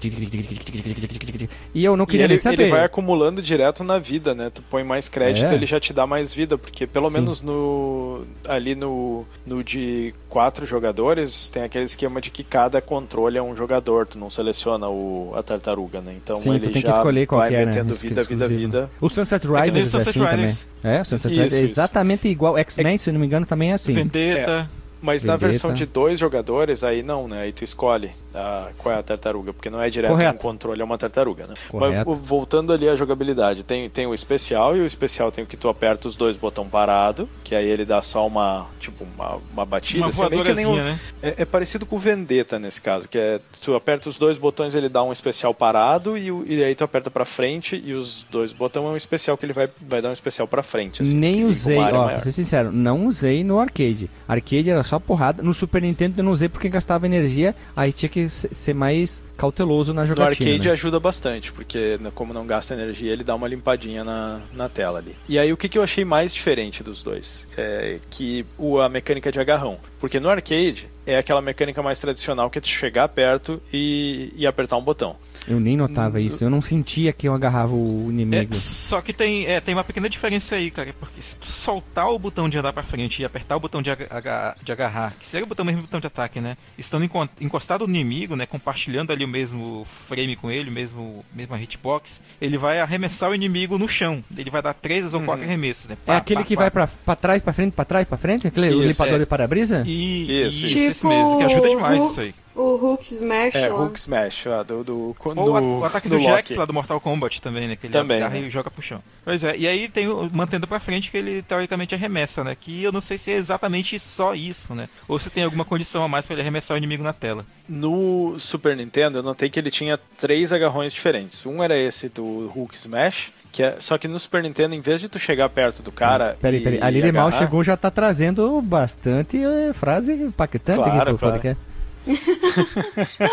e 1.73 1.83
eu 1.83 1.97
não 1.97 2.05
queria 2.05 2.21
e 2.21 2.23
ele, 2.23 2.33
nem 2.35 2.37
saber. 2.37 2.63
Ele 2.63 2.71
vai 2.71 2.85
acumulando 2.85 3.41
direto 3.41 3.83
na 3.83 3.99
vida, 3.99 4.33
né? 4.33 4.49
Tu 4.49 4.61
põe 4.61 4.81
mais 4.81 5.09
crédito, 5.09 5.51
é. 5.51 5.55
ele 5.55 5.65
já 5.65 5.77
te 5.77 5.91
dá 5.91 6.07
mais 6.07 6.33
vida, 6.33 6.57
porque 6.57 6.87
pelo 6.87 7.09
Sim. 7.09 7.15
menos 7.15 7.41
no 7.41 8.25
ali 8.47 8.75
no, 8.75 9.25
no 9.45 9.61
de 9.61 10.13
quatro 10.29 10.65
jogadores, 10.65 11.49
tem 11.49 11.63
aquele 11.63 11.83
esquema 11.83 12.21
de 12.21 12.31
que 12.31 12.45
cada 12.45 12.81
controle 12.81 13.37
é 13.37 13.43
um 13.43 13.55
jogador, 13.55 14.07
tu 14.07 14.17
não 14.17 14.29
seleciona 14.29 14.87
o, 14.87 15.33
a 15.35 15.43
tartaruga, 15.43 15.99
né? 15.99 16.15
Então 16.23 16.37
Sim, 16.37 16.51
ele 16.51 16.59
tu 16.59 16.71
tem 16.71 16.81
já 16.81 16.91
que 16.91 16.97
escolher 16.97 17.25
qual 17.25 17.41
vai 17.41 17.53
é, 17.53 17.65
metendo 17.65 17.93
né? 17.93 17.99
vida, 18.01 18.23
vida, 18.23 18.47
vida. 18.47 18.91
O 19.01 19.09
Sunset 19.09 19.45
Riders 19.45 19.93
é, 19.93 19.97
assim 19.97 20.23
Riders. 20.23 20.65
também. 20.81 20.95
É, 20.95 21.01
o 21.01 21.05
Sunset 21.05 21.33
Riders 21.33 21.53
é 21.53 21.61
exatamente 21.61 22.27
igual. 22.29 22.57
X-Men, 22.57 22.95
é... 22.95 22.97
se 22.97 23.11
não 23.11 23.19
me 23.19 23.25
engano, 23.25 23.45
também 23.45 23.71
é 23.71 23.73
assim. 23.73 23.93
Vendetta. 23.93 24.69
É. 24.73 24.86
Mas 25.01 25.23
na 25.23 25.35
versão 25.35 25.73
de 25.73 25.85
dois 25.85 26.19
jogadores, 26.19 26.83
aí 26.83 27.03
não, 27.03 27.27
né? 27.27 27.41
Aí 27.41 27.53
tu 27.53 27.63
escolhe 27.63 28.11
a- 28.37 28.69
qual 28.77 28.95
é 28.95 28.99
a 28.99 29.03
tartaruga, 29.03 29.53
porque 29.53 29.69
não 29.69 29.81
é 29.81 29.89
direto 29.89 30.11
Correto. 30.11 30.35
um 30.35 30.37
controle, 30.37 30.81
é 30.81 30.83
uma 30.83 30.97
tartaruga, 30.97 31.47
né? 31.47 31.53
Correto. 31.69 32.09
Mas 32.09 32.19
voltando 32.19 32.71
ali 32.73 32.87
à 32.87 32.95
jogabilidade, 32.95 33.63
tem, 33.63 33.89
tem 33.89 34.05
o 34.07 34.13
especial, 34.13 34.75
e 34.75 34.79
o 34.81 34.85
especial 34.85 35.31
tem 35.31 35.43
o 35.43 35.47
que 35.47 35.57
tu 35.57 35.67
aperta 35.69 36.07
os 36.07 36.15
dois 36.15 36.37
botão 36.37 36.67
parado, 36.67 37.27
que 37.43 37.55
aí 37.55 37.67
ele 37.69 37.85
dá 37.85 38.01
só 38.01 38.25
uma, 38.27 38.67
tipo, 38.79 39.05
uma, 39.15 39.37
uma 39.53 39.65
batida. 39.65 39.99
Uma 40.05 40.09
assim, 40.09 40.63
é 40.63 40.67
um- 40.67 40.75
né? 40.75 40.99
é, 41.21 41.35
é 41.39 41.45
parecido 41.45 41.85
com 41.85 41.95
o 41.95 41.99
Vendetta 41.99 42.59
nesse 42.59 42.81
caso, 42.81 43.07
que 43.07 43.17
é 43.17 43.39
tu 43.63 43.75
aperta 43.75 44.09
os 44.09 44.17
dois 44.17 44.37
botões, 44.37 44.75
ele 44.75 44.89
dá 44.89 45.03
um 45.03 45.11
especial 45.11 45.53
parado, 45.53 46.17
e, 46.17 46.27
e 46.47 46.63
aí 46.63 46.75
tu 46.75 46.83
aperta 46.83 47.09
pra 47.09 47.25
frente, 47.25 47.81
e 47.83 47.93
os 47.93 48.25
dois 48.29 48.53
botões 48.53 48.85
é 48.85 48.89
um 48.89 48.95
especial 48.95 49.37
que 49.37 49.45
ele 49.45 49.53
vai, 49.53 49.69
vai 49.81 50.01
dar 50.01 50.09
um 50.09 50.13
especial 50.13 50.47
pra 50.47 50.61
frente. 50.63 51.01
assim, 51.01 51.15
Nem 51.15 51.45
usei, 51.45 51.77
ó, 51.77 51.81
maior. 51.81 52.09
pra 52.11 52.19
ser 52.19 52.31
sincero, 52.31 52.71
não 52.71 53.05
usei 53.07 53.43
no 53.43 53.59
arcade. 53.59 54.09
Arcade 54.27 54.69
era 54.69 54.83
só 54.83 54.99
porrada. 54.99 55.41
No 55.41 55.53
Super 55.53 55.81
Nintendo 55.81 56.15
eu 56.19 56.23
não 56.23 56.31
usei 56.31 56.49
porque 56.49 56.69
gastava 56.69 57.05
energia, 57.05 57.55
aí 57.75 57.91
tinha 57.91 58.09
que 58.09 58.26
ese 58.27 58.73
maíz 58.73 59.23
cauteloso 59.37 59.93
na 59.93 60.01
No 60.01 60.07
jogatina. 60.07 60.49
arcade 60.49 60.67
né? 60.67 60.73
ajuda 60.73 60.99
bastante, 60.99 61.51
porque 61.53 61.99
como 62.15 62.33
não 62.33 62.45
gasta 62.45 62.73
energia, 62.73 63.11
ele 63.13 63.23
dá 63.23 63.35
uma 63.35 63.47
limpadinha 63.47 64.03
na, 64.03 64.41
na 64.51 64.67
tela 64.67 64.99
ali. 64.99 65.15
E 65.29 65.37
aí 65.39 65.53
o 65.53 65.57
que, 65.57 65.69
que 65.69 65.77
eu 65.77 65.83
achei 65.83 66.03
mais 66.03 66.33
diferente 66.33 66.83
dos 66.83 67.03
dois? 67.03 67.47
É 67.55 67.99
que 68.09 68.45
o, 68.57 68.79
a 68.79 68.89
mecânica 68.89 69.31
de 69.31 69.39
agarrão. 69.39 69.77
Porque 69.99 70.19
no 70.19 70.29
arcade 70.29 70.87
é 71.05 71.17
aquela 71.17 71.41
mecânica 71.41 71.81
mais 71.81 71.99
tradicional 71.99 72.49
que 72.49 72.57
é 72.57 72.61
tu 72.61 72.67
chegar 72.67 73.07
perto 73.09 73.61
e, 73.71 74.31
e 74.35 74.45
apertar 74.45 74.77
um 74.77 74.81
botão. 74.83 75.15
Eu 75.47 75.59
nem 75.59 75.77
notava 75.77 76.19
isso, 76.19 76.43
eu 76.43 76.49
não 76.49 76.61
sentia 76.61 77.13
que 77.13 77.27
eu 77.27 77.33
agarrava 77.33 77.73
o 77.73 78.05
É, 78.07 78.11
inimigo. 78.11 78.53
só 78.55 79.01
que 79.01 79.13
tem, 79.13 79.45
é, 79.45 79.61
tem 79.61 79.73
uma 79.73 79.83
pequena 79.83 80.09
diferença 80.09 80.55
aí, 80.55 80.69
cara, 80.69 80.93
porque 80.99 81.21
se 81.21 81.35
tu 81.37 81.49
soltar 81.49 82.09
o 82.11 82.19
botão 82.19 82.49
de 82.49 82.57
andar 82.57 82.73
pra 82.73 82.83
frente 82.83 83.21
e 83.21 83.25
apertar 83.25 83.55
o 83.55 83.59
botão 83.59 83.81
de, 83.81 83.89
aga- 83.89 84.55
de 84.61 84.71
agarrar, 84.71 85.13
que 85.17 85.25
seria 85.25 85.45
o 85.45 85.47
botão 85.47 85.63
mesmo 85.65 85.81
botão 85.83 85.99
de 85.99 86.07
ataque, 86.07 86.41
né? 86.41 86.57
Estando 86.77 87.09
encostado 87.39 87.87
no 87.87 87.93
inimigo, 87.95 88.35
né? 88.35 88.45
Compartilhando 88.45 89.11
ali 89.11 89.25
o 89.27 89.31
mesmo 89.31 89.85
frame 90.07 90.35
com 90.35 90.49
ele, 90.49 90.71
mesmo 90.71 91.23
mesma 91.33 91.59
hitbox, 91.61 92.21
ele 92.41 92.57
vai 92.57 92.79
arremessar 92.79 93.29
o 93.29 93.35
inimigo 93.35 93.77
no 93.77 93.87
chão. 93.87 94.23
Ele 94.35 94.49
vai 94.49 94.61
dar 94.61 94.73
três 94.73 95.13
ou 95.13 95.21
quatro 95.21 95.43
arremessos, 95.43 95.87
né? 95.87 95.97
É 96.07 96.15
aquele 96.15 96.43
que 96.43 96.55
vai 96.55 96.71
pra, 96.71 96.87
pra 96.87 97.15
trás, 97.15 97.41
pra 97.41 97.53
frente, 97.53 97.73
pra 97.73 97.85
trás, 97.85 98.07
pra 98.07 98.17
frente? 98.17 98.47
Aquele 98.47 98.69
Isso, 98.69 98.83
limpador 98.83 99.15
é. 99.15 99.19
de 99.19 99.25
para-brisa? 99.25 99.83
Isso, 99.85 100.65
isso, 100.65 100.65
isso. 100.65 100.77
esse 100.77 101.05
mesmo, 101.05 101.37
que 101.37 101.43
ajuda 101.43 101.69
demais 101.69 101.97
Tipo, 101.97 102.11
isso 102.11 102.21
aí. 102.21 102.35
O 102.57 102.75
Hulk 102.77 103.03
Smash 103.05 103.55
É, 103.55 103.67
lá. 103.69 103.77
Hulk 103.77 103.99
Smash, 103.99 104.47
ó, 104.47 104.63
do, 104.63 104.83
do, 104.83 105.15
Ou 105.23 105.35
no- 105.61 105.79
o 105.79 105.85
ataque 105.85 106.09
no 106.09 106.17
do 106.17 106.23
Jax 106.23 106.55
lá 106.55 106.65
do 106.65 106.73
Mortal 106.73 106.99
Kombat 106.99 107.39
também, 107.41 107.67
né? 107.67 107.75
Que 107.75 107.85
ele 107.85 107.93
Também, 107.93 108.17
agarra 108.17 108.33
né? 108.39 108.47
e 108.47 108.49
joga 108.49 108.71
pro 108.71 108.81
chão. 108.81 108.99
Pois 109.23 109.43
é, 109.43 109.55
e 109.55 109.67
aí 109.67 109.87
tem 109.87 110.07
o 110.07 110.27
mantendo 110.33 110.65
pra 110.67 110.79
frente 110.79 111.11
que 111.11 111.17
ele 111.17 111.41
teoricamente 111.43 111.93
arremessa, 111.93 112.43
né? 112.43 112.55
Que 112.59 112.81
eu 112.83 112.91
não 112.91 112.99
sei 113.01 113.17
se 113.17 113.31
é 113.31 113.35
exatamente 113.35 113.99
só 113.99 114.33
isso, 114.33 114.73
né? 114.73 114.89
Ou 115.07 115.19
se 115.19 115.29
tem 115.29 115.43
alguma 115.43 115.63
condição 115.63 116.03
a 116.03 116.07
mais 116.07 116.25
pra 116.25 116.33
ele 116.33 116.41
arremessar 116.41 116.73
o 116.75 116.77
inimigo 116.77 117.03
na 117.03 117.13
tela. 117.13 117.45
No 117.69 118.39
Super 118.39 118.75
Nintendo, 118.75 119.19
eu 119.19 119.23
notei 119.23 119.49
que 119.49 119.59
ele 119.59 119.69
tinha 119.69 119.99
três 120.17 120.51
agarrões 120.51 120.93
diferentes. 120.93 121.45
Um 121.45 121.61
era 121.61 121.77
esse 121.77 122.09
do 122.09 122.47
Hulk 122.47 122.75
Smash, 122.75 123.31
que 123.51 123.61
é, 123.61 123.75
só 123.79 123.97
que 123.97 124.07
no 124.07 124.19
Super 124.19 124.41
Nintendo, 124.41 124.73
em 124.73 124.79
vez 124.81 124.99
de 125.01 125.09
tu 125.09 125.19
chegar 125.19 125.49
perto 125.49 125.83
do 125.83 125.91
cara. 125.91 126.35
Peraí, 126.41 126.59
e- 126.59 126.63
peraí. 126.63 126.79
A 126.81 126.89
Lili 126.89 127.11
Mal 127.11 127.31
chegou 127.31 127.63
já 127.63 127.75
tá 127.77 127.91
trazendo 127.91 128.59
bastante 128.61 129.37
eh, 129.43 129.73
frase 129.73 130.13
impactante 130.13 130.79
aqui 130.81 130.89
Claro, 130.89 131.05
pro 131.11 131.17
claro. 131.17 131.33
podcast. 131.35 131.66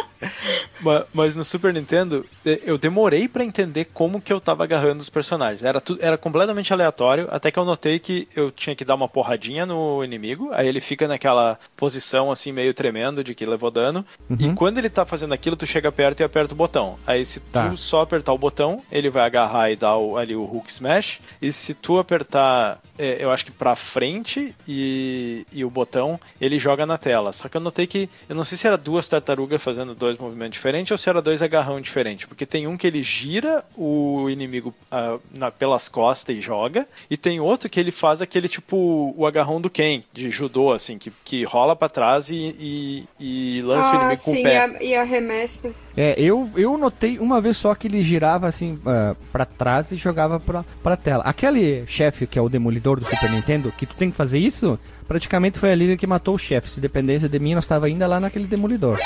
Ma- 0.81 1.07
Mas 1.13 1.35
no 1.35 1.45
Super 1.45 1.73
Nintendo, 1.73 2.25
eu 2.45 2.77
demorei 2.79 3.29
pra 3.29 3.45
entender 3.45 3.87
como 3.87 4.21
que 4.21 4.33
eu 4.33 4.41
tava 4.41 4.65
agarrando 4.65 5.01
os 5.01 5.09
personagens. 5.11 5.63
Era, 5.65 5.81
tu- 5.81 5.99
era 6.01 6.17
completamente 6.19 6.73
aleatório, 6.73 7.29
até 7.31 7.51
que 7.51 7.59
eu 7.59 7.65
notei 7.65 7.99
que 7.99 8.29
eu 8.35 8.51
tinha 8.51 8.75
que 8.77 8.85
dar 8.85 8.95
uma 8.95 9.09
porradinha 9.09 9.65
no 9.67 10.05
inimigo, 10.05 10.51
aí 10.53 10.67
ele 10.69 10.81
fica 10.81 11.07
naquela 11.09 11.59
posição 11.77 12.31
assim, 12.31 12.53
meio 12.53 12.75
tremendo 12.75 13.23
de 13.25 13.35
que 13.35 13.45
levou 13.47 13.71
dano. 13.71 14.05
E 14.39 14.47
Uhum. 14.47 14.55
quando 14.55 14.79
ele 14.79 14.91
tá 14.91 15.05
fazendo 15.07 15.33
aquilo, 15.35 15.57
tu 15.57 15.67
chega 15.67 15.91
perto 15.93 16.21
e 16.21 16.25
aperta 16.25 16.55
o 16.55 16.57
botão. 16.57 16.97
Aí 17.07 17.25
se 17.25 17.41
Tá. 17.41 17.69
tu 17.69 17.77
só 17.77 18.03
apertar 18.03 18.33
o 18.33 18.39
botão, 18.39 18.83
ele 18.91 19.11
vai 19.11 19.25
agarrar 19.25 19.71
e 19.71 19.77
dar 19.77 19.97
o- 19.97 20.17
ali 20.17 20.35
o 20.35 20.45
Hulk 20.45 20.71
Smash. 20.71 21.21
E 21.41 21.53
se 21.53 21.75
tu 21.75 21.99
apertar, 21.99 22.81
eh, 22.99 23.17
eu 23.21 23.31
acho 23.31 23.45
que 23.45 23.51
pra 23.53 23.75
frente 23.77 24.55
e, 24.69 25.47
e 25.53 25.65
o 25.65 25.71
botão, 25.71 26.19
ele 26.41 26.59
joga 26.59 26.87
na 26.87 26.97
tela. 26.99 27.33
Só 27.33 27.49
que 27.49 27.57
eu 27.57 27.61
notei 27.61 27.87
que, 27.87 28.09
eu 28.29 28.37
não 28.37 28.45
sei 28.45 28.57
se 28.59 28.67
era 28.67 28.77
duas 28.79 29.07
tartarugas 29.09 29.63
fazendo 29.63 29.95
dois 29.95 30.19
movimentos 30.19 30.57
diferentes 30.57 30.91
ou 30.91 30.99
se 30.99 31.09
era 31.09 31.21
dois 31.23 31.43
agarrão 31.43 31.81
diferentes. 31.81 32.27
Porque 32.27 32.47
tem 32.47 32.67
um 32.67 32.77
que 32.77 32.87
ele 32.87 33.03
gira 33.03 33.65
o 33.77 34.29
inimigo 34.31 34.75
ah, 34.91 35.19
na- 35.37 35.51
pelas 35.51 35.89
costas 35.89 36.37
e 36.37 36.41
joga. 36.41 36.87
E 37.11 37.17
tem 37.17 37.41
outro 37.41 37.69
que 37.69 37.79
ele 37.81 37.91
faz 37.91 38.21
aquele 38.23 38.49
tipo 38.49 39.15
o 39.17 39.27
agarrão 39.27 39.61
do 39.61 39.71
Ken, 39.71 40.03
de 40.13 40.31
judô, 40.31 40.73
assim, 40.73 40.99
que, 40.99 41.11
que 41.25 41.45
rola 41.45 41.75
pra 41.77 41.89
trás 41.89 42.29
e, 42.31 42.55
e, 42.59 43.59
e 43.59 43.63
lança 43.63 43.91
o 43.93 43.95
Ah, 43.95 43.97
inimigo 44.03 44.23
com 44.23 44.31
sim, 44.33 44.37
o 44.37 44.41
e, 44.41 44.43
pé. 44.45 44.79
e 44.85 44.95
arremessa. 44.95 45.75
É, 45.97 46.21
eu, 46.21 46.51
eu 46.57 46.77
notei 46.77 47.19
uma 47.19 47.41
vez 47.41 47.57
só 47.57 47.75
que 47.75 47.87
ele 47.87 48.03
girava 48.03 48.47
assim 48.49 48.79
ah, 48.85 49.15
pra 49.33 49.45
trás 49.45 49.87
e 49.93 49.97
jogava 49.97 50.41
pra, 50.41 50.65
pra 50.83 50.97
tela. 50.97 51.23
Aquele 51.25 51.85
chefe 51.87 52.27
que 52.27 52.39
é 52.39 52.43
o 52.43 52.49
demolidor 52.49 52.99
do 52.99 53.07
Super 53.07 53.31
Nintendo, 53.31 53.73
que 53.77 53.87
tu 53.87 53.95
tem 53.95 54.11
que 54.11 54.17
fazer 54.17 54.39
isso, 54.39 54.79
praticamente 55.07 55.59
foi 55.59 55.71
a 55.71 55.75
Lili 55.75 55.97
que 55.97 56.07
matou 56.07 56.35
o 56.35 56.39
chefe. 56.39 56.71
Se 56.71 56.81
dependesse 56.81 57.29
de 57.29 57.39
mim, 57.39 57.55
nós 57.55 57.65
estava 57.65 57.87
ainda 57.87 58.07
lá 58.07 58.19
naquele 58.19 58.47
demolidor. 58.47 58.99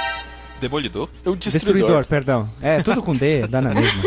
Demolidor? 0.61 1.09
O 1.25 1.37
Destruidor, 1.37 1.75
destruidor. 1.75 2.07
perdão. 2.07 2.49
É, 2.61 2.83
tudo 2.83 3.01
com 3.01 3.15
D, 3.15 3.47
dá 3.49 3.61
na 3.61 3.73
mesma. 3.75 4.03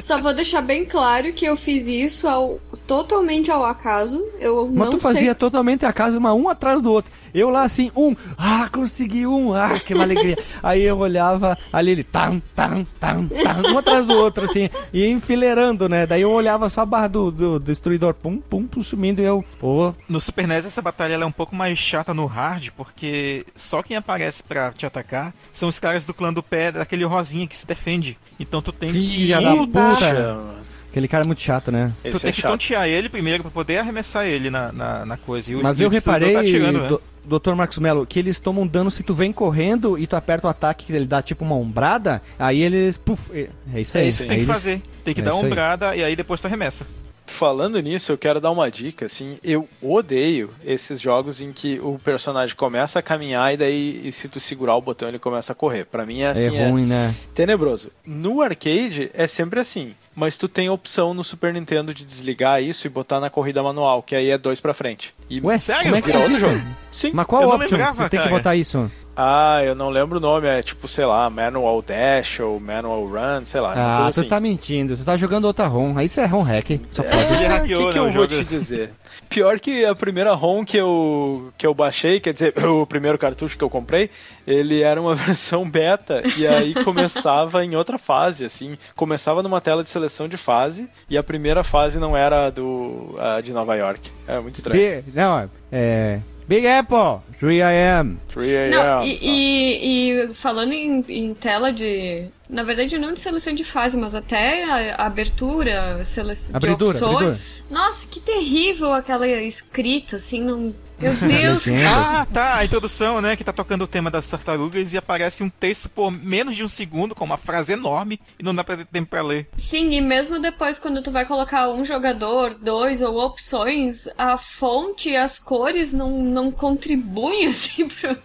Só 0.00 0.20
vou 0.20 0.34
deixar 0.34 0.60
bem 0.60 0.84
claro 0.84 1.32
que 1.32 1.44
eu 1.44 1.56
fiz 1.56 1.86
isso 1.86 2.26
ao, 2.26 2.58
totalmente 2.86 3.50
ao 3.50 3.64
acaso. 3.64 4.24
Eu 4.40 4.66
Mas 4.66 4.86
não 4.86 4.90
tu 4.90 4.98
fazia 5.00 5.20
sei. 5.20 5.34
totalmente 5.34 5.86
a 5.86 5.92
casa, 5.92 6.18
uma 6.18 6.34
um 6.34 6.48
atrás 6.48 6.82
do 6.82 6.90
outro. 6.90 7.12
Eu 7.34 7.50
lá 7.50 7.62
assim, 7.64 7.90
um, 7.96 8.14
ah, 8.38 8.68
consegui 8.70 9.26
um, 9.26 9.52
ah, 9.54 9.78
que 9.80 9.92
alegria. 9.92 10.38
Aí 10.62 10.82
eu 10.82 10.96
olhava 10.98 11.58
ali, 11.72 11.90
ele, 11.90 12.04
tam, 12.04 12.40
tam, 12.54 12.86
tam, 13.00 13.26
tam, 13.26 13.72
um 13.72 13.78
atrás 13.78 14.06
do 14.06 14.14
outro, 14.14 14.44
assim, 14.44 14.70
e 14.92 15.04
enfileirando, 15.06 15.88
né? 15.88 16.06
Daí 16.06 16.22
eu 16.22 16.30
olhava 16.30 16.68
só 16.70 16.82
a 16.82 16.86
barra 16.86 17.08
do, 17.08 17.30
do 17.30 17.58
destruidor, 17.58 18.14
pum, 18.14 18.38
pum, 18.38 18.66
pum, 18.66 18.82
sumindo 18.82 19.20
e 19.20 19.24
eu, 19.24 19.44
pô, 19.58 19.92
No 20.08 20.20
Super 20.20 20.46
NES 20.46 20.66
essa 20.66 20.80
batalha 20.80 21.14
ela 21.14 21.24
é 21.24 21.26
um 21.26 21.32
pouco 21.32 21.56
mais 21.56 21.76
chata 21.78 22.14
no 22.14 22.26
hard, 22.26 22.68
porque 22.76 23.44
só 23.56 23.82
quem 23.82 23.96
aparece 23.96 24.42
pra 24.42 24.70
te 24.72 24.86
atacar 24.86 25.34
são 25.52 25.68
os 25.68 25.78
caras 25.80 26.04
do 26.04 26.14
clã 26.14 26.32
do 26.32 26.42
pé, 26.42 26.70
daquele 26.70 27.04
rosinha 27.04 27.46
que 27.46 27.56
se 27.56 27.66
defende. 27.66 28.16
Então 28.38 28.62
tu 28.62 28.70
tem 28.72 28.90
filha 28.90 29.38
que 29.38 29.44
da 29.44 29.56
Puta. 29.56 30.64
Aquele 30.90 31.08
cara 31.08 31.24
é 31.24 31.26
muito 31.26 31.42
chato, 31.42 31.72
né? 31.72 31.92
Tu 32.02 32.08
Esse 32.08 32.20
tem 32.20 32.28
é 32.28 32.32
que 32.32 32.40
chato. 32.40 32.50
tontear 32.52 32.86
ele 32.86 33.08
primeiro 33.08 33.42
pra 33.42 33.50
poder 33.50 33.78
arremessar 33.78 34.26
ele 34.26 34.48
na, 34.48 34.70
na, 34.70 35.04
na 35.04 35.16
coisa. 35.16 35.50
E 35.50 35.56
o- 35.56 35.62
Mas 35.62 35.80
eu 35.80 35.88
reparei, 35.88 36.34
tá 36.34 36.40
atirando, 36.40 36.82
né? 36.82 36.88
do, 36.88 37.02
Dr. 37.24 37.54
Marcos 37.54 37.78
Melo, 37.78 38.06
que 38.06 38.18
eles 38.18 38.38
tomam 38.40 38.66
dano 38.66 38.90
se 38.90 39.02
tu 39.02 39.14
vem 39.14 39.32
correndo 39.32 39.98
e 39.98 40.06
tu 40.06 40.14
aperta 40.16 40.46
o 40.46 40.50
ataque 40.50 40.86
que 40.86 40.92
ele 40.92 41.06
dá 41.06 41.22
tipo 41.22 41.44
uma 41.44 41.54
ombrada, 41.56 42.20
aí 42.38 42.62
eles. 42.62 42.96
Puf, 42.98 43.30
é 43.32 43.48
é 43.74 43.80
isso 43.80 43.96
aí. 43.98 44.04
É 44.04 44.08
isso 44.08 44.22
Tem 44.22 44.30
aí 44.30 44.36
que 44.36 44.42
eles- 44.42 44.46
fazer. 44.46 44.82
Tem 45.04 45.14
que 45.14 45.20
É 45.20 45.24
dar 45.24 45.30
uma 45.32 45.36
isso 45.38 45.44
aí. 45.46 45.50
ombrada 45.52 45.96
e 45.96 46.04
aí 46.04 46.14
depois 46.16 46.40
tu 46.40 46.46
arremessa. 46.46 46.86
Falando 47.26 47.80
nisso, 47.80 48.12
eu 48.12 48.18
quero 48.18 48.40
dar 48.40 48.50
uma 48.50 48.70
dica, 48.70 49.06
assim, 49.06 49.38
eu 49.42 49.66
odeio 49.82 50.50
esses 50.64 51.00
jogos 51.00 51.40
em 51.40 51.52
que 51.52 51.80
o 51.80 51.98
personagem 51.98 52.54
começa 52.54 52.98
a 52.98 53.02
caminhar 53.02 53.52
e 53.54 53.56
daí 53.56 54.00
e 54.04 54.12
se 54.12 54.28
tu 54.28 54.38
segurar 54.38 54.76
o 54.76 54.80
botão 54.80 55.08
ele 55.08 55.18
começa 55.18 55.52
a 55.52 55.54
correr. 55.56 55.84
Pra 55.86 56.04
mim 56.04 56.20
é 56.20 56.24
É 56.26 56.28
assim, 56.30 56.56
é, 56.56 56.68
ruim, 56.68 56.84
né? 56.84 57.14
tenebroso. 57.34 57.90
No 58.04 58.42
arcade 58.42 59.10
é 59.14 59.26
sempre 59.26 59.58
assim, 59.58 59.94
mas 60.14 60.36
tu 60.36 60.48
tem 60.48 60.68
a 60.68 60.72
opção 60.72 61.14
no 61.14 61.24
Super 61.24 61.52
Nintendo 61.54 61.94
de 61.94 62.04
desligar 62.04 62.62
isso 62.62 62.86
e 62.86 62.90
botar 62.90 63.20
na 63.20 63.30
corrida 63.30 63.62
manual, 63.62 64.02
que 64.02 64.14
aí 64.14 64.30
é 64.30 64.36
dois 64.38 64.60
pra 64.60 64.74
frente. 64.74 65.14
E 65.28 65.40
Ué, 65.40 65.58
Sério? 65.58 65.84
como 65.84 65.96
é 65.96 66.00
que 66.02 66.06
vira 66.08 66.18
outro 66.20 66.38
jogo. 66.38 66.60
Sim. 66.90 67.10
Mas 67.14 67.26
qual 67.26 67.42
Eu 67.42 67.48
não 67.48 67.54
option? 67.56 67.70
lembrava, 67.78 68.04
tu 68.04 68.10
tem 68.10 68.20
que 68.20 68.24
cara. 68.26 68.36
botar 68.36 68.54
isso. 68.54 68.90
Ah, 69.16 69.60
eu 69.64 69.74
não 69.74 69.90
lembro 69.90 70.18
o 70.18 70.20
nome, 70.20 70.46
é 70.48 70.60
tipo, 70.62 70.88
sei 70.88 71.04
lá, 71.04 71.30
Manual 71.30 71.80
Dash 71.82 72.40
ou 72.40 72.58
Manual 72.58 73.06
Run, 73.06 73.44
sei 73.44 73.60
lá. 73.60 73.72
Ah, 73.76 74.10
tu 74.12 74.20
assim. 74.20 74.28
tá 74.28 74.40
mentindo. 74.40 74.96
Tu 74.96 75.04
tá 75.04 75.16
jogando 75.16 75.44
outra 75.44 75.66
ROM. 75.66 75.96
Aí 75.96 76.06
isso 76.06 76.20
é 76.20 76.26
ROM 76.26 76.42
hack. 76.42 76.80
Só 76.90 77.02
pode. 77.02 77.16
Ele 77.34 77.44
É, 77.44 77.46
o 77.46 77.50
hackeou, 77.50 77.86
que, 77.86 77.92
que 77.92 77.98
né, 77.98 78.04
eu 78.04 78.08
o 78.08 78.12
vou 78.12 78.26
te 78.26 78.44
dizer? 78.44 78.90
Pior 79.28 79.58
que 79.60 79.84
a 79.84 79.94
primeira 79.94 80.32
ROM 80.34 80.64
que 80.64 80.76
eu, 80.76 81.52
que 81.56 81.66
eu 81.66 81.72
baixei, 81.74 82.18
quer 82.20 82.32
dizer, 82.32 82.54
o 82.66 82.86
primeiro 82.86 83.16
cartucho 83.16 83.56
que 83.56 83.62
eu 83.64 83.70
comprei, 83.70 84.10
ele 84.46 84.82
era 84.82 85.00
uma 85.00 85.14
versão 85.16 85.68
beta 85.68 86.22
e 86.36 86.46
aí 86.46 86.74
começava 86.84 87.64
em 87.64 87.74
outra 87.76 87.98
fase, 87.98 88.44
assim, 88.44 88.76
começava 88.96 89.42
numa 89.42 89.60
tela 89.60 89.82
de 89.82 89.88
seleção 89.88 90.28
de 90.28 90.36
fase 90.36 90.88
e 91.08 91.16
a 91.16 91.22
primeira 91.22 91.62
fase 91.62 91.98
não 91.98 92.16
era 92.16 92.50
do 92.50 93.14
a 93.18 93.40
de 93.40 93.52
Nova 93.52 93.74
York. 93.76 94.10
É 94.26 94.38
muito 94.40 94.56
estranho. 94.56 94.80
B- 94.80 95.04
não, 95.14 95.48
é. 95.70 96.20
Big 96.46 96.66
Apple, 96.66 97.22
3am. 97.40 98.16
3 98.28 98.70
Não, 98.70 99.00
a.m. 99.00 99.06
e, 99.08 99.18
e- 99.22 100.10
e 100.30 100.34
falando 100.34 100.72
em, 100.72 101.04
em 101.08 101.34
tela 101.34 101.72
de. 101.72 102.26
Na 102.48 102.62
verdade, 102.62 102.98
não 102.98 103.12
de 103.12 103.20
seleção 103.20 103.54
de 103.54 103.64
fase, 103.64 103.96
mas 103.98 104.14
até 104.14 104.64
a, 104.64 104.96
a 104.96 105.06
abertura, 105.06 106.02
seleção 106.04 106.50
de 106.50 106.56
Abridura, 106.56 106.90
opções. 106.90 107.14
abridura. 107.14 107.40
Nossa, 107.70 108.06
que 108.06 108.20
terrível 108.20 108.92
aquela 108.92 109.26
escrita, 109.26 110.16
assim, 110.16 110.42
não. 110.42 110.74
Meu 110.98 111.14
Deus. 111.14 111.64
Ah, 111.86 112.26
tá, 112.32 112.56
a 112.56 112.64
introdução, 112.64 113.20
né, 113.20 113.36
que 113.36 113.44
tá 113.44 113.52
tocando 113.52 113.82
o 113.82 113.86
tema 113.86 114.10
das 114.10 114.28
tartarugas 114.28 114.92
e 114.92 114.98
aparece 114.98 115.42
um 115.42 115.48
texto 115.48 115.88
por 115.88 116.10
menos 116.10 116.56
de 116.56 116.64
um 116.64 116.68
segundo 116.68 117.14
com 117.14 117.24
uma 117.24 117.36
frase 117.36 117.72
enorme 117.72 118.20
e 118.38 118.42
não 118.42 118.54
dá 118.54 118.62
pra 118.62 118.76
ter 118.76 118.86
tempo 118.86 119.10
pra 119.10 119.22
ler. 119.22 119.48
Sim, 119.56 119.90
e 119.90 120.00
mesmo 120.00 120.40
depois 120.40 120.78
quando 120.78 121.02
tu 121.02 121.10
vai 121.10 121.24
colocar 121.24 121.68
um 121.68 121.84
jogador, 121.84 122.54
dois 122.54 123.02
ou 123.02 123.18
opções, 123.18 124.08
a 124.16 124.36
fonte 124.36 125.10
e 125.10 125.16
as 125.16 125.38
cores 125.38 125.92
não, 125.92 126.10
não 126.22 126.50
contribuem 126.50 127.46
assim 127.48 127.88
pra, 127.88 128.16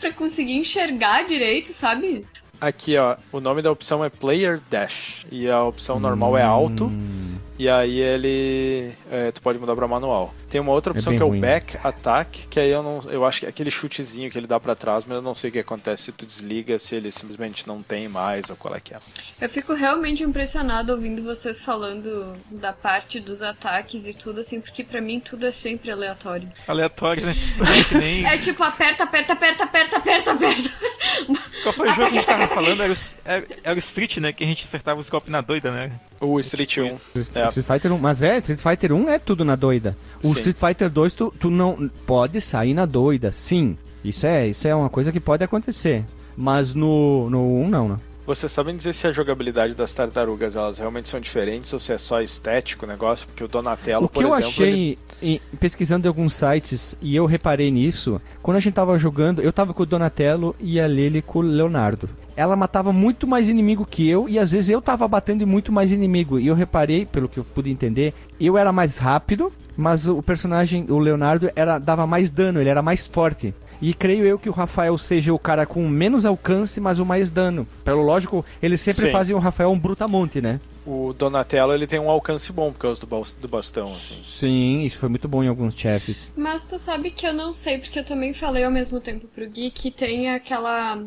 pra 0.00 0.12
conseguir 0.12 0.54
enxergar 0.54 1.24
direito, 1.24 1.70
sabe? 1.72 2.26
Aqui, 2.60 2.96
ó, 2.96 3.16
o 3.32 3.40
nome 3.40 3.60
da 3.60 3.70
opção 3.70 4.04
é 4.04 4.08
Player 4.08 4.60
Dash 4.70 5.26
e 5.30 5.50
a 5.50 5.62
opção 5.62 5.98
normal 6.00 6.38
é 6.38 6.42
alto. 6.42 6.90
E 7.58 7.68
aí 7.68 8.00
ele. 8.00 8.92
é, 9.10 9.30
tu 9.30 9.40
pode 9.40 9.58
mudar 9.58 9.76
pra 9.76 9.86
manual. 9.86 10.34
Tem 10.50 10.60
uma 10.60 10.72
outra 10.72 10.92
É 10.92 10.94
opção 10.94 11.12
bem 11.12 11.18
que 11.18 11.22
é 11.22 11.26
o 11.26 11.28
ruim. 11.28 11.40
back 11.40 11.76
attack, 11.84 12.46
que 12.48 12.58
aí 12.58 12.70
eu 12.70 12.82
não. 12.82 13.00
Eu 13.08 13.24
acho 13.24 13.40
que 13.40 13.46
é 13.46 13.48
aquele 13.48 13.70
chutezinho 13.70 14.30
que 14.30 14.36
ele 14.36 14.46
dá 14.46 14.58
pra 14.58 14.74
trás, 14.74 15.04
mas 15.06 15.14
eu 15.16 15.22
não 15.22 15.34
sei 15.34 15.50
o 15.50 15.52
que 15.52 15.58
acontece 15.60 16.04
se 16.04 16.12
tu 16.12 16.26
desliga, 16.26 16.78
se 16.78 16.96
ele 16.96 17.12
simplesmente 17.12 17.66
não 17.68 17.82
tem 17.82 18.08
mais, 18.08 18.50
ou 18.50 18.56
qual 18.56 18.74
é 18.74 18.80
que 18.80 18.92
é. 18.94 18.98
Eu 19.40 19.48
fico 19.48 19.72
realmente 19.74 20.22
impressionada 20.22 20.92
ouvindo 20.92 21.22
vocês 21.22 21.60
falando 21.60 22.36
da 22.50 22.72
parte 22.72 23.20
dos 23.20 23.40
ataques 23.42 24.06
e 24.06 24.14
tudo, 24.14 24.40
assim, 24.40 24.60
porque 24.60 24.82
pra 24.82 25.00
mim 25.00 25.20
tudo 25.20 25.46
é 25.46 25.50
sempre 25.52 25.90
aleatório. 25.90 26.50
Aleatório, 26.66 27.24
né? 27.26 27.34
É 27.80 27.84
que 27.84 27.94
nem. 27.98 28.26
É 28.26 28.36
tipo, 28.38 28.62
aperta, 28.62 29.04
aperta, 29.04 29.32
aperta, 29.32 29.64
aperta, 29.64 29.96
aperta, 29.98 30.32
aperta. 30.32 30.70
Qual 31.62 31.72
foi 31.72 31.88
o 31.90 31.94
jogo 31.94 32.10
que 32.10 32.18
a 32.18 32.20
gente 32.20 32.26
tava 32.26 32.48
falando 32.48 32.82
era 32.82 32.92
o, 32.92 32.96
era, 33.24 33.46
era 33.62 33.74
o 33.74 33.78
Street, 33.78 34.18
né? 34.18 34.32
Que 34.32 34.44
a 34.44 34.46
gente 34.46 34.64
acertava 34.64 35.00
os 35.00 35.08
golpes 35.08 35.30
na 35.30 35.40
doida, 35.40 35.70
né? 35.70 35.92
O 36.20 36.38
Street 36.40 36.76
1. 36.78 36.84
É. 37.34 37.43
Street 37.48 37.66
Fighter 37.66 37.92
1, 37.92 37.98
mas 37.98 38.22
é, 38.22 38.38
Street 38.38 38.60
Fighter 38.60 38.92
1 38.92 39.08
é 39.08 39.18
tudo 39.18 39.44
na 39.44 39.56
doida. 39.56 39.96
O 40.22 40.28
Sim. 40.28 40.34
Street 40.34 40.56
Fighter 40.56 40.90
2 40.90 41.12
tu, 41.12 41.34
tu 41.38 41.50
não 41.50 41.90
pode 42.06 42.40
sair 42.40 42.74
na 42.74 42.86
doida, 42.86 43.32
sim. 43.32 43.76
Isso 44.04 44.26
é, 44.26 44.48
isso 44.48 44.68
é 44.68 44.74
uma 44.74 44.90
coisa 44.90 45.10
que 45.10 45.20
pode 45.20 45.42
acontecer. 45.42 46.04
Mas 46.36 46.74
no, 46.74 47.30
no 47.30 47.60
1 47.62 47.68
não, 47.68 47.88
né? 47.88 47.96
Vocês 48.26 48.50
sabem 48.50 48.74
dizer 48.74 48.94
se 48.94 49.06
a 49.06 49.10
jogabilidade 49.10 49.74
das 49.74 49.92
tartarugas 49.92 50.56
elas 50.56 50.78
realmente 50.78 51.10
são 51.10 51.20
diferentes 51.20 51.70
ou 51.74 51.78
se 51.78 51.92
é 51.92 51.98
só 51.98 52.22
estético 52.22 52.86
o 52.86 52.88
negócio? 52.88 53.26
Porque 53.26 53.44
o 53.44 53.48
Donatello, 53.48 54.06
O 54.06 54.08
que 54.08 54.14
por 54.14 54.22
eu 54.22 54.30
exemplo, 54.30 54.48
achei 54.48 54.98
em- 55.20 55.40
pesquisando 55.60 56.06
em 56.06 56.08
alguns 56.08 56.32
sites 56.32 56.96
e 57.02 57.14
eu 57.14 57.26
reparei 57.26 57.70
nisso, 57.70 58.18
quando 58.42 58.56
a 58.56 58.60
gente 58.60 58.72
tava 58.72 58.98
jogando, 58.98 59.42
eu 59.42 59.52
tava 59.52 59.74
com 59.74 59.82
o 59.82 59.86
Donatello 59.86 60.56
e 60.58 60.80
a 60.80 60.88
Lily 60.88 61.20
com 61.20 61.40
o 61.40 61.42
Leonardo. 61.42 62.08
Ela 62.34 62.56
matava 62.56 62.94
muito 62.94 63.26
mais 63.26 63.48
inimigo 63.50 63.84
que 63.88 64.08
eu 64.08 64.26
e 64.26 64.38
às 64.38 64.52
vezes 64.52 64.70
eu 64.70 64.80
tava 64.80 65.06
batendo 65.06 65.42
em 65.42 65.46
muito 65.46 65.70
mais 65.70 65.92
inimigo. 65.92 66.40
E 66.40 66.46
eu 66.46 66.54
reparei, 66.54 67.04
pelo 67.04 67.28
que 67.28 67.38
eu 67.38 67.44
pude 67.44 67.70
entender, 67.70 68.14
eu 68.40 68.56
era 68.56 68.72
mais 68.72 68.96
rápido, 68.96 69.52
mas 69.76 70.06
o 70.08 70.22
personagem, 70.22 70.86
o 70.88 70.98
Leonardo, 70.98 71.50
era 71.56 71.78
dava 71.78 72.06
mais 72.06 72.30
dano, 72.30 72.60
ele 72.60 72.68
era 72.70 72.82
mais 72.82 73.06
forte. 73.06 73.54
E 73.82 73.92
creio 73.92 74.24
eu 74.24 74.38
que 74.38 74.48
o 74.48 74.52
Rafael 74.52 74.96
seja 74.96 75.34
o 75.34 75.38
cara 75.38 75.66
com 75.66 75.86
menos 75.88 76.24
alcance, 76.24 76.80
mas 76.80 76.98
o 76.98 77.04
mais 77.04 77.30
dano. 77.30 77.66
Pelo 77.84 78.02
lógico, 78.02 78.44
eles 78.62 78.80
sempre 78.80 79.02
Sim. 79.06 79.10
fazem 79.12 79.36
o 79.36 79.38
Rafael 79.38 79.70
um 79.70 79.78
brutamonte, 79.78 80.40
né? 80.40 80.60
o 80.86 81.14
Donatello 81.16 81.72
ele 81.72 81.86
tem 81.86 81.98
um 81.98 82.10
alcance 82.10 82.52
bom 82.52 82.70
por 82.70 82.78
causa 82.78 83.00
do, 83.00 83.06
bal- 83.06 83.24
do 83.40 83.48
bastão, 83.48 83.86
assim. 83.86 84.20
Sim, 84.22 84.82
isso 84.82 84.98
foi 84.98 85.08
muito 85.08 85.26
bom 85.26 85.42
em 85.42 85.48
alguns 85.48 85.74
chefes. 85.74 86.30
Mas 86.36 86.66
tu 86.66 86.78
sabe 86.78 87.10
que 87.10 87.26
eu 87.26 87.32
não 87.32 87.54
sei, 87.54 87.78
porque 87.78 87.98
eu 87.98 88.04
também 88.04 88.34
falei 88.34 88.64
ao 88.64 88.70
mesmo 88.70 89.00
tempo 89.00 89.26
pro 89.28 89.48
Gui 89.48 89.70
que 89.70 89.90
tem 89.90 90.28
aquela. 90.28 91.02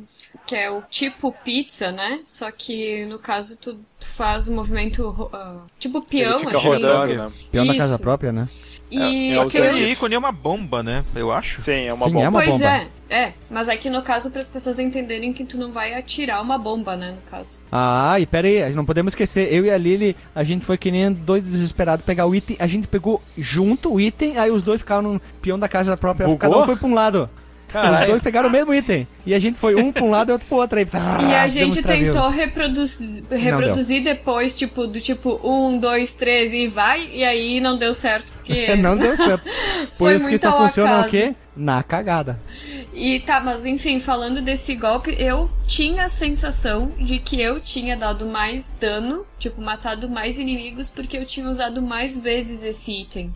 que 0.48 0.56
é 0.56 0.72
o 0.72 0.82
tipo 0.90 1.32
pizza, 1.32 1.92
né? 1.92 2.22
Só 2.26 2.50
que 2.50 3.06
no 3.06 3.20
caso 3.20 3.56
tu 3.60 3.80
faz 4.18 4.50
o 4.50 4.54
movimento 4.54 5.08
ro- 5.10 5.30
ah, 5.32 5.58
tipo 5.80 6.02
peão, 6.02 6.36
assim. 6.38 6.68
rodando, 6.68 7.14
né? 7.16 7.32
Peão 7.52 7.66
da 7.66 7.74
Isso. 7.74 7.82
casa 7.82 8.00
própria, 8.00 8.32
né? 8.32 8.48
E 8.90 9.32
É, 9.34 9.36
é 9.36 9.40
aquele- 9.42 9.92
ícone 9.92 10.16
é 10.16 10.18
uma 10.18 10.32
bomba, 10.32 10.82
né? 10.82 11.04
Eu 11.14 11.30
acho. 11.30 11.60
Sim, 11.60 11.88
é 11.88 11.94
uma 11.94 12.06
Sim, 12.08 12.14
bomba. 12.14 12.26
é 12.26 12.30
uma 12.30 12.40
Pois 12.40 12.52
bomba. 12.52 12.66
é, 12.66 12.88
é. 13.10 13.34
Mas 13.50 13.68
aqui 13.68 13.90
no 13.90 14.02
caso, 14.02 14.32
para 14.32 14.40
as 14.40 14.48
pessoas 14.48 14.80
entenderem 14.80 15.34
que 15.34 15.44
tu 15.44 15.58
não 15.58 15.74
vai 15.74 15.94
atirar 15.94 16.42
uma 16.42 16.58
bomba, 16.58 16.96
né? 16.96 17.12
No 17.12 17.30
caso. 17.30 17.66
Ah, 17.70 18.18
e 18.18 18.26
pera 18.26 18.48
aí, 18.48 18.74
não 18.74 18.86
podemos 18.86 19.12
esquecer, 19.12 19.52
eu 19.54 19.66
e 19.66 19.70
a 19.70 19.78
Lily, 19.78 20.16
a 20.34 20.42
gente 20.44 20.66
foi 20.66 20.78
que 20.78 20.90
nem 20.90 21.12
dois 21.12 21.44
desesperados 21.44 22.06
pegar 22.06 22.26
o 22.28 22.34
item, 22.34 22.56
a 22.60 22.66
gente 22.66 22.88
pegou 22.88 23.22
junto 23.38 23.94
o 23.94 24.00
item, 24.00 24.38
aí 24.38 24.50
os 24.52 24.64
dois 24.64 24.80
ficaram 24.80 25.14
no 25.16 25.22
peão 25.42 25.60
da 25.60 25.68
casa 25.68 25.98
própria, 25.98 26.26
Bugou? 26.26 26.38
cada 26.40 26.58
um 26.58 26.66
foi 26.66 26.78
pra 26.78 26.88
um 26.88 26.94
lado. 26.94 27.30
Os 27.68 27.74
Caralho. 27.74 28.08
dois 28.08 28.24
pegaram 28.24 28.48
o 28.48 28.52
mesmo 28.52 28.74
item. 28.74 29.06
E 29.26 29.34
a 29.34 29.40
gente 29.40 29.60
foi 29.60 29.76
um 29.76 29.92
pra 29.92 30.04
um 30.04 30.10
lado 30.10 30.30
e 30.30 30.32
outro 30.32 30.48
pro 30.48 30.58
outro. 30.58 30.80
Aí, 30.80 30.86
e 31.30 31.36
ah, 31.36 31.44
a 31.44 31.48
gente 31.50 31.84
tentou 31.84 32.30
reproduzir, 32.30 33.26
reproduzir 33.30 34.02
depois, 34.02 34.56
tipo, 34.56 34.88
do 34.88 35.02
tipo 35.02 35.38
um, 35.44 35.78
dois, 35.78 36.14
três 36.14 36.54
e 36.54 36.68
vai, 36.68 37.10
e 37.12 37.26
aí 37.26 37.60
não 37.60 37.78
deu 37.78 37.94
certo, 37.94 38.32
porque. 38.32 38.74
não 38.78 38.96
deu 38.96 39.18
certo. 39.18 39.44
Por 39.98 39.98
Foi 39.98 40.16
isso 40.16 40.24
que 40.24 40.30
muito 40.30 40.42
só 40.42 40.58
funciona 40.58 40.92
o 40.92 40.94
acaso. 41.00 41.10
quê? 41.10 41.36
Na 41.56 41.84
cagada. 41.84 42.40
E 42.94 43.20
tá, 43.20 43.42
mas 43.42 43.66
enfim, 43.66 44.00
falando 44.00 44.42
desse 44.42 44.74
golpe, 44.74 45.16
eu 45.20 45.50
tinha 45.66 46.06
a 46.06 46.10
sensação 46.10 46.92
de 46.98 47.20
que 47.20 47.42
eu 47.42 47.60
tinha 47.60 47.98
dado 47.98 48.26
mais 48.26 48.70
dano, 48.80 49.26
tipo, 49.38 49.62
matado 49.62 50.10
mais 50.10 50.40
inimigos, 50.40 50.90
porque 50.90 51.18
eu 51.18 51.26
tinha 51.26 51.50
usado 51.50 51.82
mais 51.82 52.18
vezes 52.18 52.64
esse 52.64 53.02
item. 53.02 53.34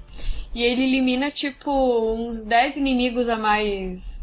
E 0.53 0.63
ele 0.63 0.83
elimina, 0.83 1.31
tipo, 1.31 2.15
uns 2.15 2.43
10 2.43 2.77
inimigos 2.77 3.29
a 3.29 3.37
mais 3.37 4.20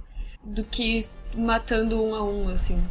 do 0.49 0.64
que 0.64 1.01
matando 1.34 2.03
um 2.03 2.14
a 2.14 2.22
um, 2.22 2.49
assim. 2.53 2.82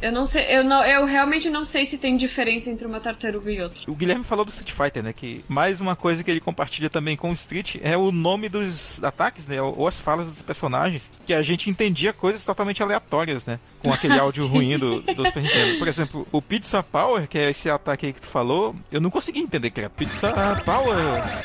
Eu 0.00 0.10
não 0.10 0.26
sei, 0.26 0.44
eu, 0.48 0.64
não, 0.64 0.84
eu 0.84 1.06
realmente 1.06 1.48
não 1.48 1.64
sei 1.64 1.84
se 1.84 1.96
tem 1.96 2.16
diferença 2.16 2.68
entre 2.68 2.84
uma 2.84 2.98
tartaruga 2.98 3.52
e 3.52 3.60
outra. 3.62 3.88
O 3.88 3.94
Guilherme 3.94 4.24
falou 4.24 4.44
do 4.44 4.48
Street 4.48 4.72
Fighter, 4.72 5.00
né? 5.00 5.12
Que 5.12 5.44
mais 5.48 5.80
uma 5.80 5.94
coisa 5.94 6.24
que 6.24 6.30
ele 6.32 6.40
compartilha 6.40 6.90
também 6.90 7.16
com 7.16 7.30
o 7.30 7.34
Street 7.34 7.76
é 7.80 7.96
o 7.96 8.10
nome 8.10 8.48
dos 8.48 9.00
ataques, 9.04 9.46
né? 9.46 9.62
Ou 9.62 9.86
as 9.86 10.00
falas 10.00 10.26
dos 10.26 10.42
personagens, 10.42 11.08
que 11.24 11.32
a 11.32 11.40
gente 11.40 11.70
entendia 11.70 12.12
coisas 12.12 12.44
totalmente 12.44 12.82
aleatórias, 12.82 13.46
né? 13.46 13.60
Com 13.80 13.92
aquele 13.92 14.14
áudio 14.18 14.44
ruim 14.48 14.76
do, 14.76 15.02
do 15.02 15.24
Super 15.24 15.40
Nintendo. 15.40 15.78
Por 15.78 15.86
exemplo, 15.86 16.26
o 16.32 16.42
Pizza 16.42 16.82
Power, 16.82 17.28
que 17.28 17.38
é 17.38 17.50
esse 17.50 17.70
ataque 17.70 18.06
aí 18.06 18.12
que 18.12 18.20
tu 18.22 18.26
falou, 18.26 18.74
eu 18.90 19.00
não 19.00 19.08
consegui 19.08 19.38
entender 19.38 19.70
que 19.70 19.78
era 19.78 19.88
Pizza 19.88 20.32
Power. 20.64 20.96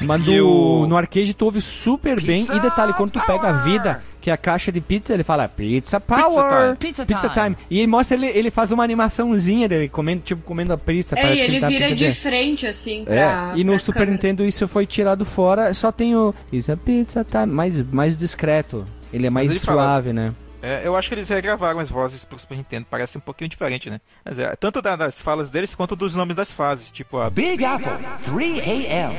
Mas 0.02 0.26
no, 0.26 0.82
o- 0.82 0.88
no 0.88 0.98
arcade 0.98 1.32
tu 1.36 1.46
ouve 1.46 1.62
super 1.62 2.20
bem. 2.20 2.48
E 2.52 2.60
detalhe, 2.60 2.92
quando 2.94 3.12
tu 3.12 3.22
pega 3.22 3.50
a 3.50 3.54
vida, 3.54 4.04
que 4.28 4.32
é 4.32 4.34
a 4.34 4.38
caixa 4.38 4.74
de 4.74 4.82
pizza, 4.82 5.14
ele 5.14 5.24
fala 5.24 5.48
Pizza 5.48 6.02
Power! 6.02 6.76
time. 6.76 7.06
Pizza, 7.06 7.30
time. 7.30 7.56
E 7.70 7.78
ele 7.80 7.88
mostra, 7.88 8.18
ele, 8.18 8.26
ele 8.28 8.52
faz 8.52 8.74
uma 8.74 8.84
animaçãozinha 8.84 9.70
dele, 9.70 9.88
comendo, 9.88 10.22
tipo, 10.22 10.42
comendo 10.42 10.74
a 10.74 10.78
pizza. 10.78 11.18
É, 11.18 11.34
e 11.34 11.36
que 11.38 11.42
ele 11.44 11.60
tá 11.62 11.70
vira 11.70 11.96
de 11.96 12.12
frente, 12.12 12.68
assim, 12.68 13.04
É, 13.08 13.26
pra. 13.26 13.54
e 13.56 13.64
no 13.64 13.72
pra 13.72 13.80
Super 13.80 13.94
câmera. 14.00 14.12
Nintendo 14.12 14.44
isso 14.44 14.68
foi 14.68 14.86
tirado 14.86 15.24
fora, 15.24 15.74
só 15.74 15.94
tem 15.94 16.14
o. 16.14 16.36
Isso 16.52 16.70
é 16.70 16.76
pizza 16.76 17.24
time, 17.24 17.46
mais, 17.46 17.82
mais 17.90 18.18
discreto. 18.18 18.86
Ele 19.14 19.28
é 19.28 19.30
mais 19.30 19.50
ele 19.50 19.60
fala- 19.60 19.84
suave, 19.84 20.12
né? 20.12 20.34
É, 20.62 20.82
eu 20.84 20.94
acho 20.98 21.08
que 21.08 21.16
eles 21.16 21.30
regravaram 21.30 21.80
as 21.80 21.90
vozes 21.90 22.26
pro 22.26 22.38
Super 22.38 22.58
Nintendo, 22.58 22.86
parece 22.92 23.18
um 23.18 23.22
pouquinho 23.22 23.50
diferente, 23.50 23.90
né? 23.90 24.02
Mas 24.26 24.38
é, 24.38 24.54
tanto 24.58 24.82
da- 24.82 24.98
das 24.98 25.22
falas 25.22 25.50
deles 25.50 25.74
quanto 25.74 25.96
dos 25.96 26.14
nomes 26.16 26.36
das 26.36 26.52
fases, 26.52 26.92
tipo 26.92 27.18
a 27.18 27.30
Big 27.30 27.64
Apple, 27.64 27.88
3 28.26 28.60
a.m. 28.60 29.16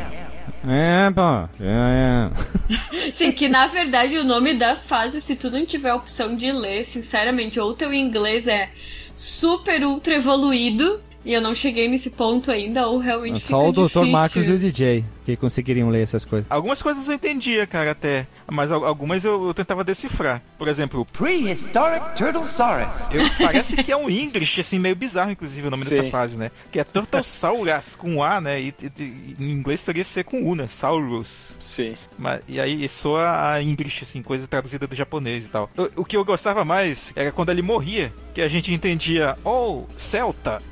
É, 0.67 1.11
pô. 1.11 1.49
É, 1.63 2.31
Sim, 3.13 3.33
que 3.33 3.49
na 3.49 3.67
verdade 3.67 4.17
o 4.19 4.25
nome 4.25 4.55
das 4.55 4.87
fases, 4.87 5.25
se 5.25 5.37
tu 5.37 5.51
não 5.51 5.65
tiver 5.65 5.91
a 5.91 5.97
opção 5.97 6.35
de 6.35 6.51
ler, 6.53 6.85
sinceramente, 6.85 7.59
ou 7.59 7.75
teu 7.75 7.93
inglês 7.93 8.47
é 8.47 8.71
super 9.15 9.85
ultra 9.85 10.15
evoluído, 10.15 11.01
e 11.25 11.33
eu 11.33 11.41
não 11.41 11.55
cheguei 11.55 11.89
nesse 11.89 12.11
ponto 12.11 12.51
ainda, 12.51 12.87
ou 12.87 12.99
realmente 12.99 13.37
é. 13.37 13.39
fica 13.39 13.49
Só 13.49 13.69
o 13.69 13.73
Dr. 13.73 13.83
difícil. 13.83 14.07
Marcos 14.07 14.49
e 14.49 14.53
o 14.53 14.59
DJ 14.59 15.05
que 15.37 15.41
conseguiriam 15.41 15.89
ler 15.91 16.03
essas 16.03 16.25
coisas. 16.25 16.47
Algumas 16.51 16.83
coisas 16.83 17.07
eu 17.09 17.15
entendia, 17.15 17.67
cara, 17.67 17.91
até. 17.93 18.27
Mas 18.51 18.71
al- 18.73 18.85
algumas 18.85 19.25
eu, 19.25 19.49
eu 19.49 19.55
tentava 19.55 19.83
decifrar. 19.85 20.43
Por 20.57 20.69
exemplo, 20.69 21.05
Prehistoric 21.07 22.17
Turtlesaurus. 22.17 23.09
eu- 23.11 23.29
parece 23.47 23.77
que 23.83 23.93
é 23.93 23.97
um 23.97 24.09
English, 24.11 24.61
assim, 24.61 24.79
meio 24.79 24.97
bizarro, 24.97 25.31
inclusive, 25.31 25.67
o 25.67 25.71
nome 25.71 25.85
Sim. 25.85 25.97
dessa 25.97 26.11
fase, 26.11 26.37
né? 26.37 26.51
Que 26.73 26.81
é 26.81 26.85
Turtlesaurus 26.85 27.97
com 27.97 28.23
A, 28.23 28.41
né? 28.41 28.61
E, 28.61 28.75
e- 28.99 29.03
e 29.03 29.37
em 29.39 29.51
inglês 29.51 29.83
teria 29.83 30.03
que 30.05 30.09
ser 30.11 30.25
com 30.25 30.43
U, 30.51 30.55
né? 30.55 30.67
Saurus. 30.69 31.51
Sim. 31.61 31.95
Mas, 32.19 32.41
e 32.49 32.61
aí 32.61 32.89
soa 32.89 33.53
a 33.53 33.63
English, 33.63 34.05
assim, 34.05 34.23
coisa 34.23 34.47
traduzida 34.47 34.87
do 34.87 34.95
japonês 34.95 35.45
e 35.45 35.49
tal. 35.49 35.71
O, 35.77 36.03
o 36.03 36.05
que 36.05 36.17
eu 36.17 36.25
gostava 36.25 36.65
mais 36.65 37.13
era 37.15 37.31
quando 37.33 37.51
ele 37.51 37.63
morria, 37.63 38.13
que 38.35 38.41
a 38.41 38.49
gente 38.49 38.73
entendia, 38.73 39.37
oh, 39.45 39.85
Celta. 39.97 40.63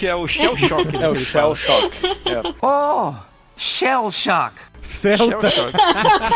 Que 0.00 0.06
é 0.06 0.14
o 0.14 0.26
Shell 0.26 0.56
Shock. 0.56 0.96
É 0.96 1.08
o 1.10 1.14
Shell. 1.14 1.54
Shock. 1.54 1.94
É. 2.24 2.40
Oh, 2.62 3.12
Shell 3.54 4.10
Shock. 4.10 4.54
Shell 4.82 5.18
Celta. 5.18 5.50
Shock. 5.50 5.78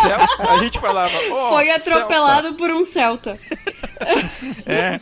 Celta. 0.03 0.51
A 0.51 0.59
gente 0.59 0.79
falava, 0.79 1.15
oh, 1.33 1.49
Foi 1.49 1.65
Celta. 1.65 1.91
atropelado 1.91 2.55
por 2.57 2.71
um 2.71 2.85
Celta. 2.85 3.41
É. 4.67 5.01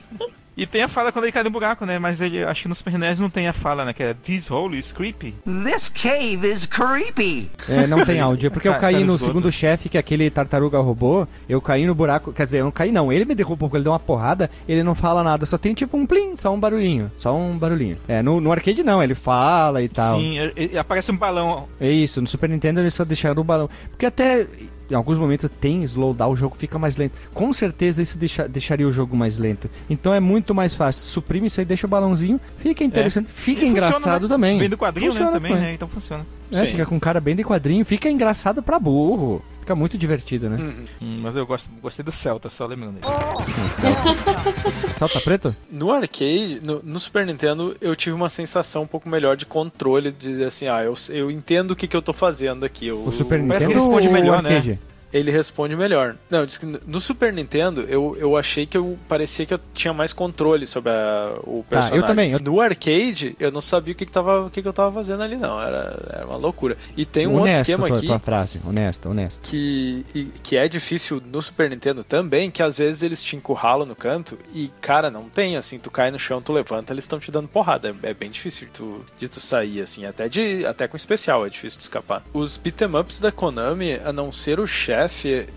E 0.56 0.66
tem 0.66 0.82
a 0.82 0.88
fala 0.88 1.10
quando 1.10 1.24
ele 1.24 1.32
cai 1.32 1.42
no 1.42 1.50
buraco, 1.50 1.86
né? 1.86 1.98
Mas 1.98 2.20
ele, 2.20 2.44
acho 2.44 2.62
que 2.62 2.68
no 2.68 2.74
Super 2.74 2.98
NES 2.98 3.18
não 3.20 3.30
tem 3.30 3.48
a 3.48 3.52
fala, 3.52 3.84
né? 3.86 3.92
Que 3.92 4.02
é 4.02 4.14
This 4.14 4.50
hole 4.50 4.78
is 4.78 4.92
creepy. 4.92 5.34
This 5.64 5.88
cave 5.88 6.46
is 6.46 6.66
creepy. 6.66 7.50
É, 7.68 7.86
não 7.86 8.04
tem 8.04 8.20
áudio. 8.20 8.50
Porque 8.50 8.68
eu 8.68 8.74
caí 8.74 9.02
no 9.04 9.16
segundo 9.18 9.50
chefe, 9.50 9.88
que 9.88 9.96
é 9.96 10.00
aquele 10.00 10.28
tartaruga 10.30 10.78
robô. 10.78 11.26
Eu 11.48 11.60
caí 11.60 11.86
no 11.86 11.94
buraco. 11.94 12.32
Quer 12.32 12.44
dizer, 12.44 12.58
eu 12.60 12.64
não 12.66 12.70
caí, 12.70 12.92
não. 12.92 13.10
Ele 13.10 13.24
me 13.24 13.34
derrubou 13.34 13.68
porque 13.68 13.78
ele 13.78 13.84
deu 13.84 13.92
uma 13.92 13.98
porrada. 13.98 14.50
Ele 14.68 14.82
não 14.82 14.94
fala 14.94 15.22
nada. 15.24 15.46
Só 15.46 15.56
tem 15.56 15.72
tipo 15.72 15.96
um 15.96 16.04
plim, 16.06 16.34
só 16.36 16.52
um 16.52 16.60
barulhinho. 16.60 17.10
Só 17.16 17.34
um 17.34 17.56
barulhinho. 17.56 17.96
É, 18.06 18.20
no, 18.22 18.40
no 18.40 18.52
arcade 18.52 18.82
não. 18.82 19.02
Ele 19.02 19.14
fala 19.14 19.82
e 19.82 19.88
tal. 19.88 20.18
Sim, 20.20 20.36
e- 20.56 20.70
e 20.74 20.78
aparece 20.78 21.10
um 21.10 21.16
balão. 21.16 21.66
É 21.80 21.90
isso. 21.90 22.20
No 22.20 22.26
Super 22.26 22.50
Nintendo 22.50 22.80
eles 22.80 22.92
só 22.94 23.04
deixaram 23.04 23.40
o 23.40 23.44
balão. 23.44 23.70
Porque 23.90 24.04
até. 24.06 24.46
Em 24.92 24.94
alguns 24.96 25.18
momentos 25.18 25.50
tem 25.60 25.82
slowdown, 25.84 26.32
o 26.32 26.36
jogo 26.36 26.54
fica 26.56 26.78
mais 26.78 26.96
lento. 26.96 27.14
Com 27.32 27.52
certeza 27.52 28.02
isso 28.02 28.18
deixa- 28.18 28.46
deixaria 28.46 28.86
o 28.86 28.92
jogo 28.92 29.16
mais 29.16 29.38
lento. 29.38 29.70
Então 29.88 30.12
é 30.12 30.20
muito 30.20 30.54
mais 30.54 30.74
fácil. 30.74 31.04
Suprime 31.04 31.46
isso 31.46 31.60
aí, 31.60 31.64
deixa 31.64 31.86
o 31.86 31.90
balãozinho. 31.90 32.38
Fica 32.58 32.84
interessante. 32.84 33.30
Fica 33.30 33.60
E 33.64 33.68
funciona, 33.70 33.86
engraçado 33.88 34.22
né? 34.22 34.28
também. 34.28 34.58
Vem 34.58 34.68
do 34.68 34.76
quadrinho, 34.76 35.10
Funciona 35.10 35.30
né? 35.30 35.36
Também, 35.38 35.52
também. 35.52 35.66
né? 35.68 35.74
Então 35.74 35.88
funciona. 35.88 36.26
É, 36.52 36.56
Sim. 36.58 36.66
fica 36.66 36.84
com 36.86 37.00
cara 37.00 37.20
bem 37.20 37.34
de 37.34 37.42
quadrinho. 37.42 37.84
Fica 37.84 38.10
engraçado 38.10 38.62
pra 38.62 38.78
burro. 38.78 39.42
Fica 39.62 39.76
muito 39.76 39.96
divertido, 39.96 40.50
né? 40.50 40.58
Hum, 41.00 41.20
mas 41.22 41.36
eu 41.36 41.46
gosto, 41.46 41.70
gostei 41.80 42.04
do 42.04 42.10
Celta, 42.10 42.50
só 42.50 42.66
lembrando 42.66 42.98
aí. 43.00 43.70
Salta. 43.70 44.94
Salta 44.96 45.20
preto? 45.20 45.54
No 45.70 45.92
arcade, 45.92 46.58
no, 46.60 46.82
no 46.82 46.98
Super 46.98 47.24
Nintendo, 47.24 47.76
eu 47.80 47.94
tive 47.94 48.12
uma 48.12 48.28
sensação 48.28 48.82
um 48.82 48.86
pouco 48.88 49.08
melhor 49.08 49.36
de 49.36 49.46
controle, 49.46 50.10
de 50.10 50.30
dizer 50.30 50.46
assim, 50.46 50.66
ah, 50.66 50.82
eu, 50.82 50.94
eu 51.10 51.30
entendo 51.30 51.70
o 51.70 51.76
que, 51.76 51.86
que 51.86 51.96
eu 51.96 52.02
tô 52.02 52.12
fazendo 52.12 52.66
aqui. 52.66 52.88
Eu, 52.88 53.04
O 53.06 53.12
Super 53.12 53.38
Parece 53.46 53.66
que 53.68 53.72
Nintendo 53.72 53.88
responde 53.88 54.08
o 54.08 54.12
melhor, 54.12 54.42
né? 54.42 54.78
Ele 55.12 55.30
responde 55.30 55.76
melhor. 55.76 56.16
Não, 56.30 56.46
diz 56.46 56.56
que 56.58 56.66
no- 56.66 57.00
Super 57.00 57.32
Nintendo 57.32 57.82
eu, 57.82 58.16
eu 58.18 58.36
achei 58.36 58.64
que 58.66 58.76
eu 58.76 58.96
parecia 59.08 59.44
que 59.44 59.52
eu 59.52 59.60
tinha 59.74 59.92
mais 59.92 60.12
controle 60.12 60.66
sobre 60.66 60.90
a- 60.92 61.34
o 61.44 61.64
Tá, 61.68 61.76
eu 61.78 61.80
personagem. 61.80 62.06
também, 62.06 62.32
eu- 62.32 62.38
No 62.40 62.60
arcade, 62.60 63.36
eu 63.40 63.50
não 63.50 63.60
sabia 63.60 63.92
o 63.92 63.96
que, 63.96 64.06
que, 64.06 64.12
tava, 64.12 64.46
o 64.46 64.50
que, 64.50 64.62
que 64.62 64.68
eu 64.68 64.72
tava 64.72 64.92
fazendo 64.92 65.22
ali, 65.22 65.36
não. 65.36 65.60
Era, 65.60 65.98
era 66.12 66.26
uma 66.26 66.36
loucura. 66.36 66.76
E 66.96 67.04
tem 67.04 67.26
um 67.26 67.30
outro 67.32 67.42
honesto 67.44 67.60
esquema 67.62 67.88
tua, 67.88 67.96
aqui 67.98 68.06
tua 68.06 68.18
frase, 68.18 68.60
honesto, 68.64 69.08
honesto. 69.08 69.48
que, 69.48 70.04
e- 70.14 70.24
que 70.42 70.56
é 70.56 70.66
difícil 70.68 71.22
no 71.30 71.42
Super 71.42 71.68
Nintendo 71.70 72.02
também, 72.04 72.50
que 72.50 72.62
às 72.62 72.78
vezes 72.78 73.02
eles 73.02 73.22
te 73.22 73.36
encurralam 73.36 73.86
no 73.86 73.94
canto 73.96 74.38
e, 74.54 74.70
cara, 74.80 75.10
não 75.10 75.24
tem, 75.28 75.56
assim, 75.56 75.78
tu 75.78 75.90
cai 75.90 76.10
no 76.10 76.18
chão, 76.18 76.40
tu 76.40 76.52
levanta, 76.52 76.92
eles 76.92 77.04
estão 77.04 77.18
te 77.18 77.30
dando 77.30 77.48
porrada. 77.48 77.94
É, 78.02 78.10
é 78.10 78.14
bem 78.14 78.30
difícil 78.30 78.66
de 78.66 78.72
tu, 78.72 79.04
de 79.18 79.28
tu 79.28 79.40
sair, 79.40 79.80
assim, 79.82 80.04
até, 80.06 80.24
de, 80.24 80.64
até 80.66 80.86
com 80.88 80.96
especial 80.96 81.44
é 81.44 81.48
difícil 81.48 81.78
de 81.78 81.84
escapar. 81.84 82.22
Os 82.32 82.56
beat'em 82.56 82.94
ups 82.96 83.18
da 83.18 83.30
Konami, 83.32 83.94
a 84.04 84.12
não 84.12 84.30
ser 84.32 84.60
o 84.60 84.66
chefe, 84.66 85.01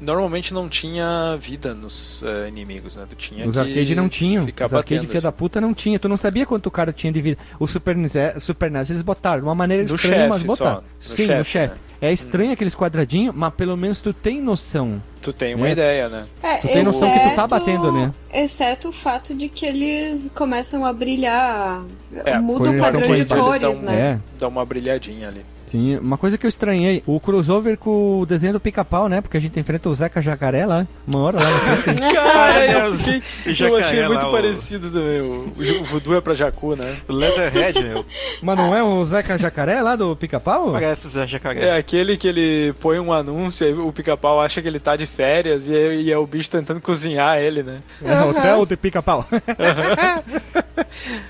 normalmente 0.01 0.53
não 0.53 0.67
tinha 0.69 1.37
vida 1.39 1.73
nos 1.73 2.23
eh, 2.23 2.47
inimigos, 2.49 2.95
né? 2.95 3.05
Tu 3.09 3.15
tinha 3.15 3.47
Os 3.47 3.55
que 3.55 3.59
arcade 3.61 3.95
não 3.95 4.07
tinham. 4.09 4.43
Os 4.45 4.73
arcade 4.73 5.05
filha 5.07 5.17
assim. 5.17 5.21
da 5.27 5.31
puta 5.31 5.59
não 5.61 5.73
tinha. 5.73 5.97
Tu 5.99 6.07
não 6.09 6.17
sabia 6.17 6.45
quanto 6.45 6.67
o 6.67 6.71
cara 6.71 6.91
tinha 6.93 7.11
de 7.11 7.21
vida. 7.21 7.37
O 7.59 7.67
Super 7.67 7.95
NES, 7.95 8.13
Super 8.39 8.69
NES 8.71 8.89
eles 8.91 9.01
botaram 9.01 9.39
de 9.39 9.47
uma 9.47 9.55
maneira 9.55 9.83
No 9.83 9.95
estranha, 9.95 10.27
mas 10.27 10.37
chefe 10.41 10.47
botaram. 10.47 10.75
só, 10.99 11.09
no 11.11 11.15
Sim, 11.15 11.23
no 11.23 11.27
chefe, 11.43 11.49
chefe. 11.51 11.73
né? 11.75 11.79
É 12.01 12.11
estranho 12.11 12.51
aqueles 12.51 12.75
quadradinhos, 12.75 13.33
mas 13.33 13.53
pelo 13.53 13.75
menos 13.77 13.99
tu 13.99 14.13
tem 14.13 14.41
noção. 14.41 15.01
Tu 15.21 15.31
tem 15.33 15.55
uma 15.55 15.67
É. 15.69 15.71
ideia, 15.71 16.09
né? 16.09 16.27
É, 16.43 16.57
Tu 16.57 16.67
tem 16.67 16.83
noção 16.83 17.09
que 17.11 17.17
tu 17.19 17.23
tá 17.23 17.29
exceto- 17.31 17.47
batendo, 17.47 17.91
né? 17.91 18.13
Exceto 18.31 18.89
o 18.89 18.91
fato 18.91 19.33
de 19.33 19.47
que 19.49 19.65
eles 19.65 20.31
começam 20.35 20.85
a 20.85 20.91
brilhar. 20.93 21.83
É, 22.25 22.37
muda 22.37 22.69
o 22.71 22.77
padrão 22.77 23.01
de 23.15 23.25
cores, 23.25 23.81
né? 23.81 23.99
É. 23.99 24.19
dão 24.37 24.49
uma 24.49 24.65
brilhadinha 24.65 25.29
ali. 25.29 25.43
Sim, 25.65 25.97
uma 25.97 26.17
coisa 26.17 26.37
que 26.37 26.45
eu 26.45 26.49
estranhei, 26.49 27.01
o 27.07 27.19
crossover 27.19 27.75
com 27.77 28.19
o 28.21 28.25
desenho 28.25 28.53
do 28.53 28.59
pica-pau, 28.59 29.09
né? 29.09 29.19
Porque 29.21 29.35
a 29.35 29.39
gente 29.39 29.59
enfrenta 29.59 29.89
o 29.89 29.95
Zeca 29.95 30.21
Jacaré 30.21 30.65
lá, 30.65 30.85
uma 31.07 31.19
hora 31.19 31.39
lá 31.39 31.49
na 31.49 31.57
frente. 31.77 32.01
Cara, 32.13 32.65
eu, 32.87 32.95
fiquei- 32.95 33.21
O 33.67 33.69
eu 33.69 33.75
achei 33.77 34.01
lá, 34.03 34.07
muito 34.09 34.27
o- 34.27 34.31
parecido 34.31 34.91
também. 34.91 35.21
O, 35.21 35.53
o 35.81 35.83
Voodoo 35.85 36.15
é 36.15 36.21
pra 36.21 36.33
Jacu, 36.35 36.75
né? 36.75 36.95
O 37.07 37.13
Leatherhead, 37.13 37.83
meu. 37.83 38.05
mas 38.41 38.57
não 38.57 38.75
é 38.75 38.83
o 38.83 39.03
Zeca 39.05 39.37
Jacaré 39.39 39.81
lá 39.81 39.95
do 39.95 40.15
pica-pau? 40.15 40.71
Parece 40.73 41.07
o 41.07 41.09
Zé 41.09 41.25
Jacaré. 41.25 41.61
É 41.65 41.77
aquele 41.77 42.15
que 42.15 42.27
ele 42.27 42.73
põe 42.79 42.99
um 42.99 43.11
anúncio, 43.11 43.65
aí 43.65 43.73
o 43.73 43.91
pica-pau 43.91 44.39
acha 44.39 44.61
que 44.61 44.67
ele 44.67 44.79
tá 44.79 44.95
de 44.95 45.05
férias 45.07 45.67
e 45.67 45.75
é, 45.75 45.95
e 45.95 46.11
é 46.11 46.17
o 46.17 46.27
bicho 46.27 46.49
tentando 46.49 46.79
cozinhar 46.79 47.37
ele, 47.39 47.63
né? 47.63 47.79
É, 48.03 48.21
hotel 48.21 48.65
de 48.65 48.77
pica-pau. 48.77 49.27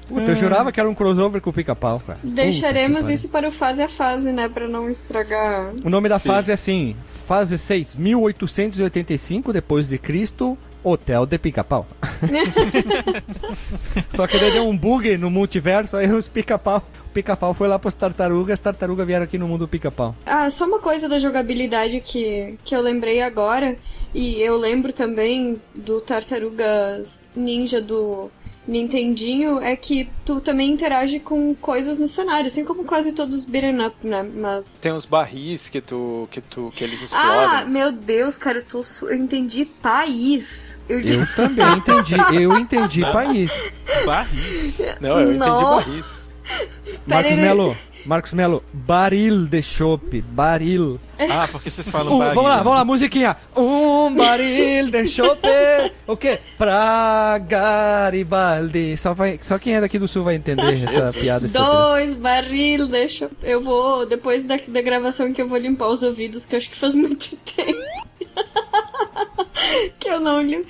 Puta, 0.07 0.21
eu 0.31 0.35
jurava 0.35 0.71
que 0.71 0.79
era 0.79 0.89
um 0.89 0.93
crossover 0.93 1.41
com 1.41 1.49
o 1.49 1.53
pica-pau, 1.53 1.99
cara. 2.05 2.19
Deixaremos 2.23 3.01
Puta 3.01 3.13
isso 3.13 3.29
para 3.29 3.47
o 3.47 3.51
fase 3.51 3.81
a 3.81 3.89
fase, 3.89 4.24
né? 4.31 4.49
Pra 4.49 4.67
não 4.67 4.89
estragar. 4.89 5.73
O 5.83 5.89
nome 5.89 6.09
da 6.09 6.19
Sim. 6.19 6.29
fase 6.29 6.51
é 6.51 6.53
assim: 6.53 6.95
Fase 7.05 7.57
6, 7.57 7.95
1885 7.95 9.51
depois 9.53 9.89
de 9.89 9.97
Cristo, 9.97 10.57
Hotel 10.83 11.25
de 11.25 11.37
Pica-Pau. 11.39 11.87
Só 14.09 14.27
que 14.27 14.37
daí 14.37 14.51
deu 14.51 14.67
um 14.67 14.77
bug 14.77 15.17
no 15.17 15.29
multiverso, 15.29 15.97
aí 15.97 16.11
os 16.11 16.27
pica-pau. 16.27 16.83
O 17.07 17.09
pica-pau 17.15 17.53
foi 17.53 17.67
lá 17.67 17.79
pros 17.79 17.93
tartarugas, 17.93 18.53
as 18.53 18.59
tartarugas 18.59 19.07
vieram 19.07 19.23
aqui 19.23 19.37
no 19.37 19.47
mundo 19.47 19.61
do 19.61 19.67
pica-pau. 19.67 20.15
Ah, 20.25 20.49
só 20.49 20.65
uma 20.65 20.79
coisa 20.79 21.09
da 21.09 21.17
jogabilidade 21.17 22.01
que, 22.01 22.57
que 22.63 22.75
eu 22.75 22.81
lembrei 22.81 23.21
agora. 23.21 23.77
E 24.13 24.41
eu 24.41 24.55
lembro 24.57 24.93
também 24.93 25.59
do 25.73 25.99
Tartarugas 26.01 27.25
Ninja 27.35 27.81
do 27.81 28.29
Nintendinho. 28.67 29.59
É 29.61 29.75
que 29.75 30.09
tu 30.25 30.41
também 30.41 30.71
interage 30.71 31.19
com 31.19 31.53
coisas 31.55 31.99
no 31.99 32.07
cenário. 32.07 32.47
Assim 32.47 32.65
como 32.65 32.83
quase 32.83 33.11
todos 33.11 33.35
os 33.35 33.45
beat'em 33.45 33.85
up, 33.85 33.95
né? 34.03 34.23
Mas... 34.23 34.77
Tem 34.81 34.91
uns 34.93 35.05
barris 35.05 35.69
que 35.69 35.81
tu 35.81 36.27
que 36.31 36.41
tu 36.41 36.71
que 36.75 36.83
eles 36.83 37.01
Ah, 37.13 37.17
explodem. 37.57 37.69
meu 37.69 37.91
Deus, 37.91 38.37
cara, 38.37 38.59
eu, 38.59 38.65
tô, 38.65 38.81
eu 39.07 39.15
entendi 39.15 39.65
país. 39.65 40.77
Eu, 40.89 40.99
Eu 40.99 41.25
também 41.35 41.65
entendi, 41.77 42.15
eu 42.43 42.57
entendi 42.57 43.01
país. 43.01 43.51
Barris. 44.05 44.81
Não, 44.99 45.19
eu 45.19 45.27
entendi 45.33 45.39
Não. 45.39 45.75
barris. 45.75 46.25
Marcos 47.07 47.31
Peraí. 47.31 47.35
Melo, 47.37 47.77
Marcos 48.05 48.33
Melo, 48.33 48.63
baril 48.71 49.45
de 49.47 49.61
chopp, 49.63 50.21
baril. 50.21 50.99
Ah, 51.17 51.47
porque 51.51 51.71
vocês 51.71 51.89
falam 51.89 52.13
Um, 52.15 52.19
baril. 52.19 52.35
vamos 52.35 52.49
lá, 52.51 52.57
vamos 52.57 52.73
lá, 52.77 52.85
musiquinha. 52.85 53.35
Um 53.55 54.13
baril 54.15 54.91
de 54.91 55.07
chopp, 55.07 55.41
o 56.05 56.15
quê? 56.15 56.39
Pra 56.57 57.37
Garibaldi. 57.39 58.95
Só, 58.97 59.13
vai, 59.15 59.39
só 59.41 59.57
quem 59.57 59.75
é 59.75 59.81
daqui 59.81 59.97
do 59.97 60.07
sul 60.07 60.23
vai 60.23 60.35
entender 60.35 60.83
essa 60.83 61.11
piada. 61.17 61.47
Dois 61.47 62.13
barril, 62.13 62.87
deixa. 62.87 63.29
Eu 63.41 63.61
vou, 63.61 64.05
depois 64.05 64.43
da, 64.43 64.57
da 64.67 64.81
gravação, 64.81 65.33
que 65.33 65.41
eu 65.41 65.47
vou 65.47 65.57
limpar 65.57 65.87
os 65.87 66.03
ouvidos, 66.03 66.45
que 66.45 66.53
eu 66.55 66.57
acho 66.57 66.69
que 66.69 66.77
faz 66.77 66.93
muito 66.93 67.35
tempo. 67.55 67.79
que 69.99 70.07
eu 70.09 70.19
não 70.19 70.41
li. 70.41 70.63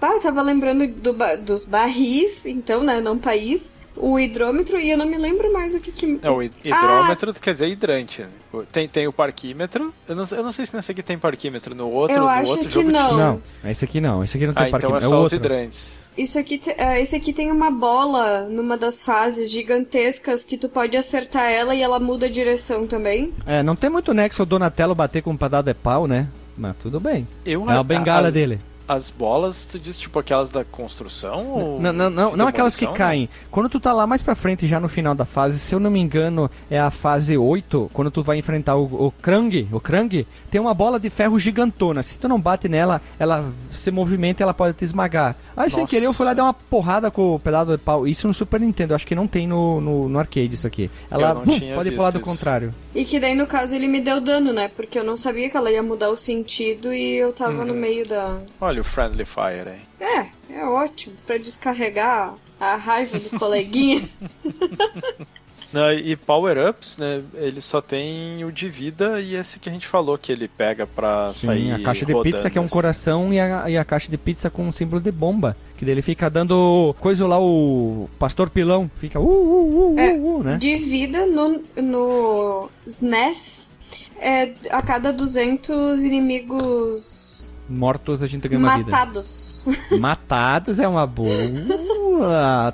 Ah, 0.00 0.14
eu 0.14 0.20
tava 0.20 0.42
lembrando 0.42 0.86
do 0.94 1.12
dos 1.44 1.64
barris, 1.64 2.44
então, 2.46 2.82
né? 2.84 3.00
Não 3.00 3.18
país. 3.18 3.74
O 3.96 4.18
hidrômetro, 4.18 4.78
e 4.80 4.90
eu 4.90 4.96
não 4.96 5.06
me 5.06 5.18
lembro 5.18 5.52
mais 5.52 5.74
o 5.74 5.80
que 5.80 5.92
que. 5.92 6.18
É, 6.22 6.30
o 6.30 6.42
hid- 6.42 6.52
hidrômetro 6.64 7.32
quer 7.34 7.52
dizer 7.52 7.68
hidrante. 7.68 8.24
O- 8.52 8.64
Tem, 8.64 8.88
tem 8.88 9.06
o 9.06 9.12
parquímetro. 9.12 9.92
Eu 10.08 10.16
não, 10.16 10.24
eu 10.32 10.42
não 10.42 10.50
sei 10.52 10.64
se 10.66 10.74
nesse 10.74 10.92
aqui 10.92 11.02
tem 11.02 11.18
parquímetro. 11.18 11.74
No 11.74 11.90
outro, 11.90 12.16
Eu 12.16 12.22
no 12.22 12.28
acho 12.28 12.50
outro 12.50 12.68
que 12.68 12.74
jogo 12.74 12.90
não. 12.90 13.16
Não, 13.16 13.42
esse 13.70 13.84
aqui 13.84 14.00
não, 14.00 14.24
esse 14.24 14.36
aqui 14.36 14.46
não 14.46 14.54
tem 14.54 14.64
Ah, 14.64 14.68
então 14.68 14.90
é 14.90 14.94
é 14.94 14.96
o 14.96 15.00
só 15.00 15.06
os 15.08 15.32
outro. 15.32 15.36
hidrantes. 15.36 16.00
Isso 16.16 16.38
aqui, 16.38 16.60
ah, 16.78 16.98
esse 16.98 17.16
aqui 17.16 17.32
tem 17.32 17.50
uma 17.50 17.70
bola 17.70 18.46
numa 18.48 18.76
das 18.76 19.02
fases 19.02 19.50
gigantescas 19.50 20.44
que 20.44 20.56
tu 20.58 20.68
pode 20.68 20.96
acertar 20.96 21.50
ela 21.50 21.74
e 21.74 21.82
ela 21.82 21.98
muda 21.98 22.26
a 22.26 22.28
direção 22.30 22.86
também. 22.86 23.32
É, 23.46 23.62
não 23.62 23.74
tem 23.74 23.88
muito 23.90 24.12
nexo 24.12 24.42
o 24.42 24.46
Donatello 24.46 24.94
bater 24.94 25.22
com 25.22 25.30
um 25.30 25.36
pedaço 25.36 25.64
de 25.64 25.74
pau, 25.74 26.06
né? 26.06 26.28
Mas 26.56 26.76
tudo 26.82 27.00
bem. 27.00 27.26
Eu, 27.46 27.68
É 27.70 27.76
a 27.76 27.82
bengala 27.82 28.28
a- 28.28 28.30
dele. 28.30 28.60
As 28.92 29.08
bolas, 29.10 29.64
tu 29.64 29.78
diz 29.78 29.96
tipo 29.96 30.18
aquelas 30.18 30.50
da 30.50 30.64
construção? 30.64 31.46
Ou 31.48 31.80
Não, 31.80 31.92
não, 31.92 32.10
não, 32.10 32.36
não 32.36 32.46
aquelas 32.46 32.74
que 32.76 32.80
demolição? 32.82 33.06
caem. 33.06 33.28
Quando 33.50 33.68
tu 33.70 33.80
tá 33.80 33.90
lá 33.92 34.06
mais 34.06 34.20
pra 34.20 34.34
frente, 34.34 34.66
já 34.66 34.78
no 34.78 34.88
final 34.88 35.14
da 35.14 35.24
fase, 35.24 35.58
se 35.58 35.74
eu 35.74 35.80
não 35.80 35.90
me 35.90 35.98
engano, 35.98 36.50
é 36.70 36.78
a 36.78 36.90
fase 36.90 37.36
8, 37.38 37.90
quando 37.92 38.10
tu 38.10 38.22
vai 38.22 38.36
enfrentar 38.36 38.76
o, 38.76 39.06
o 39.06 39.10
Krang, 39.10 39.66
o 39.72 39.80
Krang, 39.80 40.26
tem 40.50 40.60
uma 40.60 40.74
bola 40.74 41.00
de 41.00 41.08
ferro 41.08 41.38
gigantona. 41.40 42.02
Se 42.02 42.18
tu 42.18 42.28
não 42.28 42.38
bate 42.38 42.68
nela, 42.68 43.00
ela 43.18 43.50
se 43.72 43.90
movimenta 43.90 44.42
e 44.42 44.44
ela 44.44 44.52
pode 44.52 44.76
te 44.76 44.84
esmagar. 44.84 45.36
Aí 45.56 45.70
sem 45.70 45.86
querer 45.86 46.04
eu 46.06 46.12
fui 46.12 46.26
lá 46.26 46.34
dar 46.34 46.44
uma 46.44 46.52
porrada 46.54 47.10
com 47.10 47.34
o 47.34 47.40
pedaço 47.40 47.70
de 47.72 47.78
pau. 47.78 48.06
Isso 48.06 48.26
no 48.28 48.34
Super 48.34 48.60
Nintendo, 48.60 48.92
eu 48.92 48.96
acho 48.96 49.06
que 49.06 49.14
não 49.14 49.26
tem 49.26 49.46
no, 49.46 49.80
no, 49.80 50.08
no 50.08 50.18
arcade 50.18 50.54
isso 50.54 50.66
aqui. 50.66 50.90
Ela 51.10 51.40
tinha 51.46 51.74
pode 51.74 51.90
pro 51.92 52.02
lado 52.02 52.18
isso. 52.18 52.24
contrário. 52.28 52.74
E 52.94 53.06
que 53.06 53.18
daí, 53.18 53.34
no 53.34 53.46
caso, 53.46 53.74
ele 53.74 53.88
me 53.88 54.00
deu 54.02 54.20
dano, 54.20 54.52
né? 54.52 54.68
Porque 54.68 54.98
eu 54.98 55.04
não 55.04 55.16
sabia 55.16 55.48
que 55.48 55.56
ela 55.56 55.70
ia 55.70 55.82
mudar 55.82 56.10
o 56.10 56.16
sentido 56.16 56.92
e 56.92 57.14
eu 57.14 57.32
tava 57.32 57.64
no 57.64 57.72
meio 57.72 58.06
da. 58.06 58.38
Olha 58.60 58.81
o 58.82 58.84
Friendly 58.84 59.24
Fire 59.24 59.68
aí. 59.68 59.80
É, 60.00 60.54
é 60.54 60.64
ótimo. 60.66 61.14
Pra 61.26 61.38
descarregar 61.38 62.34
a 62.60 62.76
raiva 62.76 63.18
do 63.18 63.38
coleguinha. 63.38 64.08
Não, 65.72 65.90
e 65.90 66.14
power-ups, 66.16 66.98
né? 66.98 67.22
Ele 67.32 67.62
só 67.62 67.80
tem 67.80 68.44
o 68.44 68.52
de 68.52 68.68
vida 68.68 69.18
e 69.22 69.34
esse 69.34 69.58
que 69.58 69.70
a 69.70 69.72
gente 69.72 69.86
falou 69.86 70.18
que 70.18 70.30
ele 70.30 70.46
pega 70.46 70.86
pra 70.86 71.32
Sim, 71.32 71.46
sair. 71.46 71.72
a 71.72 71.82
caixa 71.82 72.04
de 72.04 72.12
rodando, 72.12 72.36
pizza 72.36 72.50
que 72.50 72.58
é 72.58 72.60
um 72.60 72.64
assim. 72.64 72.74
coração 72.74 73.32
e 73.32 73.40
a, 73.40 73.70
e 73.70 73.78
a 73.78 73.84
caixa 73.84 74.10
de 74.10 74.18
pizza 74.18 74.50
com 74.50 74.68
um 74.68 74.72
símbolo 74.72 75.00
de 75.00 75.10
bomba. 75.10 75.56
Que 75.78 75.86
daí 75.86 75.94
ele 75.94 76.02
fica 76.02 76.28
dando 76.28 76.94
coisa 77.00 77.26
lá, 77.26 77.40
o 77.40 78.06
pastor 78.18 78.50
pilão. 78.50 78.90
Fica 78.98 79.18
uh, 79.18 79.24
uh, 79.24 79.94
uh, 79.94 79.98
É, 79.98 80.12
uh, 80.12 80.36
uh, 80.36 80.42
né? 80.42 80.58
De 80.58 80.76
vida 80.76 81.24
no, 81.24 81.62
no 81.74 82.68
SNES, 82.86 83.78
é, 84.20 84.52
a 84.70 84.82
cada 84.82 85.10
200 85.10 86.04
inimigos 86.04 87.31
Mortos 87.68 88.22
a 88.22 88.26
gente 88.26 88.46
ganha 88.48 88.58
uma 88.60 88.76
vida. 88.76 88.90
matados. 88.90 89.64
Matados 89.98 90.78
é 90.80 90.86
uma 90.88 91.06
boa. 91.06 91.30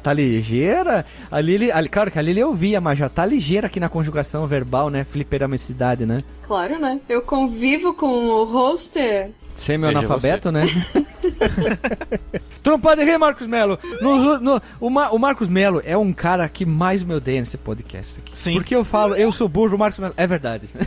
Tá 0.02 0.12
ligeira. 0.12 1.06
Ali, 1.30 1.54
ele- 1.54 1.72
ali, 1.72 1.88
claro 1.88 2.10
que 2.10 2.18
ali 2.18 2.30
ele 2.30 2.42
ouvia, 2.42 2.80
mas 2.80 2.98
já 2.98 3.08
tá 3.08 3.24
ligeira 3.24 3.66
aqui 3.66 3.78
na 3.78 3.88
conjugação 3.88 4.46
verbal, 4.46 4.90
né? 4.90 5.04
Fliperamicidade, 5.04 6.04
né? 6.04 6.22
Claro, 6.42 6.78
né? 6.78 7.00
Eu 7.08 7.22
convivo 7.22 7.94
com 7.94 8.06
o 8.06 8.44
hoster. 8.44 9.30
Semi-analfabeto, 9.58 10.52
né? 10.52 10.66
tu 12.62 12.70
não 12.70 12.80
pode 12.80 13.02
rir, 13.04 13.18
Marcos 13.18 13.46
Melo. 13.46 13.78
No- 14.00 14.38
no- 14.40 14.62
o, 14.80 14.86
o 14.86 15.18
Marcos 15.18 15.48
Melo 15.48 15.82
é 15.84 15.96
um 15.96 16.12
cara 16.12 16.48
que 16.48 16.64
mais 16.64 17.02
me 17.02 17.14
odeia 17.14 17.40
nesse 17.40 17.58
podcast 17.58 18.20
aqui. 18.20 18.38
Sim. 18.38 18.54
Porque 18.54 18.74
eu 18.74 18.84
falo, 18.84 19.14
eu 19.16 19.32
sou 19.32 19.48
burro, 19.48 19.74
o 19.74 19.78
Marcos 19.78 19.98
Melo. 20.00 20.14
É 20.16 20.26
verdade. 20.26 20.68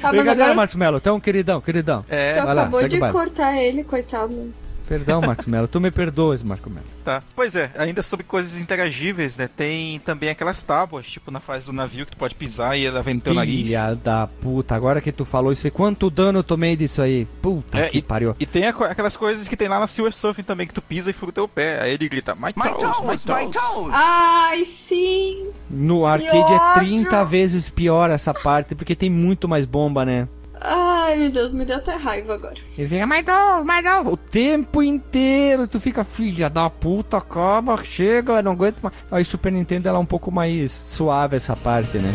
Tá, 0.00 0.08
Brincadeira, 0.10 0.32
agora 0.44 0.54
Marcos 0.54 0.76
Melo. 0.76 0.96
Então, 0.96 1.20
queridão, 1.20 1.60
queridão. 1.60 2.02
É, 2.08 2.32
tu 2.34 2.44
vai 2.44 2.54
lá, 2.54 2.62
acabou 2.62 2.80
segue 2.80 2.98
de 3.00 3.12
cortar 3.12 3.56
ele, 3.56 3.84
coitado. 3.84 4.52
Perdão, 4.88 5.20
Marcos 5.20 5.46
Melo. 5.46 5.66
Tu 5.66 5.80
me 5.80 5.90
perdoas, 5.90 6.42
Marcos 6.42 6.72
Melo. 6.72 6.86
tá. 7.04 7.22
Pois 7.34 7.54
é, 7.56 7.70
ainda 7.76 8.02
sobre 8.02 8.24
coisas 8.24 8.60
interagíveis, 8.60 9.36
né? 9.36 9.48
Tem 9.48 9.98
também 10.00 10.28
aquelas 10.30 10.62
tábuas, 10.62 11.06
tipo 11.06 11.30
na 11.30 11.40
fase 11.40 11.66
do 11.66 11.72
navio, 11.72 12.04
que 12.04 12.12
tu 12.12 12.18
pode 12.18 12.34
pisar 12.34 12.76
e 12.78 12.84
ela 12.86 13.02
vem 13.02 13.14
no 13.14 13.20
teu 13.20 13.34
nariz. 13.34 13.66
Filha 13.66 13.94
da 13.94 14.26
puta, 14.26 14.74
agora 14.74 15.00
que 15.00 15.10
tu 15.12 15.24
falou 15.24 15.52
isso, 15.52 15.66
aí, 15.66 15.70
quanto 15.70 16.10
dano 16.10 16.40
eu 16.40 16.44
tomei 16.44 16.76
disso 16.76 17.00
aí? 17.02 17.26
Puta 17.40 17.78
É, 17.78 17.88
que 17.88 18.02
pariu. 18.02 18.34
E 18.38 18.46
tem 18.46 18.66
aquelas 18.66 19.16
coisas 19.16 19.48
que 19.48 19.56
tem 19.56 19.68
lá 19.68 19.80
na 19.80 19.86
Silver 19.86 20.12
Surfing 20.12 20.42
também, 20.42 20.66
que 20.66 20.74
tu 20.74 20.82
pisa 20.82 21.10
e 21.10 21.12
fura 21.14 21.30
o 21.30 21.32
teu 21.32 21.48
pé. 21.48 21.80
Aí 21.82 21.92
ele 21.94 22.08
grita, 22.08 22.34
my 22.34 22.52
My 22.56 22.70
toes, 22.70 22.82
toes, 22.82 23.00
my 23.00 23.06
my 23.12 23.18
toes. 23.18 23.52
toes. 23.52 23.90
Ai, 23.92 24.64
sim! 24.64 25.46
No 25.70 26.02
Que 26.04 26.08
arcade 26.10 26.52
é 26.52 26.56
ódio! 26.56 26.74
30 26.80 27.24
vezes 27.24 27.70
pior 27.70 28.10
essa 28.10 28.34
parte, 28.34 28.74
porque 28.74 28.94
tem 28.94 29.08
muito 29.10 29.48
mais 29.48 29.64
bomba, 29.64 30.04
né? 30.04 30.28
Ai, 30.66 31.16
meu 31.16 31.30
Deus, 31.30 31.52
me 31.52 31.64
deu 31.66 31.76
até 31.76 31.94
raiva 31.94 32.34
agora. 32.34 32.54
Ele 32.78 32.88
fica, 32.88 33.06
mais 33.06 33.26
novo, 33.26 33.64
mais 33.66 33.84
novo, 33.84 34.12
o 34.12 34.16
tempo 34.16 34.82
inteiro. 34.82 35.68
Tu 35.68 35.78
fica, 35.78 36.02
filha 36.04 36.48
da 36.48 36.70
puta, 36.70 37.20
calma, 37.20 37.82
chega, 37.84 38.40
não 38.40 38.52
aguento 38.52 38.80
mais. 38.80 38.94
Aí 39.10 39.24
Super 39.26 39.52
Nintendo 39.52 39.88
ela 39.88 39.98
é 39.98 40.00
um 40.00 40.06
pouco 40.06 40.32
mais 40.32 40.72
suave 40.72 41.36
essa 41.36 41.54
parte, 41.54 41.98
né? 41.98 42.12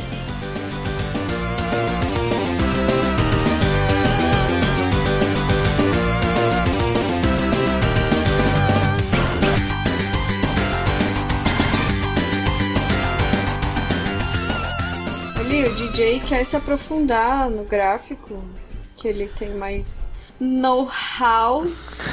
DJ 15.99 16.21
quer 16.21 16.45
se 16.45 16.55
aprofundar 16.55 17.49
no 17.49 17.65
gráfico, 17.65 18.41
que 18.95 19.05
ele 19.05 19.27
tem 19.27 19.53
mais 19.53 20.07
know-how 20.39 21.65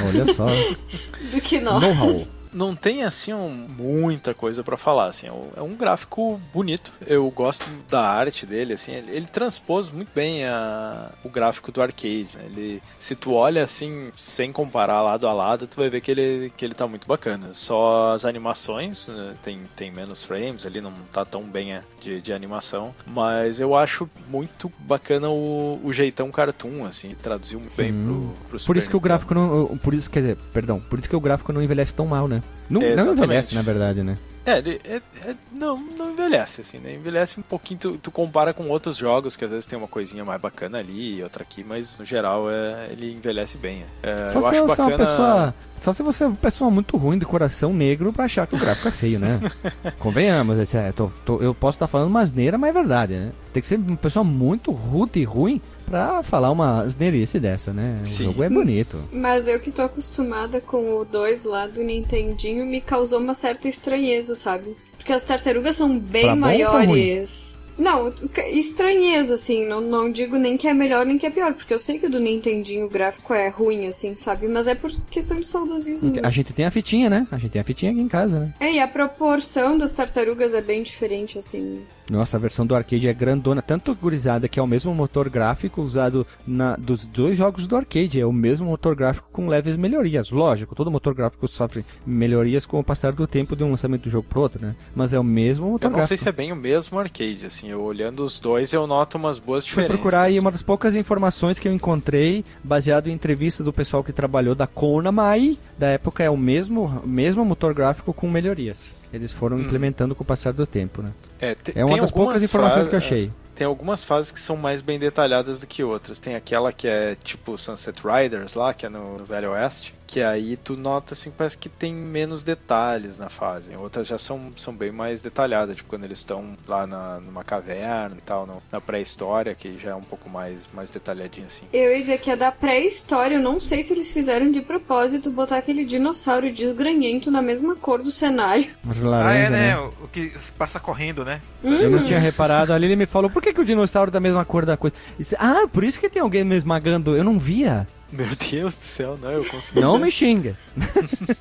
Olha 0.05 0.25
só. 0.25 0.45
do 1.31 1.39
que 1.39 1.61
nós. 1.61 1.81
Know-how. 1.81 2.36
Não 2.53 2.75
tem 2.75 3.03
assim 3.03 3.33
um- 3.33 3.67
muita 3.77 4.33
coisa 4.33 4.63
pra 4.63 4.77
falar, 4.77 5.07
assim, 5.07 5.27
é 5.27 5.31
um- 5.31 5.49
é 5.57 5.61
um 5.61 5.75
gráfico 5.75 6.39
bonito. 6.53 6.91
Eu 7.05 7.29
gosto 7.31 7.65
da 7.89 8.01
arte 8.07 8.45
dele, 8.45 8.73
assim, 8.73 8.93
ele, 8.93 9.11
ele 9.11 9.25
transpôs 9.25 9.91
muito 9.91 10.09
bem 10.13 10.45
a- 10.45 11.11
o 11.23 11.29
gráfico 11.29 11.71
do 11.71 11.81
arcade. 11.81 12.29
né? 12.35 12.45
Ele, 12.45 12.81
se 12.99 13.15
tu 13.15 13.33
olha 13.33 13.63
assim, 13.63 14.11
sem 14.15 14.51
comparar 14.51 15.01
lado 15.01 15.27
a 15.27 15.33
lado, 15.33 15.67
tu 15.67 15.77
vai 15.77 15.89
ver 15.89 16.01
que 16.01 16.11
ele, 16.11 16.51
que 16.55 16.63
ele 16.65 16.73
tá 16.73 16.87
muito 16.87 17.07
bacana. 17.07 17.53
Só 17.53 18.13
as 18.13 18.23
animações 18.25 19.07
né, 19.09 19.33
tem, 19.43 19.61
tem 19.75 19.91
menos 19.91 20.23
frames 20.23 20.65
ali, 20.65 20.79
não 20.81 20.93
tá 21.11 21.25
tão 21.25 21.43
bem 21.43 21.79
de, 22.01 22.21
de 22.21 22.33
animação, 22.33 22.93
mas 23.05 23.59
eu 23.59 23.75
acho 23.75 24.09
muito 24.29 24.71
bacana 24.79 25.29
o, 25.29 25.79
o 25.83 25.91
jeitão 25.93 26.31
cartoon, 26.31 26.85
assim, 26.85 27.15
traduziu 27.21 27.59
muito 27.59 27.75
bem 27.75 27.91
pro, 27.93 28.13
pro 28.13 28.49
Por 28.49 28.59
Super 28.59 28.77
isso 28.77 28.89
que 28.89 28.95
o 28.95 28.99
gráfico 28.99 29.33
não. 29.33 29.77
Por 29.77 29.93
isso, 29.93 30.09
quer 30.09 30.21
dizer, 30.21 30.37
perdão, 30.53 30.79
por 30.79 30.99
isso 30.99 31.09
que 31.09 31.15
o 31.15 31.19
gráfico 31.19 31.51
não 31.51 31.61
envelhece 31.61 31.93
tão 31.93 32.05
mal, 32.05 32.27
né? 32.27 32.36
Não, 32.69 32.81
É, 32.81 32.95
não 32.95 33.13
envelhece, 33.13 33.55
na 33.55 33.61
verdade, 33.61 34.03
né? 34.03 34.17
É, 34.45 34.59
é- 34.59 35.01
é- 35.29 35.35
não, 35.51 35.77
não 35.77 36.11
envelhece, 36.11 36.61
assim, 36.61 36.77
né? 36.77 36.93
Envelhece 36.95 37.37
um 37.37 37.43
pouquinho, 37.43 37.79
tu, 37.81 37.97
tu 37.97 38.09
compara 38.09 38.53
com 38.53 38.69
outros 38.69 38.95
jogos, 38.95 39.35
que 39.35 39.43
às 39.43 39.51
vezes 39.51 39.65
tem 39.67 39.77
uma 39.77 39.89
coisinha 39.89 40.23
mais 40.23 40.39
bacana 40.39 40.77
ali, 40.77 41.21
outra 41.21 41.43
aqui, 41.43 41.65
mas 41.67 41.99
no 41.99 42.05
geral 42.05 42.49
é, 42.49 42.87
ele 42.91 43.11
envelhece 43.13 43.57
bem. 43.57 43.83
É, 44.01 44.29
Só 44.29 44.39
eu 44.39 44.41
se 44.43 44.47
acho 44.47 44.67
você 44.67 44.81
é 44.81 44.83
uma 44.85 44.89
bacana. 44.91 44.97
pessoa. 44.97 45.55
Só 45.81 45.93
se 45.93 46.01
você 46.01 46.23
é 46.23 46.27
uma 46.27 46.35
pessoa 46.37 46.71
muito 46.71 46.95
ruim, 46.95 47.19
de 47.19 47.25
coração 47.25 47.73
negro, 47.73 48.13
pra 48.13 48.23
achar 48.23 48.47
que 48.47 48.55
o 48.55 48.57
gráfico 48.57 48.87
é 48.87 48.91
feio, 48.91 49.19
né? 49.19 49.37
Convenhamos, 49.99 50.57
esse 50.59 50.77
é, 50.77 50.93
tô- 50.93 51.11
tô- 51.25 51.41
eu 51.41 51.53
posso 51.53 51.75
estar 51.75 51.87
falando 51.87 52.07
uma 52.07 52.21
asneira, 52.21 52.57
mas 52.57 52.69
é 52.69 52.73
verdade, 52.73 53.13
né? 53.15 53.31
Tem 53.51 53.61
que 53.61 53.67
ser 53.67 53.77
uma 53.77 53.97
pessoa 53.97 54.23
muito 54.23 54.71
rude 54.71 55.19
e 55.19 55.23
ruim 55.25 55.61
pra 55.87 56.21
falar 56.21 56.51
uma 56.51 56.81
asneirice 56.81 57.39
dessa, 57.39 57.73
né? 57.73 57.97
O 58.01 58.05
Sim. 58.05 58.25
jogo 58.25 58.43
é 58.43 58.49
bonito. 58.49 58.97
Mas 59.11 59.47
eu 59.47 59.59
que 59.59 59.71
tô 59.71 59.81
acostumada 59.81 60.59
com 60.59 60.99
o 60.99 61.05
2 61.05 61.45
lá 61.45 61.65
do 61.65 61.81
Nintendinho 61.81 62.65
me 62.65 62.81
causou 62.81 63.19
uma 63.19 63.33
certa 63.33 63.67
estranheza, 63.67 64.35
sabe? 64.35 64.75
Porque 64.97 65.13
as 65.13 65.23
tartarugas 65.23 65.77
são 65.77 65.97
bem 65.97 66.25
Pra 66.25 66.35
maiores. 66.35 67.61
Não, 67.77 68.11
estranheza, 68.51 69.35
assim. 69.35 69.65
Não, 69.65 69.79
não 69.79 70.11
digo 70.11 70.35
nem 70.37 70.57
que 70.57 70.67
é 70.67 70.73
melhor 70.73 71.05
nem 71.05 71.17
que 71.17 71.25
é 71.25 71.29
pior, 71.29 71.53
porque 71.53 71.73
eu 71.73 71.79
sei 71.79 71.99
que 71.99 72.07
o 72.07 72.09
do 72.09 72.19
Nintendinho 72.19 72.87
o 72.87 72.89
gráfico 72.89 73.33
é 73.33 73.47
ruim, 73.49 73.87
assim, 73.87 74.15
sabe? 74.15 74.47
Mas 74.47 74.67
é 74.67 74.73
por 74.73 74.91
questão 75.11 75.39
de 75.39 75.47
saudosismo. 75.47 76.13
A 76.23 76.29
gente 76.31 76.53
tem 76.53 76.65
a 76.65 76.71
fitinha, 76.71 77.09
né? 77.09 77.27
A 77.31 77.37
gente 77.37 77.51
tem 77.51 77.61
a 77.61 77.63
fitinha 77.63 77.91
aqui 77.91 78.01
em 78.01 78.07
casa, 78.07 78.39
né? 78.39 78.53
É, 78.59 78.73
e 78.73 78.79
a 78.79 78.87
proporção 78.87 79.77
das 79.77 79.93
tartarugas 79.93 80.55
é 80.55 80.61
bem 80.61 80.81
diferente, 80.81 81.37
assim. 81.37 81.85
Nossa, 82.09 82.37
a 82.37 82.39
versão 82.39 82.65
do 82.65 82.73
arcade 82.73 83.07
é 83.07 83.13
grandona, 83.13 83.61
tanto 83.61 83.93
gurizada 83.93 84.47
que 84.47 84.59
é 84.59 84.63
o 84.63 84.67
mesmo 84.67 84.95
motor 84.95 85.29
gráfico 85.29 85.81
usado 85.81 86.25
na, 86.47 86.75
dos 86.77 87.05
dois 87.05 87.37
jogos 87.37 87.67
do 87.67 87.75
arcade, 87.75 88.19
é 88.19 88.25
o 88.25 88.31
mesmo 88.31 88.67
motor 88.67 88.95
gráfico 88.95 89.27
com 89.31 89.47
leves 89.47 89.75
melhorias. 89.75 90.31
Lógico, 90.31 90.73
todo 90.73 90.89
motor 90.89 91.13
gráfico 91.13 91.47
sofre 91.47 91.85
melhorias 92.05 92.65
com 92.65 92.79
o 92.79 92.83
passar 92.83 93.11
do 93.11 93.27
tempo 93.27 93.55
de 93.55 93.63
um 93.63 93.71
lançamento 93.71 94.03
do 94.03 94.09
jogo 94.09 94.25
pro 94.27 94.39
outro, 94.41 94.61
né? 94.65 94.73
Mas 94.95 95.11
é 95.11 95.19
o 95.19 95.23
mesmo 95.23 95.69
motor 95.69 95.87
Eu 95.91 95.97
não 95.97 95.99
sei 95.99 96.15
gráfico. 96.15 96.23
se 96.23 96.29
é 96.29 96.31
bem 96.31 96.51
o 96.53 96.55
mesmo 96.55 96.97
arcade, 96.97 97.45
assim, 97.45 97.69
eu 97.69 97.81
olhando 97.81 98.23
os 98.23 98.39
dois 98.39 98.71
eu 98.71 98.87
noto 98.87 99.17
umas 99.17 99.37
boas 99.37 99.65
Fui 99.65 99.69
diferenças. 99.83 99.95
procurar 99.95 100.21
aí 100.23 100.39
uma 100.39 100.51
das 100.51 100.61
poucas 100.63 100.95
informações 100.95 101.59
que 101.59 101.67
eu 101.67 101.73
encontrei, 101.73 102.45
baseado 102.63 103.07
em 103.09 103.13
entrevista 103.13 103.63
do 103.63 103.73
pessoal 103.73 104.03
que 104.03 104.13
trabalhou 104.13 104.55
da 104.55 104.65
Konami, 104.65 105.59
da 105.77 105.87
época 105.87 106.23
é 106.23 106.29
o 106.29 106.37
mesmo, 106.37 107.01
mesmo 107.05 107.43
motor 107.43 107.73
gráfico 107.73 108.13
com 108.13 108.29
melhorias. 108.29 108.95
Eles 109.13 109.31
foram 109.31 109.59
implementando 109.59 110.13
com 110.13 110.23
o 110.23 110.25
passar 110.25 110.51
do 110.53 110.65
tempo, 110.67 111.01
né? 111.01 111.11
É, 111.39 111.55
te- 111.55 111.71
É 111.75 111.83
uma 111.85 111.97
das 111.97 112.11
poucas 112.11 112.43
informações 112.43 112.87
que 112.87 112.93
eu 112.95 112.97
achei. 112.99 113.31
Tem 113.55 113.65
algumas 113.65 114.03
fases 114.03 114.31
que 114.31 114.39
são 114.39 114.55
mais 114.55 114.81
bem 114.81 114.99
detalhadas 114.99 115.59
do 115.59 115.65
que 115.65 115.83
outras. 115.83 116.19
Tem 116.19 116.35
aquela 116.35 116.71
que 116.71 116.87
é 116.87 117.15
tipo 117.15 117.57
Sunset 117.57 117.99
Riders 118.05 118.53
lá, 118.53 118.73
que 118.73 118.85
é 118.85 118.89
no, 118.89 119.17
no 119.17 119.25
Velho 119.25 119.51
Oeste, 119.51 119.93
que 120.07 120.21
aí 120.23 120.55
tu 120.55 120.77
nota 120.77 121.13
assim, 121.13 121.29
parece 121.29 121.57
que 121.57 121.67
tem 121.67 121.93
menos 121.93 122.41
detalhes 122.41 123.17
na 123.17 123.27
fase. 123.29 123.75
Outras 123.75 124.07
já 124.07 124.17
são, 124.17 124.51
são 124.55 124.73
bem 124.73 124.89
mais 124.91 125.21
detalhadas, 125.21 125.75
tipo 125.75 125.89
quando 125.89 126.05
eles 126.05 126.19
estão 126.19 126.53
lá 126.65 126.87
na, 126.87 127.19
numa 127.19 127.43
caverna 127.43 128.15
e 128.17 128.21
tal, 128.21 128.47
no- 128.47 128.63
na 128.71 128.79
pré-história, 128.79 129.53
que 129.53 129.77
já 129.77 129.89
é 129.91 129.95
um 129.95 130.01
pouco 130.01 130.29
mais, 130.29 130.69
mais 130.73 130.89
detalhadinho 130.89 131.45
assim. 131.47 131.65
Eu 131.73 131.91
ia 131.91 131.99
dizer 131.99 132.19
que 132.19 132.31
é 132.31 132.35
da 132.37 132.51
pré-história, 132.51 133.35
eu 133.35 133.41
não 133.41 133.59
sei 133.59 133.83
se 133.83 133.91
eles 133.93 134.11
fizeram 134.11 134.49
de 134.49 134.61
propósito 134.61 135.29
botar 135.29 135.57
aquele 135.57 135.83
dinossauro 135.83 136.49
desgranhento 136.51 137.29
na 137.29 137.41
mesma 137.41 137.75
cor 137.75 138.01
do 138.01 138.09
cenário. 138.09 138.67
Mas 138.83 138.97
Ah, 139.03 139.07
laranja, 139.07 139.37
é, 139.47 139.49
né? 139.49 139.57
né? 139.75 139.77
O, 139.77 139.87
o 140.05 140.07
que 140.07 140.31
passa 140.57 140.79
correndo, 140.79 141.25
né? 141.25 141.41
Eu 141.61 141.89
não 141.89 142.03
tinha 142.05 142.17
reparado. 142.19 142.71
Ali 142.71 142.85
ele 142.85 142.95
me 142.95 143.05
falou, 143.05 143.29
por 143.29 143.41
que, 143.41 143.51
que 143.53 143.59
o 143.59 143.65
dinossauro 143.65 144.09
é 144.09 144.13
da 144.13 144.19
mesma 144.21 144.45
cor 144.45 144.65
da 144.65 144.77
coisa? 144.77 144.95
Disse, 145.19 145.35
ah, 145.37 145.67
por 145.71 145.83
isso 145.83 145.99
que 145.99 146.09
tem 146.09 146.21
alguém 146.21 146.45
me 146.45 146.55
esmagando. 146.55 147.15
Eu 147.17 147.25
não 147.25 147.37
via. 147.37 147.85
Meu 148.11 148.27
Deus 148.49 148.77
do 148.77 148.81
céu, 148.83 149.17
não, 149.21 149.31
eu 149.31 149.45
consegui. 149.45 149.79
Não 149.81 149.97
me 149.97 150.09
xinga. 150.11 150.57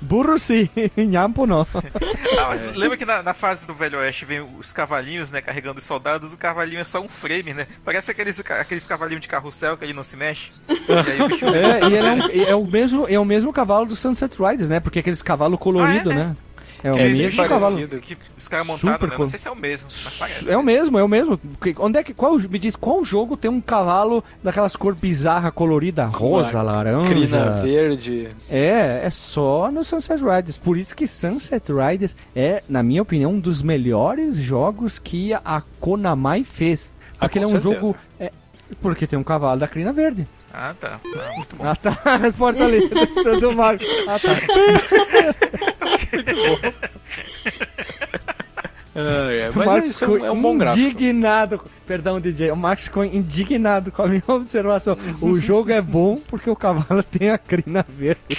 Burro 0.00 0.38
sim, 0.38 0.68
nhampo 0.96 1.46
não. 1.46 1.66
Ah, 1.74 2.48
mas 2.48 2.62
lembra 2.76 2.96
que 2.96 3.04
na, 3.04 3.22
na 3.22 3.32
fase 3.34 3.66
do 3.66 3.74
Velho 3.74 3.98
Oeste 3.98 4.24
vem 4.24 4.40
os 4.40 4.72
cavalinhos, 4.72 5.30
né, 5.30 5.40
carregando 5.40 5.78
os 5.78 5.84
soldados, 5.84 6.32
o 6.32 6.36
cavalinho 6.36 6.80
é 6.80 6.84
só 6.84 7.00
um 7.00 7.08
frame, 7.08 7.54
né? 7.54 7.66
Parece 7.84 8.10
aqueles, 8.10 8.38
aqueles 8.38 8.86
cavalinhos 8.86 9.22
de 9.22 9.28
carrossel 9.28 9.76
que 9.76 9.84
ele 9.84 9.94
não 9.94 10.04
se 10.04 10.16
mexe. 10.16 10.50
E 10.68 11.10
aí 11.10 11.22
o 11.22 11.28
bicho... 11.28 11.46
É, 11.46 11.80
e 11.88 11.94
ele 11.94 12.06
é, 12.06 12.12
um- 12.12 12.48
é 12.50 12.54
o 12.54 12.64
mesmo, 12.66 13.06
é 13.08 13.18
o 13.18 13.24
mesmo 13.24 13.52
cavalo 13.52 13.86
do 13.86 13.96
Sunset 13.96 14.36
Riders, 14.40 14.68
né? 14.68 14.80
Porque 14.80 14.98
aqueles 14.98 15.22
cavalo 15.22 15.56
colorido, 15.56 16.10
Ah, 16.10 16.12
é, 16.12 16.16
né? 16.16 16.36
É 16.82 16.90
o 16.92 16.96
É, 16.96 17.08
mesmo 17.08 17.36
bem 17.36 17.48
cavalo. 17.48 17.88
que 17.88 18.16
os 18.36 18.48
caras 18.48 18.66
montados, 18.66 18.94
Super 18.94 19.08
né? 19.10 19.16
Não 19.18 19.26
sei 19.26 19.38
se 19.38 19.48
é 19.48 19.50
o 19.50 19.56
mesmo, 19.56 19.86
mas 19.88 20.16
parece. 20.18 20.50
É 20.50 20.56
o 20.56 20.62
mesmo, 20.62 20.98
é 20.98 21.02
o 21.04 21.08
mesmo. 21.08 21.40
Onde 21.78 21.98
é 21.98 22.02
que 22.02 22.12
qual 22.14 22.38
me 22.38 22.58
diz 22.58 22.76
qual 22.76 23.04
jogo 23.04 23.36
tem 23.36 23.50
um 23.50 23.60
cavalo 23.60 24.22
daquelas 24.42 24.76
cor 24.76 24.94
bizarra, 24.94 25.50
colorida, 25.50 26.04
rosa, 26.06 26.60
laranja? 26.62 27.08
Crina 27.08 27.50
verde. 27.62 28.28
É, 28.50 29.00
é 29.04 29.10
só 29.10 29.70
no 29.70 29.82
Sunset 29.84 30.22
Riders. 30.22 30.58
Por 30.58 30.76
isso 30.76 30.94
que 30.94 31.06
Sunset 31.06 31.64
Riders 31.72 32.16
é, 32.34 32.62
na 32.68 32.82
minha 32.82 33.02
opinião, 33.02 33.32
um 33.32 33.40
dos 33.40 33.62
melhores 33.62 34.36
jogos 34.36 34.98
que 34.98 35.32
a 35.34 35.62
Konami 35.80 36.44
fez. 36.44 36.96
Ah, 37.18 37.20
Porque 37.28 37.38
com 37.40 37.44
ele 37.44 37.44
é 37.44 37.48
um 37.58 37.62
certeza. 37.62 37.74
jogo. 37.80 37.96
é, 38.20 38.30
porque 38.82 39.06
tem 39.06 39.18
um 39.18 39.24
cavalo 39.24 39.60
da 39.60 39.68
crina 39.68 39.92
verde. 39.92 40.26
Ah, 40.58 40.74
tá. 40.80 40.98
Ah, 41.04 41.32
muito 41.36 41.54
bom. 41.54 41.64
Ah, 41.66 41.76
tá. 41.76 41.98
A 42.04 42.16
resposta 42.16 42.64
ali 42.64 42.80
do, 43.40 43.52
Marco. 43.54 43.84
Ah, 44.08 44.18
tá. 44.18 44.30
É, 48.98 49.40
é, 49.46 49.50
O 49.50 49.54
mas 49.54 49.68
é, 49.68 49.72
Marcos 49.72 49.90
isso 49.90 50.04
é, 50.04 50.08
um- 50.08 50.24
é 50.24 50.30
um 50.30 50.40
bom 50.40 50.56
gráfico. 50.56 50.86
indignado. 50.88 51.60
Perdão, 51.86 52.18
DJ. 52.18 52.50
O 52.50 52.56
Marcos 52.56 52.84
ficou 52.86 53.04
indignado 53.04 53.92
com 53.92 54.00
a 54.02 54.06
minha 54.06 54.22
observação. 54.26 54.96
O 55.20 55.38
jogo 55.38 55.70
é 55.70 55.82
bom 55.82 56.16
porque 56.16 56.48
o 56.48 56.56
cavalo 56.56 57.02
tem 57.18 57.28
a 57.28 57.36
crina 57.36 57.84
verde. 57.86 58.38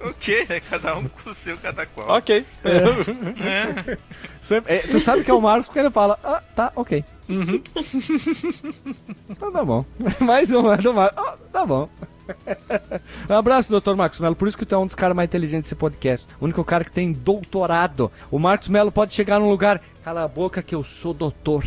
Ok, 0.00 0.46
né? 0.48 0.60
Cada 0.70 0.96
um 0.96 1.08
com 1.08 1.30
o 1.30 1.34
seu, 1.34 1.58
cada 1.58 1.84
qual. 1.86 2.16
Ok. 2.16 2.46
Sempre- 4.40 4.74
é, 4.74 4.78
tu 4.78 5.00
sabe 5.00 5.24
que 5.24 5.30
é 5.30 5.34
o 5.34 5.40
Marcos 5.40 5.66
porque 5.66 5.80
ele 5.80 5.90
fala, 5.90 6.16
ah, 6.22 6.40
tá, 6.54 6.70
ok. 6.76 7.04
Uhum. 7.28 7.62
então 9.28 9.52
tá 9.52 9.64
bom. 9.64 9.84
Mais 10.20 10.50
uma 10.52 10.76
do 10.76 10.94
Marcos. 10.94 11.24
Ah, 11.24 11.36
tá 11.52 11.66
bom. 11.66 11.88
Um 13.30 13.34
abraço, 13.34 13.70
doutor 13.70 13.94
Marcos 13.96 14.18
Melo. 14.18 14.34
Por 14.34 14.48
isso 14.48 14.58
que 14.58 14.66
tu 14.66 14.74
é 14.74 14.78
um 14.78 14.86
dos 14.86 14.94
caras 14.96 15.16
mais 15.16 15.28
inteligentes 15.28 15.66
desse 15.66 15.76
podcast. 15.76 16.26
O 16.40 16.44
único 16.44 16.64
cara 16.64 16.84
que 16.84 16.90
tem 16.90 17.12
doutorado. 17.12 18.10
O 18.30 18.38
Marcos 18.38 18.68
Melo 18.68 18.90
pode 18.90 19.14
chegar 19.14 19.38
num 19.38 19.48
lugar. 19.48 19.80
Cala 20.04 20.24
a 20.24 20.28
boca 20.28 20.62
que 20.62 20.74
eu 20.74 20.82
sou 20.82 21.14
doutor. 21.14 21.64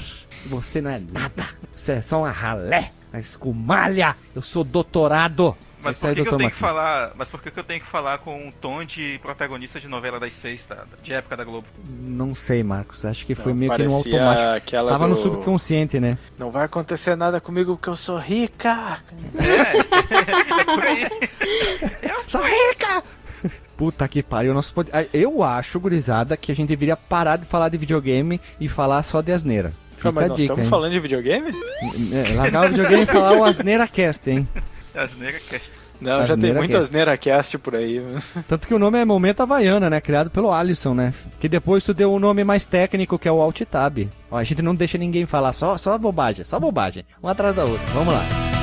Você 0.47 0.81
não 0.81 0.91
é 0.91 0.99
nada. 0.99 1.45
Você 1.75 1.93
é 1.93 2.01
só 2.01 2.19
uma 2.19 2.31
ralé. 2.31 2.91
Uma 3.11 3.19
escumalha. 3.19 4.15
Eu 4.35 4.41
sou 4.41 4.63
doutorado. 4.63 5.55
Mas 5.81 5.95
Esse 5.95 6.01
por 6.01 6.09
aí, 6.09 6.15
que, 6.15 6.21
que 6.23 6.27
eu 6.33 6.37
tenho 6.37 6.49
que 6.51 6.55
falar. 6.57 7.11
Mas 7.15 7.29
por 7.29 7.41
que, 7.41 7.49
que 7.51 7.59
eu 7.59 7.63
tenho 7.63 7.79
que 7.79 7.85
falar 7.87 8.17
com 8.17 8.35
um 8.47 8.51
tom 8.51 8.83
de 8.83 9.17
protagonista 9.21 9.79
de 9.79 9.87
novela 9.87 10.19
das 10.19 10.33
seis, 10.33 10.65
tá? 10.65 10.83
De 11.01 11.13
época 11.13 11.37
da 11.37 11.43
Globo. 11.43 11.65
Não 11.87 12.33
sei, 12.35 12.63
Marcos. 12.63 13.05
Acho 13.05 13.25
que 13.25 13.33
foi 13.35 13.53
Não, 13.53 13.59
meio 13.59 13.73
que 13.73 13.83
no 13.83 13.95
automático. 13.95 14.47
aquela 14.57 14.91
Tava 14.91 15.07
no 15.07 15.15
do- 15.15 15.21
subconsciente, 15.21 15.99
né? 15.99 16.17
Não 16.37 16.51
vai 16.51 16.65
acontecer 16.65 17.15
nada 17.15 17.39
comigo 17.39 17.75
porque 17.77 17.89
eu 17.89 17.95
sou 17.95 18.17
rica. 18.17 18.99
É, 19.35 19.77
é 20.61 20.63
por 20.65 20.83
aí. 20.85 21.07
Sou 22.23 22.41
rica! 22.43 23.03
Puta 23.77 24.05
que 24.09 24.21
pariu, 24.21 24.53
nosso 24.53 24.73
pod... 24.73 24.89
Ah, 24.91 25.05
Eu 25.13 25.41
acho, 25.41 25.79
gurizada, 25.79 26.35
que 26.35 26.51
a 26.51 26.55
gente 26.55 26.67
deveria 26.67 26.97
parar 26.97 27.37
de 27.37 27.45
falar 27.45 27.69
de 27.69 27.77
videogame 27.77 28.39
e 28.59 28.67
falar 28.67 29.01
só 29.03 29.21
de 29.21 29.31
asneira. 29.31 29.71
Fica 29.95 30.11
mas 30.11 30.25
a 30.25 30.27
nós 30.29 30.37
dica, 30.37 30.43
estamos 30.53 30.63
hein? 30.65 30.69
falando 30.69 30.91
de 30.91 30.99
videogame? 30.99 31.53
É, 32.13 32.33
largar 32.35 32.65
o 32.65 32.69
videogame 32.69 33.03
e 33.03 33.05
falar 33.05 33.33
o 33.33 33.43
Asneira 33.43 33.87
Cast, 33.87 34.29
hein? 34.29 34.47
Asneira 35.03 35.39
Cash. 35.39 35.69
Não, 36.01 36.25
já 36.25 36.37
tem 36.37 36.53
muito 36.53 36.71
Cast. 36.71 36.85
Asneira 36.85 37.17
Cast 37.17 37.57
por 37.57 37.75
aí. 37.75 38.01
Tanto 38.47 38.67
que 38.67 38.73
o 38.73 38.79
nome 38.79 38.99
é 38.99 39.05
Momento 39.05 39.41
Havaiana, 39.41 39.89
né? 39.89 39.99
Criado 39.99 40.29
pelo 40.29 40.51
Alisson, 40.51 40.93
né? 40.93 41.13
Que 41.39 41.49
depois 41.49 41.83
tu 41.83 41.93
deu 41.93 42.13
um 42.13 42.19
nome 42.19 42.43
mais 42.43 42.65
técnico, 42.65 43.19
que 43.19 43.27
é 43.27 43.31
o 43.31 43.41
Alt 43.41 43.61
Tab. 43.61 44.09
Ó, 44.31 44.37
a 44.37 44.43
gente 44.43 44.61
não 44.61 44.75
deixa 44.75 44.97
ninguém 44.97 45.25
falar, 45.25 45.53
só, 45.53 45.77
só 45.77 45.97
bobagem, 45.97 46.45
só 46.45 46.59
bobagem. 46.59 47.05
Um 47.21 47.27
atrás 47.27 47.55
da 47.55 47.65
outra. 47.65 47.85
Vamos 47.93 48.13
lá. 48.13 48.58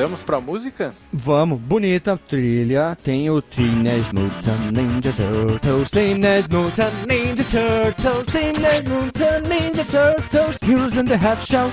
Pulamos 0.00 0.22
pra 0.22 0.40
música? 0.40 0.94
Vamos, 1.12 1.60
bonita 1.60 2.16
trilha. 2.16 2.96
Tem 3.04 3.28
o 3.28 3.42
Teenage 3.42 4.08
Mutant 4.14 4.72
Ninja 4.72 5.12
Turtles, 5.12 5.90
Teenage 5.90 6.48
Mutant 6.50 6.92
Ninja 7.06 7.44
Turtles, 7.44 8.26
Teenage 8.32 8.88
Mutant 8.88 9.46
Ninja 9.46 9.84
Turtles, 9.84 10.56
Heroes 10.62 10.96
in 10.96 11.04
the 11.04 11.16
Half 11.16 11.46
Shell. 11.46 11.70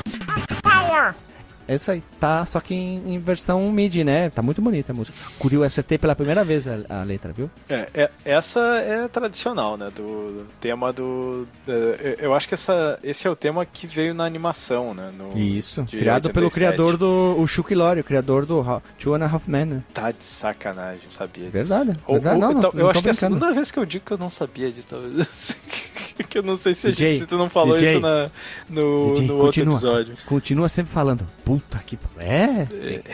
É 1.67 1.75
isso 1.75 1.91
aí, 1.91 2.01
tá 2.19 2.45
só 2.45 2.59
que 2.59 2.73
em, 2.73 3.15
em 3.15 3.19
versão 3.19 3.69
MIDI, 3.71 4.03
né? 4.03 4.29
Tá 4.29 4.41
muito 4.41 4.61
bonita 4.61 4.91
a 4.93 4.95
música. 4.95 5.17
Curiu 5.37 5.69
ST 5.69 5.97
pela 5.97 6.15
primeira 6.15 6.43
vez 6.43 6.67
a, 6.67 6.77
a 6.89 7.03
letra, 7.03 7.33
viu? 7.33 7.49
É, 7.67 7.89
é- 7.93 8.09
essa 8.23 8.59
é 8.77 9.07
tradicional, 9.07 9.75
né? 9.77 9.91
Do, 9.93 10.03
do 10.03 10.47
tema 10.61 10.93
do. 10.93 11.45
da- 11.65 11.73
eu- 12.19 12.33
acho 12.33 12.47
que 12.47 12.53
essa, 12.53 12.97
esse 13.03 13.27
é 13.27 13.29
o 13.29 13.35
tema 13.35 13.65
que 13.65 13.85
veio 13.87 14.13
na 14.13 14.23
animação, 14.23 14.93
né? 14.93 15.11
No, 15.17 15.37
Isso, 15.37 15.83
criado 15.85 16.29
pelo 16.29 16.45
87. 16.45 16.75
criador 16.75 16.97
do 16.97 17.35
o 17.37 17.47
Chuck 17.47 17.73
Lorre, 17.75 17.99
o 18.01 18.03
criador 18.03 18.45
do 18.45 18.63
Two 18.97 19.15
and 19.15 19.23
a 19.25 19.29
Half 19.29 19.47
Men, 19.47 19.65
né? 19.65 19.83
Tá 19.93 20.11
de 20.11 20.23
sacanagem, 20.23 21.01
sabia 21.09 21.43
disso. 21.43 21.51
Verdade, 21.51 21.93
Ou- 22.07 22.15
verdade. 22.15 22.35
ou- 22.35 22.41
Não, 22.41 22.51
não, 22.53 22.59
então, 22.59 22.71
não 22.73 22.79
eu 22.79 22.85
tô 22.85 22.91
acho 22.91 23.01
que 23.01 23.07
é 23.09 23.11
a 23.11 23.15
segunda 23.15 23.53
vez 23.53 23.71
que 23.71 23.79
eu 23.79 23.85
digo 23.85 24.05
que 24.05 24.13
eu 24.13 24.17
não 24.17 24.29
sabia 24.29 24.71
disso, 24.71 24.87
talvez. 24.89 25.59
que 26.29 26.37
eu 26.39 26.43
não 26.43 26.55
sei 26.55 26.73
se, 26.73 26.87
a 26.87 26.91
DJ, 26.91 27.13
gente, 27.13 27.21
se 27.21 27.27
tu 27.27 27.37
não 27.37 27.47
falou 27.49 27.75
DJ, 27.77 27.89
isso 27.91 27.99
na, 27.99 28.29
no, 28.69 29.09
DJ, 29.13 29.27
no 29.27 29.33
outro 29.35 29.45
continua. 29.47 29.73
episódio. 29.73 30.15
Continua 30.25 30.69
sempre 30.69 30.91
falando. 30.91 31.27
Puta 31.59 31.79
que. 31.85 31.97
É? 32.19 32.67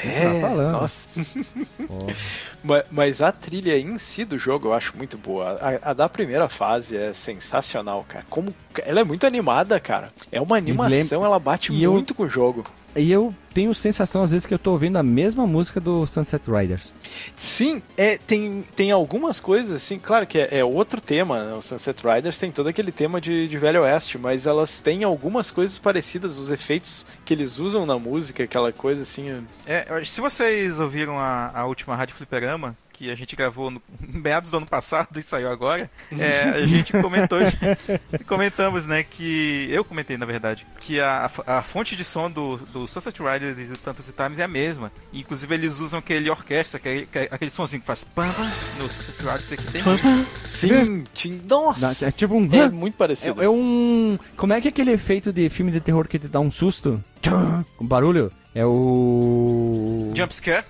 É, 0.03 0.33
tá 0.41 0.41
falando. 0.47 0.71
nossa. 0.73 1.09
Ó. 1.89 2.07
Ma- 2.63 2.83
Mas 2.91 3.21
a 3.21 3.31
trilha 3.31 3.77
em 3.77 3.97
si 3.97 4.25
do 4.25 4.37
jogo 4.37 4.69
eu 4.69 4.73
acho 4.73 4.95
muito 4.97 5.17
boa. 5.17 5.59
A, 5.83 5.91
a 5.91 5.93
da 5.93 6.07
primeira 6.09 6.47
fase 6.49 6.95
é 6.97 7.13
sensacional, 7.13 8.05
cara. 8.07 8.25
Como 8.29 8.53
ela 8.83 8.99
é 9.01 9.03
muito 9.03 9.25
animada, 9.27 9.79
cara. 9.79 10.11
É 10.31 10.39
uma 10.41 10.57
animação, 10.57 11.23
ela 11.25 11.39
bate 11.39 11.71
E 11.73 11.83
eu- 11.83 11.91
muito 11.93 12.13
com 12.15 12.23
o 12.23 12.29
jogo. 12.29 12.63
E 12.95 13.11
eu 13.11 13.33
tenho 13.53 13.73
sensação, 13.73 14.23
às 14.23 14.31
vezes, 14.31 14.45
que 14.45 14.53
eu 14.53 14.59
tô 14.59 14.71
ouvindo 14.71 14.97
a 14.97 15.03
mesma 15.03 15.45
música 15.47 15.79
do 15.79 16.05
Sunset 16.05 16.49
Riders. 16.49 16.93
Sim, 17.35 17.81
é, 17.97 18.17
tem, 18.17 18.63
tem 18.75 18.91
algumas 18.91 19.39
coisas, 19.39 19.75
assim, 19.75 19.99
claro 19.99 20.25
que 20.25 20.39
é, 20.39 20.59
é 20.59 20.65
outro 20.65 21.01
tema, 21.01 21.43
né? 21.43 21.53
O 21.53 21.61
Sunset 21.61 22.01
Riders 22.05 22.37
tem 22.37 22.51
todo 22.51 22.67
aquele 22.67 22.91
tema 22.91 23.19
de, 23.19 23.47
de 23.47 23.57
Velho 23.57 23.81
Oeste, 23.81 24.17
mas 24.17 24.45
elas 24.45 24.79
têm 24.79 25.03
algumas 25.03 25.51
coisas 25.51 25.77
parecidas, 25.79 26.37
os 26.37 26.49
efeitos 26.49 27.05
que 27.25 27.33
eles 27.33 27.59
usam 27.59 27.85
na 27.85 27.97
música, 27.97 28.43
aquela 28.43 28.71
coisa 28.71 29.03
assim. 29.03 29.45
É, 29.65 30.03
se 30.05 30.21
vocês 30.21 30.79
ouviram 30.79 31.17
a, 31.17 31.51
a 31.53 31.65
última 31.65 31.95
Rádio 31.95 32.15
Fliperama, 32.15 32.75
que 33.03 33.11
a 33.11 33.15
gente 33.15 33.35
gravou 33.35 33.69
no 33.69 33.81
em 34.01 34.17
meados 34.19 34.49
do 34.49 34.57
ano 34.57 34.65
passado 34.65 35.17
e 35.17 35.21
saiu 35.21 35.49
agora, 35.51 35.89
é, 36.17 36.41
a 36.49 36.65
gente 36.65 36.93
comentou, 36.93 37.39
comentamos, 38.27 38.85
né, 38.85 39.03
que 39.03 39.67
eu 39.69 39.83
comentei 39.83 40.17
na 40.17 40.25
verdade, 40.25 40.65
que 40.79 40.99
a, 40.99 41.29
a 41.45 41.61
fonte 41.63 41.95
de 41.95 42.03
som 42.03 42.29
do, 42.29 42.57
do 42.71 42.87
Sunset 42.87 43.17
Riders 43.21 43.57
e 43.59 43.65
do 43.65 43.77
Tantos 43.77 44.05
Times 44.15 44.39
é 44.39 44.43
a 44.43 44.47
mesma. 44.47 44.91
Inclusive 45.13 45.53
eles 45.53 45.79
usam 45.79 45.99
aquele 45.99 46.29
orquestra, 46.29 46.77
aquele, 46.77 47.07
aquele 47.31 47.51
sonzinho 47.51 47.81
que 47.81 47.87
faz 47.87 48.03
pam 48.03 48.33
no 48.77 48.89
Sunset 48.89 49.19
Riders 49.19 49.51
aqui 49.51 49.63
tem 49.71 49.83
muito. 49.83 50.27
Sim, 50.47 51.03
tim- 51.13 51.41
nossa! 51.47 52.07
É 52.07 52.11
tipo 52.11 52.35
um. 52.35 52.49
É 52.53 52.69
muito 52.69 52.95
parecido. 52.95 53.41
É, 53.41 53.45
é 53.45 53.49
um. 53.49 54.17
Como 54.37 54.53
é 54.53 54.61
que 54.61 54.67
é 54.67 54.69
aquele 54.69 54.91
efeito 54.91 55.31
de 55.33 55.49
filme 55.49 55.71
de 55.71 55.79
terror 55.79 56.07
que 56.07 56.19
te 56.19 56.27
dá 56.27 56.39
um 56.39 56.51
susto? 56.51 57.03
Tchum, 57.21 57.63
Com 57.77 57.85
barulho? 57.85 58.31
É 58.55 58.65
o. 58.65 60.11
Jump 60.15 60.33
Scare. 60.35 60.65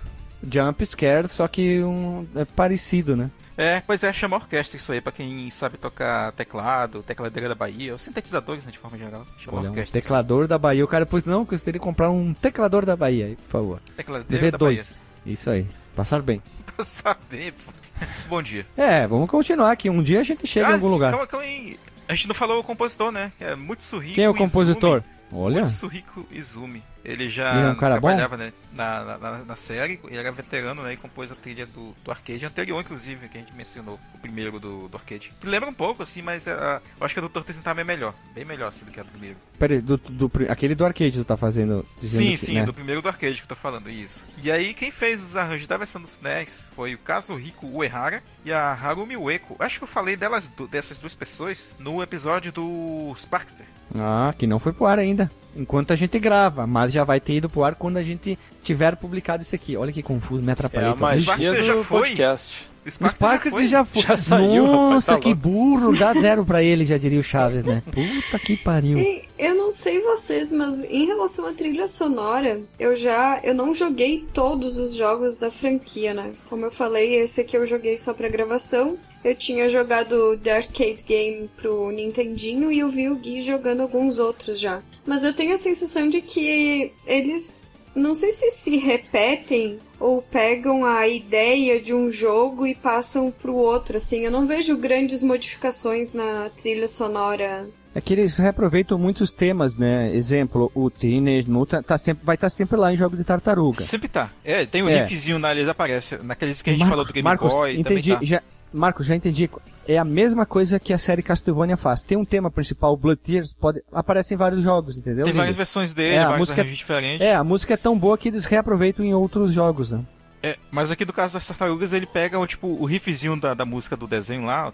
Jump 0.52 0.86
Scare, 0.86 1.28
só 1.28 1.48
que 1.48 1.82
um... 1.84 2.28
é 2.36 2.46
parecido, 2.46 3.16
né? 3.16 3.30
É, 3.56 3.82
pois 3.82 4.04
é, 4.04 4.12
chama 4.12 4.36
orquestra 4.36 4.78
isso 4.78 4.92
aí, 4.92 5.00
pra 5.00 5.12
quem 5.12 5.50
sabe 5.52 5.78
tocar 5.78 6.32
teclado, 6.32 7.04
tecladeira 7.04 7.48
da 7.48 7.54
Bahia, 7.54 7.94
ou 7.94 8.00
sintetizadores, 8.00 8.66
né, 8.66 8.72
de 8.72 8.80
forma 8.80 8.98
geral. 8.98 9.26
Chama 9.38 9.60
Olha, 9.60 9.68
um 9.68 9.72
orquestra. 9.72 10.02
teclador 10.02 10.48
da 10.48 10.58
Bahia. 10.58 10.84
O 10.84 10.88
cara 10.88 11.06
pôs, 11.06 11.26
não, 11.26 11.46
que 11.46 11.56
você 11.56 11.64
teria 11.64 11.80
que 11.80 11.84
comprar 11.84 12.10
um 12.10 12.34
teclador 12.34 12.86
da 12.86 12.96
Bahia, 12.96 13.28
aí, 13.28 13.36
por 13.36 13.50
favor. 13.50 13.82
Tecladeira 13.96 14.52
da 14.52 14.58
Bahia. 14.58 14.82
DV2. 14.82 14.98
Isso 15.26 15.50
aí. 15.50 15.68
Passar 15.96 16.22
bem. 16.22 16.42
Pra 16.76 16.84
saber. 16.84 17.54
Bom 18.28 18.42
dia. 18.42 18.66
É, 18.76 19.06
vamos 19.06 19.30
continuar 19.30 19.72
aqui. 19.72 19.90
Um 19.90 20.02
dia 20.02 20.22
a 20.22 20.24
gente 20.24 20.48
chega 20.48 20.72
em 20.72 20.74
algum 20.74 20.88
lugar. 20.88 21.12
Calma, 21.12 21.28
calma 21.28 21.46
aí. 21.46 21.80
A 22.08 22.16
gente 22.16 22.28
não 22.28 22.36
falou 22.36 22.60
o 22.60 22.64
compositor, 22.64 23.12
né? 23.12 23.32
É 23.40 23.56
Mutsuhiko 23.56 24.16
Quem 24.16 24.26
é 24.26 24.30
o 24.30 24.34
compositor? 24.34 24.98
Izumi. 24.98 25.42
Olha. 25.44 25.62
Mutsuhiko 25.62 26.26
Izumi. 26.32 26.84
Ele 27.04 27.30
já 27.30 27.54
Ele 27.58 27.68
é 27.68 27.70
um 27.72 27.76
trabalhava 27.76 28.38
né, 28.38 28.54
na, 28.72 29.18
na- 29.18 29.38
na, 29.40 29.56
série, 29.56 30.00
ele 30.06 30.18
era 30.18 30.32
veterano 30.32 30.82
né, 30.84 30.94
e 30.94 30.98
compôs 30.98 31.32
a 31.32 31.36
trilha 31.36 31.66
do, 31.66 31.94
do 32.04 32.12
arcade 32.12 32.46
anterior, 32.46 32.80
inclusive, 32.80 33.28
que 33.28 33.38
a 33.38 33.42
gente 33.42 33.54
mencionou, 33.54 34.00
o 34.14 34.18
primeiro 34.20 34.60
do, 34.60 34.88
do 34.88 34.98
arcade. 34.98 35.34
Que 35.40 35.48
lembra 35.48 35.70
um 35.70 35.74
pouco, 35.74 36.02
assim, 36.02 36.22
mas 36.22 36.48
a- 36.48 36.82
eu 37.00 37.06
acho 37.06 37.14
que 37.14 37.20
a 37.20 37.22
do 37.24 37.30
Tortoise 37.30 37.62
Time 37.62 37.82
é 37.82 37.84
melhor. 37.84 38.14
Bem 38.34 38.46
melhor 38.46 38.70
assim, 38.70 38.86
do 38.86 38.92
que 38.92 39.00
a 39.00 39.04
do 39.04 39.10
primeiro. 39.10 39.36
Pera 39.60 39.74
aí, 39.74 39.82
do, 39.82 39.98
do, 39.98 40.32
aquele 40.50 40.76
do 40.76 40.86
arcade 40.86 41.12
tu 41.12 41.26
tá 41.26 41.36
fazendo. 41.36 41.86
Sim, 42.02 42.32
que, 42.32 42.38
sim, 42.38 42.54
né? 42.56 42.66
do 42.66 42.74
primeiro 42.74 43.02
do 43.02 43.08
arcade 43.10 43.36
que 43.36 43.44
eu 43.44 43.48
tô 43.48 43.56
falando, 43.56 43.90
isso. 43.90 44.26
E 44.42 44.50
aí, 44.52 44.74
quem 44.74 44.90
fez 44.90 45.22
os 45.22 45.36
arranjos 45.36 45.68
da 45.68 45.76
versão 45.78 46.02
do 46.02 46.08
SNES 46.08 46.70
foi 46.74 46.96
o 46.96 46.98
Kazuhiko 46.98 47.68
Uehara 47.68 48.24
e 48.46 48.52
a 48.54 48.72
Harumi 48.72 49.18
Ueko. 49.18 49.56
Acho 49.60 49.78
que 49.80 49.84
eu 49.84 49.88
falei 49.88 50.16
delas, 50.16 50.50
dessas 50.72 51.00
duas 51.00 51.14
pessoas 51.14 51.74
no 51.80 52.02
episódio 52.02 52.52
do 52.52 53.14
Sparkster. 53.18 53.66
Ah, 53.94 54.34
que 54.38 54.48
não 54.48 54.58
foi 54.60 54.72
pro 54.74 54.86
ar 54.86 54.98
ainda. 55.00 55.30
Enquanto 55.56 55.92
a 55.94 55.96
gente 55.96 56.18
grava, 56.20 56.66
mas 56.66 56.92
já 56.92 57.04
vai 57.04 57.20
ter 57.20 57.34
ido 57.34 57.50
pro 57.50 57.64
ar 57.64 57.76
quando 57.76 57.98
a 57.98 58.04
gente 58.04 58.38
tiver 58.64 58.96
publicado 58.96 59.44
isso 59.44 59.54
aqui. 59.56 59.78
Olha 59.78 59.92
que 59.92 60.02
confuso, 60.02 60.42
me 60.42 60.50
É 60.50 60.54
atrapalhei. 60.54 60.90
a 60.90 60.96
magia 60.96 61.22
Sparkster 61.24 61.64
já 61.64 61.84
foi? 61.84 62.00
podcast. 62.00 62.74
O 63.00 63.18
Parkers 63.18 63.70
já 63.70 63.86
foi. 63.86 64.02
Já 64.02 64.18
saiu, 64.18 64.66
rapaz, 64.66 64.90
Nossa, 64.94 65.14
tá 65.14 65.20
que 65.20 65.30
louco. 65.30 65.42
burro. 65.42 65.96
Dá 65.96 66.12
zero 66.20 66.44
pra 66.44 66.62
ele, 66.62 66.84
já 66.84 66.98
diria 66.98 67.20
o 67.20 67.24
Chaves, 67.24 67.64
né? 67.64 67.82
Puta 67.90 68.38
que 68.40 68.58
pariu. 68.58 69.00
E 69.00 69.24
eu 69.40 69.56
não 69.56 69.72
sei 69.72 70.02
vocês, 70.02 70.52
mas 70.52 70.84
em 70.84 71.06
relação 71.06 71.48
à 71.48 71.54
trilha 71.54 71.88
sonora, 71.88 72.60
eu 72.78 72.94
já 72.94 73.40
eu 73.42 73.54
não 73.56 73.74
joguei 73.74 74.26
todos 74.34 74.78
os 74.78 74.94
jogos 74.96 75.38
da 75.38 75.50
franquia, 75.50 76.14
né? 76.14 76.32
Como 76.50 76.66
eu 76.66 76.72
falei, 76.72 77.16
esse 77.16 77.40
aqui 77.40 77.56
eu 77.56 77.66
joguei 77.66 77.98
só 77.98 78.14
pra 78.14 78.28
gravação. 78.28 78.98
Eu 79.24 79.36
tinha 79.36 79.70
jogado 79.70 80.38
The 80.38 80.58
Arcade 80.58 81.04
Game 81.08 81.50
pro 81.58 81.92
Nintendinho 81.92 82.72
e 82.72 82.80
eu 82.80 82.90
vi 82.90 83.10
o 83.10 83.16
Gui 83.16 83.42
jogando 83.42 83.82
alguns 83.82 84.20
outros 84.20 84.60
já. 84.60 84.82
Mas 85.06 85.24
eu 85.24 85.34
tenho 85.34 85.54
a 85.54 85.58
sensação 85.58 86.10
de 86.10 86.22
que 86.22 86.92
eles 87.06 87.72
não 87.96 88.14
sei 88.16 88.32
se 88.32 88.50
se 88.52 88.78
repetem 88.78 89.78
ou 90.00 90.22
pegam 90.22 90.84
a 90.86 91.08
ideia 91.08 91.80
de 91.80 91.94
um 91.94 92.10
jogo 92.12 92.66
e 92.68 92.74
passam 92.76 93.32
pro 93.32 93.54
outro, 93.56 93.98
assim. 93.98 94.22
Eu 94.22 94.32
não 94.32 94.46
vejo 94.48 94.76
grandes 94.76 95.22
modificações 95.24 96.14
na 96.14 96.50
trilha 96.50 96.88
sonora 96.88 97.68
É 97.96 98.02
que 98.02 98.12
eles 98.14 98.38
reaproveitam 98.38 98.98
muitos 98.98 99.32
temas, 99.32 99.78
né? 99.78 100.14
Exemplo, 100.16 100.72
o 100.74 100.90
Teenage 100.90 101.48
Mutant 101.50 101.86
tá 101.86 101.96
sempre, 101.98 102.26
vai 102.26 102.34
estar 102.36 102.50
sempre 102.50 102.76
lá 102.76 102.92
em 102.92 102.98
jogos 102.98 103.18
de 103.20 103.24
tartaruga. 103.24 103.82
Sempre 103.84 104.08
tá. 104.10 104.32
É, 104.44 104.66
tem 104.66 104.82
um 104.82 104.90
É. 104.90 105.04
riffzinho 105.06 105.38
na 105.38 105.52
eles 105.52 105.70
aparece. 105.70 106.18
Naqueles 106.24 106.62
que 106.64 106.72
a 106.72 106.74
gente 106.74 106.80
Marcos- 106.80 106.92
falou 106.94 107.06
do 107.06 107.14
Game 107.14 107.24
Marcos, 107.24 107.54
Boy 107.54 107.80
entendi, 107.80 108.10
também 108.10 108.20
tá. 108.20 108.26
já, 108.26 108.44
Marcos, 108.74 109.06
já 109.06 109.16
entendi. 109.16 109.50
É 109.88 109.98
a 109.98 110.06
mesma 110.06 110.46
coisa 110.46 110.80
que 110.80 110.94
a 110.94 110.98
série 110.98 111.22
Castlevania 111.22 111.76
faz. 111.78 112.02
Tem 112.02 112.18
um 112.18 112.26
tema 112.26 112.50
principal, 112.50 112.96
Blood 112.98 113.20
Tears, 113.22 113.54
pode, 113.54 113.82
aparece 113.92 114.34
em 114.34 114.38
vários 114.38 114.62
jogos, 114.64 114.98
entendeu? 114.98 115.26
Tem 115.26 115.34
várias 115.34 115.56
versões 115.56 115.94
dele, 115.94 116.16
É, 116.16 116.24
a 116.24 116.38
música- 116.38 116.62
arranjos 116.62 116.78
diferentes. 116.78 117.22
É, 117.26 117.36
a 117.36 117.44
música 117.44 117.74
é 117.74 117.78
tão 117.78 117.98
boa 117.98 118.18
que 118.18 118.30
eles 118.30 118.46
reaproveitam 118.46 119.04
em 119.06 119.14
outros 119.14 119.54
jogos, 119.54 119.92
né? 119.92 120.02
É, 120.42 120.58
mas 120.72 120.90
aqui 120.92 121.06
do 121.06 121.14
caso 121.14 121.34
das 121.36 121.46
tartarugas, 121.48 121.94
ele 121.94 122.06
pega 122.06 122.38
o 122.40 122.46
tipo 122.48 122.68
o 122.68 122.86
riffzinho 122.86 123.40
da, 123.40 123.54
da 123.54 123.66
música 123.66 123.96
do 123.96 124.08
desenho 124.08 124.44
lá, 124.46 124.74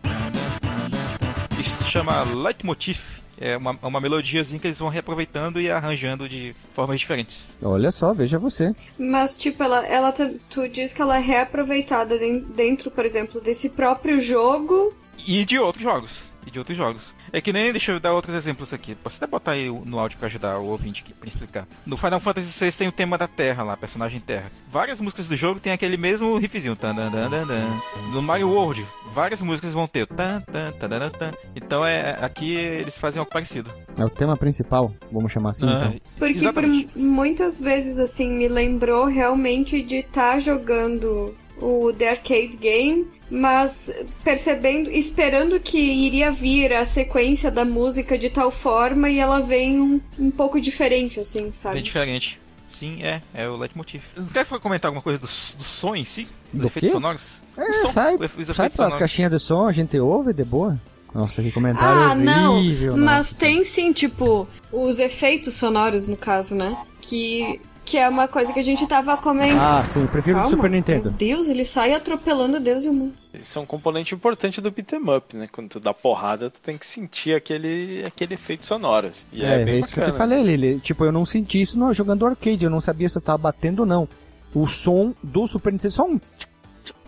que 1.55 1.63
se 1.69 1.83
chama 1.85 2.23
Leitmotiv. 2.23 2.99
É 3.41 3.55
uma, 3.55 3.77
uma 3.81 4.01
melodiazinha 4.01 4.59
que 4.59 4.67
eles 4.67 4.77
vão 4.77 4.89
reaproveitando 4.89 5.61
e 5.61 5.71
arranjando 5.71 6.27
de 6.27 6.53
formas 6.75 6.99
diferentes. 6.99 7.55
Olha 7.61 7.89
só, 7.89 8.13
veja 8.13 8.37
você. 8.37 8.75
Mas, 8.97 9.37
tipo, 9.37 9.63
ela, 9.63 9.85
ela 9.87 10.11
tá- 10.11 10.29
tu 10.49 10.67
diz 10.67 10.91
que 10.91 11.01
ela 11.01 11.15
é 11.15 11.21
reaproveitada 11.21 12.17
den- 12.19 12.41
dentro, 12.41 12.91
por 12.91 13.05
exemplo, 13.05 13.39
desse 13.39 13.69
próprio 13.69 14.19
jogo. 14.19 14.93
E 15.25 15.45
de 15.45 15.57
outros 15.57 15.83
jogos. 15.83 16.28
E 16.45 16.51
de 16.51 16.59
outros 16.59 16.77
jogos. 16.77 17.13
É 17.31 17.41
que 17.41 17.53
nem, 17.53 17.71
deixa 17.71 17.91
eu 17.91 17.99
dar 17.99 18.13
outros 18.13 18.35
exemplos 18.35 18.73
aqui. 18.73 18.95
Posso 18.95 19.17
até 19.17 19.27
botar 19.27 19.51
aí 19.51 19.69
no 19.69 19.99
áudio 19.99 20.17
pra 20.17 20.27
ajudar 20.27 20.57
o 20.57 20.67
ouvinte 20.67 21.01
aqui, 21.03 21.13
pra 21.13 21.27
explicar. 21.27 21.67
No 21.85 21.97
Final 21.97 22.19
Fantasy 22.19 22.65
VI 22.65 22.71
tem 22.71 22.87
o 22.87 22.91
tema 22.91 23.17
da 23.17 23.27
Terra 23.27 23.63
lá, 23.63 23.77
personagem 23.77 24.19
Terra. 24.19 24.51
Várias 24.71 24.99
músicas 25.01 25.27
do 25.27 25.35
jogo 25.35 25.59
tem 25.59 25.73
aquele 25.73 25.97
mesmo 25.97 26.37
riffzinho. 26.37 26.75
Tan, 26.75 26.95
dan, 26.95 27.11
dan, 27.11 27.29
dan, 27.29 27.45
dan. 27.45 27.81
No 28.13 28.21
Mario 28.21 28.49
World, 28.49 28.85
várias 29.13 29.41
músicas 29.41 29.73
vão 29.73 29.87
ter 29.87 30.03
o 30.03 30.07
tan, 30.07 30.41
tan, 30.41 30.71
tan, 30.71 31.09
tan. 31.09 31.31
Então 31.55 31.85
é 31.85 32.17
aqui 32.21 32.53
eles 32.53 32.97
fazem 32.97 33.19
algo 33.19 33.31
parecido. 33.31 33.71
É 33.97 34.05
o 34.05 34.09
tema 34.09 34.37
principal, 34.37 34.93
vamos 35.11 35.31
chamar 35.31 35.51
assim. 35.51 35.67
Ah, 35.67 35.91
então. 35.93 36.01
Porque 36.17 36.51
por 36.51 36.99
muitas 36.99 37.59
vezes, 37.59 37.99
assim, 37.99 38.29
me 38.29 38.47
lembrou 38.47 39.05
realmente 39.05 39.81
de 39.81 39.95
estar 39.95 40.39
jogando 40.39 41.35
o 41.61 41.93
The 41.93 42.09
Arcade 42.09 42.57
Game, 42.57 43.07
mas 43.29 43.91
percebendo, 44.23 44.89
esperando 44.91 45.59
que 45.59 45.79
iria 45.79 46.31
vir 46.31 46.73
a 46.73 46.85
sequência 46.85 47.49
da 47.51 47.63
música 47.65 48.17
de 48.17 48.29
tal 48.29 48.51
forma 48.51 49.09
e 49.09 49.19
ela 49.19 49.39
vem 49.39 49.79
um, 49.79 50.01
um 50.17 50.31
pouco 50.31 50.59
diferente, 50.59 51.19
assim, 51.19 51.43
Bem 51.43 51.51
sabe? 51.51 51.81
diferente. 51.81 52.39
Sim, 52.71 53.01
é, 53.03 53.21
é 53.33 53.49
o 53.49 53.55
leitmotiv. 53.55 54.03
Você 54.15 54.31
quer 54.33 54.45
comentar 54.45 54.89
alguma 54.89 55.01
coisa 55.01 55.17
do, 55.19 55.23
do 55.25 55.63
som 55.63 55.95
em 55.95 56.03
si? 56.03 56.27
Dos 56.53 56.61
Do 56.61 56.67
efeitos 56.67 56.89
quê? 56.89 56.93
sonoros? 56.93 57.23
É, 57.57 57.73
som, 57.81 57.87
sai, 57.87 58.17
sai 58.53 58.69
pelas 58.69 58.95
caixinhas 58.95 59.31
de 59.31 59.39
som, 59.39 59.65
a 59.67 59.71
gente 59.71 59.97
ouve 59.99 60.33
de 60.33 60.43
boa. 60.43 60.79
Nossa, 61.13 61.41
que 61.41 61.51
comentário 61.51 62.01
Ah, 62.03 62.13
não, 62.15 62.57
horrível. 62.57 62.95
mas 62.95 63.27
nossa. 63.31 63.35
tem 63.37 63.63
sim, 63.63 63.91
tipo, 63.91 64.47
os 64.71 64.99
efeitos 64.99 65.55
sonoros, 65.55 66.07
no 66.07 66.15
caso, 66.15 66.55
né? 66.55 66.77
Que, 67.01 67.59
que 67.89 67.97
é 67.97 68.07
uma 68.07 68.27
coisa 68.27 68.53
que 68.53 68.59
a 68.59 68.63
gente 68.63 68.85
tava 68.87 69.15
comentando. 69.17 69.59
Ah, 69.61 69.85
sim, 69.85 70.01
eu 70.01 70.07
prefiro 70.07 70.35
Calma, 70.37 70.49
Super 70.49 70.69
Nintendo. 70.69 71.03
Meu 71.05 71.11
Deus, 71.13 71.47
ele 71.49 71.65
sai 71.65 71.93
atropelando 71.93 72.59
Deus 72.59 72.83
e 72.85 72.89
o 72.89 72.93
mundo. 72.93 73.13
Isso 73.33 73.57
é 73.57 73.61
um 73.61 73.65
componente 73.65 74.13
importante 74.13 74.59
do 74.61 74.69
beat'em 74.71 74.99
up, 75.15 75.35
né? 75.35 75.47
Quando 75.51 75.69
tu 75.69 75.79
dá 75.79 75.93
porrada, 75.93 76.49
tu 76.49 76.59
tem 76.61 76.77
que 76.77 76.85
sentir 76.85 77.35
aquele, 77.35 78.03
aquele 78.05 78.33
efeito 78.35 78.65
sonoro. 78.65 79.07
assim. 79.07 79.25
E 79.31 79.43
é, 79.43 79.47
É, 79.57 79.61
é, 79.61 79.65
bem 79.65 79.79
isso 79.79 79.93
que 79.93 79.99
eu 79.99 80.05
te 80.05 80.11
bacana. 80.11 80.17
falei, 80.17 80.43
Lili. 80.43 80.79
Tipo, 80.79 81.05
eu 81.05 81.11
não 81.11 81.25
senti 81.25 81.61
isso 81.61 81.77
no, 81.77 81.93
jogando 81.93 82.25
arcade. 82.25 82.63
Eu 82.65 82.71
não 82.71 82.79
sabia 82.81 83.07
se 83.09 83.17
eu 83.17 83.21
tava 83.21 83.37
batendo 83.37 83.81
ou 83.81 83.85
não. 83.85 84.07
O 84.53 84.67
som 84.67 85.13
do 85.23 85.45
Super 85.47 85.71
Nintendo, 85.73 85.93
só 85.93 86.05
um. 86.07 86.19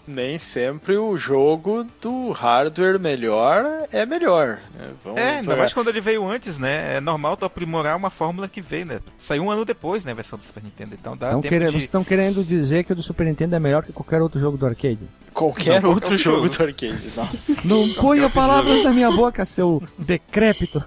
Nem 0.07 0.39
sempre 0.39 0.97
o 0.97 1.15
jogo 1.15 1.85
do 2.01 2.31
hardware 2.31 2.99
melhor 2.99 3.87
é 3.91 4.05
melhor. 4.05 4.59
Né? 4.77 4.89
Vamos 5.03 5.19
É, 5.19 5.37
ainda 5.39 5.55
mais 5.55 5.73
quando 5.73 5.89
ele 5.89 6.01
veio 6.01 6.27
antes, 6.27 6.57
né? 6.57 6.97
É 6.97 7.01
normal 7.01 7.37
tu 7.37 7.45
aprimorar 7.45 7.95
uma 7.95 8.09
fórmula 8.09 8.47
que 8.47 8.61
veio, 8.61 8.85
né? 8.85 8.99
Saiu 9.19 9.43
um 9.43 9.51
ano 9.51 9.63
depois, 9.63 10.03
né? 10.03 10.11
A 10.11 10.15
versão 10.15 10.37
do 10.37 10.43
Super 10.45 10.63
Nintendo. 10.63 10.95
Então 10.99 11.15
dá 11.15 11.31
Tão 11.31 11.41
tempo 11.41 11.49
querendo, 11.53 11.67
de... 11.67 11.73
Vocês 11.73 11.83
estão 11.83 12.03
querendo 12.03 12.43
dizer 12.43 12.83
que 12.83 12.91
o 12.91 12.95
do 12.95 13.03
Super 13.03 13.25
Nintendo 13.27 13.55
é 13.55 13.59
melhor 13.59 13.83
que 13.83 13.93
qualquer 13.93 14.21
outro 14.21 14.39
jogo 14.39 14.57
do 14.57 14.65
arcade? 14.65 14.99
Qualquer 15.33 15.81
Não, 15.81 15.91
outro 15.91 16.09
qualquer 16.09 16.17
jogo 16.17 16.47
jogo. 16.47 16.57
do 16.57 16.63
arcade. 16.63 17.11
Nossa. 17.15 17.55
Não 17.63 17.89
ponha 17.93 18.29
palavras 18.29 18.77
jogo. 18.77 18.89
na 18.89 18.93
minha 18.93 19.11
boca, 19.11 19.45
seu 19.45 19.81
decrépito. 19.97 20.83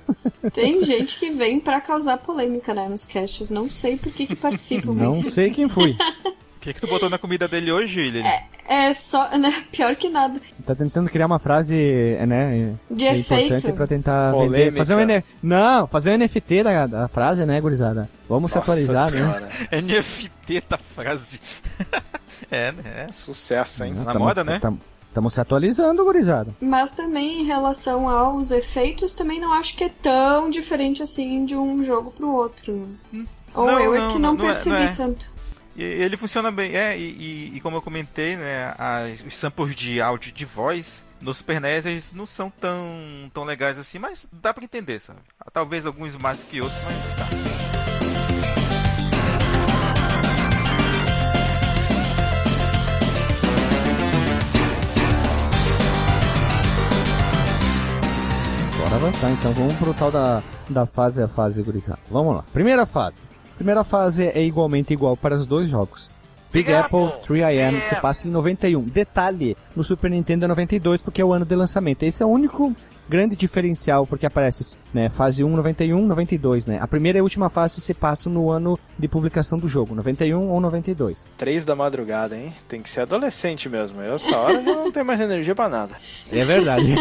Tem 0.52 0.84
gente 0.84 1.18
que 1.18 1.30
vem 1.30 1.58
pra 1.60 1.80
causar 1.80 2.18
polêmica, 2.18 2.74
né, 2.74 2.88
nos 2.88 3.04
casts. 3.04 3.48
Não 3.48 3.70
sei 3.70 3.96
por 3.96 4.12
que 4.12 4.26
que 4.26 4.36
participam. 4.36 4.92
Não 4.92 5.22
sei 5.22 5.50
quem 5.50 5.68
foi. 5.68 5.96
O 6.54 6.66
que, 6.66 6.72
que 6.72 6.80
tu 6.80 6.86
botou 6.86 7.10
na 7.10 7.18
comida 7.18 7.46
dele 7.46 7.70
hoje, 7.70 8.00
Lili? 8.00 8.20
É 8.20 8.44
só, 8.92 9.28
né, 9.36 9.52
pior 9.70 9.94
que 9.96 10.08
nada. 10.08 10.40
Tá 10.64 10.74
tentando 10.74 11.10
criar 11.10 11.26
uma 11.26 11.38
frase, 11.38 11.74
né? 12.26 12.74
De 12.90 13.04
é 13.06 13.18
efeito. 13.18 13.72
pra 13.74 13.86
tentar 13.86 14.32
vender. 14.32 14.72
Fazer 14.74 14.94
um 14.94 15.00
N... 15.00 15.22
Não, 15.42 15.86
fazer 15.86 16.10
um 16.14 16.18
NFT 16.18 16.62
da, 16.62 16.86
da 16.86 17.08
frase, 17.08 17.44
né, 17.44 17.60
gurizada? 17.60 18.08
Vamos 18.28 18.50
se 18.52 18.56
Nossa 18.58 18.72
atualizar, 18.72 19.10
né? 19.10 19.18
senhora. 19.18 19.48
NFT 19.82 20.62
da 20.68 20.78
frase. 20.78 21.40
é, 22.50 22.72
né? 22.72 23.06
Sucesso, 23.12 23.84
hein? 23.84 23.94
Ah, 23.98 24.04
Na 24.04 24.12
tamo- 24.14 24.24
moda, 24.24 24.44
né? 24.44 24.58
tamo- 24.58 24.80
Estamos 25.08 25.34
se 25.34 25.40
atualizando, 25.40 26.02
gurizada. 26.04 26.50
Mas 26.60 26.90
também 26.90 27.42
em 27.42 27.44
relação 27.44 28.08
aos 28.08 28.50
efeitos, 28.50 29.14
também 29.14 29.38
não 29.40 29.52
acho 29.52 29.76
que 29.76 29.84
é 29.84 29.88
tão 29.88 30.50
diferente 30.50 31.04
assim 31.04 31.44
de 31.46 31.54
um 31.54 31.84
jogo 31.84 32.10
pro 32.10 32.32
outro. 32.34 32.88
Ou 33.54 33.64
Não, 33.66 33.78
eu 33.78 33.94
é 33.94 33.98
não, 34.00 34.08
que 34.12 34.18
não, 34.18 34.34
não 34.34 34.42
é- 34.42 34.46
percebi 34.48 34.74
não 34.74 34.82
é. 34.82 34.88
tanto. 34.92 35.32
E 35.76 35.82
ele 35.82 36.16
funciona 36.16 36.52
bem, 36.52 36.74
é, 36.76 36.96
e, 36.96 37.02
e- 37.02 37.56
e 37.56 37.60
como 37.60 37.76
eu 37.76 37.82
comentei, 37.82 38.36
né, 38.36 38.74
as- 38.78 39.20
os 39.26 39.36
samples 39.36 39.74
de 39.74 40.00
áudio 40.00 40.30
de 40.32 40.44
voz 40.44 41.04
no 41.20 41.32
Super 41.34 41.60
NES 41.60 41.86
eles 41.86 42.12
não 42.12 42.26
são 42.26 42.48
tão, 42.50 43.30
tão 43.32 43.44
legais 43.44 43.78
assim, 43.78 43.98
mas 43.98 44.26
dá 44.32 44.52
pra 44.54 44.62
entender, 44.62 45.00
sabe? 45.00 45.18
Talvez 45.52 45.84
alguns 45.86 46.14
mais 46.16 46.42
que 46.44 46.60
outros, 46.60 46.80
mas 46.84 47.16
tá. 47.18 47.24
Bora 58.78 58.96
avançar, 58.96 59.30
então. 59.30 59.52
Vamos 59.52 59.74
pro 59.76 59.94
tal 59.94 60.10
da, 60.10 60.42
da 60.68 60.86
fase 60.86 61.22
a 61.22 61.28
fase, 61.28 61.62
gurizada. 61.62 61.98
Vamos 62.10 62.34
lá. 62.36 62.44
Primeira 62.52 62.84
fase. 62.86 63.22
Primeira 63.56 63.84
fase 63.84 64.24
é 64.24 64.42
igualmente 64.42 64.92
igual 64.92 65.16
para 65.16 65.34
os 65.34 65.46
dois 65.46 65.68
jogos. 65.68 66.18
Big 66.54 66.72
Apple 66.72 67.12
3IM 67.26 67.82
se 67.82 67.96
passa 67.96 68.28
em 68.28 68.30
91. 68.30 68.82
Detalhe, 68.84 69.56
no 69.74 69.82
Super 69.82 70.08
Nintendo 70.08 70.44
é 70.44 70.48
92 70.48 71.02
porque 71.02 71.20
é 71.20 71.24
o 71.24 71.32
ano 71.32 71.44
de 71.44 71.56
lançamento. 71.56 72.04
Esse 72.04 72.22
é 72.22 72.26
o 72.26 72.28
único 72.28 72.72
grande 73.08 73.36
diferencial 73.36 74.06
porque 74.06 74.24
aparece, 74.24 74.78
né, 74.92 75.10
fase 75.10 75.44
1 75.44 75.48
91, 75.48 76.06
92, 76.06 76.66
né? 76.66 76.78
A 76.80 76.86
primeira 76.86 77.18
e 77.18 77.20
a 77.20 77.22
última 77.22 77.50
fase 77.50 77.80
se 77.80 77.92
passam 77.92 78.32
no 78.32 78.50
ano 78.50 78.78
de 78.98 79.08
publicação 79.08 79.58
do 79.58 79.68
jogo, 79.68 79.94
91 79.96 80.48
ou 80.48 80.60
92. 80.60 81.26
Três 81.36 81.64
da 81.64 81.74
madrugada, 81.74 82.36
hein? 82.36 82.52
Tem 82.68 82.80
que 82.80 82.88
ser 82.88 83.00
adolescente 83.00 83.68
mesmo. 83.68 84.00
Eu, 84.00 84.14
essa 84.14 84.36
hora 84.36 84.62
já 84.62 84.74
não 84.74 84.92
tenho 84.92 85.04
mais 85.04 85.20
energia 85.20 85.54
pra 85.54 85.68
nada. 85.68 85.96
É 86.32 86.44
verdade. 86.44 86.94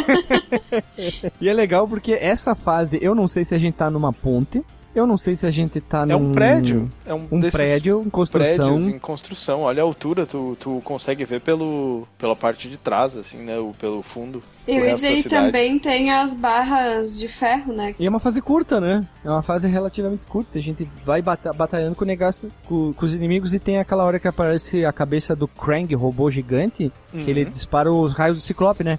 e 1.39 1.47
é 1.47 1.53
legal 1.53 1.87
porque 1.87 2.13
essa 2.13 2.55
fase, 2.55 2.97
eu 3.01 3.13
não 3.13 3.27
sei 3.27 3.45
se 3.45 3.53
a 3.53 3.59
gente 3.59 3.75
tá 3.75 3.89
numa 3.89 4.11
ponte, 4.11 4.63
eu 4.95 5.05
não 5.07 5.17
sei 5.17 5.35
se 5.35 5.45
a 5.45 5.51
gente 5.51 5.79
tá 5.81 6.03
É 6.03 6.05
num 6.05 6.29
um 6.29 6.31
prédio. 6.31 6.89
É 7.05 7.13
um, 7.13 7.27
um 7.31 7.39
prédio 7.39 8.03
em 8.05 8.09
construção. 8.09 8.67
prédios 8.67 8.87
em 8.87 8.99
construção. 8.99 9.61
Olha 9.61 9.81
a 9.81 9.85
altura, 9.85 10.25
tu, 10.25 10.55
tu 10.59 10.81
consegue 10.83 11.25
ver 11.25 11.41
pelo, 11.41 12.07
pela 12.17 12.35
parte 12.35 12.69
de 12.69 12.77
trás, 12.77 13.15
assim, 13.17 13.37
né? 13.37 13.57
O, 13.59 13.73
pelo 13.79 14.01
fundo. 14.01 14.41
E 14.67 14.77
o 14.79 15.29
também 15.29 15.77
tem 15.79 16.11
as 16.11 16.33
barras 16.33 17.17
de 17.17 17.27
ferro, 17.27 17.73
né? 17.73 17.95
E 17.99 18.05
é 18.05 18.09
uma 18.09 18.19
fase 18.19 18.41
curta, 18.41 18.79
né? 18.79 19.05
É 19.23 19.29
uma 19.29 19.41
fase 19.41 19.67
relativamente 19.67 20.25
curta. 20.27 20.57
A 20.57 20.61
gente 20.61 20.87
vai 21.05 21.21
bata 21.21 21.51
batalhando 21.53 21.95
com 21.95 22.03
o 22.03 22.07
negócio, 22.07 22.49
com, 22.65 22.93
com 22.93 23.05
os 23.05 23.15
inimigos 23.15 23.53
e 23.53 23.59
tem 23.59 23.79
aquela 23.79 24.03
hora 24.03 24.19
que 24.19 24.27
aparece 24.27 24.85
a 24.85 24.91
cabeça 24.93 25.35
do 25.35 25.47
Krang, 25.47 25.93
robô 25.95 26.29
gigante, 26.31 26.91
Uhum. 27.13 27.23
que 27.25 27.29
ele 27.29 27.45
dispara 27.45 27.91
os 27.93 28.11
raios 28.11 28.37
do 28.37 28.41
Ciclope, 28.41 28.83
né? 28.83 28.97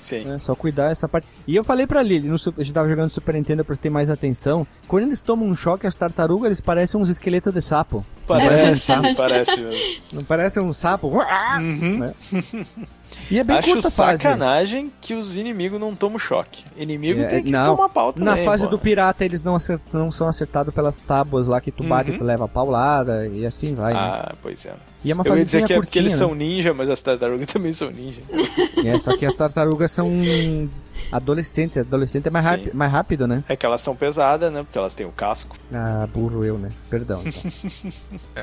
Sim. 0.00 0.32
É, 0.32 0.38
só 0.38 0.54
cuidar 0.54 0.90
essa 0.90 1.06
parte. 1.06 1.28
E 1.46 1.54
eu 1.54 1.62
falei 1.62 1.86
pra 1.86 2.02
Lili, 2.02 2.26
no, 2.26 2.34
a 2.34 2.62
gente 2.62 2.72
tava 2.72 2.88
jogando 2.88 3.10
Super 3.10 3.34
Nintendo, 3.34 3.60
eu 3.60 3.64
prestei 3.64 3.90
mais 3.90 4.10
atenção. 4.10 4.66
Quando 4.88 5.04
eles 5.04 5.22
tomam 5.22 5.46
um 5.46 5.54
choque, 5.54 5.86
as 5.86 5.94
tartarugas, 5.94 6.46
eles 6.46 6.60
parecem 6.60 6.98
uns 6.98 7.10
esqueletos 7.10 7.52
de 7.52 7.60
sapo. 7.60 8.04
Parece, 8.38 8.92
É 8.92 8.94
verdade. 8.94 9.16
parece 9.16 9.60
mesmo. 9.60 10.02
Não 10.12 10.24
parece 10.24 10.60
um 10.60 10.72
sapo? 10.72 11.08
Uhum. 11.08 11.98
Né? 11.98 12.14
E 13.30 13.38
é 13.38 13.44
bem 13.44 13.56
Acho 13.58 13.72
curta 13.72 13.88
a 13.88 13.90
fase. 13.90 14.22
sacanagem 14.22 14.92
que 15.00 15.14
os 15.14 15.36
inimigos 15.36 15.78
não 15.80 15.94
tomam 15.94 16.18
choque. 16.18 16.64
Inimigo 16.76 17.20
É, 17.22 17.26
tem 17.26 17.42
que 17.44 17.50
não. 17.50 17.76
tomar 17.76 17.88
pau 17.88 18.12
também, 18.12 18.24
Na 18.28 18.36
fase 18.44 18.64
pô. 18.64 18.70
do 18.70 18.78
pirata, 18.78 19.24
eles 19.24 19.42
não, 19.42 19.54
acert- 19.56 19.82
não 19.92 20.10
são 20.10 20.26
acertados 20.28 20.72
pelas 20.74 21.00
tábuas 21.00 21.46
lá 21.46 21.60
que 21.60 21.70
tu 21.70 21.82
bate 21.84 22.10
Uhum. 22.10 22.16
e 22.16 22.18
tu 22.18 22.24
leva 22.24 22.44
a 22.44 22.48
paulada 22.48 23.26
e 23.28 23.44
assim 23.46 23.74
vai. 23.74 23.92
né? 23.94 23.98
Ah, 24.00 24.34
pois 24.42 24.64
é. 24.66 24.72
E 25.04 25.10
é 25.10 25.14
uma 25.14 25.24
Eu 25.24 25.36
ia 25.36 25.44
dizer 25.44 25.60
fasezinha 25.60 25.66
que 25.66 25.72
é 25.72 25.76
porque 25.76 25.86
curtinha, 25.86 26.02
eles 26.04 26.14
são 26.14 26.30
né? 26.30 26.44
ninja, 26.44 26.74
mas 26.74 26.90
as 26.90 27.00
tartarugas 27.02 27.46
também 27.52 27.72
são 27.72 27.90
ninja. 27.90 28.20
É, 28.84 28.98
só 28.98 29.16
que 29.16 29.24
as 29.26 29.34
tartarugas 29.34 29.90
são 29.92 30.08
adolescentes. 31.10 31.78
Adolescente 31.78 32.26
é 32.26 32.30
mais, 32.30 32.44
rápido, 32.44 32.74
mais 32.74 32.92
rápido, 32.92 33.26
né? 33.26 33.44
É 33.48 33.56
que 33.56 33.66
elas 33.66 33.80
são 33.80 33.94
pesadas, 33.94 34.52
né? 34.52 34.62
Porque 34.62 34.78
elas 34.78 34.94
têm 34.94 35.06
o 35.06 35.12
casco. 35.12 35.56
Ah, 35.72 36.06
burro 36.12 36.44
eu, 36.44 36.58
né? 36.58 36.70
Perdão. 36.88 37.22
então. 37.24 37.90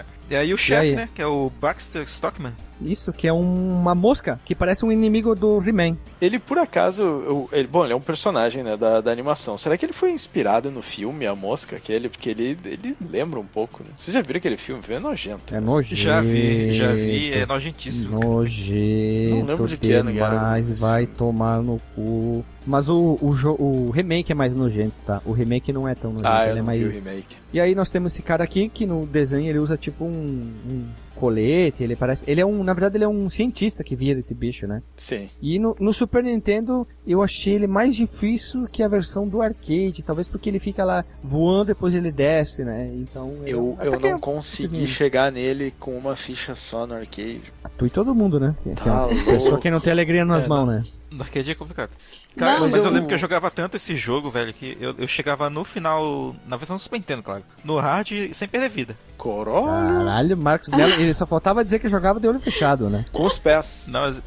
E 0.29 0.35
aí 0.35 0.53
o 0.53 0.57
chefe, 0.57 0.93
né, 0.93 1.07
que 1.15 1.21
é 1.21 1.25
o 1.25 1.49
Baxter 1.49 2.03
Stockman. 2.03 2.51
Isso, 2.81 3.11
que 3.11 3.27
é 3.27 3.33
um- 3.33 3.79
uma 3.79 3.95
mosca, 3.95 4.39
que 4.45 4.53
parece 4.55 4.85
um 4.85 4.91
inimigo 4.91 5.33
do 5.35 5.61
He-Man. 5.65 5.97
Ele, 6.21 6.37
por 6.39 6.57
acaso, 6.57 7.01
eu- 7.03 7.49
ele, 7.51 7.67
bom, 7.67 7.83
ele 7.83 7.93
é 7.93 7.95
um 7.95 8.01
personagem 8.01 8.63
né, 8.63 8.77
da, 8.77 9.01
da 9.01 9.11
animação. 9.11 9.57
Será 9.57 9.77
que 9.77 9.85
ele 9.85 9.93
foi 9.93 10.11
inspirado 10.11 10.69
no 10.71 10.81
filme 10.81 11.25
A 11.25 11.35
Mosca? 11.35 11.75
Aquele, 11.75 12.09
porque 12.09 12.29
ele, 12.29 12.57
ele 12.65 12.95
lembra 13.09 13.39
um 13.39 13.45
pouco, 13.45 13.83
né? 13.83 13.89
Vocês 13.95 14.13
já 14.13 14.21
viram 14.21 14.37
aquele 14.37 14.57
filme? 14.57 14.81
É 14.89 14.99
nojento. 14.99 15.55
É 15.55 15.59
nojento. 15.59 15.95
Já 16.01 16.21
vi, 16.21 16.73
já 16.73 16.91
vi, 16.93 17.33
é 17.33 17.45
nojentíssimo. 17.45 18.19
Nojento. 18.19 19.35
Não 19.35 19.45
lembro 19.45 19.67
de 19.67 19.77
que 19.77 19.91
ano 19.93 20.11
que 20.11 20.71
esse 20.71 20.81
vai 20.81 21.05
tomar 21.05 21.61
no 21.61 21.79
cu. 21.95 22.43
Mas 22.65 22.89
o, 22.89 23.17
o, 23.21 23.61
o 23.87 23.89
remake 23.91 24.31
é 24.31 24.35
mais 24.35 24.53
nojento, 24.53 24.95
tá? 25.05 25.21
O 25.25 25.31
remake 25.31 25.71
não 25.71 25.87
é 25.87 25.95
tão 25.95 26.11
nojento, 26.11 26.29
Ah, 26.29 26.43
ele 26.43 26.51
eu 26.51 26.53
é 26.53 26.57
não 26.59 26.65
mais... 26.65 26.79
vi 26.79 26.85
o 26.85 26.91
remake. 26.91 27.35
E 27.53 27.59
aí 27.61 27.73
nós 27.73 27.89
temos 27.89 28.11
esse 28.13 28.21
cara 28.21 28.43
aqui 28.43 28.69
que 28.69 28.85
no 28.85 29.05
desenho 29.05 29.47
ele 29.49 29.59
usa 29.59 29.77
tipo 29.77 30.03
um, 30.05 30.51
um 30.69 30.85
colete, 31.17 31.83
ele 31.83 31.95
parece. 31.95 32.23
Ele 32.27 32.39
é 32.41 32.45
um. 32.45 32.63
Na 32.63 32.73
verdade, 32.73 32.97
ele 32.97 33.03
é 33.03 33.07
um 33.07 33.29
cientista 33.29 33.83
que 33.83 33.95
vira 33.95 34.19
esse 34.19 34.33
bicho, 34.33 34.67
né? 34.67 34.81
Sim. 34.95 35.27
E 35.41 35.59
no, 35.59 35.75
no 35.79 35.91
Super 35.93 36.23
Nintendo 36.23 36.87
eu 37.05 37.21
achei 37.21 37.53
ele 37.55 37.67
mais 37.67 37.95
difícil 37.95 38.67
que 38.71 38.81
a 38.83 38.87
versão 38.87 39.27
do 39.27 39.41
arcade, 39.41 40.03
talvez 40.05 40.27
porque 40.27 40.49
ele 40.49 40.59
fica 40.59 40.83
lá 40.85 41.03
voando 41.23 41.65
depois 41.65 41.93
ele 41.95 42.11
desce, 42.11 42.63
né? 42.63 42.89
Então. 42.93 43.33
Eu, 43.45 43.75
até 43.79 43.87
eu 43.87 43.99
que 43.99 44.09
não 44.09 44.17
é- 44.17 44.19
consegui 44.19 44.87
chegar 44.87 45.31
nele 45.31 45.73
com 45.79 45.97
uma 45.97 46.15
ficha 46.15 46.55
só 46.55 46.85
no 46.87 46.93
arcade. 46.95 47.41
Tu 47.77 47.85
e 47.85 47.89
todo 47.89 48.13
mundo, 48.15 48.39
né? 48.39 48.55
Que- 48.63 48.73
que 48.73 48.81
é 48.81 48.83
Tá 48.83 49.07
uma 49.07 49.25
pessoa 49.25 49.59
que 49.59 49.69
não 49.71 49.79
tem 49.79 49.91
alegria 49.91 50.23
nas 50.25 50.43
É, 50.43 50.47
mãos, 50.47 50.65
não. 50.67 50.73
né? 50.73 50.83
No 51.09 51.23
arcade 51.23 51.49
é 51.51 51.55
complicado. 51.55 51.91
Cara, 52.35 52.53
Não, 52.53 52.59
mas, 52.61 52.73
eu 52.73 52.83
eu- 52.83 52.89
lembro 52.91 53.07
que 53.07 53.13
eu 53.13 53.17
jogava 53.17 53.49
tanto 53.49 53.77
esse 53.77 53.95
jogo, 53.95 54.29
velho, 54.29 54.53
que 54.53 54.77
eu, 54.79 54.93
eu 54.97 55.07
chegava 55.07 55.49
no 55.49 55.63
final, 55.63 56.35
na 56.45 56.57
versão 56.57 56.75
do 56.75 56.81
Super 56.81 56.97
Nintendo, 56.97 57.23
claro, 57.23 57.43
no 57.63 57.77
hard 57.77 58.09
sem 58.33 58.47
perder 58.47 58.69
vida. 58.69 58.97
Corolho 59.17 59.65
Caralho, 60.05 60.37
Marcos 60.37 60.67
Mello, 60.69 60.93
ele 60.93 61.13
só 61.13 61.25
faltava 61.25 61.63
dizer 61.63 61.79
que 61.79 61.87
jogava 61.89 62.19
de 62.19 62.27
olho 62.27 62.39
fechado, 62.39 62.89
né? 62.89 63.05
com 63.11 63.25
os 63.25 63.37
pés. 63.39 63.85
Não, 63.87 64.01
mas, 64.01 64.21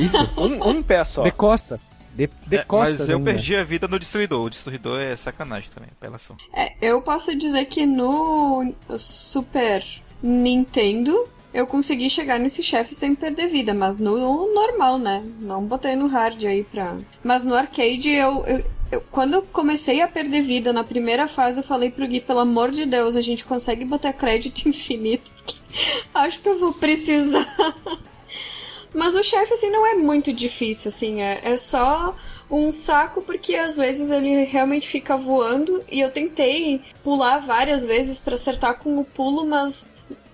Isso. 0.00 0.18
Um, 0.36 0.68
um 0.68 0.82
pé 0.82 1.04
só. 1.04 1.22
De 1.22 1.32
costas. 1.32 1.94
De, 2.14 2.28
de 2.46 2.56
é, 2.56 2.64
costas. 2.64 3.00
mas 3.00 3.08
eu 3.08 3.16
ainda. 3.18 3.32
perdi 3.32 3.56
a 3.56 3.64
vida 3.64 3.88
no 3.88 3.98
Destruidor. 3.98 4.44
O 4.44 4.50
Destruidor 4.50 5.00
é 5.00 5.16
sacanagem 5.16 5.70
também, 5.74 5.88
apelação. 5.90 6.36
É, 6.54 6.72
eu 6.82 7.00
posso 7.00 7.34
dizer 7.36 7.64
que 7.66 7.86
no 7.86 8.74
Super 8.98 9.84
Nintendo 10.22 11.28
eu 11.52 11.66
consegui 11.66 12.08
chegar 12.08 12.38
nesse 12.38 12.62
chefe 12.62 12.94
sem 12.94 13.14
perder 13.14 13.48
vida, 13.48 13.74
mas 13.74 13.98
no 13.98 14.52
normal, 14.54 14.98
né? 14.98 15.24
Não 15.40 15.64
botei 15.64 15.96
no 15.96 16.06
hard 16.06 16.44
aí 16.44 16.64
pra. 16.64 16.96
Mas 17.24 17.44
no 17.44 17.54
arcade 17.54 18.08
eu. 18.10 18.44
eu- 18.46 18.64
eu- 18.92 19.00
quando 19.10 19.34
eu 19.34 19.42
comecei 19.42 20.00
a 20.02 20.08
perder 20.08 20.40
vida 20.42 20.72
na 20.72 20.82
primeira 20.82 21.26
fase, 21.28 21.60
eu 21.60 21.64
falei 21.64 21.90
pro 21.90 22.06
Gui, 22.08 22.20
pelo 22.20 22.40
amor 22.40 22.70
de 22.72 22.84
Deus, 22.84 23.14
a 23.16 23.20
gente 23.20 23.44
consegue 23.44 23.84
botar 23.84 24.12
crédito 24.12 24.66
infinito, 24.68 25.30
porque 25.36 25.56
acho 26.14 26.40
que 26.40 26.48
eu 26.48 26.58
vou 26.58 26.72
precisar. 26.74 27.46
Mas 28.92 29.14
o 29.14 29.22
chefe, 29.22 29.54
assim, 29.54 29.70
não 29.70 29.86
é 29.86 29.94
muito 29.94 30.32
difícil, 30.32 30.88
assim, 30.88 31.22
é, 31.22 31.40
é 31.44 31.56
só 31.56 32.16
um 32.50 32.72
saco 32.72 33.22
porque 33.22 33.54
às 33.54 33.76
vezes 33.76 34.10
ele 34.10 34.42
realmente 34.44 34.88
fica 34.88 35.16
voando 35.16 35.84
e 35.88 36.00
eu 36.00 36.10
tentei 36.10 36.80
pular 37.04 37.38
várias 37.38 37.84
vezes 37.84 38.18
pra 38.18 38.34
acertar 38.34 38.80
com 38.80 38.98
o 38.98 39.04
pulo, 39.04 39.46
mas 39.46 39.88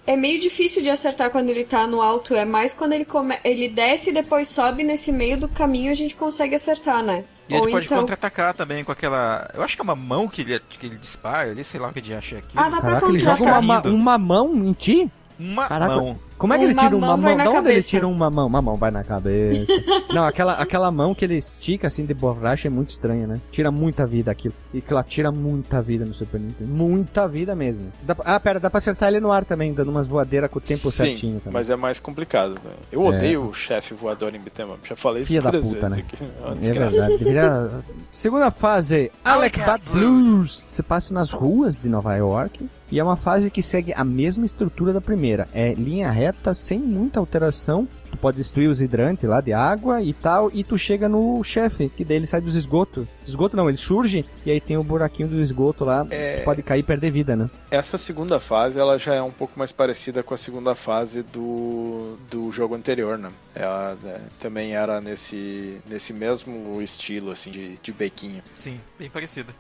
é 0.06 0.16
meio 0.16 0.40
difícil 0.40 0.82
de 0.82 0.90
acertar 0.90 1.30
quando 1.30 1.50
ele 1.50 1.64
tá 1.64 1.86
no 1.86 2.00
alto, 2.00 2.34
é 2.34 2.44
mais 2.44 2.72
quando 2.72 2.92
ele 2.92 3.04
come... 3.04 3.36
ele 3.44 3.68
desce 3.68 4.10
e 4.10 4.12
depois 4.12 4.48
sobe 4.48 4.82
nesse 4.82 5.10
meio 5.12 5.36
do 5.36 5.48
caminho 5.48 5.90
a 5.90 5.94
gente 5.94 6.14
consegue 6.14 6.54
acertar, 6.54 7.02
né? 7.02 7.24
E 7.48 7.54
ele 7.54 7.66
Ou 7.66 7.70
pode 7.70 7.86
então... 7.86 7.98
contra-atacar 8.00 8.54
também 8.54 8.82
com 8.82 8.90
aquela. 8.90 9.48
Eu 9.54 9.62
acho 9.62 9.76
que 9.76 9.80
é 9.80 9.84
uma 9.84 9.94
mão 9.94 10.26
que 10.26 10.42
ele, 10.42 10.60
que 10.68 10.86
ele 10.86 10.96
dispara 10.96 11.50
ali, 11.50 11.62
sei 11.62 11.78
lá 11.78 11.88
o 11.88 11.92
que 11.92 12.00
de 12.00 12.12
achei 12.12 12.38
aqui. 12.38 12.56
Ah, 12.56 12.64
dá 12.68 12.80
pra 12.80 12.80
Caraca, 12.80 13.06
ele 13.06 13.20
joga 13.20 13.34
uma, 13.42 13.60
contra-atacar. 13.60 13.92
ma- 13.92 13.96
uma 13.96 14.18
mão 14.18 14.52
em 14.54 14.72
ti? 14.72 15.10
Uma 15.38 15.68
Caraca. 15.68 15.96
mão. 15.96 16.18
Como 16.38 16.52
é 16.52 16.58
que 16.58 16.64
ele 16.64 16.74
tira 16.74 16.94
uma 16.94 17.16
mão 17.16 17.18
mão? 17.18 17.36
Da 17.36 17.50
onde 17.50 17.70
ele 17.70 17.82
tira 17.82 18.06
uma 18.06 18.30
mão? 18.30 18.46
Uma 18.46 18.60
mão 18.60 18.76
vai 18.76 18.90
na 18.90 19.02
cabeça. 19.02 19.66
Não, 20.12 20.24
aquela, 20.24 20.54
aquela 20.54 20.90
mão 20.90 21.14
que 21.14 21.24
ele 21.24 21.36
estica 21.36 21.86
assim 21.86 22.04
de 22.04 22.12
borracha 22.12 22.68
é 22.68 22.70
muito 22.70 22.90
estranha, 22.90 23.26
né? 23.26 23.40
Tira 23.50 23.70
muita 23.70 24.06
vida 24.06 24.30
aquilo. 24.30 24.54
E 24.72 24.80
que 24.80 24.92
ela 24.92 25.02
tira 25.02 25.32
muita 25.32 25.80
vida 25.80 26.04
no 26.04 26.12
Super 26.12 26.38
Nintendo. 26.40 26.70
Muita 26.70 27.26
vida 27.26 27.54
mesmo. 27.54 27.90
Dá 28.02 28.14
ah, 28.24 28.38
pera, 28.38 28.60
dá 28.60 28.68
pra 28.68 28.78
acertar 28.78 29.08
ele 29.08 29.20
no 29.20 29.32
ar 29.32 29.44
também, 29.44 29.72
dando 29.72 29.90
umas 29.90 30.06
voadeiras 30.06 30.50
com 30.50 30.58
o 30.58 30.62
tempo 30.62 30.90
Sim, 30.90 30.90
certinho 30.90 31.40
também. 31.40 31.54
mas 31.54 31.70
é 31.70 31.76
mais 31.76 31.98
complicado. 31.98 32.54
Né? 32.62 32.70
Eu 32.92 33.02
odeio 33.04 33.48
o 33.48 33.54
chefe 33.54 33.94
voador 33.94 34.34
em 34.34 34.38
beat'em 34.38 34.66
up. 34.66 34.86
Já 34.86 34.96
falei 34.96 35.22
isso 35.22 35.28
Filha 35.28 35.40
da 35.42 35.50
várias 35.50 35.68
puta, 35.68 35.88
vezes 35.88 35.96
né? 35.96 36.04
aqui. 36.06 36.24
É 36.24 36.70
É 36.70 36.72
verdade. 36.72 37.18
Deveria... 37.18 37.70
Segunda 38.10 38.50
fase, 38.50 39.10
Alec 39.24 39.58
Bad 39.58 39.82
Blues. 39.90 40.54
Se 40.60 40.82
passa 40.82 41.14
nas 41.14 41.32
ruas 41.32 41.78
de 41.78 41.88
Nova 41.88 42.14
York. 42.14 42.68
E 42.90 43.00
é 43.00 43.04
uma 43.04 43.16
fase 43.16 43.50
que 43.50 43.62
segue 43.62 43.92
a 43.92 44.04
mesma 44.04 44.44
estrutura 44.44 44.92
da 44.92 45.00
primeira. 45.00 45.48
É 45.52 45.74
linha 45.74 46.10
reta, 46.10 46.54
sem 46.54 46.78
muita 46.78 47.18
alteração. 47.18 47.88
Tu 48.10 48.16
pode 48.16 48.36
destruir 48.36 48.68
os 48.68 48.80
hidrantes 48.80 49.28
lá 49.28 49.40
de 49.40 49.52
água 49.52 50.00
e 50.00 50.12
tal. 50.12 50.50
E 50.52 50.62
tu 50.62 50.78
chega 50.78 51.08
no 51.08 51.42
chefe, 51.42 51.88
que 51.88 52.04
daí 52.04 52.18
ele 52.18 52.26
sai 52.26 52.40
dos 52.40 52.54
esgotos. 52.54 53.06
Esgoto 53.26 53.56
não, 53.56 53.68
ele 53.68 53.76
surge 53.76 54.24
e 54.44 54.50
aí 54.50 54.60
tem 54.60 54.76
o 54.76 54.84
buraquinho 54.84 55.28
do 55.28 55.42
esgoto 55.42 55.84
lá. 55.84 56.06
É. 56.10 56.38
Tu 56.38 56.44
pode 56.44 56.62
cair 56.62 56.80
e 56.80 56.82
perder 56.84 57.10
vida, 57.10 57.34
né? 57.34 57.50
Essa 57.70 57.98
segunda 57.98 58.38
fase, 58.38 58.78
ela 58.78 58.98
já 58.98 59.14
é 59.14 59.22
um 59.22 59.32
pouco 59.32 59.58
mais 59.58 59.72
parecida 59.72 60.22
com 60.22 60.34
a 60.34 60.38
segunda 60.38 60.74
fase 60.74 61.22
do, 61.22 62.16
do 62.30 62.52
jogo 62.52 62.76
anterior, 62.76 63.18
né? 63.18 63.30
Ela 63.54 63.96
né, 64.02 64.20
também 64.38 64.76
era 64.76 65.00
nesse, 65.00 65.78
nesse 65.88 66.12
mesmo 66.12 66.80
estilo, 66.80 67.32
assim, 67.32 67.50
de, 67.50 67.76
de 67.78 67.92
bequinho. 67.92 68.42
Sim, 68.54 68.80
bem 68.98 69.10
parecida. 69.10 69.52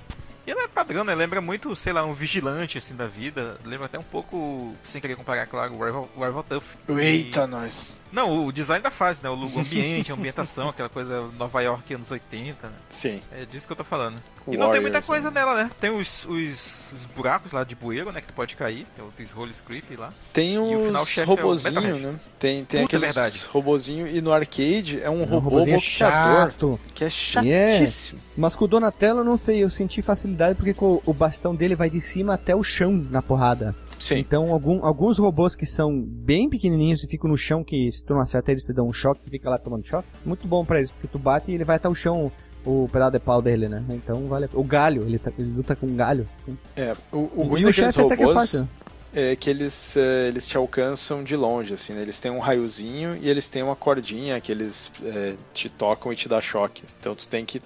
E 0.46 0.50
ela 0.50 0.62
é 0.62 0.68
padrão, 0.68 1.02
né? 1.02 1.14
Lembra 1.14 1.40
muito, 1.40 1.74
sei 1.74 1.92
lá, 1.92 2.04
um 2.04 2.14
vigilante 2.14 2.78
assim 2.78 2.94
da 2.94 3.06
vida. 3.06 3.58
Lembra 3.64 3.86
até 3.86 3.98
um 3.98 4.02
pouco, 4.04 4.74
sem 4.84 5.00
querer 5.00 5.16
comparar, 5.16 5.46
claro, 5.46 5.74
o 5.74 5.84
Rival, 5.84 6.08
o 6.14 6.24
Rival 6.24 6.44
Tough. 6.44 6.76
Eita, 6.98 7.46
nós! 7.46 8.00
Não, 8.12 8.46
o 8.46 8.52
design 8.52 8.82
da 8.82 8.90
fase, 8.90 9.20
né? 9.22 9.28
O 9.28 9.34
ambiente, 9.58 10.10
a 10.10 10.14
ambientação, 10.14 10.68
aquela 10.68 10.88
coisa 10.88 11.28
Nova 11.38 11.60
York 11.60 11.94
anos 11.94 12.10
80. 12.10 12.66
Né? 12.66 12.72
Sim. 12.88 13.20
É 13.32 13.44
disso 13.44 13.66
que 13.66 13.72
eu 13.72 13.76
tô 13.76 13.84
falando. 13.84 14.16
E 14.48 14.56
não 14.56 14.70
tem 14.70 14.80
muita 14.80 15.02
coisa 15.02 15.30
né? 15.30 15.40
nela, 15.40 15.64
né? 15.64 15.70
Tem 15.80 15.90
os, 15.90 16.24
os, 16.26 16.92
os 16.92 17.06
buracos 17.16 17.50
lá 17.52 17.64
de 17.64 17.74
bueiro, 17.74 18.12
né? 18.12 18.20
Que 18.20 18.28
tu 18.28 18.34
pode 18.34 18.54
cair. 18.54 18.86
Tem 18.94 19.04
o 19.04 19.36
Roll 19.36 19.48
Script 19.50 19.96
lá. 19.96 20.12
Tem 20.32 20.54
E 20.54 20.58
o 20.76 20.86
final 20.86 21.02
os 21.02 21.08
chefe 21.08 21.28
é 21.28 21.32
o 21.32 21.36
robozinho, 21.36 21.74
Metalhead. 21.74 22.06
né? 22.06 22.14
Tem, 22.38 22.64
tem 22.64 22.82
Puta, 22.82 22.96
é 22.96 22.98
aqueles 22.98 23.14
verdade. 23.14 23.44
robozinho 23.50 24.06
e 24.06 24.20
no 24.20 24.32
arcade 24.32 25.00
é 25.02 25.10
um 25.10 25.16
É 25.20 25.22
um 25.22 25.24
robô 25.24 25.48
robozinho 25.50 25.76
boxeador 25.76 26.50
chato. 26.50 26.80
que 26.94 27.04
é 27.04 27.08
Yeah. 27.42 27.72
chatíssimo. 27.78 28.20
Mas 28.36 28.54
com 28.54 28.64
o 28.64 28.68
Donatello, 28.68 29.20
eu 29.20 29.24
não 29.24 29.36
sei, 29.36 29.62
eu 29.64 29.70
senti 29.70 30.00
facilidade 30.02 30.54
porque 30.54 30.74
com 30.74 31.00
o 31.04 31.12
bastão 31.12 31.54
dele 31.54 31.74
vai 31.74 31.90
de 31.90 32.00
cima 32.00 32.34
até 32.34 32.54
o 32.54 32.62
chão 32.62 32.92
na 33.10 33.20
porrada. 33.20 33.74
Sim. 33.98 34.16
Então, 34.18 34.52
algum- 34.52 34.84
alguns 34.84 35.18
robôs 35.18 35.54
que 35.56 35.64
são 35.66 36.00
bem 36.00 36.48
pequenininhos 36.50 37.02
e 37.02 37.06
ficam 37.06 37.30
no 37.30 37.36
chão, 37.36 37.64
que 37.64 37.90
se 37.90 38.04
tu 38.04 38.12
não 38.14 38.20
acerta 38.20 38.50
eles, 38.52 38.64
te 38.64 38.72
dão 38.72 38.86
um 38.86 38.92
choque, 38.92 39.22
tu 39.22 39.30
fica 39.30 39.48
lá 39.48 39.58
tomando 39.58 39.84
choque. 39.86 40.06
Muito 40.24 40.46
bom 40.46 40.64
pra 40.64 40.78
eles, 40.78 40.90
porque 40.90 41.06
tu 41.08 41.18
bate 41.18 41.50
e 41.50 41.54
ele 41.54 41.64
vai 41.64 41.76
até 41.76 41.88
o 41.88 41.94
chão, 41.94 42.30
o 42.64 42.88
pedaço 42.92 43.12
de 43.12 43.20
pau 43.20 43.40
dele, 43.40 43.68
né? 43.68 43.82
Então, 43.90 44.26
vale 44.26 44.44
a- 44.46 44.48
O 44.52 44.62
galho, 44.64 45.02
ele, 45.02 45.18
tá- 45.18 45.32
ele 45.38 45.50
luta 45.50 45.74
com 45.74 45.86
galho. 45.96 46.28
É, 46.76 46.94
o, 47.12 47.18
o 47.18 47.30
E 47.44 47.48
ruim 47.48 47.62
daqueles 47.62 47.74
chefe 47.76 48.00
até 48.00 48.16
que 48.16 48.22
é 48.22 48.26
robôs 48.26 48.50
fácil. 48.50 48.68
é 49.14 49.34
que 49.34 49.48
eles, 49.48 49.96
é, 49.96 50.28
eles 50.28 50.46
te 50.46 50.56
alcançam 50.58 51.24
de 51.24 51.34
longe, 51.34 51.72
assim, 51.72 51.94
né? 51.94 52.02
Eles 52.02 52.20
têm 52.20 52.30
um 52.30 52.38
raiozinho 52.38 53.16
e 53.16 53.30
eles 53.30 53.48
têm 53.48 53.62
uma 53.62 53.74
cordinha 53.76 54.38
que 54.42 54.52
eles 54.52 54.92
é, 55.02 55.34
te 55.54 55.70
tocam 55.70 56.12
e 56.12 56.16
te 56.16 56.28
dá 56.28 56.38
choque. 56.40 56.82
Então 57.00 57.14
tu 57.14 57.26
tem 57.26 57.46
que. 57.46 57.60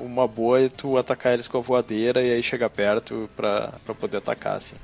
Uma 0.00 0.28
boa 0.28 0.60
é 0.60 0.68
tu 0.68 0.96
atacar 0.96 1.32
eles 1.32 1.48
com 1.48 1.58
a 1.58 1.60
voadeira 1.60 2.22
e 2.22 2.30
aí 2.32 2.42
chegar 2.42 2.70
perto 2.70 3.28
pra, 3.34 3.72
pra 3.84 3.94
poder 3.94 4.18
atacar, 4.18 4.56
assim. 4.58 4.76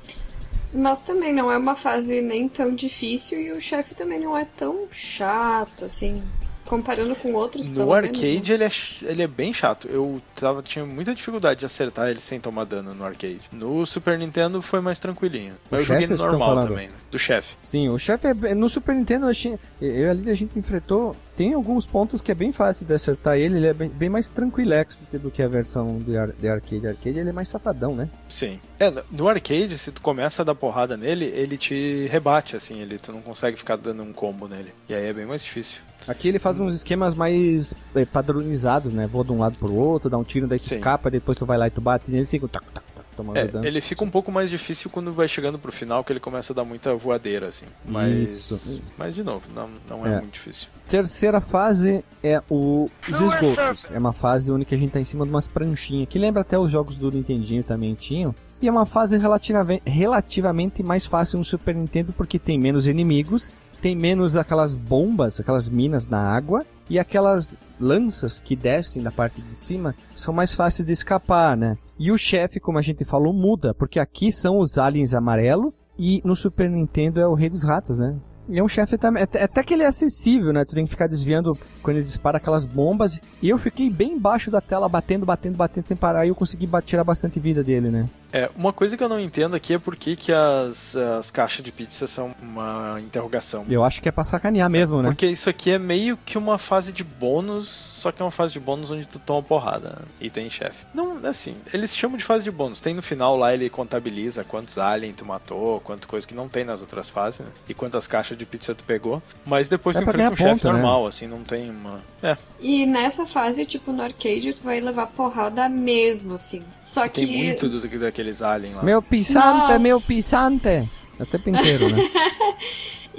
Mas 0.73 1.01
também 1.01 1.33
não 1.33 1.51
é 1.51 1.57
uma 1.57 1.75
fase 1.75 2.21
nem 2.21 2.47
tão 2.47 2.73
difícil 2.73 3.39
e 3.39 3.51
o 3.51 3.61
chefe 3.61 3.95
também 3.95 4.19
não 4.19 4.37
é 4.37 4.45
tão 4.45 4.87
chato, 4.91 5.85
assim. 5.85 6.23
Comparando 6.69 7.15
com 7.15 7.33
outros, 7.33 7.67
No 7.67 7.73
pelo 7.73 7.87
menos, 7.95 8.21
né? 8.21 8.27
arcade 8.29 8.53
ele, 8.53 8.63
é, 8.63 8.69
ele 9.01 9.23
é 9.23 9.27
bem 9.27 9.51
chato. 9.51 9.87
Eu 9.87 10.21
tava, 10.35 10.61
tinha 10.61 10.85
muita 10.85 11.15
dificuldade 11.15 11.59
de 11.61 11.65
acertar 11.65 12.09
ele 12.09 12.21
sem 12.21 12.39
tomar 12.39 12.65
dano 12.65 12.93
no 12.93 13.03
arcade. 13.03 13.41
No 13.51 13.83
Super 13.87 14.17
Nintendo 14.19 14.61
foi 14.61 14.79
mais 14.79 14.99
tranquilinho. 14.99 15.55
Mas 15.71 15.81
eu 15.81 15.85
joguei 15.87 16.07
chefe 16.07 16.13
no 16.21 16.27
normal 16.29 16.59
também, 16.61 16.87
né? 16.89 16.93
Do 17.09 17.17
chefe. 17.17 17.55
Sim, 17.61 17.89
o 17.89 17.97
chefe 17.97 18.27
é, 18.27 18.53
no 18.53 18.69
Super 18.69 18.93
Nintendo, 18.93 19.25
eu, 19.25 19.29
achei, 19.31 19.57
eu 19.81 20.11
ali 20.11 20.29
a 20.29 20.33
gente 20.35 20.57
enfrentou. 20.57 21.15
Tem 21.35 21.53
alguns 21.53 21.85
pontos 21.85 22.19
que 22.21 22.31
é 22.31 22.35
bem 22.35 22.51
fácil 22.51 22.85
de 22.85 22.93
acertar 22.93 23.37
ele, 23.37 23.57
ele 23.57 23.67
é 23.67 23.73
bem, 23.73 23.89
bem 23.89 24.09
mais 24.09 24.27
tranquilex 24.27 25.01
do 25.13 25.31
que- 25.31 25.41
a 25.41 25.47
versão 25.47 25.97
de, 25.99 26.17
ar, 26.17 26.27
de 26.33 26.47
arcade. 26.49 26.85
Arcade 26.85 27.17
ele 27.17 27.29
é 27.29 27.31
mais 27.31 27.47
safadão, 27.47 27.95
né? 27.95 28.09
Sim. 28.27 28.59
É, 28.77 28.91
no- 28.91 29.03
no 29.09 29.27
arcade, 29.29 29.77
se 29.77 29.89
tu 29.91 30.01
começa 30.01 30.41
a 30.41 30.45
dar 30.45 30.53
porrada 30.53 30.97
nele, 30.97 31.25
ele 31.25 31.57
te 31.57 32.07
rebate, 32.11 32.55
assim, 32.57 32.81
ele, 32.81 32.97
tu 32.97 33.11
não 33.13 33.21
consegue 33.21 33.55
ficar 33.57 33.77
dando 33.77 34.03
um 34.03 34.11
combo 34.11 34.47
nele. 34.49 34.73
E 34.89 34.93
aí 34.93 35.05
é 35.05 35.13
bem 35.13 35.25
mais 35.25 35.41
difícil. 35.43 35.79
Aqui 36.09 36.27
ele 36.27 36.39
faz 36.39 36.59
uns 36.59 36.73
esquemas 36.75 37.13
mais 37.13 37.73
eh, 37.95 38.03
padronizados, 38.05 38.91
né? 38.91 39.05
Voa 39.05 39.23
de 39.23 39.31
um 39.31 39.37
lado 39.37 39.59
pro 39.59 39.71
outro, 39.73 40.09
dá 40.09 40.17
um 40.17 40.23
tiro, 40.23 40.47
daí 40.47 40.57
tu 40.57 40.63
Sim. 40.65 40.75
escapa, 40.75 41.09
depois 41.11 41.37
tu 41.37 41.45
vai 41.45 41.57
lá 41.57 41.67
e 41.67 41.69
tu 41.69 41.79
bate 41.79 42.09
nele, 42.09 42.25
fica 42.25 42.47
tac, 42.47 42.65
tac, 42.73 42.83
tac, 42.95 43.05
tomando 43.15 43.37
É, 43.37 43.45
dano. 43.47 43.63
ele 43.65 43.79
fica 43.79 44.03
um 44.03 44.09
pouco 44.09 44.31
mais 44.31 44.49
difícil 44.49 44.89
quando 44.89 45.13
vai 45.13 45.27
chegando 45.27 45.59
pro 45.59 45.71
final, 45.71 46.03
que 46.03 46.11
ele 46.11 46.19
começa 46.19 46.51
a 46.51 46.55
dar 46.55 46.63
muita 46.65 46.95
voadeira, 46.95 47.47
assim. 47.47 47.65
Mas, 47.85 48.49
Isso. 48.49 48.81
mas 48.97 49.13
de 49.13 49.23
novo, 49.23 49.43
não, 49.53 49.69
não 49.87 50.05
é, 50.07 50.13
É. 50.15 50.19
muito 50.21 50.33
difícil. 50.33 50.67
Terceira 50.87 51.39
fase 51.39 52.03
é 52.23 52.41
o- 52.49 52.89
os 53.07 53.21
esgotos. 53.21 53.91
É 53.91 53.99
uma 53.99 54.11
fase 54.11 54.51
onde 54.51 54.65
a 54.71 54.77
gente 54.77 54.89
tá 54.91 54.99
em 54.99 55.05
cima 55.05 55.23
de 55.25 55.29
umas 55.31 55.47
pranchinhas, 55.47 56.09
que 56.09 56.17
lembra 56.17 56.41
até 56.41 56.57
os 56.57 56.71
jogos 56.71 56.95
do 56.97 57.11
Nintendinho 57.11 57.63
também 57.63 57.93
tinham. 57.93 58.33
E 58.61 58.67
é 58.67 58.71
uma 58.71 58.85
fase 58.87 59.15
relativamente, 59.17 59.83
relativamente 59.85 60.81
mais 60.83 61.05
fácil 61.05 61.37
no 61.37 61.45
Super 61.45 61.75
Nintendo 61.75 62.11
porque 62.11 62.37
tem 62.39 62.59
menos 62.59 62.87
inimigos, 62.87 63.53
tem 63.81 63.95
menos 63.95 64.35
aquelas 64.35 64.75
bombas, 64.75 65.39
aquelas 65.39 65.69
minas 65.69 66.07
na 66.07 66.19
água 66.19 66.65
e 66.89 66.97
aquelas 66.97 67.57
lanças 67.79 68.39
que 68.39 68.55
descem 68.55 69.01
da 69.01 69.11
parte 69.11 69.41
de 69.41 69.55
cima 69.55 69.95
são 70.15 70.33
mais 70.33 70.53
fáceis 70.53 70.85
de 70.85 70.91
escapar, 70.91 71.55
né? 71.55 71.77
E 71.97 72.11
o 72.11 72.17
chefe, 72.17 72.59
como 72.59 72.77
a 72.77 72.81
gente 72.81 73.05
falou, 73.05 73.33
muda, 73.33 73.73
porque 73.73 73.99
aqui 73.99 74.31
são 74.31 74.59
os 74.59 74.77
aliens 74.77 75.13
amarelo 75.13 75.73
e 75.97 76.21
no 76.23 76.35
Super 76.35 76.69
Nintendo 76.69 77.19
é 77.19 77.27
o 77.27 77.33
Rei 77.33 77.49
dos 77.49 77.63
Ratos, 77.63 77.97
né? 77.97 78.15
E 78.49 78.57
é 78.57 78.63
um 78.63 78.67
chefe 78.67 78.97
também. 78.97 79.21
Até, 79.21 79.43
até 79.43 79.61
que 79.61 79.75
ele 79.75 79.83
é 79.83 79.85
acessível, 79.85 80.51
né? 80.51 80.65
Tu 80.65 80.73
tem 80.73 80.83
que 80.83 80.89
ficar 80.89 81.07
desviando 81.07 81.55
quando 81.83 81.97
ele 81.97 82.05
dispara 82.05 82.37
aquelas 82.37 82.65
bombas. 82.65 83.21
E 83.43 83.47
eu 83.47 83.59
fiquei 83.59 83.91
bem 83.91 84.13
embaixo 84.13 84.49
da 84.49 84.59
tela, 84.59 84.89
batendo, 84.89 85.23
batendo, 85.23 85.55
batendo 85.55 85.83
sem 85.83 85.95
parar. 85.95 86.25
E 86.25 86.29
eu 86.29 86.35
consegui 86.35 86.67
tirar 86.83 87.03
bastante 87.03 87.39
vida 87.39 87.63
dele, 87.63 87.89
né? 87.89 88.09
É, 88.31 88.49
uma 88.55 88.71
coisa 88.71 88.95
que 88.95 89.03
eu 89.03 89.09
não 89.09 89.19
entendo 89.19 89.55
aqui 89.55 89.73
é 89.73 89.79
por 89.79 89.95
que, 89.95 90.15
que 90.15 90.31
as, 90.31 90.95
as 90.95 91.31
caixas 91.31 91.63
de 91.63 91.71
pizza 91.71 92.05
são 92.07 92.35
uma 92.41 92.99
interrogação. 93.01 93.65
Eu 93.69 93.83
acho 93.83 94.01
que 94.01 94.09
é 94.09 94.11
pra 94.11 94.23
sacanear 94.23 94.69
mesmo, 94.69 95.01
né? 95.01 95.09
Porque 95.09 95.25
isso 95.25 95.49
aqui 95.49 95.71
é 95.71 95.79
meio 95.79 96.17
que 96.25 96.37
uma 96.37 96.57
fase 96.57 96.91
de 96.91 97.03
bônus, 97.03 97.67
só 97.67 98.11
que 98.11 98.21
é 98.21 98.25
uma 98.25 98.31
fase 98.31 98.53
de 98.53 98.59
bônus 98.59 98.91
onde 98.91 99.05
tu 99.07 99.19
toma 99.19 99.41
porrada 99.41 99.99
e 100.21 100.29
tem 100.29 100.49
chefe. 100.49 100.85
Não, 100.93 101.17
assim, 101.25 101.55
eles 101.73 101.95
chamam 101.95 102.17
de 102.17 102.23
fase 102.23 102.43
de 102.43 102.51
bônus. 102.51 102.79
Tem 102.79 102.93
no 102.93 103.01
final 103.01 103.35
lá, 103.35 103.53
ele 103.53 103.69
contabiliza 103.69 104.43
quantos 104.43 104.77
aliens 104.77 105.15
tu 105.17 105.25
matou, 105.25 105.79
quanto 105.79 106.07
coisa 106.07 106.27
que 106.27 106.35
não 106.35 106.47
tem 106.47 106.63
nas 106.63 106.81
outras 106.81 107.09
fases, 107.09 107.39
né? 107.39 107.47
E 107.67 107.73
quantas 107.73 108.07
caixas 108.07 108.37
de 108.37 108.45
pizza 108.45 108.75
tu 108.75 108.83
pegou. 108.85 109.21
Mas 109.45 109.69
depois 109.69 109.95
É 109.95 109.99
tu 109.99 110.07
enfrenta 110.07 110.33
um 110.33 110.35
chefe 110.35 110.65
né? 110.65 110.71
normal, 110.71 111.07
assim, 111.07 111.27
não 111.27 111.43
tem 111.43 111.69
uma. 111.69 111.99
É, 112.21 112.37
E 112.59 112.85
nessa 112.85 113.25
fase, 113.25 113.65
tipo, 113.65 113.91
no 113.91 114.03
arcade, 114.03 114.53
tu 114.53 114.63
vai 114.63 114.79
levar 114.79 115.07
porrada 115.07 115.67
mesmo, 115.67 116.35
assim. 116.35 116.63
Só 116.83 117.07
que. 117.07 117.25
tem 117.25 117.43
muito 117.45 117.69
dos, 117.69 117.85
daqueles 118.19 118.41
aliens 118.41 118.75
lá. 118.75 118.83
Meu 118.83 119.01
pisante, 119.01 119.45
Nossa. 119.45 119.79
meu 119.79 120.01
pisante. 120.01 120.67
É 120.67 121.23
o 121.23 121.25
tempo 121.25 121.49
inteiro, 121.49 121.89
né? 121.89 121.97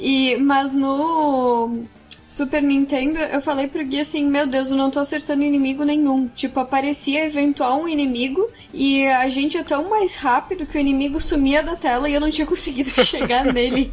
E, 0.03 0.39
mas 0.39 0.73
no 0.73 1.85
Super 2.27 2.63
Nintendo, 2.63 3.19
eu 3.19 3.43
falei 3.43 3.69
pro 3.69 3.85
Gui 3.85 4.01
assim, 4.01 4.25
meu 4.25 4.47
Deus, 4.47 4.71
eu 4.71 4.77
não 4.79 4.91
tô 4.91 4.99
acertando 4.99 5.43
inimigo 5.43 5.85
nenhum. 5.85 6.27
Tipo, 6.27 6.59
aparecia 6.61 7.27
eventual 7.27 7.83
um 7.83 7.89
inimigo 7.89 8.49
e 8.73 9.07
a 9.07 9.29
gente 9.29 9.59
é 9.59 9.63
tão 9.63 9.91
mais 9.91 10.17
rápido 10.17 10.65
que 10.65 10.79
o 10.79 10.81
inimigo 10.81 11.21
sumia 11.21 11.63
da 11.63 11.77
tela 11.77 12.09
e 12.09 12.15
eu 12.15 12.21
não 12.21 12.31
tinha 12.31 12.47
conseguido 12.49 12.89
chegar 13.05 13.45
nele. 13.45 13.93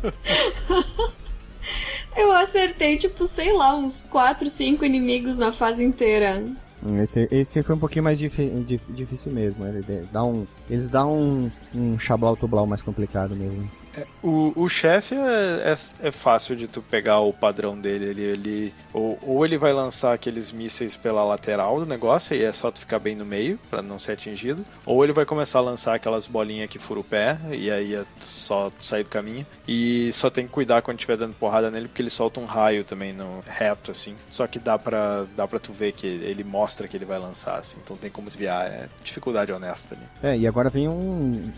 eu 2.16 2.32
acertei, 2.32 2.96
tipo, 2.96 3.26
sei 3.26 3.52
lá, 3.52 3.76
uns 3.76 4.02
4, 4.10 4.50
5 4.50 4.86
inimigos 4.86 5.38
na 5.38 5.52
fase 5.52 5.84
inteira. 5.84 6.42
Esse, 7.02 7.28
esse 7.32 7.64
foi 7.64 7.76
um 7.76 7.80
pouquinho 7.80 8.04
mais 8.04 8.20
difi- 8.20 8.49
dif- 8.66 8.91
difícil 8.94 9.32
mesmo. 9.32 9.66
Ele 9.66 10.08
dá 10.12 10.24
um, 10.24 10.45
eles 10.70 10.88
dão 10.88 11.18
um, 11.18 11.52
um 11.74 11.98
xablau-tublau 11.99 12.68
mais 12.68 12.82
complicado 12.82 13.36
mesmo. 13.36 13.68
O, 14.24 14.53
o 14.56 14.69
chefe 14.69 15.15
é, 15.15 15.74
é, 15.74 16.07
é 16.07 16.11
fácil 16.11 16.56
de 16.56 16.68
tu 16.68 16.82
pegar 16.82 17.19
o 17.19 17.34
padrão 17.34 17.80
dele. 17.80 18.06
Ele, 18.06 18.22
ele 18.22 18.74
ou, 18.94 19.18
ou 19.22 19.45
ele 19.45 19.57
vai 19.57 19.74
lançar 19.74 20.14
aqueles 20.14 20.52
mísseis 20.52 20.95
pela 20.95 21.24
lateral 21.24 21.80
do 21.80 21.86
negócio 21.86 22.36
e 22.36 22.44
é 22.44 22.52
só 22.52 22.72
tu 22.72 22.80
ficar 22.80 22.99
bem 22.99 23.15
no 23.15 23.26
meio 23.26 23.60
pra 23.69 23.82
não 23.82 23.98
ser 23.99 24.14
atingido. 24.14 24.64
Ou 24.86 25.03
ele 25.03 25.14
vai 25.14 25.26
começar 25.26 25.60
a 25.60 25.61
lançar 25.61 25.95
aquelas 25.95 26.28
bolinhas 26.28 26.69
que 26.69 26.80
fura 26.80 26.99
o 26.99 27.03
pé 27.03 27.38
e 27.52 27.72
aí 27.72 27.95
é 27.95 28.06
só 28.19 28.72
sair 28.80 29.03
do 29.03 29.10
caminho. 29.10 29.45
E 29.68 30.11
só 30.14 30.30
tem 30.30 30.45
que 30.45 30.52
cuidar 30.52 30.82
quando 30.82 30.98
estiver 30.98 31.18
dando 31.18 31.36
porrada 31.36 31.72
nele 31.72 31.88
porque 31.88 32.02
ele 32.02 32.10
solta 32.10 32.40
um 32.40 32.45
raio 32.45 32.84
também 32.84 33.14
no 33.14 33.44
reto 33.48 33.91
assim. 33.91 34.15
Só 34.30 34.48
que 34.48 34.60
dá 34.60 34.78
pra, 34.78 35.26
dá 35.36 35.48
pra 35.48 35.60
tu 35.60 35.72
ver 35.72 35.91
que 35.94 36.07
ele 36.07 36.44
mostra 36.44 36.88
que 36.88 36.95
ele 36.98 37.06
vai 37.06 37.19
lançar 37.19 37.57
assim. 37.57 37.78
Então 37.84 37.95
tem 37.98 38.11
como 38.11 38.28
desviar. 38.28 38.68
É 38.68 38.88
dificuldade 39.03 39.52
honesta 39.52 39.95
ali. 39.95 40.03
É, 40.22 40.38
e 40.38 40.48
agora 40.48 40.69
vem 40.69 40.88
um, 40.88 41.52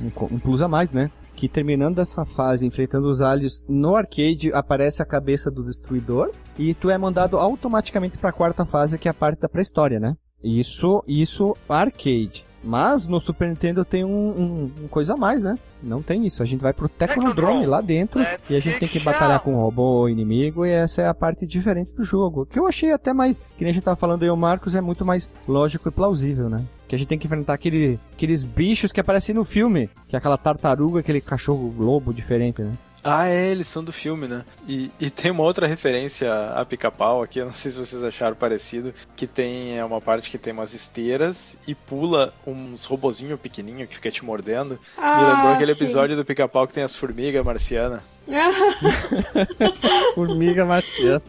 um 0.00 0.38
plus 0.38 0.62
a 0.62 0.68
mais, 0.68 0.90
né? 0.90 1.10
Que 1.38 1.48
terminando 1.48 2.00
essa 2.00 2.24
fase, 2.24 2.66
enfrentando 2.66 3.06
os 3.06 3.20
aliens 3.20 3.64
no 3.68 3.94
arcade, 3.94 4.50
aparece 4.52 5.00
a 5.00 5.04
cabeça 5.06 5.52
do 5.52 5.62
destruidor 5.62 6.32
e 6.58 6.74
tu 6.74 6.90
é 6.90 6.98
mandado 6.98 7.36
automaticamente 7.38 8.18
pra 8.18 8.32
quarta 8.32 8.64
fase, 8.66 8.98
que 8.98 9.06
é 9.06 9.12
a 9.12 9.14
parte 9.14 9.38
da 9.40 9.48
pré-história, 9.48 10.00
né? 10.00 10.16
Isso, 10.42 11.04
isso 11.06 11.54
arcade. 11.68 12.44
Mas 12.64 13.04
no 13.06 13.20
Super 13.20 13.48
Nintendo 13.48 13.84
tem 13.84 14.04
um, 14.04 14.10
um- 14.10 14.70
um 14.82 14.88
coisa 14.88 15.14
a 15.14 15.16
mais, 15.16 15.44
né? 15.44 15.54
Não 15.80 16.02
tem 16.02 16.26
isso. 16.26 16.42
A 16.42 16.46
gente 16.46 16.60
vai 16.60 16.72
pro 16.72 16.88
Technodrome 16.88 17.64
lá 17.66 17.80
dentro 17.80 18.20
e 18.50 18.56
a 18.56 18.60
gente 18.60 18.80
tem 18.80 18.88
que 18.88 18.98
batalhar 18.98 19.38
com 19.38 19.54
o 19.54 19.60
robô 19.60 20.08
inimigo 20.08 20.66
e 20.66 20.70
essa 20.70 21.02
é 21.02 21.06
a 21.06 21.14
parte 21.14 21.46
diferente 21.46 21.94
do 21.94 22.02
jogo. 22.02 22.46
Que 22.46 22.58
eu 22.58 22.66
achei 22.66 22.90
até 22.92 23.12
mais, 23.12 23.38
que 23.56 23.62
nem 23.62 23.70
a 23.70 23.74
gente 23.74 23.84
tava 23.84 23.96
falando 23.96 24.24
aí, 24.24 24.28
o 24.30 24.36
Marcos, 24.36 24.74
é 24.74 24.80
muito 24.80 25.04
mais 25.04 25.32
lógico 25.46 25.88
e 25.88 25.92
plausível, 25.92 26.48
né? 26.48 26.64
Que 26.88 26.94
a 26.94 26.98
gente 26.98 27.08
tem 27.08 27.18
que 27.18 27.26
enfrentar 27.26 27.52
aquele, 27.54 28.00
aqueles 28.12 28.44
bichos 28.44 28.90
que 28.90 28.98
aparecem 29.00 29.34
no 29.34 29.44
filme, 29.44 29.90
que 30.08 30.16
é 30.16 30.18
aquela 30.18 30.38
tartaruga, 30.38 31.00
aquele 31.00 31.20
cachorro 31.20 31.74
lobo 31.78 32.12
diferente, 32.14 32.62
né? 32.62 32.72
Ah, 33.04 33.28
é, 33.28 33.46
eles 33.46 33.68
são 33.68 33.82
do 33.84 33.92
filme, 33.92 34.26
né? 34.26 34.44
E, 34.66 34.90
e 34.98 35.08
tem 35.08 35.30
uma 35.30 35.44
outra 35.44 35.66
referência 35.68 36.32
a 36.50 36.64
pica-pau 36.64 37.22
aqui, 37.22 37.38
eu 37.38 37.46
não 37.46 37.52
sei 37.52 37.70
se 37.70 37.78
vocês 37.78 38.02
acharam 38.02 38.34
parecido, 38.34 38.92
que 39.14 39.26
tem 39.26 39.78
é 39.78 39.84
uma 39.84 40.00
parte 40.00 40.28
que 40.28 40.36
tem 40.36 40.52
umas 40.52 40.74
esteiras 40.74 41.56
e 41.66 41.74
pula 41.74 42.34
uns 42.46 42.84
robozinho 42.84 43.38
pequenininho 43.38 43.86
que 43.86 43.94
fica 43.94 44.10
te 44.10 44.24
mordendo. 44.24 44.72
Me 44.74 44.78
Ah, 45.04 45.32
lembrou 45.34 45.52
aquele 45.52 45.74
sim. 45.74 45.84
episódio 45.84 46.16
do 46.16 46.24
pica-pau 46.24 46.66
que 46.66 46.72
tem 46.72 46.82
as 46.82 46.96
formigas 46.96 47.44
marcianas. 47.44 48.00
Formiga 50.14 50.64
marciana. 50.64 51.22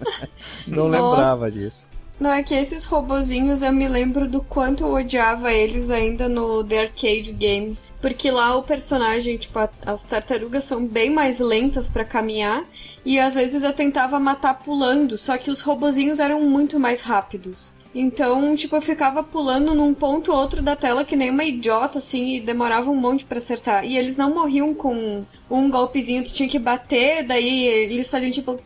Não 0.67 0.87
Nossa. 0.89 1.09
lembrava 1.09 1.51
disso. 1.51 1.88
Não, 2.19 2.31
é 2.31 2.43
que 2.43 2.53
esses 2.53 2.83
robozinhos 2.83 3.61
eu 3.61 3.71
me 3.71 3.87
lembro 3.87 4.27
do 4.27 4.41
quanto 4.41 4.83
eu 4.83 4.93
odiava 4.93 5.53
eles 5.53 5.89
ainda 5.89 6.27
no 6.27 6.63
The 6.63 6.81
Arcade 6.81 7.31
Game. 7.31 7.77
Porque 8.01 8.31
lá 8.31 8.55
o 8.55 8.63
personagem, 8.63 9.37
tipo, 9.37 9.59
as 9.85 10.05
tartarugas 10.05 10.63
são 10.63 10.85
bem 10.85 11.09
mais 11.09 11.39
lentas 11.39 11.89
pra 11.89 12.05
caminhar. 12.05 12.63
E 13.05 13.19
às 13.19 13.35
vezes 13.35 13.63
eu 13.63 13.73
tentava 13.73 14.19
matar 14.19 14.59
pulando, 14.59 15.17
só 15.17 15.37
que 15.37 15.51
os 15.51 15.61
robozinhos 15.61 16.19
eram 16.19 16.41
muito 16.41 16.79
mais 16.79 17.01
rápidos. 17.01 17.73
Então, 17.93 18.55
tipo, 18.55 18.75
eu 18.75 18.81
ficava 18.81 19.23
pulando 19.23 19.73
num 19.73 19.93
ponto 19.93 20.31
ou 20.31 20.37
outro 20.37 20.61
da 20.61 20.75
tela 20.75 21.03
que 21.03 21.15
nem 21.15 21.31
uma 21.31 21.43
idiota, 21.43 21.97
assim, 21.97 22.35
e 22.35 22.39
demorava 22.39 22.91
um 22.91 22.95
monte 22.95 23.25
pra 23.25 23.39
acertar. 23.39 23.83
E 23.83 23.97
eles 23.97 24.15
não 24.15 24.33
morriam 24.33 24.73
com 24.73 25.25
um 25.49 25.69
golpezinho, 25.69 26.23
tu 26.23 26.31
tinha 26.31 26.47
que 26.47 26.59
bater, 26.59 27.23
daí 27.23 27.65
eles 27.65 28.07
faziam 28.07 28.31
tipo. 28.31 28.59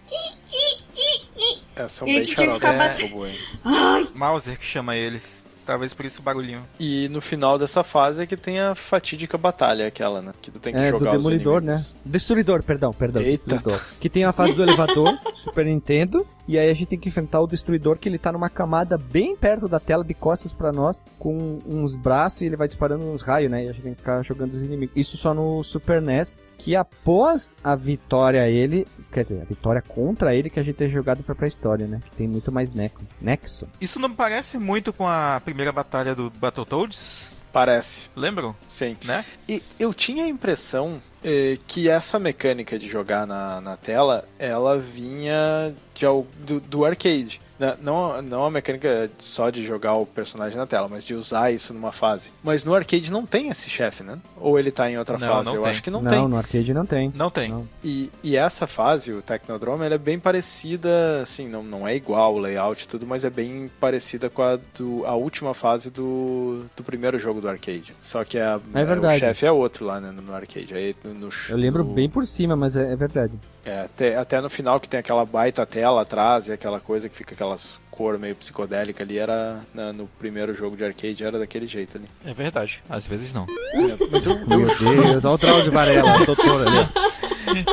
É, 1.75 1.87
são 1.87 2.05
bem 2.05 2.21
tu 2.21 2.35
tinha 2.35 2.35
que 2.35 2.59
xarope 2.59 2.73
ficar 2.73 2.85
esses 2.87 3.11
robôs! 3.11 4.11
Mauser 4.13 4.57
que 4.59 4.65
chama 4.65 4.95
eles. 4.95 5.43
Talvez 5.65 5.93
por 5.93 6.05
isso 6.05 6.19
o 6.19 6.23
barulhinho. 6.23 6.61
E 6.77 7.07
no 7.09 7.21
final 7.21 7.57
dessa 7.57 7.83
fase 7.83 8.21
é 8.21 8.25
que 8.25 8.35
tem 8.35 8.59
a 8.59 8.75
fatídica 8.75 9.37
batalha, 9.37 9.87
aquela, 9.87 10.21
né? 10.21 10.33
Que 10.41 10.51
tu 10.51 10.59
tem 10.59 10.73
que 10.73 10.79
É, 10.79 10.91
do 10.91 10.99
jogar 10.99 11.11
os 11.11 11.17
Demolidor, 11.23 11.63
né? 11.63 11.81
Destruidor, 12.03 12.61
perdão, 12.63 12.91
perdão, 12.91 13.21
Eita. 13.21 13.31
Destruidor. 13.31 13.81
Que 13.99 14.09
tem 14.09 14.25
a 14.25 14.33
fase 14.33 14.53
do 14.55 14.63
elevador, 14.63 15.17
Super 15.35 15.65
Nintendo, 15.65 16.27
e 16.47 16.59
aí 16.59 16.69
a 16.69 16.73
gente 16.73 16.87
tem 16.87 16.99
que 16.99 17.07
enfrentar 17.07 17.39
o 17.39 17.47
Destruidor, 17.47 17.97
que 17.97 18.09
ele 18.09 18.17
tá 18.17 18.31
numa 18.31 18.49
camada 18.49 18.97
bem 18.97 19.37
perto 19.37 19.69
da 19.69 19.79
tela, 19.79 20.03
de 20.03 20.13
costas 20.13 20.53
pra 20.53 20.73
nós, 20.73 21.01
com 21.17 21.59
uns 21.65 21.95
braços 21.95 22.41
e 22.41 22.45
ele 22.45 22.57
vai 22.57 22.67
disparando 22.67 23.05
uns 23.05 23.21
raios, 23.21 23.49
né? 23.49 23.63
E 23.63 23.69
a 23.69 23.71
gente 23.71 23.83
tem 23.83 23.93
que 23.93 23.99
ficar 23.99 24.21
jogando 24.21 24.53
os 24.55 24.61
inimigos. 24.61 24.93
Isso 24.97 25.15
só 25.15 25.33
no 25.33 25.63
Super 25.63 26.01
NES, 26.01 26.37
que 26.57 26.75
após 26.75 27.55
a 27.63 27.73
vitória 27.73 28.41
a 28.41 28.49
ele, 28.49 28.85
quer 29.13 29.23
dizer, 29.23 29.41
a 29.41 29.45
vitória 29.45 29.81
contra 29.81 30.35
ele, 30.35 30.49
que 30.49 30.59
a 30.59 30.63
gente 30.63 30.75
tem 30.75 30.89
jogado 30.89 31.23
pra 31.23 31.35
pré-história, 31.35 31.87
né? 31.87 31.99
Que 32.03 32.15
tem 32.17 32.27
muito 32.27 32.51
mais 32.51 32.73
neco, 32.73 33.01
nexo. 33.21 33.67
Isso 33.79 33.99
não 33.99 34.11
parece 34.11 34.57
muito 34.57 34.91
com 34.91 35.07
a 35.07 35.41
primeira 35.43 35.71
batalha 35.71 36.13
do 36.15 36.29
Battletoads? 36.31 37.35
Parece, 37.51 38.09
Lembram? 38.15 38.55
sim. 38.67 38.97
Né? 39.05 39.23
E 39.47 39.61
eu 39.79 39.93
tinha 39.93 40.23
a 40.25 40.27
impressão 40.27 40.99
eh, 41.23 41.57
que 41.67 41.89
essa 41.89 42.19
mecânica 42.19 42.77
de 42.77 42.87
jogar 42.87 43.25
na, 43.25 43.61
na 43.61 43.77
tela, 43.77 44.25
ela 44.37 44.77
vinha 44.77 45.73
de, 45.93 46.05
do, 46.45 46.59
do 46.59 46.85
arcade. 46.85 47.39
Na- 47.59 47.77
Não, 47.79 48.21
não 48.21 48.45
a 48.45 48.51
mecânica 48.51 49.09
só 49.19 49.49
de 49.49 49.63
jogar 49.63 49.93
o 49.93 50.05
personagem 50.07 50.57
na 50.57 50.65
tela, 50.65 50.87
mas 50.89 51.05
de 51.05 51.13
usar 51.13 51.51
isso 51.53 51.73
numa 51.73 51.91
fase. 51.91 52.31
Mas 52.43 52.65
no 52.65 52.73
arcade 52.73 53.11
não 53.11 53.25
tem 53.25 53.49
esse 53.49 53.69
chefe, 53.69 54.03
né? 54.03 54.17
Ou 54.37 54.57
ele 54.57 54.71
tá 54.71 54.89
em 54.89 54.97
outra 54.97 55.17
Não, 55.19 55.27
fase? 55.27 55.45
não 55.45 55.55
eu 55.55 55.61
tem. 55.61 55.69
acho 55.71 55.83
que 55.83 55.91
não, 55.91 56.01
Não, 56.01 56.09
tem. 56.11 56.27
no 56.27 56.35
arcade 56.37 56.73
não 56.73 56.85
tem. 56.85 57.11
Não 57.15 57.29
tem. 57.29 57.49
Não. 57.49 57.67
E, 57.83 58.09
e 58.23 58.35
essa 58.35 58.65
fase, 58.65 59.13
o 59.13 59.21
Technodrome, 59.21 59.85
ela 59.85 59.95
é 59.95 59.99
bem 59.99 60.19
parecida, 60.19 61.21
assim, 61.21 61.47
não, 61.47 61.63
não 61.63 61.87
é 61.87 61.95
igual 61.95 62.33
o 62.35 62.39
layout 62.39 62.83
e 62.83 62.87
tudo, 62.87 63.05
mas 63.05 63.23
é 63.23 63.29
bem 63.29 63.69
parecida 63.79 64.29
com 64.29 64.41
a, 64.41 64.57
do, 64.77 65.05
a 65.05 65.13
última 65.15 65.53
fase 65.53 65.89
do, 65.91 66.65
do 66.75 66.83
primeiro 66.83 67.17
jogo 67.19 67.39
do 67.39 67.47
arcade. 67.47 67.95
Só 68.01 68.23
que 68.23 68.37
a, 68.39 68.59
É 68.73 68.83
verdade. 68.83 69.15
o 69.15 69.19
chefe 69.19 69.45
é 69.45 69.51
outro 69.51 69.85
lá 69.85 70.01
né, 70.01 70.11
no, 70.11 70.21
no 70.21 70.33
arcade. 70.33 70.73
Aí, 70.73 70.95
no, 71.13 71.29
Eu 71.49 71.57
lembro 71.57 71.83
no- 71.83 71.93
bem 71.93 72.09
por 72.09 72.25
cima, 72.25 72.55
mas 72.55 72.75
é, 72.77 72.91
é 72.91 72.95
verdade. 72.95 73.33
É, 73.65 73.81
até, 73.81 74.15
até 74.17 74.41
no 74.41 74.49
final 74.49 74.79
que 74.79 74.89
tem 74.89 74.99
aquela 74.99 75.25
baita 75.25 75.65
tela 75.65 76.01
atrás 76.01 76.47
e 76.47 76.51
aquela 76.53 76.79
coisa 76.79 77.07
que 77.07 77.15
fica 77.15 77.33
aquelas 77.33 77.81
cor 77.89 78.17
meio 78.17 78.35
psicodélica 78.35 79.03
ali, 79.03 79.17
era 79.17 79.59
na- 79.73 79.93
no 79.93 80.07
primeiro 80.19 80.53
jogo 80.53 80.75
de 80.75 80.83
arcade, 80.83 81.23
era 81.23 81.37
daquele 81.39 81.65
jeito 81.67 81.97
ali. 81.97 82.07
É 82.25 82.33
verdade. 82.33 82.83
Às 82.89 83.05
vezes 83.07 83.31
não. 83.31 83.45
É, 83.45 84.07
mas 84.11 84.25
eu, 84.25 84.35
Meu 84.47 84.65
Deus, 84.65 85.23
olha 85.25 85.35
o 85.35 85.37
Drauzio 85.37 85.71
Varela, 85.71 86.21
o 86.21 86.25
doutor 86.25 86.67
ali. 86.67 86.89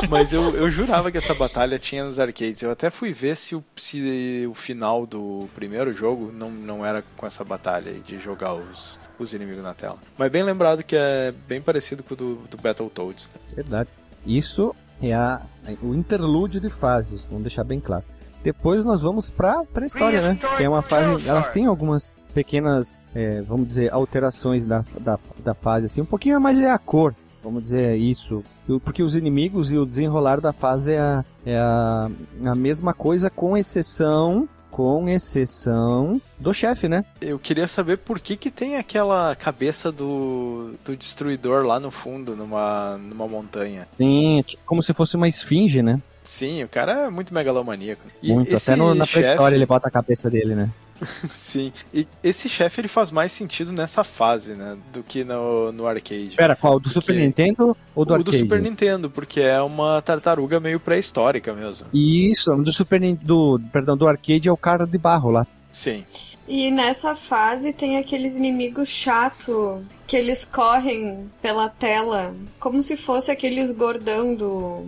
Mas 0.09 0.31
eu, 0.31 0.55
eu 0.55 0.69
jurava 0.69 1.11
que 1.11 1.17
essa 1.17 1.33
batalha 1.33 1.79
tinha 1.79 2.03
nos 2.03 2.19
arcades. 2.19 2.61
Eu 2.61 2.71
até 2.71 2.89
fui 2.89 3.13
ver 3.13 3.35
se 3.35 3.55
o, 3.55 3.63
se 3.75 4.45
o 4.49 4.53
final 4.53 5.07
do 5.07 5.49
primeiro 5.55 5.91
jogo 5.91 6.31
não, 6.31 6.51
não 6.51 6.85
era 6.85 7.03
com 7.17 7.25
essa 7.25 7.43
batalha 7.43 7.91
aí 7.91 7.99
de 7.99 8.19
jogar 8.19 8.53
os, 8.53 8.99
os 9.17 9.33
inimigos 9.33 9.63
na 9.63 9.73
tela. 9.73 9.97
Mas 10.17 10.31
bem 10.31 10.43
lembrado 10.43 10.83
que 10.83 10.95
é 10.95 11.33
bem 11.47 11.61
parecido 11.61 12.03
com 12.03 12.13
o 12.13 12.17
do, 12.17 12.35
do 12.49 12.57
Battletoads. 12.57 13.31
Né? 13.33 13.41
Verdade. 13.55 13.89
Isso 14.25 14.75
é 15.01 15.13
a, 15.13 15.41
o 15.81 15.93
interlúdio 15.93 16.59
de 16.61 16.69
fases, 16.69 17.25
vamos 17.25 17.43
deixar 17.43 17.63
bem 17.63 17.79
claro. 17.79 18.03
Depois 18.43 18.83
nós 18.83 19.01
vamos 19.03 19.29
pra 19.29 19.63
pré-história, 19.65 20.21
né? 20.21 20.39
Que 20.57 20.63
é 20.63 20.69
uma 20.69 20.81
fase. 20.81 21.27
Elas 21.27 21.49
têm 21.51 21.67
algumas 21.67 22.11
pequenas, 22.33 22.95
é, 23.13 23.41
vamos 23.41 23.67
dizer, 23.67 23.93
alterações 23.93 24.65
da, 24.65 24.83
da, 24.99 25.19
da 25.43 25.53
fase, 25.53 25.85
assim. 25.85 26.01
Um 26.01 26.05
pouquinho 26.05 26.41
mais 26.41 26.59
é 26.59 26.71
a 26.71 26.77
cor, 26.79 27.13
vamos 27.43 27.63
dizer 27.63 27.95
isso. 27.97 28.43
Porque 28.83 29.03
os 29.03 29.15
inimigos 29.15 29.71
e 29.71 29.77
o 29.77 29.85
desenrolar 29.85 30.41
da 30.41 30.51
fase 30.51 30.93
é 30.93 30.99
a, 30.99 31.25
é 31.45 31.57
a, 31.57 32.09
a 32.45 32.55
mesma 32.55 32.93
coisa, 32.93 33.29
com 33.29 33.55
exceção 33.55 34.49
Com 34.71 35.07
exceção 35.09 36.21
do 36.39 36.53
chefe, 36.53 36.87
né? 36.87 37.03
Eu 37.19 37.37
queria 37.37 37.67
saber 37.67 37.97
por 37.97 38.19
que 38.19 38.37
que 38.37 38.49
tem 38.49 38.77
aquela 38.77 39.35
cabeça 39.35 39.91
do, 39.91 40.73
do 40.85 40.95
destruidor 40.95 41.65
lá 41.65 41.79
no 41.79 41.91
fundo, 41.91 42.35
numa, 42.35 42.97
numa 42.97 43.27
montanha. 43.27 43.87
Sim, 43.91 44.43
como 44.65 44.81
se 44.81 44.93
fosse 44.93 45.15
uma 45.17 45.27
esfinge, 45.27 45.81
né? 45.81 46.01
Sim, 46.23 46.63
o 46.63 46.67
cara 46.69 47.07
é 47.07 47.09
muito 47.09 47.33
megalomaníaco. 47.33 48.01
E 48.23 48.31
Muito. 48.33 48.55
Até 48.55 48.75
no- 48.75 48.95
na 48.95 49.05
chefe- 49.05 49.21
pré-história 49.23 49.55
ele 49.55 49.65
bota 49.65 49.87
a 49.87 49.91
cabeça 49.91 50.29
dele, 50.29 50.55
né? 50.55 50.69
Sim, 51.29 51.71
e 51.93 52.07
esse 52.23 52.47
chefe 52.47 52.81
ele 52.81 52.87
faz 52.87 53.11
mais 53.11 53.31
sentido 53.31 53.71
nessa 53.71 54.03
fase, 54.03 54.53
né? 54.53 54.77
Do 54.93 55.03
que 55.03 55.23
no, 55.23 55.71
no 55.71 55.87
arcade. 55.87 56.35
Pera, 56.35 56.55
qual? 56.55 56.79
Do 56.79 56.89
Super 56.89 57.15
Nintendo 57.15 57.75
ou 57.95 58.05
do 58.05 58.11
o 58.11 58.15
arcade? 58.15 58.37
do 58.37 58.37
Super 58.37 58.61
Nintendo, 58.61 59.09
porque 59.09 59.41
é 59.41 59.61
uma 59.61 60.01
tartaruga 60.01 60.59
meio 60.59 60.79
pré-histórica 60.79 61.53
mesmo. 61.53 61.87
Isso, 61.93 62.55
do 62.55 62.71
Super 62.71 63.01
do 63.15 63.59
Perdão, 63.71 63.97
do 63.97 64.07
arcade 64.07 64.47
é 64.47 64.51
o 64.51 64.57
cara 64.57 64.85
de 64.85 64.97
barro 64.97 65.31
lá. 65.31 65.47
Sim. 65.71 66.03
E 66.47 66.69
nessa 66.69 67.15
fase 67.15 67.71
tem 67.71 67.97
aqueles 67.97 68.35
inimigos 68.35 68.89
chato 68.89 69.81
que 70.05 70.17
eles 70.17 70.43
correm 70.43 71.29
pela 71.41 71.69
tela, 71.69 72.35
como 72.59 72.81
se 72.83 72.97
fosse 72.97 73.31
aqueles 73.31 73.71
gordão 73.71 74.35
do. 74.35 74.85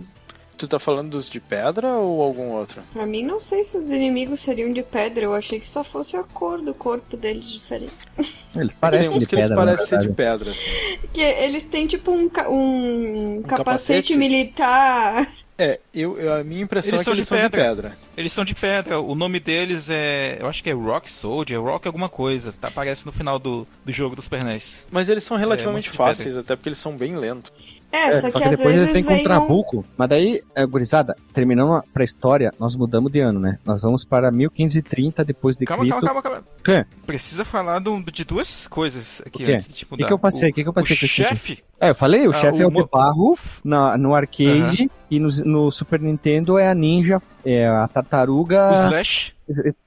Tu 0.56 0.68
tá 0.68 0.78
falando 0.78 1.10
dos 1.10 1.28
de 1.28 1.40
pedra 1.40 1.88
ou 1.94 2.22
algum 2.22 2.50
outro? 2.52 2.80
Pra 2.92 3.04
mim, 3.04 3.24
não 3.24 3.40
sei 3.40 3.64
se 3.64 3.76
os 3.76 3.90
inimigos 3.90 4.38
seriam 4.40 4.72
de 4.72 4.82
pedra, 4.84 5.24
eu 5.24 5.34
achei 5.34 5.58
que 5.58 5.68
só 5.68 5.82
fosse 5.82 6.16
a 6.16 6.22
cor 6.22 6.62
do 6.62 6.72
corpo 6.72 7.16
deles 7.16 7.50
diferente. 7.50 7.92
Eles 8.54 8.72
Tem 8.72 8.80
parecem 8.80 9.10
uns 9.16 9.18
de 9.20 9.26
que 9.26 9.34
eles 9.34 9.48
pedra, 9.48 9.64
na 9.64 9.72
parecem 9.72 9.86
ser 10.00 10.08
de 10.08 10.14
pedra, 10.14 10.48
assim. 10.50 10.98
Que 11.12 11.20
eles 11.20 11.64
têm 11.64 11.86
tipo 11.88 12.12
um, 12.12 12.28
ca- 12.28 12.48
um, 12.48 13.42
capacete, 13.42 14.12
capacete? 14.12 14.16
militar. 14.16 15.28
É, 15.58 15.78
eu, 15.94 16.18
eu- 16.18 16.34
a 16.34 16.42
minha 16.44 16.62
impressão 16.62 16.94
Eles 16.96 17.00
é 17.00 17.02
que 17.02 17.04
são 17.04 17.12
eles 17.14 17.24
de 17.24 17.28
são 17.28 17.36
de 17.36 17.42
pedra. 17.42 17.62
pedra. 17.90 17.96
Eles 18.16 18.32
são 18.32 18.44
de 18.44 18.54
pedra. 18.54 19.00
O 19.00 19.14
nome 19.14 19.38
deles 19.40 19.88
é. 19.88 20.36
Eu 20.40 20.48
acho 20.48 20.62
que 20.62 20.70
é 20.70 20.72
Rock 20.72 21.10
Soldier, 21.10 21.60
Rock 21.62 21.86
alguma 21.86 22.08
coisa. 22.08 22.52
Tá, 22.52 22.68
aparece 22.68 23.06
no 23.06 23.12
final 23.12 23.38
do, 23.38 23.66
do 23.84 23.92
jogo 23.92 24.16
do 24.16 24.22
Super 24.22 24.42
NES. 24.44 24.84
Mas 24.90 25.08
eles 25.08 25.22
são 25.24 25.36
relativamente 25.36 25.86
monte 25.88 25.92
de 25.92 25.96
pedra. 25.98 26.06
fáceis, 26.14 26.36
até 26.36 26.56
porque 26.56 26.68
eles 26.68 26.78
são 26.78 26.96
bem 26.96 27.14
lentos. 27.16 27.52
É, 27.94 28.08
É, 28.08 28.14
só, 28.14 28.38
que, 28.38 28.44
às 28.44 28.50
depois 28.50 28.74
vezes 28.74 28.90
eles 28.90 28.92
têm 28.92 29.02
vem 29.04 29.16
com 29.16 29.20
um... 29.20 29.24
Trabuco. 29.24 29.84
Mas 29.96 30.08
daí, 30.08 30.42
é, 30.54 30.66
gurizada, 30.66 31.14
terminando 31.32 31.74
a 31.74 31.82
pré-história, 31.82 32.52
nós 32.58 32.74
mudamos 32.74 33.12
de 33.12 33.20
ano, 33.20 33.38
né? 33.38 33.58
Nós 33.64 33.82
vamos 33.82 34.04
para 34.04 34.30
1530 34.32 35.24
depois 35.24 35.56
de 35.56 35.64
Calma, 35.64 35.84
Cristo. 35.84 36.00
calma, 36.04 36.22
calma, 36.22 36.42
calma. 36.62 36.86
Precisa 37.06 37.44
falar 37.44 37.78
do- 37.78 38.02
de 38.02 38.24
duas 38.24 38.66
coisas 38.66 39.22
aqui 39.24 39.42
O 39.44 39.46
quê? 39.46 39.52
antes 39.54 39.68
de 39.68 39.74
te 39.74 39.84
O 39.88 39.96
que, 39.96 40.04
que 40.04 40.12
eu 40.12 40.18
passei? 40.18 40.50
O 40.50 40.52
que, 40.54 40.62
que 40.62 40.68
eu 40.68 40.72
passei 40.72 40.96
o 40.96 40.98
que 40.98 41.06
chefe 41.06 41.62
É, 41.80 41.90
eu 41.90 41.94
falei, 41.94 42.26
o 42.26 42.30
Ah, 42.30 42.34
chefe 42.34 42.58
o 42.58 42.62
é 42.62 42.66
o 42.66 42.70
de 42.70 42.84
barro 42.90 43.38
na, 43.64 43.96
no 43.96 44.14
arcade 44.14 44.90
e 45.10 45.20
no, 45.20 45.28
no 45.44 45.70
Super 45.70 46.00
Nintendo 46.00 46.58
é 46.58 46.68
a 46.68 46.74
ninja, 46.74 47.22
é 47.44 47.66
a 47.68 47.86
tartaruga 47.86 48.70
O 48.70 48.72
Slash, 48.72 49.34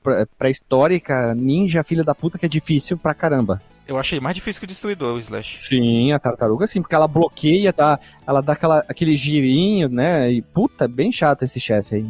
pré- 0.02 0.26
pré-histórica, 0.38 1.34
ninja, 1.36 1.84
filha 1.84 2.04
da 2.04 2.16
puta, 2.16 2.38
que 2.38 2.46
é 2.46 2.50
difícil 2.50 2.98
pra 2.98 3.14
caramba. 3.14 3.62
Eu 3.88 3.98
achei 3.98 4.20
mais 4.20 4.36
difícil 4.36 4.60
que 4.60 4.66
o 4.66 4.68
Destruidor, 4.68 5.16
o 5.16 5.20
Slash. 5.20 5.60
Sim, 5.62 6.12
a 6.12 6.20
tartaruga 6.20 6.68
sim, 6.68 6.82
porque 6.82 6.96
ela 6.96 7.08
bloqueia, 7.08 7.72
dá, 7.72 8.00
ela 8.26 8.42
dá 8.42 8.54
aquela, 8.54 8.80
aquele 8.88 9.16
girinho, 9.16 9.90
né? 9.90 10.32
E 10.32 10.42
puta, 10.42 10.86
é 10.86 10.88
bem 10.88 11.12
chato 11.12 11.44
esse 11.44 11.60
chefe 11.60 11.96
aí. 11.96 12.06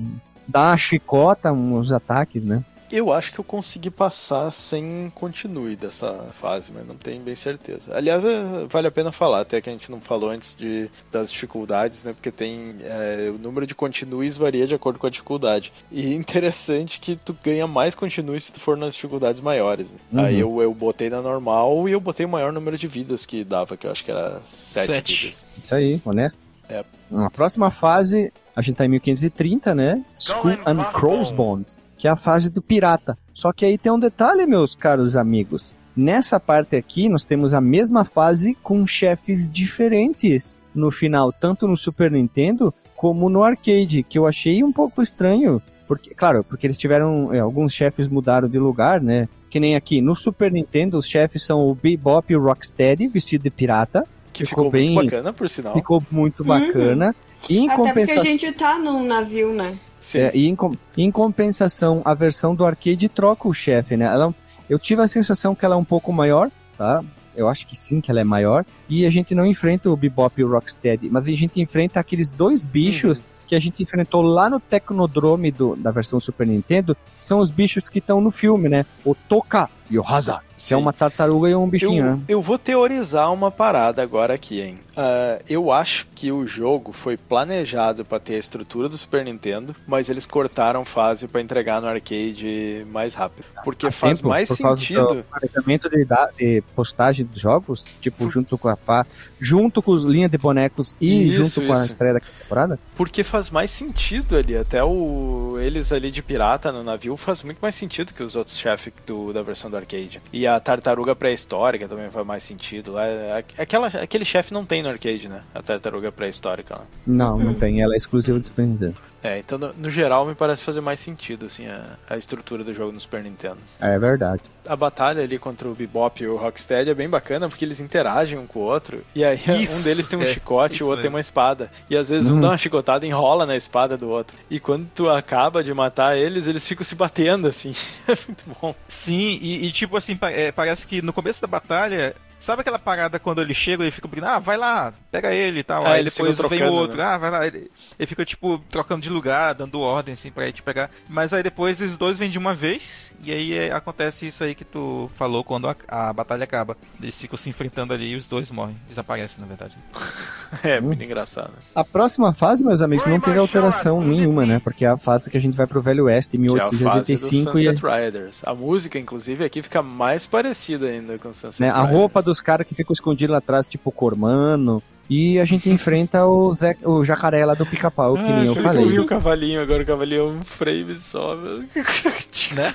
Dá 0.48 0.70
uma 0.70 0.78
chicota, 0.78 1.52
uns 1.52 1.92
ataques, 1.92 2.44
né? 2.44 2.64
Eu 2.92 3.12
acho 3.12 3.34
que 3.34 3.40
eu 3.40 3.44
consegui 3.44 3.90
passar 3.90 4.52
sem 4.52 5.12
continue 5.14 5.76
dessa 5.76 6.14
fase, 6.40 6.72
mas 6.74 6.88
não 6.88 6.96
tenho 6.96 7.22
bem 7.22 7.36
certeza. 7.36 7.96
Aliás, 7.96 8.24
é, 8.24 8.66
vale 8.70 8.88
a 8.88 8.92
pena 8.92 9.12
falar, 9.12 9.42
até 9.42 9.60
que 9.60 9.70
a 9.70 9.74
gente 9.74 9.92
não 9.92 10.00
falou 10.00 10.30
antes 10.30 10.56
de, 10.56 10.90
das 11.12 11.32
dificuldades, 11.32 12.04
né? 12.04 12.14
Porque 12.14 12.32
tem. 12.32 12.76
é, 12.82 13.30
o 13.34 13.38
número 13.38 13.68
de 13.68 13.76
continues 13.76 14.38
varia 14.38 14.66
de 14.66 14.76
acordo 14.76 15.00
com 15.00 15.08
a 15.08 15.10
dificuldade. 15.10 15.74
E 15.92 16.14
interessante 16.16 17.00
que 17.00 17.16
tu 17.16 17.36
ganha 17.44 17.68
mais 17.68 17.94
continues 17.94 18.46
se 18.46 18.54
tu 18.54 18.60
for 18.60 18.78
nas 18.78 18.94
dificuldades 18.94 19.42
maiores. 19.42 19.94
né? 19.94 20.00
Uhum. 20.12 20.20
Aí 20.20 20.40
eu, 20.40 20.62
eu 20.62 20.74
botei 20.74 21.10
na 21.10 21.22
normal 21.22 21.88
e 21.90 21.92
eu 21.92 22.00
botei 22.00 22.26
o 22.26 22.30
maior 22.30 22.54
número 22.54 22.78
de 22.78 22.88
vidas 22.88 23.26
que 23.26 23.44
dava, 23.44 23.76
que 23.76 23.86
eu 23.86 23.92
acho 23.92 24.04
que 24.04 24.12
era 24.12 24.40
7 24.46 24.86
Sete. 24.86 25.22
vidas. 25.22 25.46
Isso 25.58 25.76
aí, 25.76 26.02
honesto. 26.06 26.48
É. 26.70 26.84
Na 27.10 27.30
próxima 27.30 27.72
fase, 27.72 28.32
a 28.56 28.62
gente 28.62 28.76
tá 28.76 28.86
em 28.86 28.90
1530, 28.90 29.74
né? 29.74 30.04
School 30.20 30.58
and 30.66 30.84
Crossbones, 30.92 31.78
que 31.98 32.08
é 32.08 32.12
a 32.12 32.16
fase 32.16 32.50
do 32.50 32.62
pirata. 32.62 33.18
Só 33.34 33.52
que 33.52 33.66
aí 33.66 33.78
tem 33.78 33.92
um 33.92 34.00
detalhe, 34.00 34.46
meus 34.46 34.76
caros 34.76 35.16
amigos. 35.16 35.76
Nessa 35.96 36.40
parte 36.40 36.76
aqui, 36.76 37.10
nós 37.10 37.26
temos 37.26 37.54
a 37.54 37.62
mesma 37.62 38.06
fase 38.06 38.56
com 38.62 38.86
chefes 38.86 39.50
diferentes 39.50 40.56
no 40.76 40.92
final, 40.92 41.32
tanto 41.34 41.68
no 41.68 41.76
Super 41.76 42.12
Nintendo 42.12 42.74
como 42.96 43.30
no 43.30 43.44
arcade, 43.44 44.04
que 44.04 44.18
eu 44.18 44.28
achei 44.28 44.64
um 44.64 44.72
pouco 44.72 45.02
estranho. 45.02 45.62
Porque, 45.88 46.14
claro, 46.14 46.44
porque 46.44 46.68
eles 46.68 46.78
tiveram. 46.78 47.34
é, 47.34 47.40
alguns 47.40 47.74
chefes 47.74 48.08
mudaram 48.08 48.48
de 48.50 48.60
lugar, 48.60 49.02
né? 49.02 49.28
Que 49.50 49.60
nem 49.60 49.76
aqui. 49.76 50.02
No 50.02 50.16
Super 50.16 50.52
Nintendo, 50.52 50.98
os 50.98 51.08
chefes 51.08 51.44
são 51.46 51.66
o 51.68 51.74
Bebop 51.74 52.32
e 52.32 52.36
o 52.36 52.42
Rocksteady, 52.44 53.08
vestido 53.08 53.44
de 53.44 53.50
pirata. 53.50 54.06
Que 54.34 54.46
Ficou 54.46 54.66
ficou, 54.66 54.72
bem- 54.72 54.94
muito 54.94 55.10
bacana, 55.10 55.34
por 55.34 55.48
sinal. 55.50 55.74
Ficou 55.74 56.04
muito 56.12 56.44
bacana. 56.44 57.16
E 57.50 57.58
em 57.58 57.68
Até 57.68 57.76
porque 57.76 57.90
a 57.90 57.94
compensação. 57.94 58.24
gente 58.24 58.52
tá 58.52 58.78
num 58.78 59.06
navio, 59.08 59.54
né? 59.54 59.74
É, 60.16 60.32
e 60.36 60.48
em, 60.48 60.58
em 60.98 61.12
compensação, 61.12 62.02
a 62.06 62.14
versão 62.14 62.56
do 62.56 62.66
arcade 62.66 63.10
troca 63.10 63.48
o 63.48 63.54
chefe, 63.54 63.98
né? 63.98 64.06
Ela, 64.06 64.34
eu 64.70 64.78
tive 64.78 65.02
a 65.02 65.08
sensação 65.08 65.56
que 65.56 65.66
ela 65.66 65.76
é 65.76 65.78
um 65.78 65.84
pouco 65.84 66.14
maior, 66.14 66.52
tá? 66.78 67.04
Eu 67.36 67.48
acho 67.48 67.68
que 67.68 67.76
sim, 67.76 68.02
que 68.02 68.10
ela 68.10 68.20
é 68.20 68.24
maior. 68.24 68.66
E 68.90 69.06
a 69.06 69.12
gente 69.12 69.36
não 69.36 69.46
enfrenta 69.46 69.90
o 69.90 69.96
Bebop 69.96 70.34
e 70.40 70.44
o 70.44 70.50
Rocksteady, 70.50 71.10
mas 71.10 71.28
a 71.28 71.32
gente 71.32 71.62
enfrenta 71.62 72.00
aqueles 72.00 72.32
dois 72.32 72.64
bichos 72.64 73.28
que 73.48 73.56
a 73.56 73.60
gente 73.60 73.82
enfrentou 73.82 74.22
lá 74.22 74.50
no 74.50 74.60
Tecnodrome 74.60 75.52
do, 75.52 75.76
da 75.76 75.92
versão 75.92 76.20
Super 76.20 76.46
Nintendo, 76.48 76.96
que 77.18 77.24
são 77.24 77.40
os 77.40 77.50
bichos 77.50 77.88
que 77.88 78.00
estão 78.00 78.20
no 78.20 78.32
filme, 78.32 78.68
né? 78.68 78.86
O 79.06 79.16
Toka 79.16 79.70
e 79.90 79.98
o 79.98 80.04
Haza, 80.06 80.42
Sim. 80.58 80.74
é 80.74 80.78
uma 80.78 80.92
tartaruga 80.92 81.48
e 81.50 81.56
um 81.56 81.70
bichinho, 81.70 82.04
Eu, 82.06 82.16
né? 82.16 82.20
eu 82.28 82.42
vou 82.42 82.58
teorizar 82.58 83.32
uma 83.32 83.52
parada 83.52 84.02
agora 84.02 84.34
aqui, 84.34 84.60
hein? 84.60 84.76
Ah, 84.96 85.40
eu 85.48 85.72
acho 85.72 86.08
que 86.16 86.32
o 86.32 86.48
jogo 86.48 86.92
foi 86.92 87.16
planejado 87.16 88.04
pra 88.04 88.20
ter 88.20 88.36
a 88.36 88.40
estrutura 88.40 88.90
do 88.90 88.98
Super 88.98 89.24
Nintendo, 89.24 89.76
mas 89.88 90.10
eles 90.10 90.26
cortaram 90.26 90.84
fase 90.84 91.28
pra 91.28 91.42
entregar 91.42 91.80
no 91.82 91.88
arcade 91.88 92.86
mais 92.92 93.14
rápido. 93.14 93.46
Porque 93.64 93.88
Há 93.88 93.92
faz 93.92 94.18
tempo, 94.18 94.30
mais 94.30 94.48
por 94.48 94.56
sentido. 94.58 95.08
do 95.16 95.24
planejamento 95.24 95.90
de, 95.90 96.06
de 96.38 96.64
postagem 96.76 97.26
dos 97.26 97.40
jogos, 97.40 97.86
tipo, 98.02 98.30
junto 98.30 98.58
com 98.58 98.68
a 98.68 98.76
fa, 98.76 99.06
junto 99.40 99.82
com 99.82 99.96
linha 99.96 100.28
de 100.28 100.38
bonecos 100.38 100.96
e 101.00 101.30
Isso, 101.36 101.62
junto 101.62 101.68
com 101.68 101.74
a 101.74 101.82
isso. 101.82 101.88
estreia 101.92 102.14
da 102.16 102.20
temporada. 102.20 102.80
Porque 102.96 103.24
faz 103.24 103.52
mais 103.52 103.70
sentido 103.70 104.36
ali. 104.36 104.58
Até 104.58 104.84
o 104.84 105.58
eles 105.60 105.92
ali 105.92 106.10
de 106.10 106.24
pirata 106.24 106.72
no 106.72 106.84
navio 106.84 107.16
faz 107.18 107.44
muito 107.44 107.60
mais 107.60 107.76
sentido 107.76 108.14
que 108.14 108.24
os 108.24 108.36
outros 108.36 108.58
chefes 108.58 108.92
do- 109.06 109.32
da 109.34 109.42
versão 109.44 109.70
do 109.70 109.78
arcade. 109.78 110.22
E 110.34 110.47
a 110.48 110.60
tartaruga 110.60 111.16
pré-histórica 111.16 111.88
também 111.88 112.10
faz 112.10 112.26
mais 112.26 112.44
sentido. 112.44 112.94
Lá, 112.94 113.06
é- 113.06 113.44
aquela, 113.58 113.88
aquele 113.88 114.26
chefe 114.26 114.54
não 114.54 114.66
tem 114.66 114.82
no 114.82 114.90
arcade, 114.90 115.28
né? 115.28 115.42
A 115.54 115.62
tartaruga 115.62 116.12
pré-histórica 116.12 116.76
lá. 116.76 116.84
Não, 117.06 117.38
não 117.38 117.54
tem, 117.54 117.82
ela 117.82 117.94
é 117.94 117.98
exclusiva 117.98 118.38
do 118.40 118.46
Super 118.46 118.66
Nintendo. 118.66 118.96
É, 119.24 119.40
então 119.40 119.58
no, 119.58 119.74
no 119.74 119.90
geral 119.90 120.26
me 120.26 120.36
parece 120.36 120.64
fazer 120.64 120.80
mais 120.82 121.00
sentido, 121.00 121.48
assim, 121.48 121.68
a, 121.68 121.98
a 122.10 122.18
estrutura 122.18 122.64
do 122.64 122.74
jogo 122.74 122.92
no 122.92 123.00
Super 123.00 123.24
Nintendo. 123.24 123.58
É 123.80 123.98
verdade. 123.98 124.44
A 124.68 124.76
batalha 124.76 125.24
ali 125.24 125.40
contra 125.40 125.68
o 125.68 125.74
Bebop 125.74 126.22
e 126.24 126.28
o 126.28 126.36
Rocksteady 126.36 126.90
é 126.90 126.94
bem 126.94 127.10
bacana 127.10 127.50
porque 127.50 127.66
eles 127.66 127.80
interagem 127.80 128.38
um 128.38 128.46
com 128.46 128.60
o 128.60 128.64
outro. 128.64 129.04
E 129.16 129.24
aí 129.26 129.38
Isso, 129.62 129.76
um 129.76 129.82
deles 129.82 130.08
tem 130.08 130.20
um 130.20 130.24
é, 130.24 130.34
chicote, 130.34 130.84
o 130.84 130.88
outro 130.88 131.02
tem 131.02 131.10
uma 131.10 131.20
espada. 131.20 131.72
E 131.90 131.98
às 131.98 132.10
vezes 132.10 132.30
um 132.30 132.36
Uhum. 132.36 132.42
dá 132.42 132.50
uma 132.50 132.58
chicotada 132.58 133.06
e 133.06 133.10
enrola 133.10 133.46
na 133.46 133.56
espada 133.56 133.98
do 133.98 134.08
outro. 134.10 134.38
E 134.50 134.60
quando 134.60 134.88
tu 134.94 135.10
acaba 135.10 135.64
de 135.64 135.74
matar 135.74 136.16
eles, 136.18 136.46
eles 136.46 136.68
ficam 136.68 136.84
se 136.86 136.94
batendo, 136.96 137.48
assim. 137.48 137.72
É 138.08 138.16
muito 138.28 138.46
bom. 138.62 138.76
Sim, 138.88 139.40
e, 139.42 139.66
e 139.68 139.72
tipo 139.72 139.98
assim, 139.98 140.16
pa- 140.16 140.32
é, 140.32 140.52
parece 140.52 140.86
que 140.88 141.02
no 141.02 141.12
começo 141.14 141.42
da 141.42 141.48
batalha. 141.48 142.16
Sabe 142.40 142.62
aquela 142.62 142.80
parada 142.80 143.20
quando 143.20 143.42
ele 143.42 143.54
chega 143.54 143.86
e 143.86 143.92
fica 143.92 144.08
brincando, 144.08 144.34
ah, 144.34 144.40
vai 144.40 144.58
lá, 144.58 144.94
pega 145.12 145.34
ele 145.34 145.60
e 145.60 145.64
tal. 145.64 145.86
Ah, 145.86 145.94
aí 145.94 146.04
depois 146.04 146.36
ficam 146.36 146.50
vem 146.50 146.60
o 146.60 146.62
trocando, 146.62 146.74
outro, 146.74 146.98
né? 146.98 147.04
ah, 147.04 147.18
vai 147.18 147.32
lá. 147.32 147.48
Ele, 147.48 147.70
ele 147.98 148.08
fica, 148.08 148.24
tipo, 148.24 148.60
trocando 148.70 149.02
de 149.02 149.10
lugar, 149.10 149.54
dando 149.54 149.82
ordem, 149.82 150.14
assim, 150.14 150.32
pra 150.32 150.50
te 150.52 150.62
pegar. 150.62 150.90
Mas 151.10 151.34
aí 151.34 151.42
depois 151.42 151.82
os 151.82 151.98
dois 151.98 152.18
vêm 152.20 152.30
de 152.30 152.38
uma 152.38 152.54
vez, 152.54 153.14
e 153.24 153.32
aí 153.32 153.54
é, 153.54 153.72
acontece 153.72 154.28
isso 154.28 154.44
aí 154.44 154.54
que 154.54 154.64
tu 154.64 155.10
falou 155.16 155.44
quando 155.44 155.68
a, 155.68 155.76
a 155.88 156.14
batalha 156.14 156.44
acaba. 156.44 156.78
Eles 157.02 157.20
ficam 157.20 157.38
se 157.38 157.50
enfrentando 157.50 157.94
ali 157.94 158.12
e 158.12 158.16
os 158.16 158.28
dois 158.28 158.52
morrem. 158.52 158.78
Desaparecem, 158.88 159.42
na 159.42 159.48
verdade. 159.48 159.76
É 160.64 160.80
muito 160.80 161.04
engraçado. 161.04 161.52
A 161.76 161.84
próxima 161.84 162.34
fase, 162.34 162.64
meus 162.64 162.82
amigos, 162.82 163.06
não 163.06 163.20
teve 163.20 163.38
alteração 163.38 164.00
nenhuma, 164.00 164.46
né? 164.46 164.60
Porque 164.60 164.86
é 164.86 164.88
a 164.88 164.98
fase 164.98 165.30
que 165.30 165.36
a 165.36 165.42
gente 165.42 165.58
vai 165.58 165.68
pro 165.68 165.82
Velho 165.82 166.06
Oeste, 166.06 166.38
em 166.38 166.42
Que 166.42 166.58
é 166.58 166.62
a 166.62 166.66
fase 166.66 166.78
do 166.78 166.84
1885, 166.86 167.58
e 167.60 167.64
Sunset 167.66 167.84
Riders. 167.84 168.44
A 168.46 168.56
música, 168.56 168.98
inclusive, 168.98 169.44
aqui 169.44 169.62
fica 169.62 169.82
mais 169.84 170.26
parecida 170.26 170.88
ainda 170.88 171.18
com 171.18 171.28
o 171.28 171.34
Sunset 171.34 171.62
né, 171.62 171.70
a 171.70 171.82
Riders. 171.82 171.92
roupa 171.92 172.22
dos 172.28 172.40
caras 172.42 172.68
que 172.68 172.76
ficam 172.76 172.94
escondidos 172.94 173.32
lá 173.32 173.40
atrás, 173.40 173.68
tipo 173.68 173.92
Cormano. 173.92 174.82
E 175.10 175.40
a 175.40 175.46
gente 175.46 175.70
enfrenta 175.70 176.26
o, 176.26 176.54
Zé, 176.54 176.76
o 176.84 177.04
jacaré 177.06 177.46
lá 177.46 177.54
do 177.54 177.66
pica-pau, 177.66 178.16
que 178.16 178.22
nem 178.24 178.46
eu 178.46 178.52
Ah, 178.52 178.56
falei. 178.62 178.84
Eu 178.84 178.90
vi 178.90 179.00
o 179.00 179.06
cavalinho, 179.06 179.62
agora 179.62 179.82
o 179.82 179.86
cavalinho 179.86 180.20
é 180.22 180.24
um 180.26 180.44
frame 180.44 181.00
só, 181.00 181.34
velho. 181.36 181.66
Né? 182.54 182.74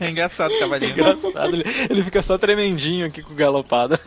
É 0.00 0.10
engraçado, 0.10 0.50
cavalinho. 0.58 0.90
Engraçado, 0.90 1.54
ele, 1.54 1.64
ele 1.88 2.02
fica 2.02 2.20
só 2.20 2.36
tremendinho 2.36 3.06
aqui 3.06 3.22
com 3.22 3.32
galopada. 3.34 3.98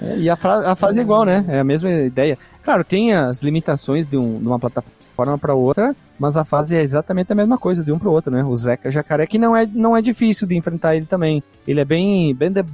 É, 0.00 0.16
e 0.18 0.30
a, 0.30 0.36
fra- 0.36 0.70
a 0.70 0.76
fase 0.76 0.98
é 1.00 1.02
igual, 1.02 1.24
né? 1.24 1.44
É 1.48 1.58
a 1.60 1.64
mesma 1.64 1.90
ideia. 1.90 2.38
Claro, 2.64 2.84
tem 2.84 3.12
as 3.14 3.42
limitações 3.42 4.06
de, 4.06 4.16
um- 4.16 4.40
de 4.40 4.46
uma 4.46 4.58
plataforma 4.58 5.36
pra 5.38 5.54
outra, 5.54 5.94
mas 6.18 6.36
a 6.36 6.44
fase 6.44 6.74
é 6.76 6.82
exatamente 6.82 7.30
a 7.32 7.34
mesma 7.34 7.58
coisa 7.58 7.84
de 7.84 7.90
um 7.92 7.98
pro 7.98 8.10
outro, 8.12 8.30
né? 8.32 8.42
O 8.44 8.54
Zeca 8.56 8.90
Jacaré, 8.90 9.26
que 9.26 9.38
não 9.38 9.54
é, 9.56 9.66
não 9.66 9.96
é 9.96 10.00
difícil 10.00 10.46
de 10.46 10.56
enfrentar 10.56 10.94
ele 10.96 11.04
também. 11.06 11.42
Ele 11.66 11.80
é 11.80 11.84
bem, 11.84 12.34
bem 12.34 12.50
de, 12.50 12.64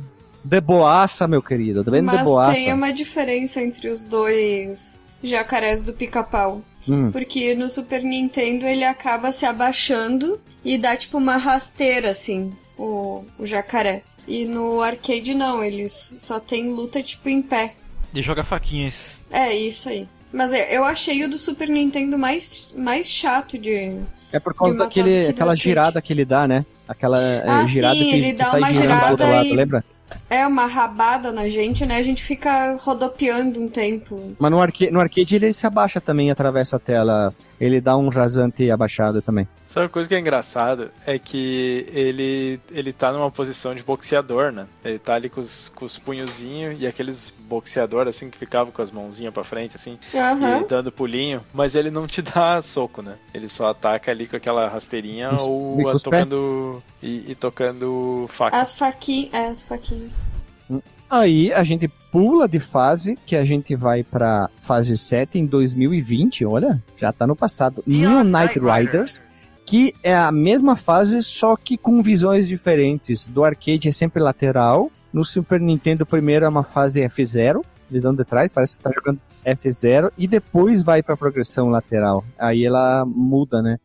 de 0.47 0.60
boaça, 0.60 1.27
meu 1.27 1.43
querido, 1.43 1.82
bem 1.85 2.01
de 2.01 2.06
Mas 2.06 2.23
boaça. 2.23 2.52
tem 2.55 2.73
uma 2.73 2.93
diferença 2.93 3.60
entre 3.60 3.89
os 3.89 4.05
dois 4.05 5.02
jacarés 5.23 5.82
do 5.82 5.93
pica-pau. 5.93 6.62
Hum. 6.89 7.10
Porque 7.10 7.55
no 7.55 7.68
Super 7.68 8.02
Nintendo 8.02 8.64
ele 8.66 8.85
acaba 8.85 9.32
se 9.32 9.44
abaixando 9.44 10.40
e 10.64 10.78
dá 10.78 10.97
tipo 10.97 11.18
uma 11.18 11.36
rasteira, 11.36 12.10
assim, 12.10 12.52
o, 12.78 13.24
o 13.39 13.44
jacaré. 13.47 14.02
E 14.27 14.44
no 14.44 14.81
arcade 14.81 15.35
não, 15.35 15.62
eles 15.62 16.16
só 16.18 16.39
tem 16.40 16.73
luta 16.73 17.02
tipo 17.02 17.28
em 17.28 17.43
pé. 17.43 17.74
E 18.14 18.23
joga 18.23 18.44
faquinhas. 18.44 19.20
É, 19.31 19.52
isso 19.55 19.89
aí. 19.89 20.09
Mas 20.32 20.52
é, 20.52 20.77
eu 20.77 20.85
achei 20.85 21.24
o 21.24 21.28
do 21.31 21.39
Super 21.39 21.68
Nintendo 21.68 22.18
mais, 22.18 22.73
mais 22.77 23.09
chato 23.09 23.59
de. 23.59 23.97
É 24.32 24.39
por 24.40 24.55
causa 24.55 24.74
de 24.74 24.78
daquele, 24.78 25.28
aquela 25.28 25.55
girada 25.55 26.01
que 26.02 26.12
ele 26.12 26.24
dá, 26.24 26.47
né? 26.48 26.64
Aquela 26.89 27.20
é, 27.23 27.48
Ah, 27.48 27.66
girada 27.66 27.94
sim, 27.97 28.10
que, 28.10 28.16
ele 28.16 28.32
dá 28.32 28.47
sai 28.47 28.60
uma 28.60 28.73
girando 28.73 28.98
pro 28.98 29.10
outro 29.10 29.24
girada 29.27 29.36
lado, 29.43 29.48
e- 29.48 29.56
lembra? 29.56 29.85
É 30.28 30.47
uma 30.47 30.66
rabada 30.66 31.33
na 31.33 31.49
gente, 31.49 31.85
né? 31.85 31.97
A 31.97 32.03
gente 32.03 32.23
fica 32.23 32.77
rodopiando 32.77 33.61
um 33.61 33.69
tempo. 33.69 34.35
Mas 34.39 34.51
no, 34.51 34.61
arca 34.61 34.91
no 34.91 35.01
arcade 35.01 35.35
ele 35.35 35.53
se 35.53 35.66
abaixa 35.66 36.01
também, 36.01 36.31
atravessa 36.31 36.77
a 36.77 36.78
tela. 36.78 37.35
Ele 37.61 37.81
dá 37.81 37.97
um 37.97 38.09
rasante 38.09 38.70
abaixado 38.70 39.23
também. 39.23 39.49
Sabe 39.66 39.87
uma 39.87 39.91
coisa 39.91 40.09
que 40.09 40.15
é 40.15 40.19
engraçado? 40.19 40.91
É 41.07 41.19
que 41.19 41.87
ele, 41.93 42.61
ele 42.70 42.93
tá 42.93 43.11
numa 43.12 43.31
posição 43.31 43.74
de 43.74 43.83
boxeador, 43.83 44.53
né? 44.53 44.66
Ele 44.85 44.99
tá 44.99 45.15
ali 45.15 45.28
com 45.28 45.41
os, 45.41 45.69
com 45.74 45.85
os 45.85 45.99
punhozinhos 45.99 46.78
e 46.81 46.87
aqueles 46.87 47.35
boxeador 47.41 48.07
assim 48.07 48.31
que 48.31 48.39
ficavam 48.39 48.73
com 48.73 48.81
as 48.83 48.91
mãozinhas 48.93 49.33
pra 49.35 49.43
frente, 49.43 49.74
assim, 49.77 49.99
Aham. 50.15 50.61
e 50.61 50.65
dando 50.69 50.93
pulinho, 50.93 51.43
mas 51.53 51.74
ele 51.74 51.91
não 51.91 52.07
te 52.07 52.23
dá 52.23 52.61
soco, 52.62 53.03
né? 53.03 53.16
Ele 53.35 53.49
só 53.49 53.70
ataca 53.70 54.11
ali 54.11 54.27
com 54.27 54.37
aquela 54.37 54.69
rasteirinha 54.69 55.35
Os- 55.35 55.47
ou 55.47 55.89
a- 55.89 55.99
tocando. 55.99 56.83
E, 57.03 57.31
e 57.33 57.35
tocando 57.35 58.27
faca. 58.28 58.61
As 58.61 58.73
faquinhas. 58.74 59.33
É, 59.35 59.47
as 59.49 59.62
faquinhas. 59.62 60.27
Aí 61.09 61.53
a 61.53 61.62
gente 61.62 61.89
pula 62.11 62.49
de 62.49 62.59
fase, 62.59 63.16
que 63.27 63.37
a 63.37 63.45
gente 63.45 63.77
vai 63.77 64.03
pra 64.03 64.51
fase 64.57 64.97
7 64.97 65.39
em 65.39 65.47
2020, 65.47 66.45
olha, 66.45 66.83
já 66.97 67.12
tá 67.12 67.27
no 67.27 67.37
passado. 67.37 67.83
New 67.87 68.24
Night 68.24 68.59
Riders, 68.59 69.23
que 69.65 69.95
é 70.03 70.15
a 70.16 70.33
mesma 70.33 70.77
fase, 70.77 71.23
só 71.23 71.57
que 71.57 71.77
com 71.77 72.03
visões 72.03 72.49
diferentes. 72.49 73.27
Do 73.27 73.45
arcade 73.45 73.89
é 73.89 73.93
sempre 73.93 74.23
lateral, 74.23 74.91
no 75.12 75.24
Super 75.24 75.61
Nintendo 75.61 76.05
primeiro 76.05 76.45
é 76.45 76.49
uma 76.49 76.62
fase 76.62 77.01
F0, 77.03 77.62
visão 77.91 78.15
de 78.15 78.24
trás, 78.24 78.51
parece 78.51 78.77
que 78.77 78.83
tá 78.83 78.91
jogando 78.93 79.20
F0, 79.45 80.11
e 80.19 80.27
depois 80.27 80.83
vai 80.83 81.03
pra 81.03 81.16
progressão 81.16 81.69
lateral. 81.69 82.24
Aí 82.39 82.65
ela 82.65 83.05
muda, 83.07 83.62
né? 83.62 83.78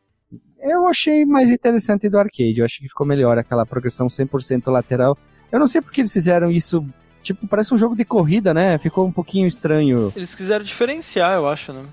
Eu 0.60 0.88
achei 0.88 1.26
mais 1.26 1.49
interessante 1.49 2.07
do 2.07 2.18
arcade, 2.18 2.60
eu 2.60 2.65
acho 2.65 2.80
que 2.80 2.88
ficou 2.88 3.06
melhor 3.06 3.38
aquela 3.38 3.65
progressão 3.65 4.07
100% 4.07 4.72
lateral. 4.72 5.18
Eu 5.52 5.60
não 5.60 5.68
sei 5.68 5.81
porque 5.81 6.02
eles 6.02 6.14
fizeram 6.14 6.52
isso, 6.52 6.85
tipo, 7.22 7.48
parece 7.48 7.73
um 7.73 7.77
jogo 7.77 7.95
de 7.95 8.06
corrida, 8.06 8.53
né? 8.53 8.77
Ficou 8.77 9.06
um 9.06 9.11
pouquinho 9.11 9.48
estranho. 9.48 10.11
Eles 10.15 10.35
quiseram 10.35 10.64
diferenciar, 10.64 11.35
eu 11.35 11.48
acho, 11.48 11.73
né? 11.73 11.84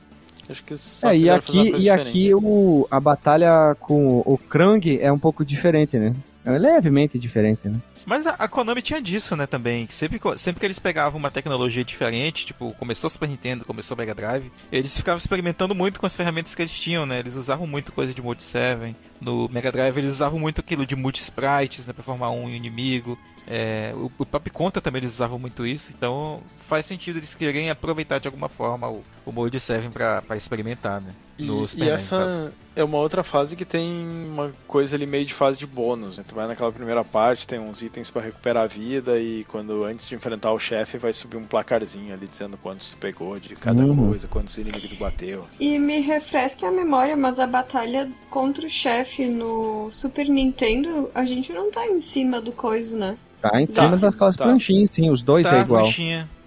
Acho 0.49 0.63
que 0.65 0.77
só 0.77 1.11
É, 1.11 1.17
e 1.17 1.21
quiseram 1.21 1.43
fazer 1.43 1.59
uma 1.59 1.63
aqui, 1.63 1.71
coisa 1.71 1.87
e 1.87 1.91
aqui 1.91 2.35
o, 2.35 2.89
a 2.91 2.99
batalha 2.99 3.77
com 3.81 4.23
o 4.25 4.39
Krang 4.39 4.99
é 5.01 5.13
um 5.13 5.19
pouco 5.19 5.45
diferente, 5.45 5.99
né? 5.99 6.15
É 6.45 6.59
levemente 6.59 7.19
diferente, 7.19 7.69
né? 7.69 7.79
Mas 8.09 8.27
a, 8.27 8.31
a 8.31 8.49
Konami 8.49 8.81
tinha 8.81 9.03
disso, 9.03 9.37
né, 9.37 9.47
também. 9.47 9.87
que 9.87 9.95
Sempre, 9.95 10.19
sempre 10.39 10.59
que 10.59 10.65
eles 10.65 10.79
pegavam 10.79 11.19
uma 11.19 11.31
tecnologia 11.31 11.85
diferente, 11.85 12.47
tipo, 12.47 12.75
começou 12.79 13.09
o 13.09 13.11
Super 13.11 13.29
Nintendo, 13.29 13.67
começou 13.67 13.95
o 13.95 13.99
Mega 13.99 14.15
Drive, 14.15 14.51
eles 14.73 14.97
ficavam 14.97 15.19
experimentando 15.19 15.75
muito 15.75 16.01
com 16.01 16.07
as 16.07 16.17
ferramentas 16.17 16.55
que 16.55 16.63
eles 16.63 16.73
tinham, 16.73 17.05
né? 17.05 17.19
Eles 17.19 17.35
usavam 17.35 17.67
muito 17.67 17.93
coisa 17.93 18.15
de 18.15 18.23
Mode 18.23 18.43
7. 18.43 18.97
No 19.21 19.47
Mega 19.51 19.71
Drive 19.71 19.99
eles 19.99 20.15
usavam 20.15 20.41
muito 20.41 20.63
aquilo 20.63 20.87
de 20.87 20.97
multi-sprites, 20.97 21.87
né, 21.87 21.93
pra 21.93 22.03
formar 22.03 22.31
um 22.31 22.49
inimigo. 22.49 23.19
É, 23.51 23.93
o, 23.95 24.13
o 24.19 24.25
Top 24.27 24.51
Conta 24.51 24.79
também 24.79 25.01
eles 25.01 25.15
usavam 25.15 25.39
muito 25.39 25.67
isso, 25.67 25.93
então 25.97 26.43
faz 26.59 26.85
sentido 26.85 27.19
eles 27.19 27.35
quererem 27.35 27.71
aproveitar 27.71 28.19
de 28.19 28.29
alguma 28.29 28.49
forma 28.49 28.91
o, 28.91 29.03
o 29.25 29.33
Mode 29.33 29.59
7 29.59 29.89
pra, 29.89 30.21
pra 30.21 30.37
experimentar, 30.37 31.01
né? 31.01 31.15
No 31.39 31.65
E, 31.65 31.69
Super 31.69 31.85
e 31.87 31.91
essa 31.91 32.53
é 32.75 32.83
uma 32.83 32.99
outra 32.99 33.23
fase 33.23 33.55
que 33.57 33.65
tem 33.65 34.07
uma 34.29 34.53
coisa 34.67 34.97
ali 34.97 35.07
meio 35.07 35.25
de 35.25 35.33
fase 35.35 35.59
de 35.59 35.67
bônus. 35.67 36.19
Né? 36.19 36.25
Tu 36.27 36.35
vai 36.35 36.47
naquela 36.49 36.73
primeira 36.73 37.05
parte, 37.05 37.47
tem 37.47 37.59
uns 37.59 37.81
itens 37.83 38.11
pra 38.11 38.21
recuperar 38.23 38.65
a 38.65 38.67
vida 38.67 39.19
e 39.21 39.45
quando 39.45 39.85
antes 39.85 40.09
de 40.09 40.15
enfrentar 40.15 40.53
o 40.53 40.59
chefe 40.59 40.99
vai 40.99 41.13
subir 41.13 41.37
um 41.37 41.45
placarzinho 41.45 42.13
ali 42.13 42.27
dizendo 42.27 42.57
quantos 42.57 42.89
tu 42.91 42.97
pegou 42.99 43.39
de 43.39 43.55
cada 43.57 43.83
Uhum. 43.85 44.09
coisa, 44.09 44.27
quantos 44.29 44.57
inimigos 44.59 44.89
tu 44.91 44.97
bateu. 44.97 45.45
E 45.61 45.79
me 45.79 46.01
refresque 46.01 46.65
a 46.65 46.71
memória, 46.71 47.17
mas 47.17 47.39
a 47.41 47.47
batalha 47.47 48.09
contra 48.31 48.67
o 48.67 48.71
chefe 48.71 49.27
no 49.27 49.89
Super 49.91 50.29
Nintendo, 50.29 51.11
a 51.15 51.25
gente 51.25 51.53
não 51.53 51.71
tá 51.71 51.87
em 51.87 52.01
cima 52.01 52.41
do 52.41 52.53
coisa, 52.53 52.97
né? 52.97 53.17
Tá 53.41 53.61
em 53.61 53.67
Tá, 53.67 53.89
cima 53.89 54.01
daquelas 54.11 54.37
tá. 54.37 54.45
planchinhas, 54.45 54.91
sim, 54.91 55.09
os 55.11 55.23
dois 55.23 55.47
Tá, 55.49 55.57
é 55.57 55.61
igual. 55.61 55.89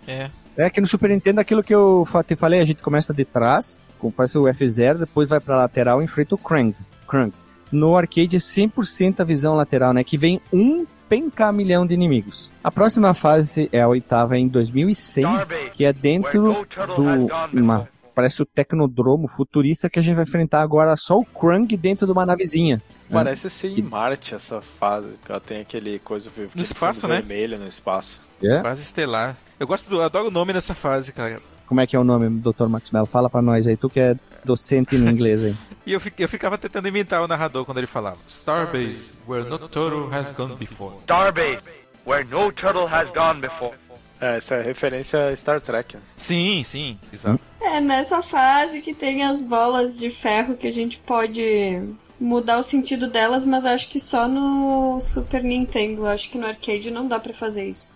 é. 0.08 0.30
É 0.58 0.70
que 0.70 0.82
no 0.82 0.88
Super 0.88 1.10
Nintendo, 1.10 1.40
aquilo 1.40 1.64
que 1.64 1.74
eu 1.74 2.06
te 2.28 2.36
falei, 2.36 2.60
a 2.60 2.66
gente 2.66 2.82
começa 2.84 3.14
de 3.14 3.24
trás, 3.24 3.82
parece 4.10 4.38
o 4.38 4.44
F0, 4.44 5.00
depois 5.00 5.28
vai 5.28 5.40
pra 5.42 5.58
lateral 5.58 6.02
e 6.02 6.06
enfrenta 6.06 6.36
o 6.36 6.38
Krang. 6.38 6.74
Krang. 7.08 7.34
No 7.72 7.96
arcade 7.96 8.38
é 8.38 8.40
100% 8.40 9.20
a 9.20 9.24
visão 9.24 9.54
lateral, 9.56 9.94
né? 9.94 10.04
Que 10.04 10.18
vem 10.18 10.40
um 10.52 10.86
pencamilhão 11.08 11.86
de 11.86 11.94
inimigos. 11.94 12.52
A 12.64 12.72
próxima 12.72 13.14
fase 13.14 13.70
é 13.74 13.82
a 13.82 13.88
oitava 13.88 14.38
em 14.38 14.48
2100, 14.48 15.26
que 15.74 15.84
é 15.84 15.92
dentro 15.92 16.66
do... 16.96 17.28
Uma, 17.54 17.88
parece 18.16 18.42
o 18.42 18.46
Tecnodromo 18.46 19.28
futurista 19.28 19.90
que 19.90 20.00
a 20.00 20.02
gente 20.02 20.16
vai 20.16 20.24
enfrentar 20.24 20.62
agora 20.62 20.96
só 20.96 21.18
o 21.18 21.26
Krang 21.26 21.76
dentro 21.76 22.06
de 22.06 22.14
uma 22.14 22.26
navezinha. 22.26 22.82
Parece 23.10 23.50
ser 23.50 23.72
Que- 23.74 23.82
em 23.82 23.84
Marte 23.84 24.34
essa 24.36 24.62
fase, 24.62 25.20
que 25.20 25.32
ela 25.32 25.42
tem 25.42 25.60
aquele 25.62 26.00
coisa 26.00 26.30
aquele 26.30 26.50
espaço, 26.56 27.08
né? 27.08 27.16
vermelho 27.18 27.60
no 27.60 27.68
espaço. 27.68 28.22
É? 28.42 28.62
Quase 28.62 28.82
estelar. 28.82 29.36
Eu 29.60 29.68
gosto 29.68 29.90
do, 29.90 30.02
adoro 30.02 30.28
o 30.30 30.32
nome 30.32 30.54
dessa 30.54 30.74
fase, 30.74 31.12
cara. 31.12 31.42
Como 31.72 31.80
é 31.80 31.88
que 31.88 31.96
é 31.96 32.00
o 32.00 32.04
nome, 32.04 32.30
Dr. 32.42 32.66
Max 32.68 32.92
Mello? 32.92 33.06
Fala 33.06 33.30
pra 33.30 33.42
nós 33.42 33.66
aí, 33.66 33.78
tu 33.78 33.90
que 33.90 34.02
é 34.02 34.18
docente 34.44 34.98
em 34.98 35.08
inglês 35.08 35.42
aí. 35.42 35.56
E 35.88 35.94
eu, 35.94 36.02
eu 36.20 36.30
ficava 36.30 36.58
tentando 36.58 36.90
imitar 36.90 37.24
o 37.24 37.28
narrador 37.28 37.66
quando 37.66 37.80
ele 37.80 37.88
falava 37.88 38.18
Starbase, 38.28 39.14
where 39.28 39.50
no 39.50 39.58
turtle 39.58 40.14
has 40.14 40.30
gone 40.32 40.56
before. 40.56 40.98
Starbase, 41.04 41.64
where 42.06 42.24
no 42.24 42.52
turtle 42.52 42.86
has 42.86 43.10
gone 43.14 43.40
before. 43.40 43.74
É, 44.20 44.36
essa 44.38 44.56
é 44.56 44.62
referência 44.62 45.30
a 45.30 45.36
Star 45.36 45.62
Trek. 45.62 45.96
né? 45.96 46.04
Sim, 46.18 46.62
sim, 46.64 47.00
exato. 47.12 47.40
É 47.62 47.80
nessa 47.80 48.22
fase 48.22 48.82
que 48.82 48.94
tem 48.94 49.24
as 49.24 49.42
bolas 49.42 49.98
de 49.98 50.12
ferro 50.12 50.56
que 50.58 50.68
a 50.68 50.72
gente 50.72 51.00
pode 51.00 51.82
mudar 52.20 52.60
o 52.60 52.64
sentido 52.64 53.08
delas, 53.08 53.46
mas 53.46 53.66
acho 53.66 53.88
que 53.88 54.00
só 54.00 54.28
no 54.28 55.00
Super 55.00 55.42
Nintendo. 55.42 56.06
Acho 56.06 56.30
que 56.30 56.38
no 56.38 56.46
arcade 56.46 56.92
não 56.92 57.08
dá 57.08 57.18
pra 57.18 57.34
fazer 57.34 57.68
isso. 57.68 57.96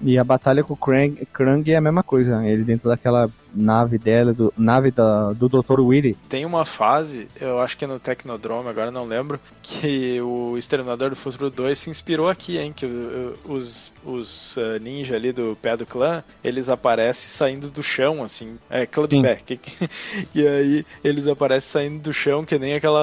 E 0.00 0.18
a 0.18 0.24
batalha 0.24 0.64
com 0.64 0.74
o 0.74 0.76
Krang, 0.76 1.26
Krang 1.32 1.70
é 1.70 1.76
a 1.76 1.80
mesma 1.80 2.02
coisa. 2.02 2.44
Ele 2.46 2.64
dentro 2.64 2.88
daquela 2.88 3.30
nave 3.56 3.98
dela, 3.98 4.32
do, 4.32 4.52
nave 4.56 4.90
da, 4.90 5.32
do 5.32 5.48
Dr. 5.48 5.80
Willy. 5.80 6.16
Tem 6.28 6.44
uma 6.44 6.64
fase, 6.64 7.28
eu 7.40 7.60
acho 7.60 7.76
que 7.76 7.84
é 7.84 7.88
no 7.88 7.98
Tecnodrome, 7.98 8.68
agora 8.68 8.90
não 8.90 9.04
lembro, 9.04 9.40
que 9.62 10.20
o 10.20 10.56
Exterminador 10.56 11.10
do 11.10 11.16
Futuro 11.16 11.50
2 11.50 11.78
se 11.78 11.90
inspirou 11.90 12.28
aqui, 12.28 12.58
hein? 12.58 12.72
Que 12.74 12.86
os, 13.44 13.92
os 14.04 14.56
uh, 14.56 14.78
ninja 14.80 15.16
ali 15.16 15.32
do 15.32 15.56
pé 15.60 15.76
do 15.76 15.86
clã, 15.86 16.22
eles 16.42 16.68
aparecem 16.68 17.28
saindo 17.28 17.70
do 17.70 17.82
chão, 17.82 18.22
assim. 18.22 18.58
É, 18.70 18.86
clã 18.86 19.06
do 19.06 19.22
pé. 19.22 19.38
e 20.34 20.46
aí 20.46 20.86
eles 21.02 21.26
aparecem 21.26 21.70
saindo 21.70 22.00
do 22.00 22.12
chão, 22.12 22.44
que 22.44 22.58
nem 22.58 22.74
aquela. 22.74 23.00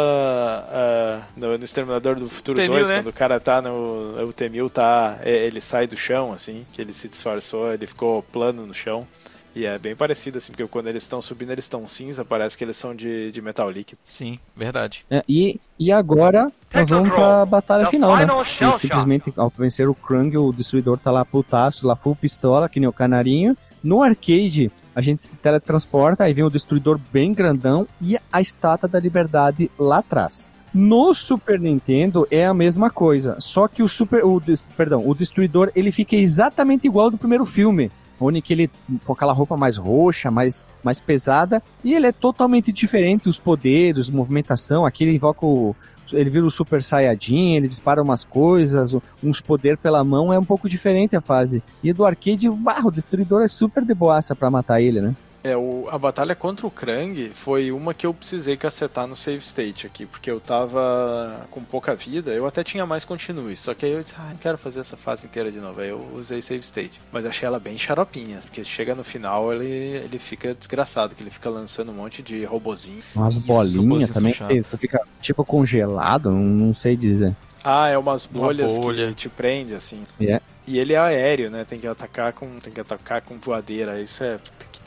ah, 0.69 1.21
no, 1.35 1.57
no 1.57 1.63
Exterminador 1.63 2.15
do 2.15 2.29
Futuro 2.29 2.59
T-1000, 2.59 2.67
2, 2.67 2.89
né? 2.89 2.95
quando 2.97 3.07
o 3.07 3.13
cara 3.13 3.39
tá 3.39 3.61
no. 3.61 4.15
O 4.23 4.33
T-1000 4.33 4.69
tá. 4.69 5.17
é, 5.21 5.45
Ele 5.45 5.61
sai 5.61 5.87
do 5.87 5.97
chão, 5.97 6.33
assim, 6.33 6.65
que 6.73 6.81
ele 6.81 6.93
se 6.93 7.07
disfarçou, 7.07 7.73
ele 7.73 7.87
ficou 7.87 8.23
plano 8.23 8.65
no 8.65 8.73
chão. 8.73 9.07
E 9.55 9.65
é 9.65 9.77
bem 9.77 9.95
parecido, 9.95 10.37
assim, 10.37 10.51
porque 10.51 10.65
quando 10.67 10.87
eles 10.87 11.03
estão 11.03 11.21
subindo, 11.21 11.51
eles 11.51 11.65
estão 11.65 11.85
cinza, 11.85 12.25
parece 12.25 12.57
que 12.57 12.63
eles 12.63 12.75
são 12.75 12.95
de, 12.95 13.31
de 13.31 13.41
metal 13.41 13.69
líquido. 13.69 13.99
Sim, 14.03 14.39
verdade. 14.55 15.05
É, 15.09 15.23
e, 15.29 15.59
e 15.79 15.91
agora 15.91 16.51
nós 16.73 16.89
vamos 16.89 17.13
pra 17.13 17.45
batalha 17.45 17.87
final, 17.87 18.17
né? 18.17 18.25
Que 18.57 18.77
simplesmente 18.79 19.31
ao 19.37 19.51
vencer 19.55 19.87
o 19.87 19.93
Krang, 19.93 20.35
o 20.37 20.51
destruidor 20.51 20.97
tá 20.97 21.11
lá 21.11 21.23
putaço, 21.23 21.85
lá 21.85 21.95
full 21.95 22.15
pistola, 22.15 22.67
que 22.67 22.79
nem 22.79 22.89
o 22.89 22.93
canarinho. 22.93 23.55
No 23.83 24.01
arcade, 24.01 24.71
a 24.95 25.01
gente 25.01 25.23
se 25.23 25.35
teletransporta, 25.35 26.23
aí 26.23 26.33
vem 26.33 26.45
o 26.45 26.49
destruidor 26.49 26.99
bem 27.11 27.33
grandão 27.33 27.87
e 28.01 28.17
a 28.31 28.41
estátua 28.41 28.89
da 28.89 28.99
liberdade 28.99 29.69
lá 29.77 29.99
atrás. 29.99 30.47
No 30.73 31.13
Super 31.13 31.59
Nintendo 31.59 32.27
é 32.31 32.47
a 32.47 32.53
mesma 32.53 32.89
coisa, 32.89 33.35
só 33.39 33.67
que 33.67 33.83
o 33.83 33.87
Super, 33.87 34.25
o, 34.25 34.41
perdão, 34.75 35.07
o 35.07 35.13
destruidor 35.13 35.71
ele 35.75 35.91
fica 35.91 36.15
exatamente 36.15 36.87
igual 36.87 37.05
ao 37.05 37.11
do 37.11 37.17
primeiro 37.17 37.45
filme, 37.45 37.91
onde 38.23 38.41
que 38.41 38.53
ele 38.53 38.71
com 39.05 39.13
aquela 39.13 39.33
roupa 39.33 39.57
mais 39.57 39.77
roxa, 39.77 40.31
mais, 40.31 40.63
mais 40.83 40.99
pesada, 40.99 41.61
e 41.83 41.93
ele 41.93 42.07
é 42.07 42.11
totalmente 42.11 42.71
diferente, 42.71 43.29
os 43.29 43.39
poderes, 43.39 44.09
movimentação, 44.09 44.85
aqui 44.85 45.03
ele 45.03 45.15
invoca 45.15 45.45
o 45.45 45.75
ele 46.11 46.29
vira 46.29 46.45
o 46.45 46.49
Super 46.49 46.83
Saiyajin, 46.83 47.55
ele 47.55 47.67
dispara 47.67 48.01
umas 48.01 48.23
coisas, 48.23 48.93
uns 49.23 49.39
poder 49.39 49.77
pela 49.77 50.03
mão, 50.03 50.33
é 50.33 50.37
um 50.37 50.43
pouco 50.43 50.67
diferente 50.67 51.15
a 51.15 51.21
fase. 51.21 51.63
E 51.83 51.93
do 51.93 52.05
arcade, 52.05 52.49
bah, 52.49 52.81
o 52.83 52.91
destruidor 52.91 53.41
é 53.41 53.47
super 53.47 53.85
de 53.85 53.93
boaça 53.93 54.35
pra 54.35 54.51
matar 54.51 54.81
ele, 54.81 55.01
né? 55.01 55.15
É, 55.43 55.57
o, 55.57 55.87
a 55.91 55.97
batalha 55.97 56.33
contra 56.33 56.65
o 56.65 56.71
Krang 56.71 57.29
foi 57.35 57.69
uma 57.71 57.93
que 57.93 58.05
eu 58.05 58.13
precisei 58.13 58.55
cacetar 58.55 59.05
no 59.05 59.15
save 59.15 59.39
state 59.39 59.85
aqui, 59.85 60.05
porque 60.05 60.31
eu 60.31 60.39
tava 60.39 61.45
com 61.51 61.61
pouca 61.61 61.93
vida, 61.95 62.31
eu 62.31 62.47
até 62.47 62.63
tinha 62.63 62.85
mais 62.85 63.03
continue, 63.03 63.57
só 63.57 63.73
que 63.73 63.85
aí 63.85 63.91
eu 63.91 64.01
disse, 64.01 64.15
ah, 64.17 64.29
não 64.29 64.37
quero 64.37 64.57
fazer 64.57 64.79
essa 64.79 64.95
fase 64.95 65.27
inteira 65.27 65.51
de 65.51 65.59
novo, 65.59 65.81
aí 65.81 65.89
eu 65.89 65.99
usei 66.15 66.41
save 66.41 66.63
state. 66.63 67.01
Mas 67.11 67.25
achei 67.25 67.45
ela 67.45 67.59
bem 67.59 67.77
xaropinha, 67.77 68.39
porque 68.41 68.63
chega 68.63 68.95
no 68.95 69.03
final 69.03 69.51
ele, 69.53 69.67
ele 69.67 70.17
fica 70.17 70.53
desgraçado, 70.53 71.13
que 71.13 71.21
ele 71.21 71.29
fica 71.29 71.49
lançando 71.49 71.91
um 71.91 71.95
monte 71.95 72.21
de 72.21 72.45
robozinho. 72.45 73.03
Umas 73.13 73.33
Isso, 73.33 73.43
bolinhas 73.43 74.09
também, 74.09 74.33
chatos. 74.33 74.65
você 74.65 74.77
fica 74.77 75.01
tipo 75.21 75.43
congelado, 75.43 76.31
não, 76.31 76.73
sei 76.73 76.95
dizer. 76.95 77.35
Ah, 77.63 77.89
é 77.89 77.97
umas 77.97 78.25
Uma 78.25 78.47
bolhas 78.47 78.77
bolha. 78.77 79.07
que 79.09 79.13
te 79.15 79.29
prende, 79.29 79.75
assim. 79.75 80.03
É. 80.21 80.41
E 80.65 80.77
ele 80.77 80.93
é 80.93 80.97
aéreo, 80.97 81.49
né? 81.49 81.65
Tem 81.65 81.79
que 81.79 81.87
atacar 81.87 82.33
com, 82.33 82.59
tem 82.59 82.71
que 82.73 82.79
atacar 82.79 83.21
com 83.21 83.37
voadeira. 83.37 84.01
Isso 84.01 84.23
é. 84.23 84.37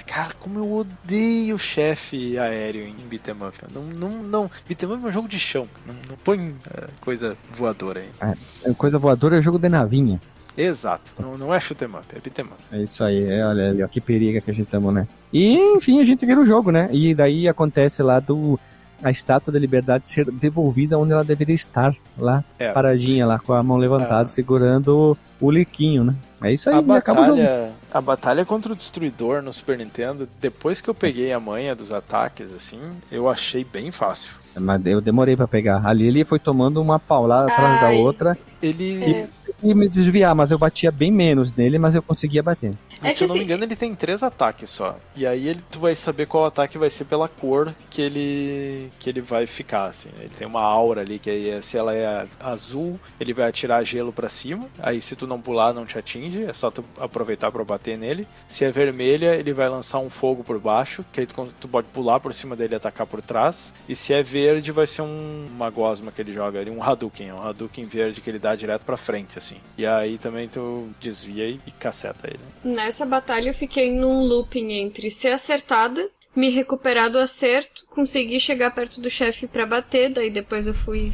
Cara, 0.06 0.32
como 0.40 0.58
eu 0.60 0.72
odeio 0.72 1.58
chefe 1.58 2.38
aéreo 2.38 2.86
em 2.86 2.94
beat'em 3.08 3.34
up. 3.34 3.56
Não, 3.74 3.82
não, 3.82 4.22
não. 4.22 4.50
Beat'em 4.66 4.88
up 4.92 5.04
é 5.04 5.08
um 5.08 5.12
jogo 5.12 5.28
de 5.28 5.38
chão. 5.38 5.68
Não, 5.86 5.94
não 6.08 6.16
põe 6.24 6.54
é, 6.72 6.86
coisa 7.00 7.36
voadora 7.52 8.00
aí. 8.00 8.34
É 8.64 8.72
Coisa 8.74 8.98
voadora 8.98 9.38
é 9.38 9.42
jogo 9.42 9.58
de 9.58 9.68
navinha. 9.68 10.20
Exato. 10.56 11.12
Não, 11.18 11.36
não 11.36 11.52
é 11.54 11.60
shoot'em 11.60 11.88
up, 11.88 12.04
é 12.14 12.20
beat'em 12.20 12.44
up. 12.46 12.54
É 12.72 12.82
isso 12.82 13.02
aí, 13.04 13.30
é, 13.30 13.44
olha 13.44 13.68
ali, 13.68 13.82
ó, 13.82 13.88
que 13.88 14.00
periga 14.00 14.40
que 14.40 14.50
a 14.50 14.54
gente 14.54 14.68
tamo, 14.70 14.90
né? 14.92 15.06
E, 15.32 15.56
enfim, 15.74 16.00
a 16.00 16.04
gente 16.04 16.24
vira 16.24 16.40
o 16.40 16.46
jogo, 16.46 16.70
né? 16.70 16.88
E 16.92 17.14
daí 17.14 17.46
acontece 17.48 18.02
lá 18.02 18.20
do 18.20 18.58
a 19.02 19.10
estátua 19.10 19.52
da 19.52 19.58
liberdade 19.58 20.10
ser 20.10 20.24
devolvida 20.30 20.98
onde 20.98 21.12
ela 21.12 21.22
deveria 21.22 21.54
estar, 21.54 21.94
lá, 22.16 22.42
É. 22.58 22.72
paradinha 22.72 23.26
lá, 23.26 23.38
com 23.38 23.52
a 23.52 23.62
mão 23.62 23.76
levantada, 23.76 24.24
É. 24.24 24.28
segurando 24.28 25.16
o 25.38 25.50
liquinho, 25.50 26.02
né? 26.02 26.14
É 26.42 26.52
isso 26.54 26.70
aí, 26.70 26.76
A 26.76 26.80
batalha, 26.80 27.72
a 27.92 28.00
batalha 28.00 28.44
contra 28.44 28.72
o 28.72 28.76
Destruidor 28.76 29.42
no 29.42 29.52
Super 29.52 29.78
Nintendo, 29.78 30.28
depois 30.40 30.80
que 30.80 30.88
eu 30.90 30.94
peguei 30.94 31.32
a 31.32 31.40
manha 31.40 31.74
dos 31.74 31.92
ataques, 31.92 32.52
assim, 32.52 32.80
eu 33.10 33.28
achei 33.28 33.64
bem 33.64 33.90
fácil. 33.90 34.34
Mas 34.58 34.84
eu 34.86 35.00
demorei 35.00 35.36
pra 35.36 35.46
pegar. 35.46 35.86
Ali 35.86 36.06
ele 36.06 36.24
foi 36.24 36.38
tomando 36.38 36.80
uma 36.80 36.98
paulada 36.98 37.52
atrás 37.52 37.80
da 37.80 37.90
outra 37.90 38.38
Ele, 38.62 39.04
É. 39.04 39.28
e 39.62 39.74
me 39.74 39.86
desviar, 39.88 40.34
mas 40.34 40.50
eu 40.50 40.58
batia 40.58 40.90
bem 40.90 41.12
menos 41.12 41.54
nele, 41.54 41.78
mas 41.78 41.94
eu 41.94 42.02
conseguia 42.02 42.42
bater. 42.42 42.72
É 43.02 43.12
se 43.12 43.24
eu 43.24 43.28
não 43.28 43.34
me 43.34 43.40
assim- 43.40 43.44
engano, 43.44 43.64
ele 43.64 43.76
tem 43.76 43.94
três 43.94 44.22
ataques 44.22 44.70
só. 44.70 44.96
E 45.14 45.26
aí 45.26 45.48
ele, 45.48 45.60
tu 45.70 45.78
vai 45.80 45.94
saber 45.94 46.26
qual 46.26 46.44
ataque 46.46 46.78
vai 46.78 46.90
ser 46.90 47.04
pela 47.04 47.28
cor 47.28 47.74
que 47.90 48.00
ele 48.02 48.90
que 48.98 49.08
ele 49.10 49.20
vai 49.20 49.46
ficar, 49.46 49.86
assim. 49.86 50.08
Ele 50.18 50.28
tem 50.30 50.46
uma 50.46 50.62
aura 50.62 51.00
ali 51.02 51.18
que 51.18 51.30
aí 51.30 51.50
é- 51.50 51.60
se 51.60 51.76
ela 51.76 51.94
é 51.94 52.26
azul, 52.40 52.98
ele 53.20 53.32
vai 53.32 53.48
atirar 53.48 53.84
gelo 53.84 54.12
pra 54.12 54.28
cima. 54.28 54.66
Aí 54.78 55.00
se 55.00 55.14
tu 55.16 55.26
não 55.26 55.40
pular, 55.40 55.72
não 55.72 55.84
te 55.86 55.98
atinge, 55.98 56.44
é 56.44 56.52
só 56.52 56.70
tu 56.70 56.84
aproveitar 56.98 57.50
pra 57.52 57.64
bater 57.64 57.96
nele. 57.98 58.26
Se 58.46 58.64
é 58.64 58.70
vermelha, 58.70 59.34
ele 59.34 59.52
vai 59.52 59.68
lançar 59.68 59.98
um 59.98 60.10
fogo 60.10 60.42
por 60.42 60.58
baixo, 60.58 61.04
que 61.12 61.20
aí 61.20 61.26
tu, 61.26 61.48
tu 61.60 61.68
pode 61.68 61.88
pular 61.88 62.20
por 62.20 62.32
cima 62.34 62.56
dele 62.56 62.74
e 62.74 62.76
atacar 62.76 63.06
por 63.06 63.20
trás. 63.22 63.74
E 63.88 63.94
se 63.94 64.12
é 64.12 64.22
verde, 64.22 64.72
vai 64.72 64.86
ser 64.86 65.02
um, 65.02 65.46
uma 65.54 65.70
gosma 65.70 66.10
que 66.10 66.20
ele 66.20 66.32
joga 66.32 66.60
ali, 66.60 66.70
um 66.70 66.82
Hadouken, 66.82 67.32
um 67.32 67.42
Hadouken 67.42 67.84
verde 67.84 68.20
que 68.20 68.30
ele 68.30 68.38
dá 68.38 68.54
direto 68.54 68.82
pra 68.82 68.96
frente, 68.96 69.38
assim. 69.38 69.56
E 69.76 69.86
aí 69.86 70.18
também 70.18 70.48
tu 70.48 70.88
desvia 71.00 71.48
e, 71.48 71.60
e 71.66 71.70
caceta 71.70 72.26
ele. 72.28 72.76
Nessa 72.86 73.04
batalha 73.04 73.50
eu 73.50 73.52
fiquei 73.52 73.90
num 73.90 74.20
looping 74.20 74.70
entre 74.70 75.10
ser 75.10 75.30
acertada, 75.30 76.08
me 76.36 76.50
recuperar 76.50 77.10
do 77.10 77.18
acerto, 77.18 77.84
conseguir 77.90 78.38
chegar 78.38 78.72
perto 78.72 79.00
do 79.00 79.10
chefe 79.10 79.48
pra 79.48 79.66
bater, 79.66 80.08
daí 80.08 80.30
depois 80.30 80.68
eu 80.68 80.72
fui 80.72 81.10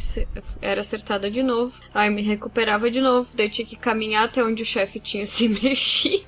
era 0.60 0.82
acertada 0.82 1.30
de 1.30 1.42
novo, 1.42 1.80
aí 1.94 2.10
me 2.10 2.20
recuperava 2.20 2.90
de 2.90 3.00
novo, 3.00 3.30
daí 3.32 3.48
tinha 3.48 3.66
que 3.66 3.74
caminhar 3.74 4.24
até 4.24 4.44
onde 4.44 4.62
o 4.62 4.66
chefe 4.66 5.00
tinha 5.00 5.24
se 5.24 5.48
mexido. 5.48 6.26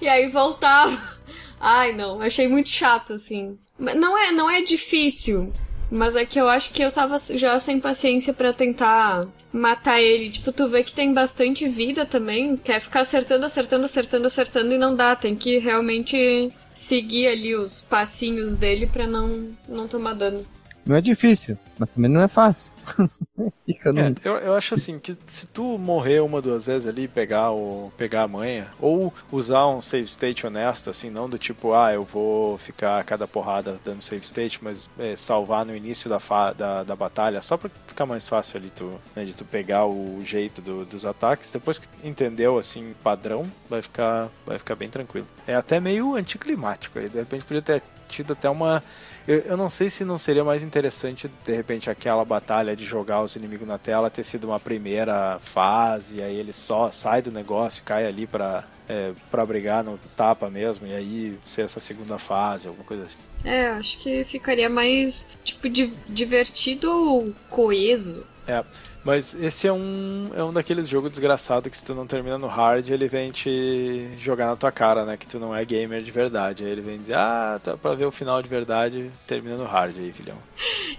E 0.00 0.08
aí 0.08 0.28
voltava. 0.28 1.20
Ai, 1.60 1.92
não, 1.92 2.20
achei 2.20 2.48
muito 2.48 2.68
chato 2.68 3.12
assim. 3.12 3.56
Não 3.78 4.18
é, 4.18 4.32
não 4.32 4.50
é 4.50 4.60
difícil, 4.60 5.52
mas 5.88 6.16
é 6.16 6.26
que 6.26 6.40
eu 6.40 6.48
acho 6.48 6.72
que 6.72 6.82
eu 6.82 6.90
tava 6.90 7.16
já 7.36 7.60
sem 7.60 7.78
paciência 7.78 8.32
pra 8.32 8.52
tentar 8.52 9.24
matar 9.52 10.00
ele. 10.00 10.30
Tipo, 10.30 10.50
tu 10.52 10.68
vê 10.68 10.82
que 10.82 10.94
tem 10.94 11.12
bastante 11.12 11.68
vida 11.68 12.06
também. 12.06 12.56
Quer 12.56 12.80
ficar 12.80 13.00
acertando, 13.00 13.44
acertando, 13.44 13.84
acertando, 13.84 14.26
acertando 14.26 14.74
e 14.74 14.78
não 14.78 14.94
dá. 14.94 15.14
Tem 15.14 15.36
que 15.36 15.58
realmente 15.58 16.50
seguir 16.74 17.28
ali 17.28 17.54
os 17.54 17.82
passinhos 17.82 18.56
dele 18.56 18.86
pra 18.86 19.06
não, 19.06 19.48
não 19.68 19.86
tomar 19.86 20.14
dano. 20.14 20.44
Não 20.84 20.96
é 20.96 21.00
difícil, 21.00 21.56
mas 21.78 21.90
também 21.90 22.10
não 22.10 22.22
é 22.22 22.28
fácil. 22.28 22.71
Fica. 23.66 23.90
É, 23.90 24.12
eu, 24.24 24.32
eu 24.38 24.54
acho 24.54 24.74
assim 24.74 24.98
que 24.98 25.16
se 25.26 25.46
tu 25.46 25.78
morrer 25.78 26.20
uma 26.20 26.42
duas 26.42 26.66
vezes 26.66 26.86
ali, 26.88 27.06
pegar 27.06 27.52
o 27.52 27.92
pegar 27.96 28.22
a 28.24 28.28
manha, 28.28 28.68
ou 28.80 29.12
usar 29.30 29.66
um 29.68 29.80
save 29.80 30.04
state 30.04 30.46
honesto, 30.46 30.90
assim, 30.90 31.10
não 31.10 31.28
do 31.28 31.38
tipo, 31.38 31.72
ah, 31.72 31.92
eu 31.92 32.02
vou 32.02 32.58
ficar 32.58 32.98
a 33.00 33.04
cada 33.04 33.26
porrada 33.26 33.78
dando 33.84 34.00
save 34.02 34.24
state, 34.24 34.62
mas 34.62 34.90
é, 34.98 35.16
salvar 35.16 35.64
no 35.64 35.74
início 35.76 36.10
da, 36.10 36.18
da, 36.52 36.82
da 36.84 36.96
batalha, 36.96 37.40
só 37.40 37.56
pra 37.56 37.70
ficar 37.86 38.06
mais 38.06 38.26
fácil 38.28 38.58
ali 38.58 38.70
tu, 38.70 38.92
né, 39.14 39.24
de 39.24 39.34
tu 39.34 39.44
pegar 39.44 39.86
o 39.86 40.20
jeito 40.24 40.60
do- 40.60 40.84
dos 40.84 41.04
ataques. 41.06 41.52
Depois 41.52 41.78
que 41.78 41.86
entendeu 42.02 42.58
assim 42.58 42.94
padrão, 43.02 43.46
vai 43.68 43.82
ficar 43.82 44.28
vai 44.46 44.58
ficar 44.58 44.74
bem 44.74 44.88
tranquilo. 44.88 45.26
É 45.46 45.54
até 45.54 45.80
meio 45.80 46.14
anticlimático, 46.16 46.98
de 47.00 47.18
repente 47.18 47.44
podia 47.44 47.62
ter 47.62 47.82
tido 48.08 48.32
até 48.34 48.50
uma 48.50 48.82
eu, 49.26 49.38
eu 49.40 49.56
não 49.56 49.70
sei 49.70 49.88
se 49.88 50.04
não 50.04 50.18
seria 50.18 50.42
mais 50.44 50.62
interessante, 50.62 51.30
de 51.44 51.54
repente, 51.54 51.88
aquela 51.88 52.24
batalha 52.24 52.71
de 52.76 52.84
jogar 52.84 53.22
os 53.22 53.36
inimigos 53.36 53.66
na 53.66 53.78
tela 53.78 54.10
ter 54.10 54.24
sido 54.24 54.44
uma 54.44 54.60
primeira 54.60 55.38
fase, 55.40 56.22
aí 56.22 56.34
ele 56.36 56.52
só 56.52 56.90
sai 56.90 57.22
do 57.22 57.30
negócio, 57.32 57.82
cai 57.84 58.06
ali 58.06 58.26
pra, 58.26 58.64
é, 58.88 59.12
pra 59.30 59.44
brigar 59.46 59.82
no 59.84 59.98
tapa 60.16 60.48
mesmo, 60.50 60.86
e 60.86 60.94
aí 60.94 61.38
ser 61.44 61.64
essa 61.64 61.80
segunda 61.80 62.18
fase, 62.18 62.68
alguma 62.68 62.84
coisa 62.84 63.04
assim. 63.04 63.18
É, 63.44 63.68
acho 63.70 63.98
que 63.98 64.24
ficaria 64.24 64.68
mais, 64.70 65.26
tipo, 65.44 65.68
di- 65.68 65.92
divertido 66.08 66.90
ou 66.90 67.32
coeso. 67.50 68.26
É, 68.46 68.64
mas 69.04 69.34
esse 69.34 69.66
é 69.66 69.72
um, 69.72 70.30
é 70.34 70.44
um 70.44 70.52
daqueles 70.52 70.88
jogos 70.88 71.10
desgraçados 71.10 71.68
que 71.70 71.76
se 71.76 71.84
tu 71.84 71.94
não 71.94 72.06
termina 72.06 72.38
no 72.38 72.46
hard, 72.46 72.88
ele 72.88 73.08
vem 73.08 73.30
te 73.30 74.08
jogar 74.18 74.46
na 74.46 74.56
tua 74.56 74.70
cara, 74.70 75.04
né? 75.04 75.16
Que 75.16 75.26
tu 75.26 75.38
não 75.38 75.54
é 75.54 75.64
gamer 75.64 76.02
de 76.02 76.10
verdade. 76.10 76.64
Aí 76.64 76.70
ele 76.70 76.80
vem 76.80 76.98
dizer, 76.98 77.16
ah, 77.16 77.60
tá 77.62 77.76
pra 77.76 77.94
ver 77.94 78.06
o 78.06 78.12
final 78.12 78.40
de 78.42 78.48
verdade, 78.48 79.10
termina 79.26 79.56
no 79.56 79.64
hard 79.64 79.96
aí, 79.98 80.12
filhão. 80.12 80.36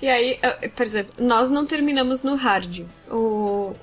E 0.02 0.08
aí, 0.08 0.38
eh, 0.42 0.68
por 0.68 0.86
exemplo, 0.86 1.14
nós 1.18 1.50
não 1.50 1.66
terminamos 1.66 2.24
no 2.24 2.36
hard. 2.36 2.82
O 3.10 3.74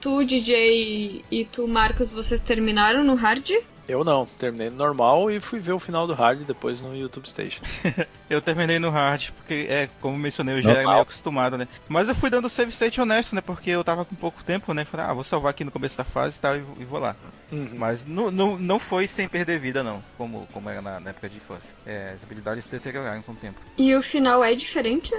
tu, 0.00 0.24
DJ 0.24 1.24
e 1.30 1.44
tu, 1.44 1.68
Marcos, 1.68 2.12
vocês 2.12 2.40
terminaram 2.40 3.04
no 3.04 3.14
hard? 3.14 3.50
Eu 3.88 4.04
não, 4.04 4.26
terminei 4.26 4.70
no 4.70 4.76
normal 4.76 5.30
e 5.30 5.40
fui 5.40 5.58
ver 5.58 5.72
o 5.72 5.78
final 5.78 6.06
do 6.06 6.12
hard 6.12 6.42
depois 6.42 6.80
no 6.80 6.96
YouTube 6.96 7.26
Station. 7.26 7.62
Eu 8.28 8.40
terminei 8.40 8.78
no 8.78 8.90
hard, 8.90 9.30
porque, 9.36 9.66
é, 9.68 9.88
como 10.00 10.16
mencionei, 10.16 10.54
eu 10.54 10.62
já 10.62 10.68
Normal. 10.68 10.82
era 10.82 10.90
meio 10.92 11.02
acostumado, 11.02 11.58
né? 11.58 11.66
Mas 11.88 12.08
eu 12.08 12.14
fui 12.14 12.30
dando 12.30 12.48
save 12.48 12.70
state 12.70 13.00
honesto, 13.00 13.34
né? 13.34 13.40
Porque 13.40 13.70
eu 13.70 13.82
tava 13.82 14.04
com 14.04 14.14
pouco 14.14 14.44
tempo, 14.44 14.72
né? 14.72 14.84
Falei, 14.84 15.06
ah, 15.06 15.12
vou 15.12 15.24
salvar 15.24 15.50
aqui 15.50 15.64
no 15.64 15.72
começo 15.72 15.98
da 15.98 16.04
fase 16.04 16.36
e 16.38 16.40
tal, 16.40 16.56
e, 16.56 16.84
vou 16.84 17.00
lá. 17.00 17.16
Uhum. 17.50 17.70
Mas 17.74 18.04
não, 18.06 18.30
não, 18.30 18.56
não 18.56 18.78
foi 18.78 19.08
sem 19.08 19.26
perder 19.26 19.58
vida, 19.58 19.82
não, 19.82 20.00
como, 20.16 20.46
como 20.52 20.70
era 20.70 20.80
na, 20.80 21.00
na 21.00 21.10
época 21.10 21.28
de 21.28 21.38
infância. 21.38 21.74
É, 21.84 22.12
as 22.14 22.22
habilidades 22.22 22.64
se 22.64 22.70
deterioraram 22.70 23.20
com 23.22 23.32
o 23.32 23.34
tempo. 23.36 23.58
E 23.76 23.92
o 23.96 24.00
final 24.02 24.44
é 24.44 24.54
diferente? 24.54 25.12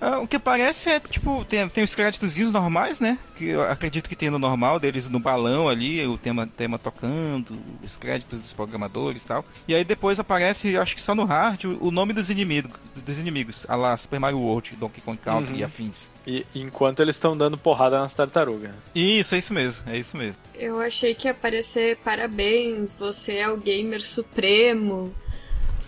Ah, 0.00 0.18
o 0.20 0.26
que 0.28 0.38
parece 0.38 0.88
é, 0.90 1.00
tipo, 1.00 1.44
tem, 1.44 1.68
tem 1.68 1.82
os 1.84 1.94
créditozinhos 1.94 2.52
normais, 2.52 3.00
né? 3.00 3.18
Que 3.36 3.48
eu 3.50 3.62
acredito 3.62 4.08
que 4.08 4.14
tem 4.16 4.30
no 4.30 4.38
normal 4.38 4.78
deles 4.78 5.08
no 5.08 5.18
balão 5.18 5.68
ali, 5.68 6.06
o 6.06 6.16
tema, 6.16 6.46
tema 6.46 6.78
tocando, 6.78 7.58
os 7.82 7.96
créditos 7.96 8.40
dos 8.40 8.52
programadores 8.52 9.22
e 9.22 9.26
tal. 9.26 9.44
E 9.66 9.74
aí 9.74 9.84
depois 9.84 10.20
aparece, 10.20 10.68
eu 10.68 10.80
acho 10.82 10.94
que 10.94 11.02
só 11.02 11.14
no 11.14 11.24
hard, 11.24 11.64
o, 11.64 11.88
o 11.88 11.90
nome 11.90 12.12
dos 12.12 12.30
inimigos, 12.30 12.70
dos 13.04 13.18
inimigos, 13.18 13.66
a 13.68 13.74
lá 13.76 13.96
Super 13.96 14.20
Mario 14.20 14.38
World, 14.38 14.76
Donkey 14.76 15.00
Kong 15.00 15.18
Country 15.18 15.52
Uhum. 15.54 15.58
e 15.58 15.64
afins. 15.64 16.10
E 16.26 16.44
enquanto 16.54 17.00
eles 17.00 17.16
estão 17.16 17.36
dando 17.36 17.56
porrada 17.58 17.98
nas 17.98 18.12
tartarugas. 18.14 18.72
Isso, 18.94 19.34
é 19.34 19.38
isso 19.38 19.52
mesmo, 19.54 19.82
é 19.86 19.96
isso 19.98 20.16
mesmo. 20.16 20.40
Eu 20.54 20.80
achei 20.80 21.14
que 21.14 21.26
ia 21.26 21.32
aparecer 21.32 21.96
parabéns, 22.04 22.94
você 22.94 23.36
é 23.38 23.48
o 23.48 23.56
gamer 23.56 24.00
supremo. 24.02 25.12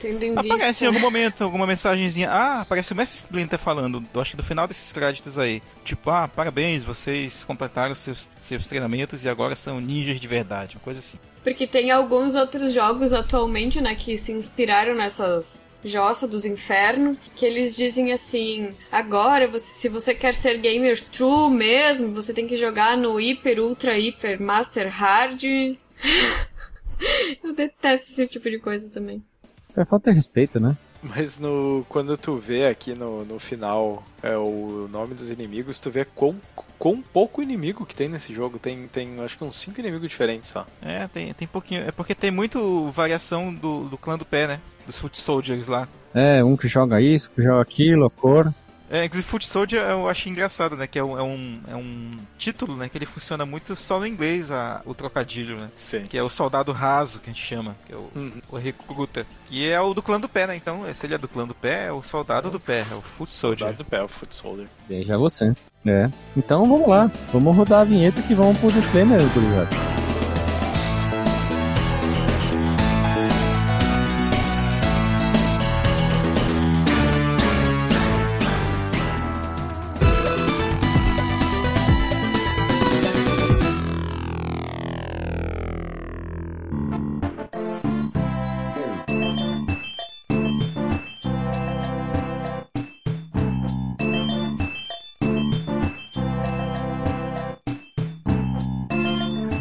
Tendo 0.00 0.24
em 0.24 0.32
Aparece 0.32 0.66
vista. 0.66 0.84
em 0.84 0.88
algum 0.88 1.00
momento, 1.00 1.44
alguma 1.44 1.66
mensagenzinha. 1.66 2.30
Ah, 2.30 2.62
aparece 2.62 2.92
o 2.92 2.96
Mestre 2.96 3.18
Splinter 3.18 3.58
falando, 3.58 4.02
eu 4.14 4.20
acho 4.20 4.30
que 4.30 4.36
do 4.38 4.42
final 4.42 4.66
desses 4.66 4.90
créditos 4.92 5.38
aí. 5.38 5.62
Tipo, 5.84 6.08
ah, 6.10 6.26
parabéns, 6.26 6.82
vocês 6.82 7.44
completaram 7.44 7.94
seus, 7.94 8.28
seus 8.40 8.66
treinamentos 8.66 9.22
e 9.24 9.28
agora 9.28 9.54
são 9.54 9.78
ninjas 9.78 10.18
de 10.18 10.26
verdade, 10.26 10.76
uma 10.76 10.82
coisa 10.82 11.00
assim. 11.00 11.18
Porque 11.44 11.66
tem 11.66 11.90
alguns 11.90 12.34
outros 12.34 12.72
jogos 12.72 13.12
atualmente, 13.12 13.80
né, 13.80 13.94
que 13.94 14.16
se 14.16 14.32
inspiraram 14.32 14.94
nessas 14.94 15.66
Jossa 15.84 16.26
dos 16.26 16.44
Infernos, 16.46 17.18
que 17.36 17.44
eles 17.44 17.76
dizem 17.76 18.12
assim: 18.12 18.70
agora, 18.90 19.46
você, 19.48 19.66
se 19.66 19.88
você 19.88 20.14
quer 20.14 20.34
ser 20.34 20.58
gamer 20.58 21.00
true 21.00 21.50
mesmo, 21.50 22.14
você 22.14 22.32
tem 22.32 22.46
que 22.46 22.56
jogar 22.56 22.96
no 22.96 23.16
Hyper, 23.16 23.60
Ultra, 23.60 23.94
Hyper, 23.94 24.40
Master 24.40 24.88
Hard. 24.88 25.42
Eu 27.42 27.54
detesto 27.54 28.10
esse 28.10 28.26
tipo 28.26 28.50
de 28.50 28.58
coisa 28.58 28.90
também. 28.90 29.22
Isso 29.70 29.80
é 29.80 29.84
falta 29.84 30.10
de 30.10 30.16
respeito, 30.16 30.58
né? 30.58 30.76
Mas 31.00 31.38
no, 31.38 31.86
quando 31.88 32.16
tu 32.16 32.36
vê 32.36 32.66
aqui 32.66 32.92
no, 32.92 33.24
no 33.24 33.38
final 33.38 34.02
é, 34.22 34.36
o 34.36 34.88
nome 34.92 35.14
dos 35.14 35.30
inimigos, 35.30 35.78
tu 35.78 35.90
vê 35.90 36.04
quão 36.04 36.36
quão 36.78 37.00
pouco 37.00 37.42
inimigo 37.42 37.86
que 37.86 37.94
tem 37.94 38.08
nesse 38.08 38.34
jogo. 38.34 38.58
Tem, 38.58 38.88
tem 38.88 39.20
acho 39.20 39.38
que 39.38 39.44
uns 39.44 39.56
5 39.56 39.78
inimigos 39.78 40.08
diferentes 40.08 40.50
só. 40.50 40.66
É, 40.82 41.06
tem, 41.06 41.32
tem 41.34 41.46
pouquinho. 41.46 41.82
É 41.82 41.92
porque 41.92 42.14
tem 42.14 42.30
muito 42.30 42.88
variação 42.88 43.54
do, 43.54 43.84
do 43.84 43.96
clã 43.96 44.18
do 44.18 44.24
pé, 44.24 44.46
né? 44.46 44.60
Dos 44.86 44.98
Foot 44.98 45.18
Soldiers 45.18 45.68
lá. 45.68 45.86
É, 46.12 46.42
um 46.42 46.56
que 46.56 46.66
joga 46.66 47.00
isso, 47.00 47.30
que 47.30 47.42
joga 47.42 47.62
aquilo, 47.62 48.06
a 48.06 48.10
cor. 48.10 48.52
É, 48.90 49.08
que 49.08 49.22
Foot 49.22 49.46
Soldier 49.46 49.82
eu 49.84 50.08
achei 50.08 50.32
engraçado, 50.32 50.76
né? 50.76 50.84
Que 50.84 50.98
é 50.98 51.04
um, 51.04 51.16
é 51.16 51.22
um, 51.22 51.60
é 51.68 51.76
um 51.76 52.10
título, 52.36 52.76
né? 52.76 52.88
Que 52.88 52.98
ele 52.98 53.06
funciona 53.06 53.46
muito 53.46 53.76
só 53.76 54.00
no 54.00 54.06
inglês, 54.06 54.50
a, 54.50 54.82
o 54.84 54.92
trocadilho, 54.92 55.56
né? 55.60 55.70
Sim. 55.76 56.02
Que 56.02 56.18
é 56.18 56.22
o 56.22 56.28
soldado 56.28 56.72
raso, 56.72 57.20
que 57.20 57.30
a 57.30 57.32
gente 57.32 57.46
chama, 57.46 57.76
que 57.86 57.92
é 57.92 57.96
o, 57.96 58.10
o 58.50 58.56
recruta. 58.56 59.24
E 59.48 59.68
é 59.68 59.80
o 59.80 59.94
do 59.94 60.02
clã 60.02 60.18
do 60.18 60.28
pé, 60.28 60.48
né? 60.48 60.56
Então, 60.56 60.82
se 60.92 61.06
ele 61.06 61.14
é 61.14 61.18
do 61.18 61.28
clã 61.28 61.46
do 61.46 61.54
pé, 61.54 61.86
é 61.86 61.92
o 61.92 62.02
soldado 62.02 62.50
do 62.50 62.58
pé, 62.58 62.84
é 62.90 62.94
o 62.94 63.00
Foot 63.00 63.32
Soldier. 63.32 63.68
Soldado 63.68 63.78
do 63.78 63.84
pé, 63.84 64.02
o 64.02 64.08
Foot 64.08 64.34
Soldier. 64.34 64.68
Veja 64.88 65.16
você. 65.16 65.52
É. 65.86 66.10
Então 66.36 66.68
vamos 66.68 66.88
lá. 66.88 67.10
Vamos 67.32 67.54
rodar 67.54 67.82
a 67.82 67.84
vinheta 67.84 68.20
que 68.22 68.34
vamos 68.34 68.58
pro 68.58 68.72
disclaimer, 68.72 69.20
gurizada. 69.32 69.68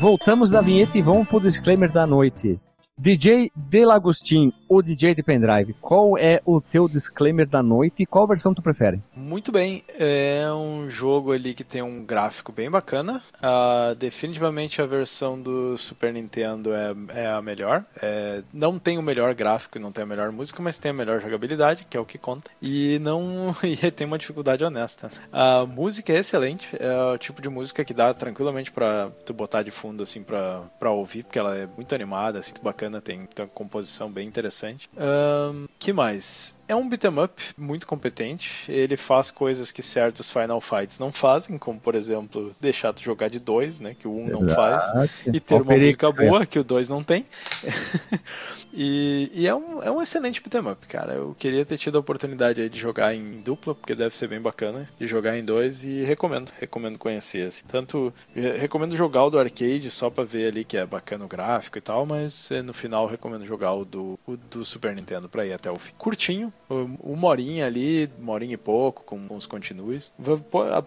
Voltamos 0.10 0.50
da 0.50 0.60
vinheta 0.60 0.98
e 0.98 1.04
vamos 1.04 1.28
pro 1.28 1.40
disclaimer 1.40 1.92
da 1.92 2.08
noite. 2.08 2.60
DJ 3.00 3.50
Delagostin, 3.56 4.52
o 4.68 4.82
DJ 4.82 5.16
de 5.16 5.24
pendrive, 5.24 5.74
qual 5.80 6.18
é 6.18 6.42
o 6.46 6.60
teu 6.60 6.90
disclaimer 6.90 7.48
da 7.48 7.64
noite 7.64 8.04
e 8.04 8.06
qual 8.06 8.28
versão 8.28 8.54
tu 8.54 8.62
prefere? 8.62 9.00
Muito 9.16 9.54
bem, 9.54 9.86
é 9.98 10.46
um 10.52 10.90
jogo 10.90 11.32
ali 11.32 11.54
que 11.54 11.64
tem 11.64 11.82
um 11.82 12.04
gráfico 12.04 12.52
bem 12.52 12.70
bacana. 12.70 13.24
Ah, 13.42 13.96
definitivamente 13.98 14.82
a 14.82 14.86
versão 14.86 15.42
do 15.42 15.78
Super 15.78 16.12
Nintendo 16.12 16.74
é, 16.74 16.94
é 17.16 17.28
a 17.28 17.42
melhor. 17.42 17.86
É, 18.02 18.44
não 18.54 18.78
tem 18.78 18.98
o 18.98 19.02
melhor 19.02 19.34
gráfico 19.34 19.78
e 19.78 19.82
não 19.82 19.94
tem 19.94 20.04
a 20.04 20.08
melhor 20.08 20.30
música, 20.34 20.62
mas 20.62 20.78
tem 20.78 20.92
a 20.92 20.94
melhor 20.94 21.22
jogabilidade, 21.22 21.88
que 21.90 21.96
é 21.96 22.00
o 22.02 22.06
que 22.06 22.18
conta. 22.18 22.52
E 22.62 23.00
não 23.00 23.56
e 23.64 23.90
tem 23.92 24.06
uma 24.06 24.18
dificuldade 24.18 24.66
honesta. 24.66 25.10
A 25.32 25.66
música 25.66 26.12
é 26.12 26.18
excelente, 26.18 26.68
é 26.78 27.14
o 27.14 27.18
tipo 27.18 27.42
de 27.42 27.48
música 27.48 27.86
que 27.86 27.94
dá 27.94 28.14
tranquilamente 28.14 28.74
pra 28.74 29.10
tu 29.26 29.34
botar 29.34 29.64
de 29.64 29.72
fundo 29.72 30.04
assim 30.04 30.22
pra 30.22 30.92
ouvir, 30.92 31.24
porque 31.24 31.40
ela 31.40 31.56
é 31.56 31.66
muito 31.66 31.96
animada, 31.96 32.40
assim, 32.40 32.52
muito 32.52 32.89
bacana, 32.90 33.02
tem, 33.02 33.26
tem 33.26 33.46
uma 33.46 33.52
composição 33.52 34.12
bem 34.12 34.28
interessante. 34.28 34.90
Ahn, 34.98 35.68
que 35.78 35.94
mais? 35.94 36.59
É 36.70 36.76
um 36.76 36.88
beat'em 36.88 37.24
up 37.24 37.42
muito 37.58 37.88
competente. 37.88 38.72
Ele 38.72 38.96
faz 38.96 39.32
coisas 39.32 39.72
que 39.72 39.82
certos 39.82 40.30
Final 40.30 40.62
Fights 40.62 41.00
não 41.00 41.12
fazem, 41.12 41.58
como 41.58 41.80
por 41.80 41.96
exemplo, 41.96 42.56
deixar 42.62 42.94
tu 42.94 43.02
jogar 43.02 43.28
de 43.28 43.40
dois, 43.40 43.80
né? 43.80 43.96
Que 44.00 44.08
o 44.08 44.16
um 44.16 44.28
não 44.28 44.48
faz. 44.48 44.84
Exato. 44.84 45.10
E 45.34 45.40
ter 45.40 45.56
uma 45.56 45.76
música 45.76 46.12
boa, 46.12 46.46
que 46.46 46.60
o 46.60 46.64
dois 46.64 46.88
não 46.88 47.04
tem. 47.04 47.26
e 48.72 49.32
e 49.34 49.48
é, 49.48 49.56
um, 49.56 49.82
é 49.82 49.90
um 49.90 50.00
excelente 50.00 50.44
beat'em 50.44 50.72
up, 50.72 50.86
cara. 50.88 51.14
Eu 51.14 51.36
queria 51.40 51.66
ter 51.66 51.76
tido 51.76 51.98
a 51.98 52.02
oportunidade 52.02 52.70
de 52.70 52.80
jogar 52.80 53.16
em 53.16 53.42
dupla, 53.42 53.74
porque 53.74 53.96
deve 53.96 54.16
ser 54.16 54.28
bem 54.28 54.40
bacana. 54.40 54.88
De 55.00 55.08
jogar 55.08 55.36
em 55.40 55.44
dois 55.44 55.84
e 55.84 56.04
recomendo, 56.04 56.52
recomendo 56.60 57.00
conhecer. 57.00 57.48
Assim. 57.48 57.66
Tanto, 57.68 58.14
eh, 58.36 58.58
recomendo 58.60 58.96
jogar 58.96 59.24
o 59.24 59.32
do 59.32 59.40
arcade 59.40 59.90
só 59.90 60.12
pra 60.12 60.24
ver 60.24 60.50
ali 60.50 60.64
que 60.64 60.78
é 60.78 60.86
bacana 60.86 61.26
o 61.26 61.28
gráfico 61.28 61.80
e 61.80 61.82
tal, 61.82 62.06
mas 62.06 62.52
eh, 62.52 62.62
no 62.62 62.74
final 62.76 63.08
recomendo 63.08 63.44
jogar 63.44 63.74
o 63.74 63.84
do, 63.84 64.20
o 64.28 64.38
do 64.38 64.64
Super 64.64 64.96
Nintendo 64.96 65.28
pra 65.28 65.48
ir 65.48 65.54
até 65.54 65.72
o 65.72 65.80
fim. 65.80 65.94
Curtinho, 65.98 66.54
uma 66.70 67.28
horinha 67.28 67.66
ali, 67.66 68.10
uma 68.20 68.34
horinha 68.34 68.54
e 68.54 68.58
pouco, 68.58 69.04
com 69.04 69.20
uns 69.30 69.46
continues. 69.46 70.14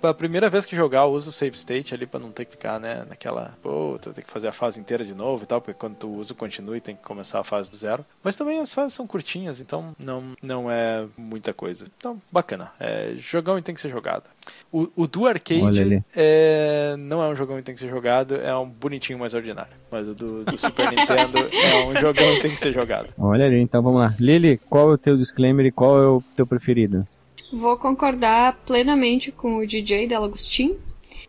A, 0.02 0.14
primeira 0.14 0.48
vez 0.48 0.64
que 0.64 0.76
jogar, 0.76 1.02
eu 1.02 1.12
uso 1.12 1.30
o 1.30 1.32
save 1.32 1.56
state 1.56 1.94
ali 1.94 2.06
pra 2.06 2.20
não 2.20 2.30
ter 2.30 2.44
que 2.44 2.52
ficar, 2.52 2.78
né, 2.78 3.04
naquela, 3.08 3.54
pô, 3.62 3.98
tu 4.00 4.12
tem 4.12 4.24
que 4.24 4.30
fazer 4.30 4.48
a 4.48 4.52
fase 4.52 4.80
inteira 4.80 5.04
de 5.04 5.14
novo 5.14 5.44
e 5.44 5.46
tal, 5.46 5.60
porque 5.60 5.78
quando 5.78 5.96
tu 5.96 6.10
usa 6.10 6.32
o 6.32 6.36
continue 6.36 6.80
tem 6.80 6.94
que 6.94 7.02
começar 7.02 7.40
a 7.40 7.44
fase 7.44 7.70
do 7.70 7.76
zero. 7.76 8.04
Mas 8.22 8.36
também 8.36 8.60
as 8.60 8.72
fases 8.72 8.92
são 8.92 9.06
curtinhas, 9.06 9.60
então 9.60 9.94
não, 9.98 10.32
não 10.42 10.70
é 10.70 11.06
muita 11.16 11.52
coisa. 11.52 11.86
Então, 11.98 12.20
bacana. 12.30 12.70
É 12.78 13.14
jogão 13.16 13.58
e 13.58 13.62
tem 13.62 13.74
que 13.74 13.80
ser 13.80 13.90
jogado. 13.90 14.24
O, 14.72 14.88
o 14.96 15.06
do 15.06 15.26
arcade 15.26 16.02
é, 16.14 16.96
não 16.98 17.22
é 17.22 17.28
um 17.28 17.34
jogão 17.36 17.58
e 17.58 17.62
tem 17.62 17.74
que 17.74 17.80
ser 17.80 17.90
jogado, 17.90 18.34
é 18.34 18.56
um 18.56 18.68
bonitinho 18.68 19.18
mais 19.18 19.34
ordinário. 19.34 19.72
Mas 19.90 20.08
o 20.08 20.14
do, 20.14 20.44
do 20.44 20.58
Super 20.58 20.90
Nintendo 20.90 21.38
é 21.38 21.86
um 21.86 21.94
jogão 21.96 22.26
e 22.34 22.40
tem 22.40 22.50
que 22.54 22.60
ser 22.60 22.72
jogado. 22.72 23.08
Olha 23.18 23.46
ali, 23.46 23.60
então 23.60 23.82
vamos 23.82 24.00
lá. 24.00 24.14
Lili, 24.18 24.58
qual 24.68 24.90
é 24.90 24.94
o 24.94 24.98
teu 24.98 25.16
disclaimer 25.16 25.61
e 25.66 25.72
qual 25.72 26.02
é 26.02 26.06
o 26.06 26.22
teu 26.36 26.46
preferido? 26.46 27.06
Vou 27.52 27.76
concordar 27.76 28.60
plenamente 28.66 29.30
com 29.30 29.58
o 29.58 29.66
DJ 29.66 30.06
Delagostin. 30.06 30.76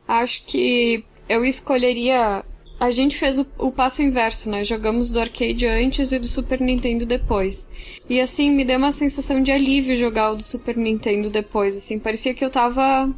Acho 0.07 0.43
que 0.45 1.03
eu 1.27 1.43
escolheria. 1.43 2.45
A 2.79 2.91
gente 2.91 3.17
fez 3.17 3.39
o, 3.39 3.47
o 3.57 3.71
passo 3.71 4.01
inverso, 4.01 4.49
né? 4.49 4.63
Jogamos 4.63 5.11
do 5.11 5.19
arcade 5.19 5.67
antes 5.67 6.11
e 6.11 6.19
do 6.19 6.25
Super 6.27 6.59
Nintendo 6.59 7.05
depois. 7.05 7.67
E 8.09 8.19
assim, 8.19 8.51
me 8.51 8.65
deu 8.65 8.77
uma 8.77 8.91
sensação 8.91 9.41
de 9.41 9.51
alívio 9.51 9.97
jogar 9.97 10.31
o 10.31 10.35
do 10.35 10.43
Super 10.43 10.77
Nintendo 10.77 11.29
depois. 11.29 11.75
Assim, 11.75 11.99
parecia 11.99 12.33
que 12.33 12.43
eu 12.43 12.49
tava 12.49 13.13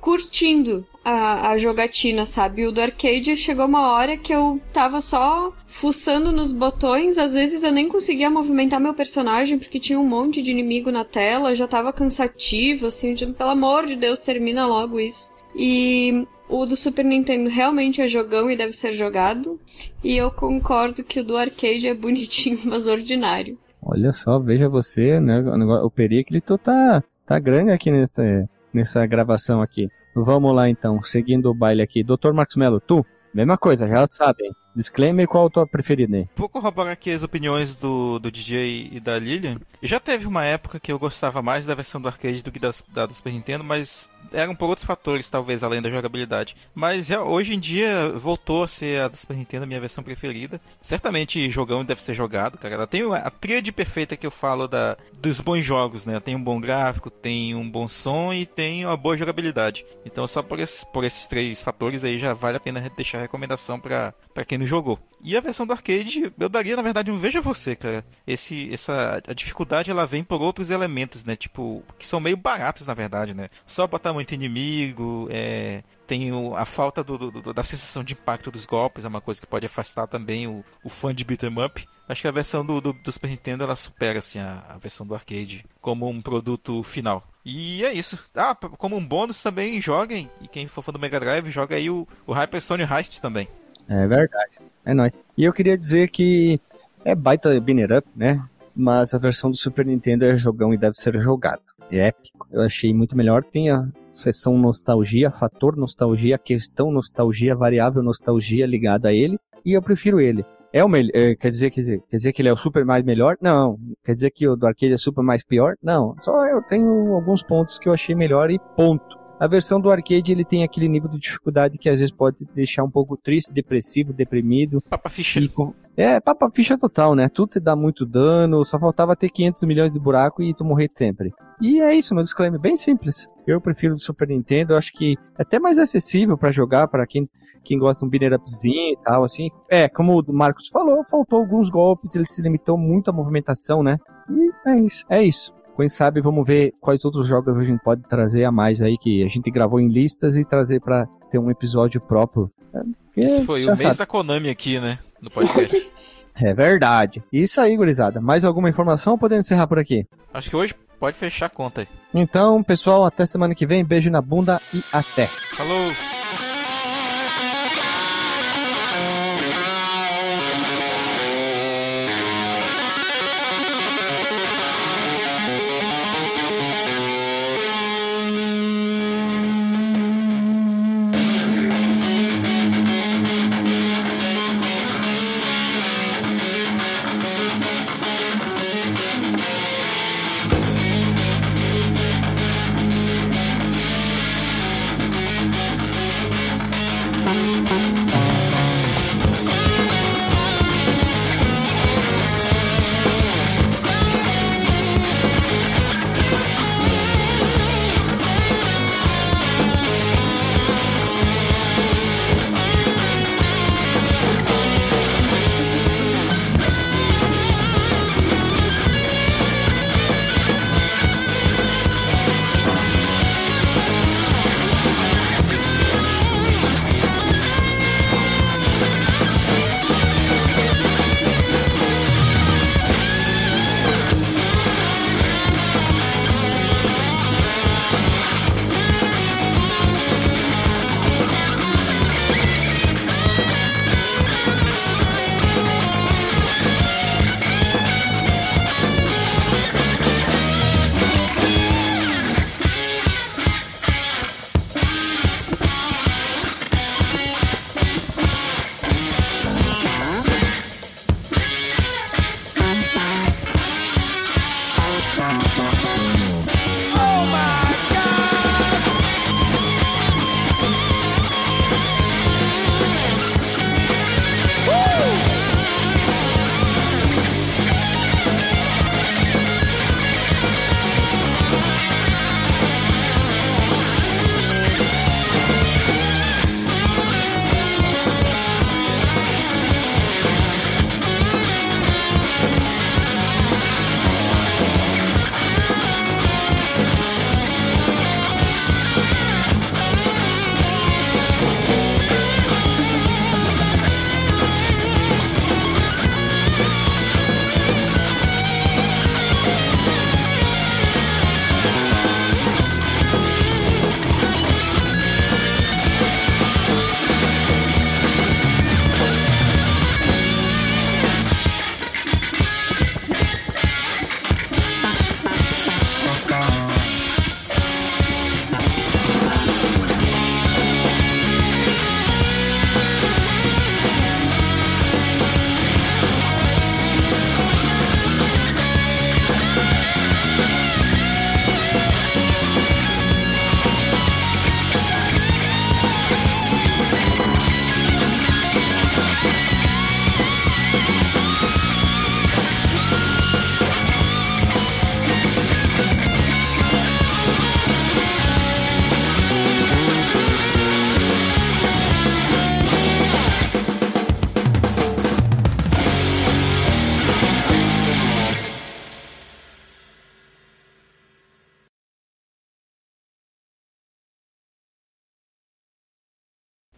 curtindo 0.00 0.86
a, 1.04 1.50
a 1.50 1.58
jogatina, 1.58 2.24
sabe? 2.24 2.66
O 2.66 2.72
do 2.72 2.80
arcade 2.80 3.36
chegou 3.36 3.66
uma 3.66 3.92
hora 3.92 4.16
que 4.16 4.32
eu 4.34 4.60
tava 4.72 5.00
só 5.00 5.52
fuçando 5.76 6.32
nos 6.32 6.52
botões, 6.54 7.18
às 7.18 7.34
vezes 7.34 7.62
eu 7.62 7.70
nem 7.70 7.86
conseguia 7.86 8.30
movimentar 8.30 8.80
meu 8.80 8.94
personagem 8.94 9.58
porque 9.58 9.78
tinha 9.78 10.00
um 10.00 10.08
monte 10.08 10.40
de 10.40 10.50
inimigo 10.50 10.90
na 10.90 11.04
tela, 11.04 11.54
já 11.54 11.68
tava 11.68 11.92
cansativo, 11.92 12.86
assim, 12.86 13.12
de, 13.12 13.26
pelo 13.26 13.50
amor 13.50 13.86
de 13.86 13.94
Deus, 13.94 14.18
termina 14.18 14.66
logo 14.66 14.98
isso. 14.98 15.34
E 15.54 16.26
o 16.48 16.64
do 16.64 16.76
Super 16.76 17.04
Nintendo 17.04 17.50
realmente 17.50 18.00
é 18.00 18.08
jogão 18.08 18.50
e 18.50 18.56
deve 18.56 18.72
ser 18.72 18.94
jogado. 18.94 19.60
E 20.02 20.16
eu 20.16 20.30
concordo 20.30 21.04
que 21.04 21.20
o 21.20 21.24
do 21.24 21.36
arcade 21.36 21.86
é 21.86 21.94
bonitinho, 21.94 22.58
mas 22.64 22.86
ordinário. 22.86 23.58
Olha 23.82 24.14
só, 24.14 24.38
veja 24.38 24.70
você, 24.70 25.20
né? 25.20 25.40
O, 25.40 25.58
negócio- 25.58 25.84
o 25.84 25.90
Periclito 25.90 26.56
tá, 26.56 27.04
tá 27.26 27.38
grande 27.38 27.70
aqui 27.70 27.90
nessa, 27.90 28.48
nessa 28.72 29.04
gravação 29.04 29.60
aqui. 29.60 29.88
Vamos 30.14 30.54
lá 30.54 30.70
então, 30.70 31.02
seguindo 31.02 31.50
o 31.50 31.54
baile 31.54 31.82
aqui. 31.82 32.02
Dr. 32.02 32.32
Marcos 32.32 32.56
Mello, 32.56 32.80
tu, 32.80 33.04
mesma 33.34 33.58
coisa, 33.58 33.86
já 33.86 34.06
sabem. 34.06 34.50
Disclaimer, 34.76 35.26
qual 35.26 35.46
a 35.46 35.50
tua 35.50 35.66
preferida 35.66 36.16
aí? 36.18 36.28
Vou 36.36 36.48
corroborar 36.48 36.92
aqui 36.92 37.10
as 37.10 37.22
opiniões 37.22 37.74
do, 37.74 38.18
do 38.18 38.30
DJ 38.30 38.90
e 38.92 39.00
da 39.00 39.18
Lilian. 39.18 39.56
Já 39.82 39.98
teve 39.98 40.26
uma 40.26 40.44
época 40.44 40.78
que 40.78 40.92
eu 40.92 40.98
gostava 40.98 41.40
mais 41.42 41.64
da 41.66 41.74
versão 41.74 42.00
do 42.00 42.08
arcade 42.08 42.42
do 42.42 42.52
que 42.52 42.58
das, 42.60 42.84
da 42.92 43.06
do 43.06 43.14
Super 43.14 43.32
Nintendo, 43.32 43.64
mas 43.64 44.08
eram 44.32 44.54
por 44.54 44.66
outros 44.68 44.86
fatores, 44.86 45.28
talvez, 45.28 45.62
além 45.62 45.80
da 45.80 45.88
jogabilidade. 45.90 46.56
Mas 46.74 47.06
já- 47.06 47.22
hoje 47.22 47.54
em 47.54 47.60
dia 47.60 48.10
voltou 48.10 48.64
a 48.64 48.68
ser 48.68 49.00
a 49.02 49.08
do 49.08 49.16
Super 49.16 49.36
Nintendo 49.36 49.64
a 49.64 49.66
minha 49.66 49.80
versão 49.80 50.02
preferida. 50.04 50.60
Certamente 50.80 51.50
jogão 51.50 51.84
deve 51.84 52.02
ser 52.02 52.12
jogado, 52.14 52.58
cara. 52.58 52.74
Ela 52.74 52.86
tem 52.86 53.02
a 53.12 53.30
tríade 53.30 53.72
perfeita 53.72 54.16
que 54.16 54.26
eu 54.26 54.30
falo 54.30 54.66
da, 54.68 54.96
dos 55.18 55.40
bons 55.40 55.62
jogos, 55.64 56.04
né? 56.04 56.20
Tem 56.20 56.34
um 56.36 56.42
bom 56.42 56.60
gráfico, 56.60 57.08
tem 57.10 57.54
um 57.54 57.68
bom 57.70 57.86
som 57.88 58.32
e 58.32 58.44
tem 58.44 58.84
uma 58.84 58.96
boa 58.96 59.16
jogabilidade. 59.16 59.86
Então 60.04 60.26
só 60.26 60.42
por, 60.42 60.58
esse- 60.60 60.84
por 60.86 61.04
esses 61.04 61.26
três 61.26 61.62
fatores 61.62 62.04
aí 62.04 62.18
já 62.18 62.34
vale 62.34 62.56
a 62.56 62.60
pena 62.60 62.80
deixar 62.96 63.18
a 63.18 63.22
recomendação 63.22 63.78
pra 63.80 64.12
quem 64.46 64.58
não 64.58 64.65
jogou. 64.66 64.98
E 65.22 65.36
a 65.36 65.40
versão 65.40 65.66
do 65.66 65.72
arcade, 65.72 66.32
eu 66.38 66.48
daria, 66.48 66.76
na 66.76 66.82
verdade, 66.82 67.10
um 67.10 67.18
veja 67.18 67.40
você, 67.40 67.74
cara. 67.74 68.04
Esse, 68.26 68.72
essa, 68.72 69.20
a 69.26 69.32
dificuldade 69.32 69.90
ela 69.90 70.06
vem 70.06 70.22
por 70.22 70.40
outros 70.40 70.70
elementos, 70.70 71.24
né? 71.24 71.34
Tipo, 71.36 71.82
que 71.98 72.06
são 72.06 72.20
meio 72.20 72.36
baratos, 72.36 72.86
na 72.86 72.94
verdade, 72.94 73.34
né? 73.34 73.48
Só 73.66 73.86
botar 73.86 74.12
muito 74.12 74.32
inimigo, 74.34 75.28
é, 75.30 75.82
tem 76.06 76.32
o- 76.32 76.54
a 76.56 76.64
falta 76.64 77.02
do- 77.02 77.30
do- 77.30 77.52
da 77.52 77.62
sensação 77.62 78.04
de 78.04 78.12
impacto 78.14 78.50
dos 78.50 78.66
golpes, 78.66 79.04
é 79.04 79.08
uma 79.08 79.20
coisa 79.20 79.40
que 79.40 79.46
pode 79.46 79.66
afastar 79.66 80.06
também 80.06 80.46
o, 80.46 80.64
o 80.84 80.88
fã 80.88 81.14
de 81.14 81.24
beat'em 81.24 81.52
up. 81.64 81.86
Acho 82.08 82.22
que 82.22 82.28
a 82.28 82.32
versão 82.32 82.64
do, 82.64 82.80
do, 82.80 82.92
do 82.92 83.10
Super 83.10 83.28
Nintendo 83.30 83.64
ela 83.64 83.74
supera 83.74 84.20
assim, 84.20 84.38
a, 84.38 84.62
a 84.68 84.78
versão 84.78 85.04
do 85.04 85.14
arcade 85.14 85.64
como 85.80 86.08
um 86.08 86.22
produto 86.22 86.82
final. 86.84 87.26
E 87.44 87.84
é 87.84 87.92
isso. 87.92 88.16
Ah, 88.34 88.54
como 88.54 88.96
um 88.96 89.04
bônus 89.04 89.42
também 89.42 89.80
joguem, 89.80 90.30
e 90.40 90.46
quem 90.46 90.68
for 90.68 90.82
fã 90.82 90.92
do 90.92 90.98
Mega 91.00 91.18
Drive, 91.18 91.50
joga 91.50 91.74
aí 91.76 91.90
o, 91.90 92.06
o 92.26 92.32
Hyper 92.32 92.62
Sonic 92.62 92.92
Heist 92.92 93.20
também. 93.20 93.48
É 93.88 94.06
verdade, 94.06 94.58
é 94.84 94.94
nóis. 94.94 95.12
E 95.36 95.44
eu 95.44 95.52
queria 95.52 95.76
dizer 95.76 96.08
que 96.08 96.60
é 97.04 97.14
baita 97.14 97.58
binner 97.60 97.98
up, 97.98 98.08
né? 98.16 98.42
Mas 98.74 99.14
a 99.14 99.18
versão 99.18 99.50
do 99.50 99.56
Super 99.56 99.86
Nintendo 99.86 100.24
é 100.24 100.36
jogão 100.36 100.74
e 100.74 100.78
deve 100.78 100.94
ser 100.96 101.18
jogado. 101.20 101.62
É 101.90 102.08
épico. 102.08 102.46
Eu 102.50 102.62
achei 102.62 102.92
muito 102.92 103.16
melhor. 103.16 103.44
Tem 103.44 103.70
a 103.70 103.88
seção 104.12 104.58
nostalgia, 104.58 105.30
fator 105.30 105.76
nostalgia, 105.76 106.36
questão 106.36 106.90
nostalgia, 106.90 107.54
variável 107.54 108.02
nostalgia 108.02 108.66
ligada 108.66 109.08
a 109.08 109.12
ele. 109.12 109.38
E 109.64 109.72
eu 109.72 109.82
prefiro 109.82 110.20
ele. 110.20 110.44
É 110.72 110.84
o 110.84 110.88
melhor. 110.88 111.12
quer, 111.40 111.50
dizer, 111.50 111.70
quer, 111.70 111.80
dizer, 111.80 112.02
quer 112.08 112.16
dizer 112.16 112.32
que 112.32 112.42
ele 112.42 112.48
é 112.48 112.52
o 112.52 112.56
super 112.56 112.84
mais 112.84 113.04
melhor? 113.04 113.36
Não. 113.40 113.78
Quer 114.04 114.14
dizer 114.14 114.30
que 114.30 114.46
o 114.46 114.56
do 114.56 114.66
arcade 114.66 114.92
é 114.92 114.98
super 114.98 115.22
mais 115.22 115.44
pior? 115.44 115.74
Não. 115.82 116.14
Só 116.20 116.44
eu 116.46 116.60
tenho 116.62 117.14
alguns 117.14 117.42
pontos 117.42 117.78
que 117.78 117.88
eu 117.88 117.94
achei 117.94 118.14
melhor 118.14 118.50
e 118.50 118.58
ponto. 118.76 119.16
A 119.38 119.46
versão 119.46 119.78
do 119.80 119.90
arcade 119.90 120.32
ele 120.32 120.44
tem 120.44 120.62
aquele 120.64 120.88
nível 120.88 121.10
de 121.10 121.18
dificuldade 121.18 121.76
que 121.76 121.88
às 121.90 121.98
vezes 121.98 122.14
pode 122.14 122.38
deixar 122.54 122.82
um 122.84 122.90
pouco 122.90 123.16
triste, 123.18 123.52
depressivo, 123.52 124.12
deprimido. 124.12 124.80
Papa 124.88 125.10
ficha. 125.10 125.46
Com- 125.48 125.74
É, 125.96 126.18
papa 126.20 126.50
ficha 126.50 126.76
total, 126.78 127.14
né? 127.14 127.28
Tudo 127.28 127.50
te 127.52 127.60
dá 127.60 127.76
muito 127.76 128.06
dano, 128.06 128.64
só 128.64 128.78
faltava 128.78 129.14
ter 129.16 129.28
500 129.30 129.62
milhões 129.64 129.92
de 129.92 129.98
buraco 130.00 130.42
e 130.42 130.54
tu 130.54 130.64
morrer 130.64 130.90
sempre. 130.94 131.32
E 131.60 131.80
é 131.80 131.94
isso, 131.94 132.14
meu 132.14 132.22
disclaimer, 132.22 132.58
bem 132.60 132.76
simples. 132.76 133.28
Eu 133.46 133.60
prefiro 133.60 133.94
do 133.94 134.00
Super 134.02 134.28
Nintendo, 134.28 134.72
eu 134.72 134.76
acho 134.78 134.92
que 134.92 135.16
é 135.38 135.42
até 135.42 135.58
mais 135.58 135.78
acessível 135.78 136.36
pra 136.38 136.50
jogar, 136.50 136.88
pra 136.88 137.06
quem, 137.06 137.28
quem 137.62 137.78
gosta 137.78 138.00
de 138.00 138.06
um 138.06 138.08
beat'em 138.08 138.34
upzinho 138.34 138.92
e 138.92 138.98
tal, 139.04 139.22
assim. 139.24 139.48
É, 139.70 139.86
como 139.88 140.20
o 140.20 140.32
Marcos 140.32 140.68
falou, 140.68 141.02
faltou 141.10 141.38
alguns 141.40 141.68
golpes, 141.68 142.14
ele 142.14 142.26
se 142.26 142.40
limitou 142.42 142.76
muito 142.78 143.10
à 143.10 143.12
movimentação, 143.12 143.82
né? 143.82 143.98
E 144.30 144.50
é 144.68 144.80
isso, 144.80 145.04
é 145.08 145.22
isso. 145.22 145.54
Quem 145.76 145.88
sabe 145.88 146.20
vamos 146.20 146.46
ver 146.46 146.72
quais 146.80 147.04
outros 147.04 147.26
jogos 147.26 147.58
a 147.58 147.64
gente 147.64 147.82
pode 147.82 148.02
trazer 148.02 148.44
a 148.44 148.50
mais 148.52 148.80
aí, 148.80 148.96
que 148.96 149.22
a 149.22 149.28
gente 149.28 149.50
gravou 149.50 149.78
em 149.78 149.88
listas 149.88 150.36
e 150.36 150.44
trazer 150.44 150.80
pra 150.80 151.06
ter 151.30 151.38
um 151.38 151.50
episódio 151.50 152.00
próprio. 152.00 152.50
É, 152.74 152.80
Esse 153.16 153.44
foi 153.44 153.64
o 153.64 153.76
mês 153.76 153.88
sabe. 153.88 153.98
da 153.98 154.06
Konami 154.06 154.48
aqui, 154.48 154.78
né? 154.80 154.98
No 155.20 155.30
podcast. 155.30 155.90
É 156.38 156.52
verdade. 156.52 157.22
Isso 157.32 157.58
aí, 157.62 157.74
gurizada. 157.78 158.20
Mais 158.20 158.44
alguma 158.44 158.68
informação 158.68 159.14
ou 159.14 159.18
podemos 159.18 159.46
encerrar 159.46 159.66
por 159.66 159.78
aqui? 159.78 160.06
Acho 160.34 160.50
que 160.50 160.56
hoje 160.56 160.74
pode 161.00 161.16
fechar 161.16 161.46
a 161.46 161.48
conta 161.48 161.80
aí. 161.80 161.88
Então, 162.12 162.62
pessoal, 162.62 163.06
até 163.06 163.24
semana 163.24 163.54
que 163.54 163.66
vem. 163.66 163.82
Beijo 163.82 164.10
na 164.10 164.20
bunda 164.20 164.60
e 164.74 164.82
até. 164.92 165.28
Falou! 165.56 166.15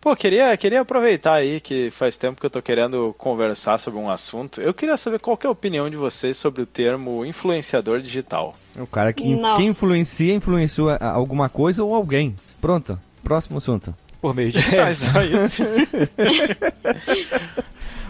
Pô, 0.09 0.17
queria, 0.17 0.57
queria 0.57 0.81
aproveitar 0.81 1.35
aí 1.35 1.61
que 1.61 1.91
faz 1.91 2.17
tempo 2.17 2.41
que 2.41 2.47
eu 2.47 2.49
tô 2.49 2.63
querendo 2.63 3.15
conversar 3.19 3.77
sobre 3.79 4.01
um 4.01 4.09
assunto. 4.11 4.59
Eu 4.59 4.73
queria 4.73 4.97
saber 4.97 5.19
qual 5.21 5.37
que 5.37 5.47
é 5.47 5.49
a 5.49 5.51
opinião 5.51 5.91
de 5.91 5.99
vocês 5.99 6.35
sobre 6.39 6.63
o 6.63 6.67
termo 6.67 7.27
influenciador 7.27 8.01
digital. 8.01 8.55
O 8.79 8.87
cara 8.87 9.13
que, 9.13 9.35
Nossa. 9.37 9.61
que 9.63 9.69
influencia, 9.69 10.33
influenciou 10.33 10.89
a- 10.89 10.99
alguma 11.11 11.51
coisa 11.51 11.85
ou 11.85 11.95
alguém. 11.95 12.35
Pronto. 12.59 12.99
Próximo 13.23 13.59
assunto. 13.59 13.95
Por 14.19 14.35
meio 14.35 14.51
de 14.51 14.57
É 14.75 14.93
digitais, 14.93 14.97
só 14.97 15.23
isso. 15.23 15.63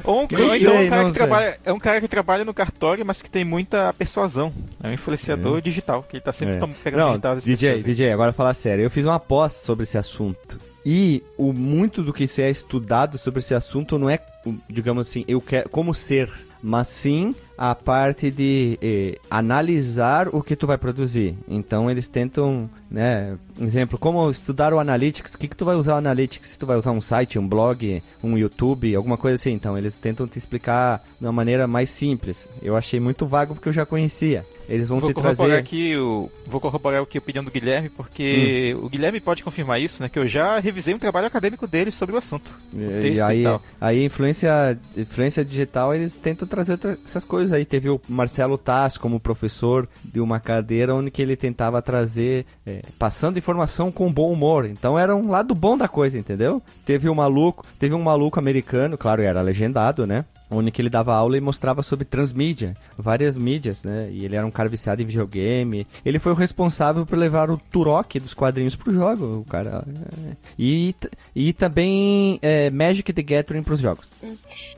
Ou 0.05 0.21
um, 0.23 0.25
então 0.31 0.51
sei, 0.51 0.69
um 0.69 0.89
cara 0.89 1.03
que 1.05 1.11
sei. 1.11 1.13
trabalha, 1.15 1.59
é 1.65 1.73
um 1.73 1.79
cara 1.81 2.01
que 2.01 2.07
trabalha 2.09 2.45
no 2.45 2.55
cartório, 2.55 3.05
mas 3.05 3.21
que 3.21 3.29
tem 3.29 3.45
muita 3.45 3.93
persuasão. 3.93 4.53
É 4.85 4.87
um 4.87 4.93
influenciador 4.93 5.61
digital, 5.61 6.05
que 6.09 6.15
ele 6.19 6.21
tá 6.23 6.33
sempre 6.33 6.55
É. 6.63 6.69
pegando 6.85 7.01
Não, 7.01 7.09
digital 7.09 7.37
DJ, 7.39 7.69
pessoas. 7.71 7.85
DJ, 7.85 8.13
agora 8.13 8.33
falar 8.33 8.55
sério. 8.55 8.85
Eu 8.85 8.91
fiz 8.91 9.05
uma 9.05 9.17
aposta 9.17 9.65
sobre 9.67 9.83
esse 9.83 9.99
assunto. 9.99 10.68
E 10.91 11.23
o 11.37 11.53
muito 11.53 12.03
do 12.03 12.15
que 12.15 12.27
se 12.27 12.41
é 12.41 12.49
estudado 12.49 13.19
sobre 13.19 13.41
esse 13.41 13.55
assunto 13.55 13.99
não 13.99 14.09
é, 14.09 14.19
digamos 14.71 15.07
assim, 15.07 15.23
eu 15.29 15.39
quero 15.39 15.69
como 15.69 15.93
ser, 15.93 16.33
mas 16.63 16.89
sim 16.89 17.35
a 17.59 17.75
parte 17.75 18.31
de 18.31 18.79
eh, 18.81 19.19
analisar 19.29 20.29
o 20.33 20.41
que 20.43 20.55
tu 20.55 20.67
vai 20.67 20.79
produzir. 20.79 21.37
Então 21.49 21.91
eles 21.91 22.09
tentam, 22.09 22.71
né, 22.91 23.37
exemplo, 23.61 23.99
como 23.99 24.31
estudar 24.31 24.73
o 24.73 24.79
Analytics, 24.79 25.35
o 25.35 25.39
que, 25.39 25.49
que 25.49 25.57
tu 25.57 25.65
vai 25.65 25.75
usar 25.75 25.95
o 25.95 25.99
Analytics? 25.99 26.51
Se 26.51 26.59
tu 26.59 26.65
vai 26.67 26.77
usar 26.79 26.93
um 26.93 27.01
site, 27.01 27.39
um 27.39 27.47
blog, 27.49 28.01
um 28.23 28.39
YouTube, 28.39 28.95
alguma 28.95 29.17
coisa 29.19 29.35
assim. 29.35 29.53
Então 29.53 29.77
eles 29.77 29.97
tentam 29.97 30.27
te 30.29 30.39
explicar 30.39 31.03
de 31.21 31.27
uma 31.27 31.33
maneira 31.33 31.67
mais 31.67 31.91
simples. 31.91 32.49
Eu 32.63 32.77
achei 32.77 33.01
muito 33.01 33.27
vago 33.27 33.55
porque 33.55 33.69
eu 33.69 33.73
já 33.73 33.85
conhecia. 33.85 34.47
Eles 34.69 34.87
vão 34.89 34.99
Vou 34.99 35.09
te 35.09 35.15
corroborar 35.15 35.37
trazer... 35.49 35.61
aqui 35.63 35.97
o, 35.97 36.31
vou 36.47 36.61
corroborar 36.61 37.01
aqui 37.03 37.17
a 37.17 37.21
opinião 37.21 37.43
do 37.43 37.51
Guilherme, 37.51 37.89
porque 37.89 38.75
Hum. 38.79 38.85
o 38.85 38.89
Guilherme 38.91 39.19
pode 39.19 39.43
confirmar 39.43 39.81
isso, 39.81 40.03
né? 40.03 40.11
Que 40.11 40.19
eu 40.19 40.29
já 40.29 40.59
revisei 40.59 40.93
um 40.93 40.99
trabalho 40.99 41.27
acadêmico 41.27 41.67
dele 41.67 41.91
sobre 41.91 42.15
o 42.15 42.19
assunto. 42.19 42.51
O 42.75 42.79
E, 42.79 43.01
texto 43.01 43.17
e 43.17 43.21
aí, 43.23 43.43
tal. 43.45 43.63
aí 43.81 44.05
influência, 44.05 44.79
influência 44.95 45.43
digital, 45.43 45.95
eles 45.95 46.17
tentam 46.17 46.47
trazer 46.47 46.77
tra- 46.77 46.99
essas 47.03 47.25
coisas 47.25 47.48
aí. 47.53 47.65
Teve 47.65 47.91
o 47.91 48.01
Marcelo 48.09 48.57
Tass 48.57 48.97
como 48.99 49.21
professor 49.21 49.89
de 50.05 50.21
uma 50.21 50.41
cadeira 50.41 50.95
onde 50.95 51.11
que 51.11 51.23
ele 51.23 51.37
tentava 51.37 51.81
trazer, 51.83 52.47
é, 52.67 52.83
passando 52.99 53.39
informação 53.39 53.91
com 53.91 54.13
bom 54.13 54.33
humor. 54.33 54.65
Então 54.67 54.99
era 54.99 55.15
um 55.15 55.31
lado 55.31 55.55
bom 55.55 55.77
da 55.77 55.89
coisa, 55.89 56.19
entendeu? 56.19 56.63
Teve 56.85 57.09
um 57.09 57.15
maluco, 57.15 57.65
teve 57.79 57.95
um 57.95 58.03
maluco 58.03 58.39
americano, 58.39 58.97
claro, 58.97 59.23
era 59.23 59.41
legendado, 59.41 60.07
né? 60.07 60.25
Onde 60.51 60.73
ele 60.79 60.89
dava 60.89 61.15
aula 61.15 61.37
e 61.37 61.41
mostrava 61.41 61.83
sobre 61.83 62.05
transmídia, 62.05 62.75
várias 62.97 63.37
mídias, 63.37 63.83
né? 63.83 64.09
E 64.11 64.25
ele 64.25 64.35
era 64.35 64.47
um 64.47 64.51
cara 64.51 64.69
viciado 64.69 65.03
em 65.03 65.07
videogame. 65.07 65.87
Ele 66.05 66.19
foi 66.19 66.33
o 66.33 66.35
responsável 66.35 67.05
por 67.05 67.19
levar 67.19 67.51
o 67.51 67.59
Turok 67.59 68.19
dos 68.19 68.33
quadrinhos 68.33 68.75
pro 68.75 68.93
jogo, 68.93 69.41
o 69.41 69.45
cara. 69.45 69.85
é. 70.27 70.37
E, 70.59 70.95
e 71.35 71.53
também 71.53 72.39
é, 72.41 72.71
Magic 72.71 73.13
the 73.13 73.23
Gathering 73.23 73.63
pros 73.63 73.81
jogos. 73.81 74.09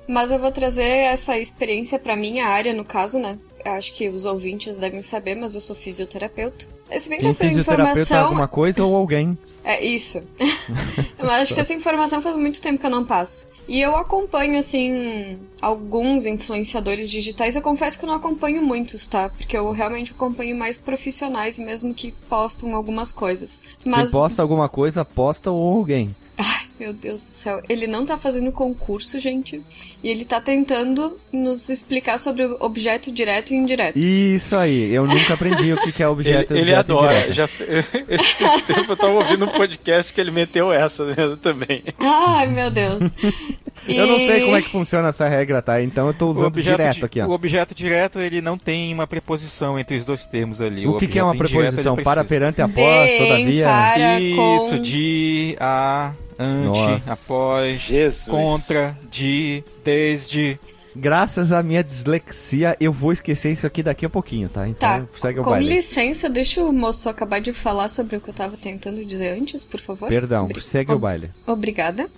Mas 0.09 0.31
eu 0.31 0.39
vou 0.39 0.51
trazer 0.51 0.83
essa 0.83 1.39
experiência 1.39 1.99
pra 1.99 2.17
minha 2.17 2.47
área, 2.47 2.73
no 2.73 2.85
caso, 2.85 3.19
né? 3.19 3.39
Acho 3.65 3.95
que 3.95 4.09
os 4.09 4.25
ouvintes 4.25 4.79
devem 4.79 5.03
saber, 5.03 5.35
mas 5.35 5.55
eu 5.55 5.61
sou 5.61 5.77
fisioterapeuta. 5.77 6.67
Se 6.99 7.09
bem 7.09 7.19
que 7.19 7.25
Quem 7.25 7.31
essa 7.31 7.45
fisioterapeuta 7.45 8.01
é 8.01 8.03
informação. 8.03 8.25
alguma 8.25 8.49
coisa 8.49 8.85
ou 8.85 8.97
alguém. 8.97 9.39
É 9.63 9.85
isso. 9.85 10.23
mas 11.19 11.43
acho 11.43 11.55
que 11.55 11.61
essa 11.61 11.75
informação 11.75 12.21
faz 12.21 12.37
muito 12.37 12.61
tempo 12.61 12.81
que 12.81 12.87
eu 12.87 12.91
não 12.91 13.05
passo. 13.05 13.49
E 13.69 13.81
eu 13.81 13.97
acompanho, 13.97 14.59
assim, 14.59 15.39
alguns 15.61 16.27
influenciadores 16.27 17.09
digitais. 17.11 17.55
Eu 17.55 17.63
confesso 17.63 17.99
que 17.99 18.05
eu 18.05 18.09
não 18.09 18.17
acompanho 18.17 18.63
muitos, 18.63 19.07
tá? 19.07 19.29
Porque 19.29 19.57
eu 19.57 19.71
realmente 19.71 20.11
acompanho 20.13 20.57
mais 20.57 20.79
profissionais 20.79 21.59
mesmo 21.59 21.95
que 21.95 22.13
postam 22.29 22.75
algumas 22.75 23.13
coisas. 23.13 23.63
Mas, 23.85 24.11
Quem 24.11 24.21
posta 24.21 24.43
alguma 24.43 24.69
coisa, 24.69 25.05
posta 25.05 25.51
ou 25.51 25.77
alguém. 25.77 26.15
Ai, 26.41 26.67
meu 26.79 26.93
Deus 26.93 27.21
do 27.21 27.25
céu, 27.27 27.63
ele 27.69 27.87
não 27.87 28.05
tá 28.07 28.17
fazendo 28.17 28.51
concurso, 28.53 29.19
gente. 29.21 29.61
E 30.03 30.09
ele 30.09 30.25
tá 30.25 30.41
tentando 30.41 31.19
nos 31.31 31.69
explicar 31.69 32.19
sobre 32.19 32.45
o 32.47 32.57
objeto 32.61 33.13
direto 33.13 33.53
e 33.53 33.57
indireto. 33.57 33.97
Isso 33.99 34.57
aí, 34.57 34.91
eu 34.95 35.07
nunca 35.07 35.35
aprendi 35.35 35.73
o 35.75 35.77
que 35.77 36.03
é 36.03 36.07
Ele, 36.07 36.13
objeto 36.13 36.53
ele 36.55 36.61
objeto 36.63 36.93
adora. 36.93 37.13
indireto. 37.29 37.33
Já, 37.35 37.45
esse 38.09 38.63
tempo 38.67 38.93
eu 38.93 38.97
tava 38.97 39.13
ouvindo 39.13 39.45
um 39.45 39.49
podcast 39.49 40.13
que 40.13 40.21
ele 40.21 40.31
meteu 40.31 40.73
essa 40.73 41.05
né, 41.05 41.15
também. 41.43 41.83
Ai, 41.99 42.47
meu 42.47 42.71
Deus. 42.71 43.01
Eu 43.89 44.07
não 44.07 44.19
sei 44.19 44.41
E- 44.41 44.45
como 44.45 44.57
é 44.57 44.63
que 44.63 44.69
funciona 44.69 45.09
essa 45.09 45.27
regra, 45.27 45.63
tá? 45.63 45.83
Então 45.83 46.07
eu 46.07 46.13
tô 46.13 46.27
O 46.27 46.31
usando 46.33 46.47
objeto, 46.49 46.77
direto 46.77 46.97
di- 46.97 47.05
aqui, 47.05 47.21
o 47.23 47.31
ó. 47.31 47.35
objeto 47.35 47.75
direto 47.75 48.19
ele 48.21 48.43
não 48.43 48.59
tem 48.59 48.93
uma 48.93 49.07
preposição 49.07 49.79
entre 49.79 49.97
os 49.97 50.05
dois 50.05 50.27
termos 50.27 50.61
ali. 50.61 50.87
O 50.87 50.99
que, 50.99 51.07
que 51.07 51.19
é 51.19 51.23
uma 51.23 51.31
objeto 51.31 51.47
indireto, 51.55 51.65
ele 51.79 51.83
preposição? 51.83 51.97
Para, 52.05 52.23
perante, 52.23 52.61
após, 52.61 53.11
De, 53.11 53.17
todavia? 53.19 53.65
para, 53.65 54.21
Isso, 54.21 54.37
com... 54.71 54.83
de, 54.83 55.57
a, 55.59 56.13
ante, 56.41 56.67
Nossa. 56.79 57.13
após, 57.13 57.81
Jesus. 57.83 58.27
contra, 58.29 58.97
de, 59.11 59.63
desde. 59.85 60.59
Graças 60.97 61.53
à 61.53 61.63
minha 61.63 61.85
dislexia, 61.85 62.77
eu 62.81 62.93
vou 62.93 63.13
esquecer 63.13 63.53
isso 63.53 63.65
aqui 63.65 63.81
daqui 63.81 64.05
a 64.05 64.11
pouquinho, 64.11 64.49
tá? 64.49 64.67
Então 64.69 65.07
Tá, 65.07 65.19
segue 65.19 65.39
o 65.39 65.45
com 65.45 65.51
baile. 65.51 65.69
licença, 65.77 66.29
deixa 66.29 66.65
o 66.65 66.73
moço 66.73 67.09
acabar 67.09 67.41
de 67.41 67.53
falar 67.53 67.89
sobre 67.89 68.17
o 68.17 68.21
que 68.21 68.29
eu 68.31 68.35
tava 68.35 68.57
tentando 68.57 69.05
dizer 69.05 69.39
antes, 69.41 69.65
por 69.65 69.79
favor. 69.81 70.09
Perdão, 70.09 70.47
Obri- 70.47 70.61
segue 70.61 70.91
o 70.91 70.95
ob- 70.95 71.03
baile. 71.03 71.31
Obrigada. 71.47 72.09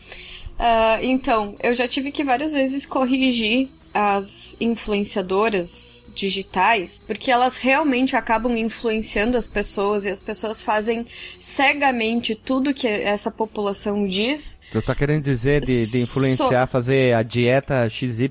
Ah, 0.58 0.98
então, 1.02 1.54
eu 1.62 1.74
já 1.74 1.86
tive 1.86 2.10
que 2.10 2.24
várias 2.24 2.52
vezes 2.54 2.86
corrigir 2.86 3.68
as 3.94 4.56
influenciadoras 4.60 6.10
digitais, 6.14 7.02
porque 7.06 7.30
elas 7.30 7.56
realmente 7.56 8.16
acabam 8.16 8.56
influenciando 8.56 9.36
as 9.36 9.46
pessoas 9.46 10.04
e 10.04 10.10
as 10.10 10.20
pessoas 10.20 10.60
fazem 10.60 11.06
cegamente 11.38 12.34
tudo 12.34 12.74
que 12.74 12.88
essa 12.88 13.30
população 13.30 14.06
diz. 14.06 14.58
Tu 14.72 14.80
tá 14.80 14.94
querendo 14.94 15.22
dizer 15.22 15.60
de, 15.60 15.86
de 15.90 16.00
influenciar, 16.00 16.66
fazer 16.66 17.14
a 17.14 17.22
dieta 17.22 17.86
XYZ? 17.90 18.26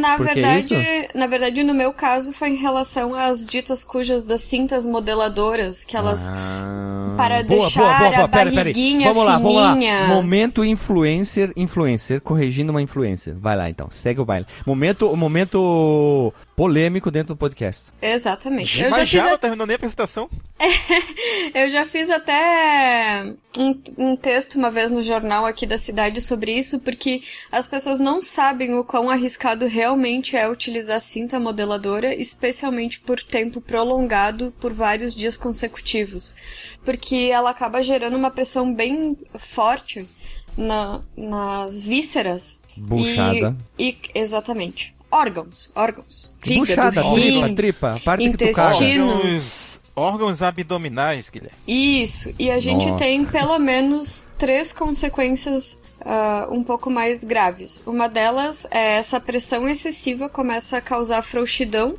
Na 0.00 0.16
Por 0.16 0.26
verdade, 0.26 0.74
isso? 0.74 0.74
na 1.14 1.28
verdade, 1.28 1.62
no 1.62 1.72
meu 1.72 1.92
caso 1.92 2.32
foi 2.32 2.48
em 2.48 2.56
relação 2.56 3.14
às 3.14 3.46
ditas 3.46 3.84
cujas 3.84 4.24
das 4.24 4.40
cintas 4.40 4.84
modeladoras, 4.84 5.84
que 5.84 5.96
elas 5.96 6.28
Ah, 6.34 7.14
para 7.16 7.42
deixar 7.42 8.12
a 8.12 8.26
barriguinha 8.26 9.12
Vamos 9.12 9.24
lá, 9.24 9.38
vamos 9.38 9.54
lá. 9.54 9.72
fininha. 9.74 10.06
Momento 10.08 10.64
influencer, 10.64 11.52
influencer 11.56 12.20
corrigindo 12.20 12.72
uma 12.72 12.82
influencer. 12.82 13.36
Vai 13.38 13.54
lá 13.56 13.70
então, 13.70 13.88
segue 13.88 14.20
o 14.20 14.24
baile. 14.24 14.46
Momento, 14.66 15.16
momento 15.16 16.34
polêmico 16.56 17.10
dentro 17.10 17.34
do 17.34 17.36
podcast. 17.36 17.92
Exatamente. 18.00 18.80
Eu 18.82 18.90
já, 18.90 18.96
Mas 18.96 19.10
fiz 19.10 19.20
já 19.22 19.26
a- 19.28 19.30
não 19.32 19.38
terminou 19.38 19.66
nem 19.66 19.74
a 19.74 19.76
apresentação? 19.76 20.28
eu 21.54 21.68
já 21.68 21.84
fiz 21.84 22.08
até 22.10 23.32
um, 23.58 23.82
um 23.98 24.16
texto 24.16 24.54
uma 24.56 24.70
vez 24.70 24.90
no 24.90 25.02
jornal 25.02 25.44
aqui 25.44 25.66
da 25.66 25.76
cidade 25.76 26.20
sobre 26.22 26.52
isso, 26.56 26.80
porque 26.80 27.22
as 27.52 27.68
pessoas 27.68 28.00
não 28.00 28.22
sabem 28.22 28.74
o 28.74 28.82
quão 28.82 29.10
arriscado 29.10 29.66
realmente 29.66 30.34
é 30.34 30.48
utilizar 30.48 30.98
cinta 31.00 31.38
modeladora, 31.38 32.14
especialmente 32.14 33.00
por 33.00 33.22
tempo 33.22 33.60
prolongado 33.60 34.52
por 34.58 34.72
vários 34.72 35.14
dias 35.14 35.36
consecutivos. 35.36 36.36
Porque 36.84 37.28
ela 37.30 37.50
acaba 37.50 37.82
gerando 37.82 38.16
uma 38.16 38.30
pressão 38.30 38.72
bem 38.72 39.14
forte 39.38 40.08
na- 40.56 41.02
nas 41.14 41.82
vísceras. 41.82 42.62
Buchada. 42.76 43.54
E, 43.78 43.90
e- 43.90 43.98
exatamente. 44.14 44.95
Órgãos, 45.16 45.70
órgãos. 45.74 46.36
Buchada, 46.46 47.00
rim, 47.00 47.54
tripa, 47.54 47.94
tripa, 47.94 48.22
intestino. 48.22 49.14
Órgãos, 49.14 49.80
órgãos 49.96 50.42
abdominais, 50.42 51.30
Guilherme. 51.30 51.56
Isso, 51.66 52.34
e 52.38 52.50
a 52.50 52.58
gente 52.58 52.84
Nossa. 52.84 52.98
tem 52.98 53.24
pelo 53.24 53.58
menos 53.58 54.28
três 54.36 54.74
consequências 54.74 55.80
ah, 56.04 56.46
um 56.50 56.62
pouco 56.62 56.90
mais 56.90 57.24
graves. 57.24 57.82
Uma 57.86 58.08
delas 58.08 58.66
é 58.70 58.98
essa 58.98 59.18
pressão 59.18 59.66
excessiva 59.66 60.28
começa 60.28 60.76
a 60.76 60.80
causar 60.82 61.22
frouxidão 61.22 61.94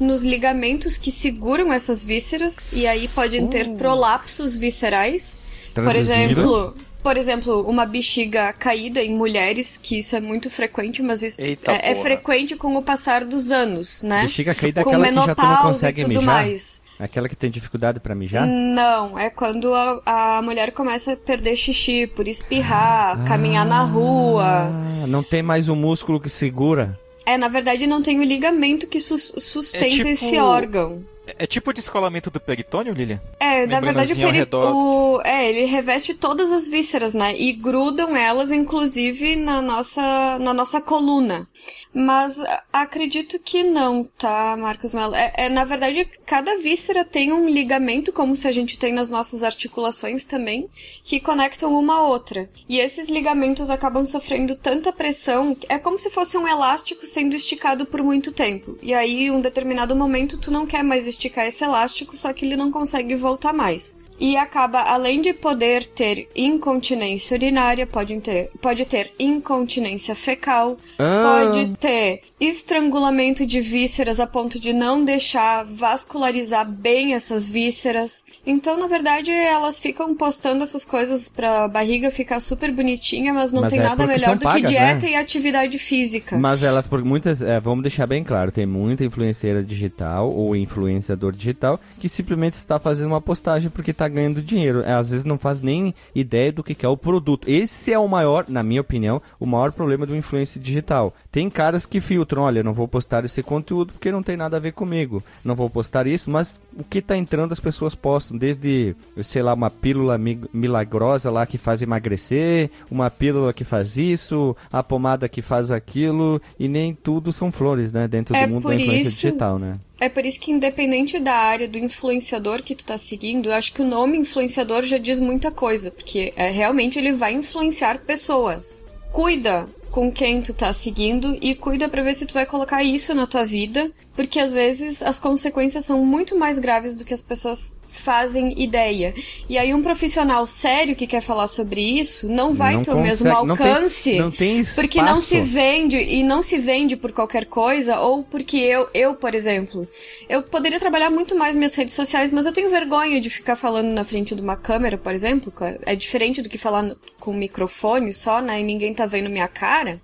nos 0.00 0.22
ligamentos 0.22 0.96
que 0.96 1.12
seguram 1.12 1.70
essas 1.70 2.02
vísceras, 2.02 2.72
e 2.72 2.86
aí 2.86 3.08
podem 3.08 3.46
ter 3.46 3.68
prolapsos 3.76 4.56
viscerais. 4.56 5.38
Por 5.74 5.84
Traduzindo. 5.84 6.40
exemplo, 6.40 6.74
por 7.04 7.16
exemplo, 7.18 7.60
uma 7.68 7.84
bexiga 7.84 8.52
caída 8.54 9.02
em 9.02 9.14
mulheres, 9.14 9.78
que 9.80 9.98
isso 9.98 10.16
é 10.16 10.20
muito 10.20 10.50
frequente, 10.50 11.02
mas 11.02 11.22
isso 11.22 11.40
Eita 11.40 11.70
é, 11.72 11.92
é 11.92 11.94
frequente 11.94 12.56
com 12.56 12.74
o 12.76 12.82
passar 12.82 13.24
dos 13.24 13.52
anos, 13.52 14.02
né? 14.02 14.22
Bexiga 14.22 14.54
caída 14.54 14.80
é 14.80 14.84
com 14.84 14.90
aquela 14.90 15.06
que 15.06 15.14
já 15.14 15.20
tu 15.20 15.26
não 15.26 15.34
menopausa 15.48 15.68
consegue 15.68 16.00
e 16.00 16.04
tudo 16.04 16.20
mijar? 16.20 16.34
mais. 16.34 16.80
Aquela 16.98 17.28
que 17.28 17.36
tem 17.36 17.50
dificuldade 17.50 18.00
pra 18.00 18.14
mijar? 18.14 18.46
Não, 18.46 19.18
é 19.18 19.28
quando 19.28 19.74
a, 19.74 20.38
a 20.38 20.42
mulher 20.42 20.70
começa 20.72 21.12
a 21.12 21.16
perder 21.16 21.56
xixi 21.56 22.06
por 22.06 22.26
espirrar, 22.26 23.22
caminhar 23.26 23.66
na 23.66 23.82
rua. 23.82 24.44
Ah, 24.70 25.06
não 25.06 25.22
tem 25.22 25.42
mais 25.42 25.68
o 25.68 25.76
músculo 25.76 26.18
que 26.20 26.30
segura. 26.30 26.98
É, 27.26 27.36
na 27.36 27.48
verdade 27.48 27.86
não 27.86 28.00
tem 28.00 28.18
o 28.20 28.22
ligamento 28.24 28.86
que 28.86 29.00
sus- 29.00 29.34
sustenta 29.38 29.86
É 29.86 29.90
tipo- 29.90 30.08
esse 30.08 30.38
órgão. 30.38 31.04
É 31.26 31.46
tipo 31.46 31.70
o 31.70 31.72
descolamento 31.72 32.30
do 32.30 32.38
peritônio, 32.38 32.92
Lilian? 32.92 33.20
É, 33.40 33.66
na 33.66 33.80
verdade 33.80 34.12
o, 34.12 34.16
Membranazinha 34.16 34.26
ao 34.26 34.32
peri... 34.32 34.38
redor. 34.38 34.74
o... 34.74 35.20
É, 35.24 35.48
ele 35.48 35.64
reveste 35.64 36.14
todas 36.14 36.52
as 36.52 36.68
vísceras, 36.68 37.14
né? 37.14 37.34
E 37.36 37.52
grudam 37.52 38.16
elas, 38.16 38.50
inclusive, 38.50 39.36
na 39.36 39.62
nossa, 39.62 40.38
na 40.38 40.52
nossa 40.52 40.80
coluna. 40.80 41.48
Mas 41.94 42.40
acredito 42.72 43.38
que 43.38 43.62
não, 43.62 44.02
tá, 44.02 44.56
Marcos 44.56 44.92
Mello? 44.94 45.14
É, 45.14 45.32
é, 45.36 45.48
na 45.48 45.64
verdade, 45.64 46.08
cada 46.26 46.56
víscera 46.56 47.04
tem 47.04 47.32
um 47.32 47.48
ligamento, 47.48 48.12
como 48.12 48.34
se 48.34 48.48
a 48.48 48.52
gente 48.52 48.76
tem 48.76 48.92
nas 48.92 49.12
nossas 49.12 49.44
articulações 49.44 50.24
também, 50.24 50.68
que 51.04 51.20
conectam 51.20 51.72
uma 51.72 51.94
a 51.94 52.08
outra. 52.08 52.50
E 52.68 52.80
esses 52.80 53.08
ligamentos 53.08 53.70
acabam 53.70 54.04
sofrendo 54.04 54.56
tanta 54.56 54.92
pressão, 54.92 55.56
é 55.68 55.78
como 55.78 55.96
se 55.96 56.10
fosse 56.10 56.36
um 56.36 56.48
elástico 56.48 57.06
sendo 57.06 57.36
esticado 57.36 57.86
por 57.86 58.02
muito 58.02 58.32
tempo. 58.32 58.76
E 58.82 58.92
aí, 58.92 59.26
em 59.26 59.30
um 59.30 59.40
determinado 59.40 59.94
momento, 59.94 60.36
tu 60.36 60.50
não 60.50 60.66
quer 60.66 60.82
mais 60.82 61.06
esticar 61.14 61.46
esse 61.46 61.64
elástico, 61.64 62.16
só 62.16 62.32
que 62.32 62.44
ele 62.44 62.56
não 62.56 62.70
consegue 62.70 63.16
voltar 63.16 63.52
mais. 63.52 63.96
E 64.18 64.36
acaba, 64.36 64.80
além 64.80 65.20
de 65.20 65.32
poder 65.32 65.84
ter 65.86 66.28
incontinência 66.34 67.36
urinária, 67.36 67.86
pode 67.86 68.16
ter, 68.20 68.50
pode 68.60 68.84
ter 68.84 69.12
incontinência 69.18 70.14
fecal, 70.14 70.76
Ah. 70.98 71.42
pode 71.44 71.76
ter 71.78 72.20
estrangulamento 72.40 73.46
de 73.46 73.60
vísceras 73.60 74.20
a 74.20 74.26
ponto 74.26 74.58
de 74.58 74.72
não 74.72 75.04
deixar 75.04 75.64
vascularizar 75.64 76.68
bem 76.68 77.14
essas 77.14 77.48
vísceras. 77.48 78.24
Então, 78.46 78.78
na 78.78 78.86
verdade, 78.86 79.30
elas 79.30 79.78
ficam 79.78 80.14
postando 80.14 80.62
essas 80.62 80.84
coisas 80.84 81.28
pra 81.28 81.68
barriga 81.68 82.10
ficar 82.10 82.40
super 82.40 82.70
bonitinha, 82.72 83.32
mas 83.32 83.52
não 83.52 83.62
Mas 83.62 83.70
tem 83.72 83.80
é 83.80 83.82
nada 83.82 84.06
melhor 84.06 84.36
do 84.36 84.44
pagas, 84.44 84.62
que 84.62 84.66
dieta 84.68 85.06
né? 85.06 85.12
e 85.12 85.16
atividade 85.16 85.78
física. 85.78 86.36
Mas 86.36 86.62
elas, 86.62 86.86
por 86.86 87.04
muitas, 87.04 87.40
é, 87.42 87.58
vamos 87.60 87.82
deixar 87.82 88.06
bem 88.06 88.22
claro, 88.22 88.50
tem 88.52 88.66
muita 88.66 89.04
influenciadora 89.04 89.64
digital 89.64 90.30
ou 90.32 90.54
influenciador 90.56 91.32
digital 91.32 91.78
que 91.98 92.08
simplesmente 92.08 92.54
está 92.54 92.78
fazendo 92.78 93.08
uma 93.08 93.20
postagem 93.20 93.70
porque 93.70 93.92
está 94.04 94.08
ganhando 94.14 94.42
dinheiro. 94.42 94.82
É, 94.82 94.92
Às 94.92 95.10
vezes 95.10 95.24
não 95.24 95.38
faz 95.38 95.60
nem 95.60 95.94
ideia 96.14 96.52
do 96.52 96.62
que 96.62 96.84
é 96.84 96.88
o 96.88 96.96
produto. 96.96 97.48
Esse 97.48 97.92
é 97.92 97.98
o 97.98 98.06
maior, 98.08 98.44
na 98.48 98.62
minha 98.62 98.80
opinião, 98.80 99.20
o 99.40 99.46
maior 99.46 99.72
problema 99.72 100.04
do 100.06 100.14
influência 100.16 100.60
digital. 100.60 101.14
Tem 101.32 101.48
caras 101.50 101.84
que 101.86 102.00
filtram, 102.00 102.42
olha, 102.42 102.62
não 102.62 102.72
vou 102.72 102.86
postar 102.86 103.24
esse 103.24 103.42
conteúdo 103.42 103.92
porque 103.92 104.12
não 104.12 104.22
tem 104.22 104.36
nada 104.36 104.56
a 104.56 104.60
ver 104.60 104.72
comigo. 104.72 105.22
Não 105.44 105.54
vou 105.54 105.68
postar 105.68 106.06
isso, 106.06 106.30
mas 106.30 106.60
o 106.78 106.84
que 106.84 106.98
está 106.98 107.16
entrando 107.16 107.52
as 107.52 107.60
pessoas 107.60 107.94
postam, 107.94 108.36
desde, 108.36 108.94
sei 109.22 109.42
lá, 109.42 109.54
uma 109.54 109.70
pílula 109.70 110.16
mi- 110.18 110.40
milagrosa 110.52 111.30
lá 111.30 111.46
que 111.46 111.58
faz 111.58 111.82
emagrecer, 111.82 112.70
uma 112.90 113.10
pílula 113.10 113.52
que 113.52 113.64
faz 113.64 113.96
isso, 113.96 114.56
a 114.72 114.82
pomada 114.82 115.28
que 115.28 115.42
faz 115.42 115.70
aquilo, 115.70 116.40
e 116.58 116.68
nem 116.68 116.94
tudo 116.94 117.32
são 117.32 117.50
flores, 117.50 117.90
né? 117.92 118.06
Dentro 118.06 118.34
É 118.36 118.46
do 118.46 118.52
mundo 118.54 118.68
da 118.68 118.74
influência 118.74 119.08
isso- 119.08 119.20
digital, 119.22 119.58
né? 119.58 119.74
É 120.00 120.08
por 120.08 120.26
isso 120.26 120.40
que, 120.40 120.50
independente 120.50 121.18
da 121.18 121.34
área 121.34 121.68
do 121.68 121.78
influenciador 121.78 122.62
que 122.62 122.74
tu 122.74 122.84
tá 122.84 122.98
seguindo, 122.98 123.48
eu 123.48 123.54
acho 123.54 123.72
que 123.72 123.82
o 123.82 123.86
nome 123.86 124.18
influenciador 124.18 124.82
já 124.82 124.98
diz 124.98 125.20
muita 125.20 125.50
coisa, 125.50 125.90
porque 125.90 126.32
é, 126.36 126.50
realmente 126.50 126.98
ele 126.98 127.12
vai 127.12 127.32
influenciar 127.32 127.98
pessoas. 128.00 128.84
Cuida 129.12 129.68
com 129.94 130.10
quem 130.10 130.42
tu 130.42 130.52
tá 130.52 130.72
seguindo 130.72 131.38
e 131.40 131.54
cuida 131.54 131.88
pra 131.88 132.02
ver 132.02 132.14
se 132.14 132.26
tu 132.26 132.34
vai 132.34 132.44
colocar 132.44 132.82
isso 132.82 133.14
na 133.14 133.28
tua 133.28 133.46
vida, 133.46 133.92
porque 134.16 134.40
às 134.40 134.52
vezes 134.52 135.00
as 135.00 135.20
consequências 135.20 135.84
são 135.84 136.04
muito 136.04 136.36
mais 136.36 136.58
graves 136.58 136.96
do 136.96 137.04
que 137.04 137.14
as 137.14 137.22
pessoas 137.22 137.78
fazem 137.94 138.54
ideia. 138.60 139.14
E 139.48 139.56
aí 139.56 139.72
um 139.72 139.82
profissional 139.82 140.46
sério 140.46 140.94
que 140.96 141.06
quer 141.06 141.20
falar 141.20 141.46
sobre 141.48 141.80
isso 141.80 142.28
não 142.28 142.52
vai 142.52 142.74
Não 142.74 142.82
ter 142.82 142.90
o 142.92 143.00
mesmo 143.00 143.28
consegue- 143.30 143.46
não 143.48 143.56
tem- 143.56 143.66
alcance, 143.72 144.18
não 144.18 144.30
tem 144.30 144.64
porque 144.74 145.00
não 145.02 145.20
se 145.20 145.40
vende 145.40 145.96
e 145.96 146.22
não 146.22 146.42
se 146.42 146.58
vende 146.58 146.96
por 146.96 147.12
qualquer 147.12 147.46
coisa 147.46 147.98
ou 148.00 148.22
porque 148.22 148.56
eu, 148.58 148.88
eu, 148.92 149.14
por 149.14 149.34
exemplo, 149.34 149.88
eu 150.28 150.42
poderia 150.42 150.78
trabalhar 150.80 151.10
muito 151.10 151.36
mais 151.36 151.54
minhas 151.56 151.74
redes 151.74 151.94
sociais, 151.94 152.30
mas 152.30 152.46
eu 152.46 152.52
tenho 152.52 152.68
vergonha 152.70 153.20
de 153.20 153.30
ficar 153.30 153.56
falando 153.56 153.88
na 153.88 154.04
frente 154.04 154.34
de 154.34 154.40
uma 154.40 154.56
câmera, 154.56 154.98
por 154.98 155.12
exemplo, 155.12 155.52
é 155.86 155.94
diferente 155.94 156.42
do 156.42 156.48
que 156.48 156.58
falar 156.58 156.94
com 157.20 157.30
um 157.30 157.36
microfone 157.36 158.12
só, 158.12 158.40
né, 158.40 158.60
e 158.60 158.64
ninguém 158.64 158.92
tá 158.92 159.06
vendo 159.06 159.30
minha 159.30 159.48
cara. 159.48 160.00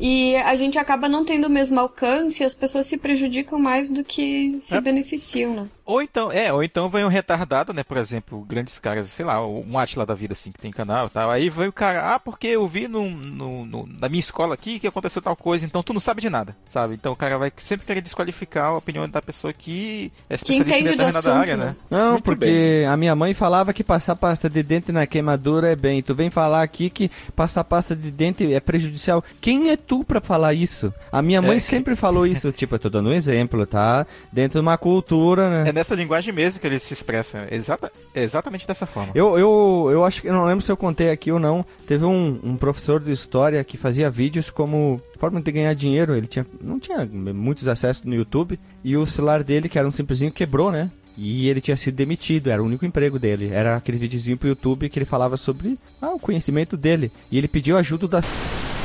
E 0.00 0.36
a 0.36 0.54
gente 0.54 0.78
acaba 0.78 1.08
não 1.08 1.24
tendo 1.24 1.46
o 1.46 1.50
mesmo 1.50 1.80
alcance 1.80 2.40
e 2.42 2.46
as 2.46 2.54
pessoas 2.54 2.86
se 2.86 2.98
prejudicam 2.98 3.58
mais 3.58 3.90
do 3.90 4.04
que 4.04 4.56
se 4.60 4.76
É. 4.76 4.80
beneficiam, 4.80 5.52
né? 5.54 5.66
Ou 5.88 6.02
então, 6.02 6.30
é, 6.30 6.52
ou 6.52 6.62
então 6.62 6.90
vem 6.90 7.02
um 7.02 7.08
retardado, 7.08 7.72
né? 7.72 7.82
Por 7.82 7.96
exemplo, 7.96 8.44
grandes 8.46 8.78
caras, 8.78 9.08
sei 9.08 9.24
lá, 9.24 9.44
um 9.46 9.78
Atila 9.78 10.04
da 10.04 10.12
vida, 10.12 10.34
assim, 10.34 10.52
que 10.52 10.58
tem 10.60 10.70
canal 10.70 11.06
e 11.06 11.10
tal. 11.10 11.30
Aí 11.30 11.48
vem 11.48 11.66
o 11.68 11.72
cara, 11.72 12.14
ah, 12.14 12.20
porque 12.20 12.46
eu 12.46 12.68
vi 12.68 12.86
no, 12.86 13.08
no, 13.08 13.64
no- 13.64 13.88
na 13.98 14.06
minha 14.06 14.20
escola 14.20 14.52
aqui 14.52 14.78
que 14.78 14.86
aconteceu 14.86 15.22
tal 15.22 15.34
coisa, 15.34 15.64
então 15.64 15.82
tu 15.82 15.94
não 15.94 16.00
sabe 16.00 16.20
de 16.20 16.28
nada, 16.28 16.54
sabe? 16.68 16.92
Então 16.92 17.10
o 17.12 17.16
cara 17.16 17.38
vai 17.38 17.50
sempre 17.56 17.86
querer 17.86 18.02
desqualificar 18.02 18.66
a 18.66 18.76
opinião 18.76 19.08
da 19.08 19.22
pessoa 19.22 19.50
que 19.50 20.12
é 20.28 20.34
especialista 20.34 20.74
em 20.74 20.80
entende 20.80 20.90
do 20.90 20.98
determinada 20.98 21.18
assunto, 21.20 21.40
área, 21.40 21.56
né? 21.56 21.64
né? 21.68 21.76
Não, 21.90 22.10
Muito 22.12 22.24
porque 22.24 22.84
a 22.86 22.94
minha 22.94 23.16
mãe 23.16 23.32
falava 23.32 23.72
que 23.72 23.82
passar 23.82 24.14
pasta 24.14 24.50
de 24.50 24.62
dente 24.62 24.92
na 24.92 25.06
queimadura 25.06 25.70
é 25.72 25.76
bem. 25.76 26.02
Tu 26.02 26.14
vem 26.14 26.28
falar 26.28 26.60
aqui 26.62 26.90
que 26.90 27.10
passar 27.34 27.64
pasta 27.64 27.96
de 27.96 28.10
dente 28.10 28.52
é 28.52 28.60
prejudicial. 28.60 29.24
Quem 29.40 29.70
é 29.70 29.76
tu 29.78 30.04
pra 30.04 30.20
falar 30.20 30.52
isso? 30.52 30.92
A 31.10 31.22
minha 31.22 31.40
mãe 31.40 31.56
É, 31.56 31.60
sempre 31.60 31.96
falou 31.96 32.26
isso. 32.26 32.52
Tipo, 32.52 32.74
eu 32.74 32.78
tô 32.78 32.90
dando 32.90 33.08
um 33.08 33.12
exemplo, 33.14 33.64
tá? 33.64 34.06
Dentro 34.30 34.60
de 34.60 34.66
uma 34.66 34.76
cultura, 34.76 35.48
né? 35.64 35.70
É 35.70 35.77
nessa 35.78 35.94
linguagem 35.94 36.32
mesmo 36.32 36.60
que 36.60 36.66
eles 36.66 36.82
se 36.82 36.92
expressam. 36.92 37.44
Exata, 37.50 37.90
exatamente 38.14 38.66
dessa 38.66 38.86
forma. 38.86 39.12
Eu, 39.14 39.38
eu, 39.38 39.88
eu 39.90 40.04
acho 40.04 40.22
que 40.22 40.28
não 40.28 40.44
lembro 40.44 40.62
se 40.62 40.70
eu 40.70 40.76
contei 40.76 41.10
aqui 41.10 41.32
ou 41.32 41.38
não. 41.38 41.64
Teve 41.86 42.04
um, 42.04 42.38
um 42.42 42.56
professor 42.56 43.00
de 43.00 43.12
história 43.12 43.62
que 43.64 43.76
fazia 43.76 44.10
vídeos 44.10 44.50
como 44.50 45.00
forma 45.18 45.40
de 45.40 45.52
ganhar 45.52 45.74
dinheiro. 45.74 46.14
Ele 46.14 46.26
tinha, 46.26 46.46
não 46.60 46.78
tinha 46.78 47.06
muitos 47.06 47.68
acessos 47.68 48.04
no 48.04 48.14
YouTube 48.14 48.58
e 48.84 48.96
o 48.96 49.06
celular 49.06 49.42
dele, 49.42 49.68
que 49.68 49.78
era 49.78 49.88
um 49.88 49.92
simplesinho, 49.92 50.32
quebrou, 50.32 50.70
né? 50.70 50.90
E 51.16 51.48
ele 51.48 51.60
tinha 51.60 51.76
sido 51.76 51.96
demitido, 51.96 52.48
era 52.48 52.62
o 52.62 52.66
único 52.66 52.86
emprego 52.86 53.18
dele. 53.18 53.50
Era 53.52 53.76
aquele 53.76 53.98
videozinho 53.98 54.36
pro 54.36 54.48
YouTube 54.48 54.88
que 54.88 54.98
ele 54.98 55.04
falava 55.04 55.36
sobre 55.36 55.76
ah, 56.00 56.10
o 56.10 56.20
conhecimento 56.20 56.76
dele. 56.76 57.10
E 57.30 57.36
ele 57.36 57.48
pediu 57.48 57.76
ajuda 57.76 58.06
da 58.06 58.22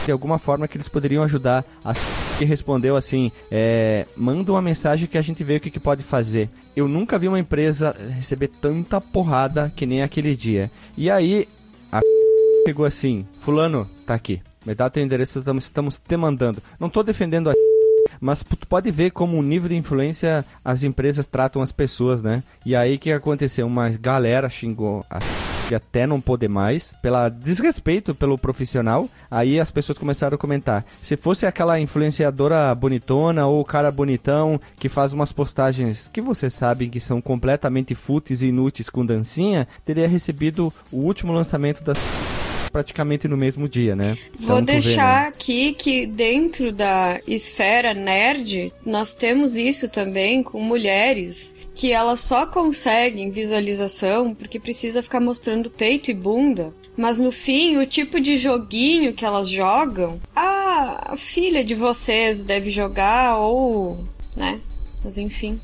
de 0.05 0.11
alguma 0.11 0.37
forma 0.37 0.67
que 0.67 0.77
eles 0.77 0.87
poderiam 0.87 1.23
ajudar. 1.23 1.63
A 1.83 1.93
que 2.37 2.45
respondeu 2.45 2.95
assim: 2.95 3.31
é, 3.51 4.05
manda 4.15 4.51
uma 4.51 4.61
mensagem 4.61 5.07
que 5.07 5.17
a 5.17 5.21
gente 5.21 5.43
vê 5.43 5.57
o 5.57 5.59
que, 5.59 5.69
que 5.69 5.79
pode 5.79 6.03
fazer. 6.03 6.49
Eu 6.75 6.87
nunca 6.87 7.19
vi 7.19 7.27
uma 7.27 7.39
empresa 7.39 7.95
receber 8.15 8.47
tanta 8.47 8.99
porrada 8.99 9.71
que 9.75 9.85
nem 9.85 10.01
aquele 10.01 10.35
dia. 10.35 10.69
E 10.97 11.09
aí 11.09 11.47
a 11.91 12.01
chegou 12.67 12.85
assim: 12.85 13.25
Fulano, 13.39 13.89
tá 14.05 14.13
aqui. 14.13 14.41
Me 14.65 14.73
dá 14.73 14.89
teu 14.89 15.03
endereço, 15.03 15.39
estamos, 15.39 15.65
estamos 15.65 15.97
te 15.97 16.17
mandando. 16.17 16.61
Não 16.79 16.89
tô 16.89 17.03
defendendo 17.03 17.49
a 17.49 17.53
mas 18.19 18.43
tu 18.43 18.67
pode 18.67 18.89
ver 18.91 19.11
como 19.11 19.37
o 19.37 19.43
nível 19.43 19.69
de 19.69 19.75
influência 19.75 20.45
as 20.63 20.83
empresas 20.83 21.27
tratam 21.27 21.61
as 21.61 21.71
pessoas, 21.71 22.21
né? 22.21 22.43
E 22.65 22.75
aí 22.75 22.95
o 22.95 22.99
que 22.99 23.11
aconteceu? 23.11 23.67
Uma 23.67 23.89
galera 23.89 24.49
xingou 24.49 25.05
a 25.09 25.19
de 25.73 25.75
até 25.75 26.05
não 26.05 26.21
poder 26.21 26.47
mais, 26.47 26.93
pela 27.01 27.29
desrespeito 27.29 28.13
pelo 28.13 28.37
profissional. 28.37 29.09
Aí 29.29 29.59
as 29.59 29.71
pessoas 29.71 29.97
começaram 29.97 30.35
a 30.35 30.37
comentar: 30.37 30.85
se 31.01 31.17
fosse 31.17 31.45
aquela 31.45 31.79
influenciadora 31.79 32.73
bonitona 32.75 33.47
ou 33.47 33.61
o 33.61 33.65
cara 33.65 33.91
bonitão 33.91 34.59
que 34.77 34.87
faz 34.87 35.13
umas 35.13 35.31
postagens 35.31 36.09
que 36.13 36.21
vocês 36.21 36.53
sabem 36.53 36.89
que 36.89 36.99
são 36.99 37.19
completamente 37.19 37.95
fúteis 37.95 38.43
e 38.43 38.47
inúteis 38.47 38.89
com 38.89 39.05
dancinha, 39.05 39.67
teria 39.83 40.07
recebido 40.07 40.71
o 40.91 40.97
último 40.97 41.33
lançamento 41.33 41.83
da 41.83 41.93
praticamente 42.73 43.27
no 43.27 43.37
mesmo 43.37 43.69
dia, 43.69 43.95
né? 43.95 44.17
Vou 44.37 44.57
Então, 44.57 44.65
tu 44.65 44.65
vê, 44.65 44.73
deixar 44.73 45.21
né? 45.21 45.27
aqui 45.27 45.73
que 45.73 46.07
dentro 46.07 46.71
da 46.71 47.21
esfera 47.27 47.93
nerd, 47.93 48.73
nós 48.83 49.13
temos 49.13 49.55
isso 49.55 49.87
também 49.87 50.41
com 50.41 50.59
mulheres 50.59 51.55
que 51.75 51.91
elas 51.91 52.21
só 52.21 52.47
conseguem 52.47 53.29
visualização 53.29 54.33
porque 54.33 54.59
precisa 54.59 55.03
ficar 55.03 55.19
mostrando 55.19 55.69
peito 55.69 56.09
e 56.09 56.13
bunda. 56.13 56.73
Mas 56.97 57.19
no 57.19 57.31
fim, 57.31 57.77
o 57.77 57.85
tipo 57.85 58.19
de 58.19 58.37
joguinho 58.37 59.13
que 59.13 59.25
elas 59.25 59.49
jogam, 59.49 60.19
a 60.35 61.15
filha 61.17 61.63
de 61.63 61.73
vocês 61.75 62.43
deve 62.43 62.69
jogar 62.69 63.37
ou, 63.37 64.03
né? 64.35 64.59
Mas 65.03 65.17
enfim. 65.17 65.59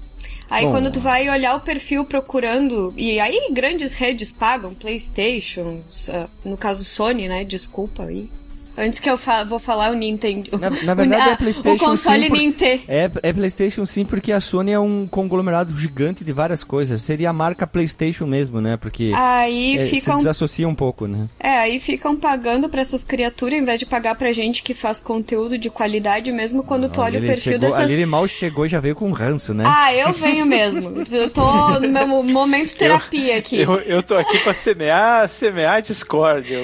Aí 0.50 0.66
Bom. 0.66 0.72
quando 0.72 0.92
tu 0.92 1.00
vai 1.00 1.30
olhar 1.30 1.56
o 1.56 1.60
perfil 1.60 2.04
procurando, 2.06 2.94
e 2.98 3.20
aí 3.20 3.50
grandes 3.52 3.94
redes 3.94 4.32
pagam, 4.32 4.74
PlayStation, 4.74 5.82
s- 5.90 6.12
no 6.44 6.58
caso 6.58 6.84
Sony, 6.84 7.28
né? 7.28 7.44
Desculpa 7.44 8.04
aí. 8.06 8.30
Antes 8.80 8.99
que 8.99 9.10
eu 9.10 9.18
fa 9.18 9.43
vou 9.43 9.60
falar 9.60 9.91
o 9.91 9.95
Nintendo. 9.95 10.57
Na, 10.60 10.69
na 10.69 10.93
verdade 10.95 11.30
Ah, 11.30 11.34
é 11.34 11.35
PlayStation 11.35 11.76
O 11.85 11.89
console 11.89 12.23
sim, 12.23 12.30
por- 12.30 12.38
Nintendo. 12.38 12.81
É, 12.88 13.11
é 13.23 13.34
PlayStation 13.34 13.85
sim, 13.85 14.06
porque 14.06 14.31
a 14.31 14.39
Sony 14.39 14.72
é 14.72 14.80
um 14.80 15.06
conglomerado 15.06 15.77
gigante 15.77 16.23
de 16.23 16.31
várias 16.31 16.64
coisas. 16.64 17.01
Seria 17.01 17.30
a 17.30 17.34
marca 17.34 17.68
PlayStation 17.68 18.26
mesmo, 18.26 18.61
né? 18.61 18.77
Porque 18.77 19.11
Aí 19.15 19.76
é, 19.77 19.85
se 19.85 19.99
ficam. 19.99 20.15
desassocia 20.18 20.68
um 20.68 20.76
pouco, 20.76 21.07
né? 21.07 21.27
É, 21.39 21.57
aí 21.57 21.80
ficam 21.80 22.15
pagando 22.15 22.69
pra 22.69 22.81
essas 22.81 23.03
criaturas 23.03 23.60
em 23.60 23.65
vez 23.65 23.80
de 23.80 23.85
pagar 23.85 24.15
pra 24.15 24.31
gente 24.31 24.64
que 24.64 24.73
faz 24.73 24.99
conteúdo 25.01 25.57
de 25.57 25.69
qualidade, 25.69 26.31
mesmo 26.31 26.64
quando 26.64 26.88
tu 26.89 27.01
olha 27.01 27.19
o 27.19 27.22
perfil 27.23 27.53
chegou, 27.53 27.60
dessas. 27.69 27.84
ali 27.85 27.93
ele 27.93 28.06
mal 28.06 28.27
chegou 28.27 28.65
e 28.65 28.69
já 28.69 28.80
veio 28.80 28.95
com 28.95 29.11
ranço, 29.11 29.53
né? 29.53 29.64
Ah, 29.68 29.93
eu 29.93 30.14
venho 30.14 30.45
mesmo. 30.45 31.03
Eu 31.11 31.30
tô 31.30 31.43
no 31.80 31.89
meu 31.89 32.23
momento 32.23 32.76
terapia 32.77 33.38
aqui. 33.38 33.60
Eu, 33.61 33.76
eu 33.81 34.01
tô 34.03 34.15
aqui 34.15 34.38
pra 34.39 34.53
semear, 34.53 35.27
semear 35.27 35.76
a 35.76 35.80
discórdia. 35.81 36.56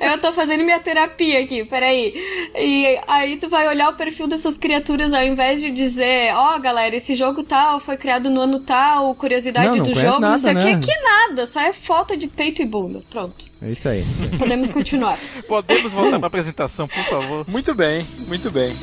eu- 0.00 0.10
Eu 0.12 0.18
tô 0.20 0.32
fazendo 0.32 0.62
minha 0.64 0.78
terapia 0.78 1.40
aqui, 1.40 1.64
peraí. 1.64 2.14
E 2.54 2.98
aí 3.06 3.36
tu 3.36 3.48
vai 3.48 3.66
olhar 3.68 3.88
o 3.90 3.96
perfil 3.96 4.26
dessas 4.28 4.56
criaturas 4.56 5.12
ao 5.12 5.22
invés 5.22 5.60
de 5.60 5.70
dizer, 5.70 6.34
ó, 6.34 6.58
galera, 6.58 6.94
esse 6.94 7.14
jogo 7.14 7.42
tal 7.42 7.80
foi 7.80 7.96
criado 7.96 8.30
no 8.30 8.40
ano 8.40 8.60
tal, 8.60 9.14
curiosidade 9.14 9.68
Não, 9.68 9.76
não 9.76 9.84
do 9.84 9.94
jogo, 9.94 10.12
não 10.12 10.20
nada, 10.20 10.38
sei 10.38 10.52
o 10.52 10.54
né? 10.54 10.62
que, 10.78 10.86
que 10.86 11.00
nada, 11.02 11.46
só 11.46 11.60
é 11.60 11.72
foto 11.72 12.16
de 12.16 12.26
peito 12.26 12.62
e 12.62 12.66
bunda. 12.66 13.02
Pronto. 13.10 13.46
É 13.62 13.70
isso 13.70 13.88
aí. 13.88 14.00
isso 14.02 14.24
aí. 14.24 14.38
Podemos 14.38 14.70
continuar. 14.70 15.18
Podemos 15.48 15.90
voltar 15.92 16.18
pra 16.18 16.28
apresentação, 16.28 16.86
por 16.86 17.04
favor. 17.04 17.48
Muito 17.48 17.74
bem, 17.74 18.06
muito 18.26 18.50
bem. 18.50 18.74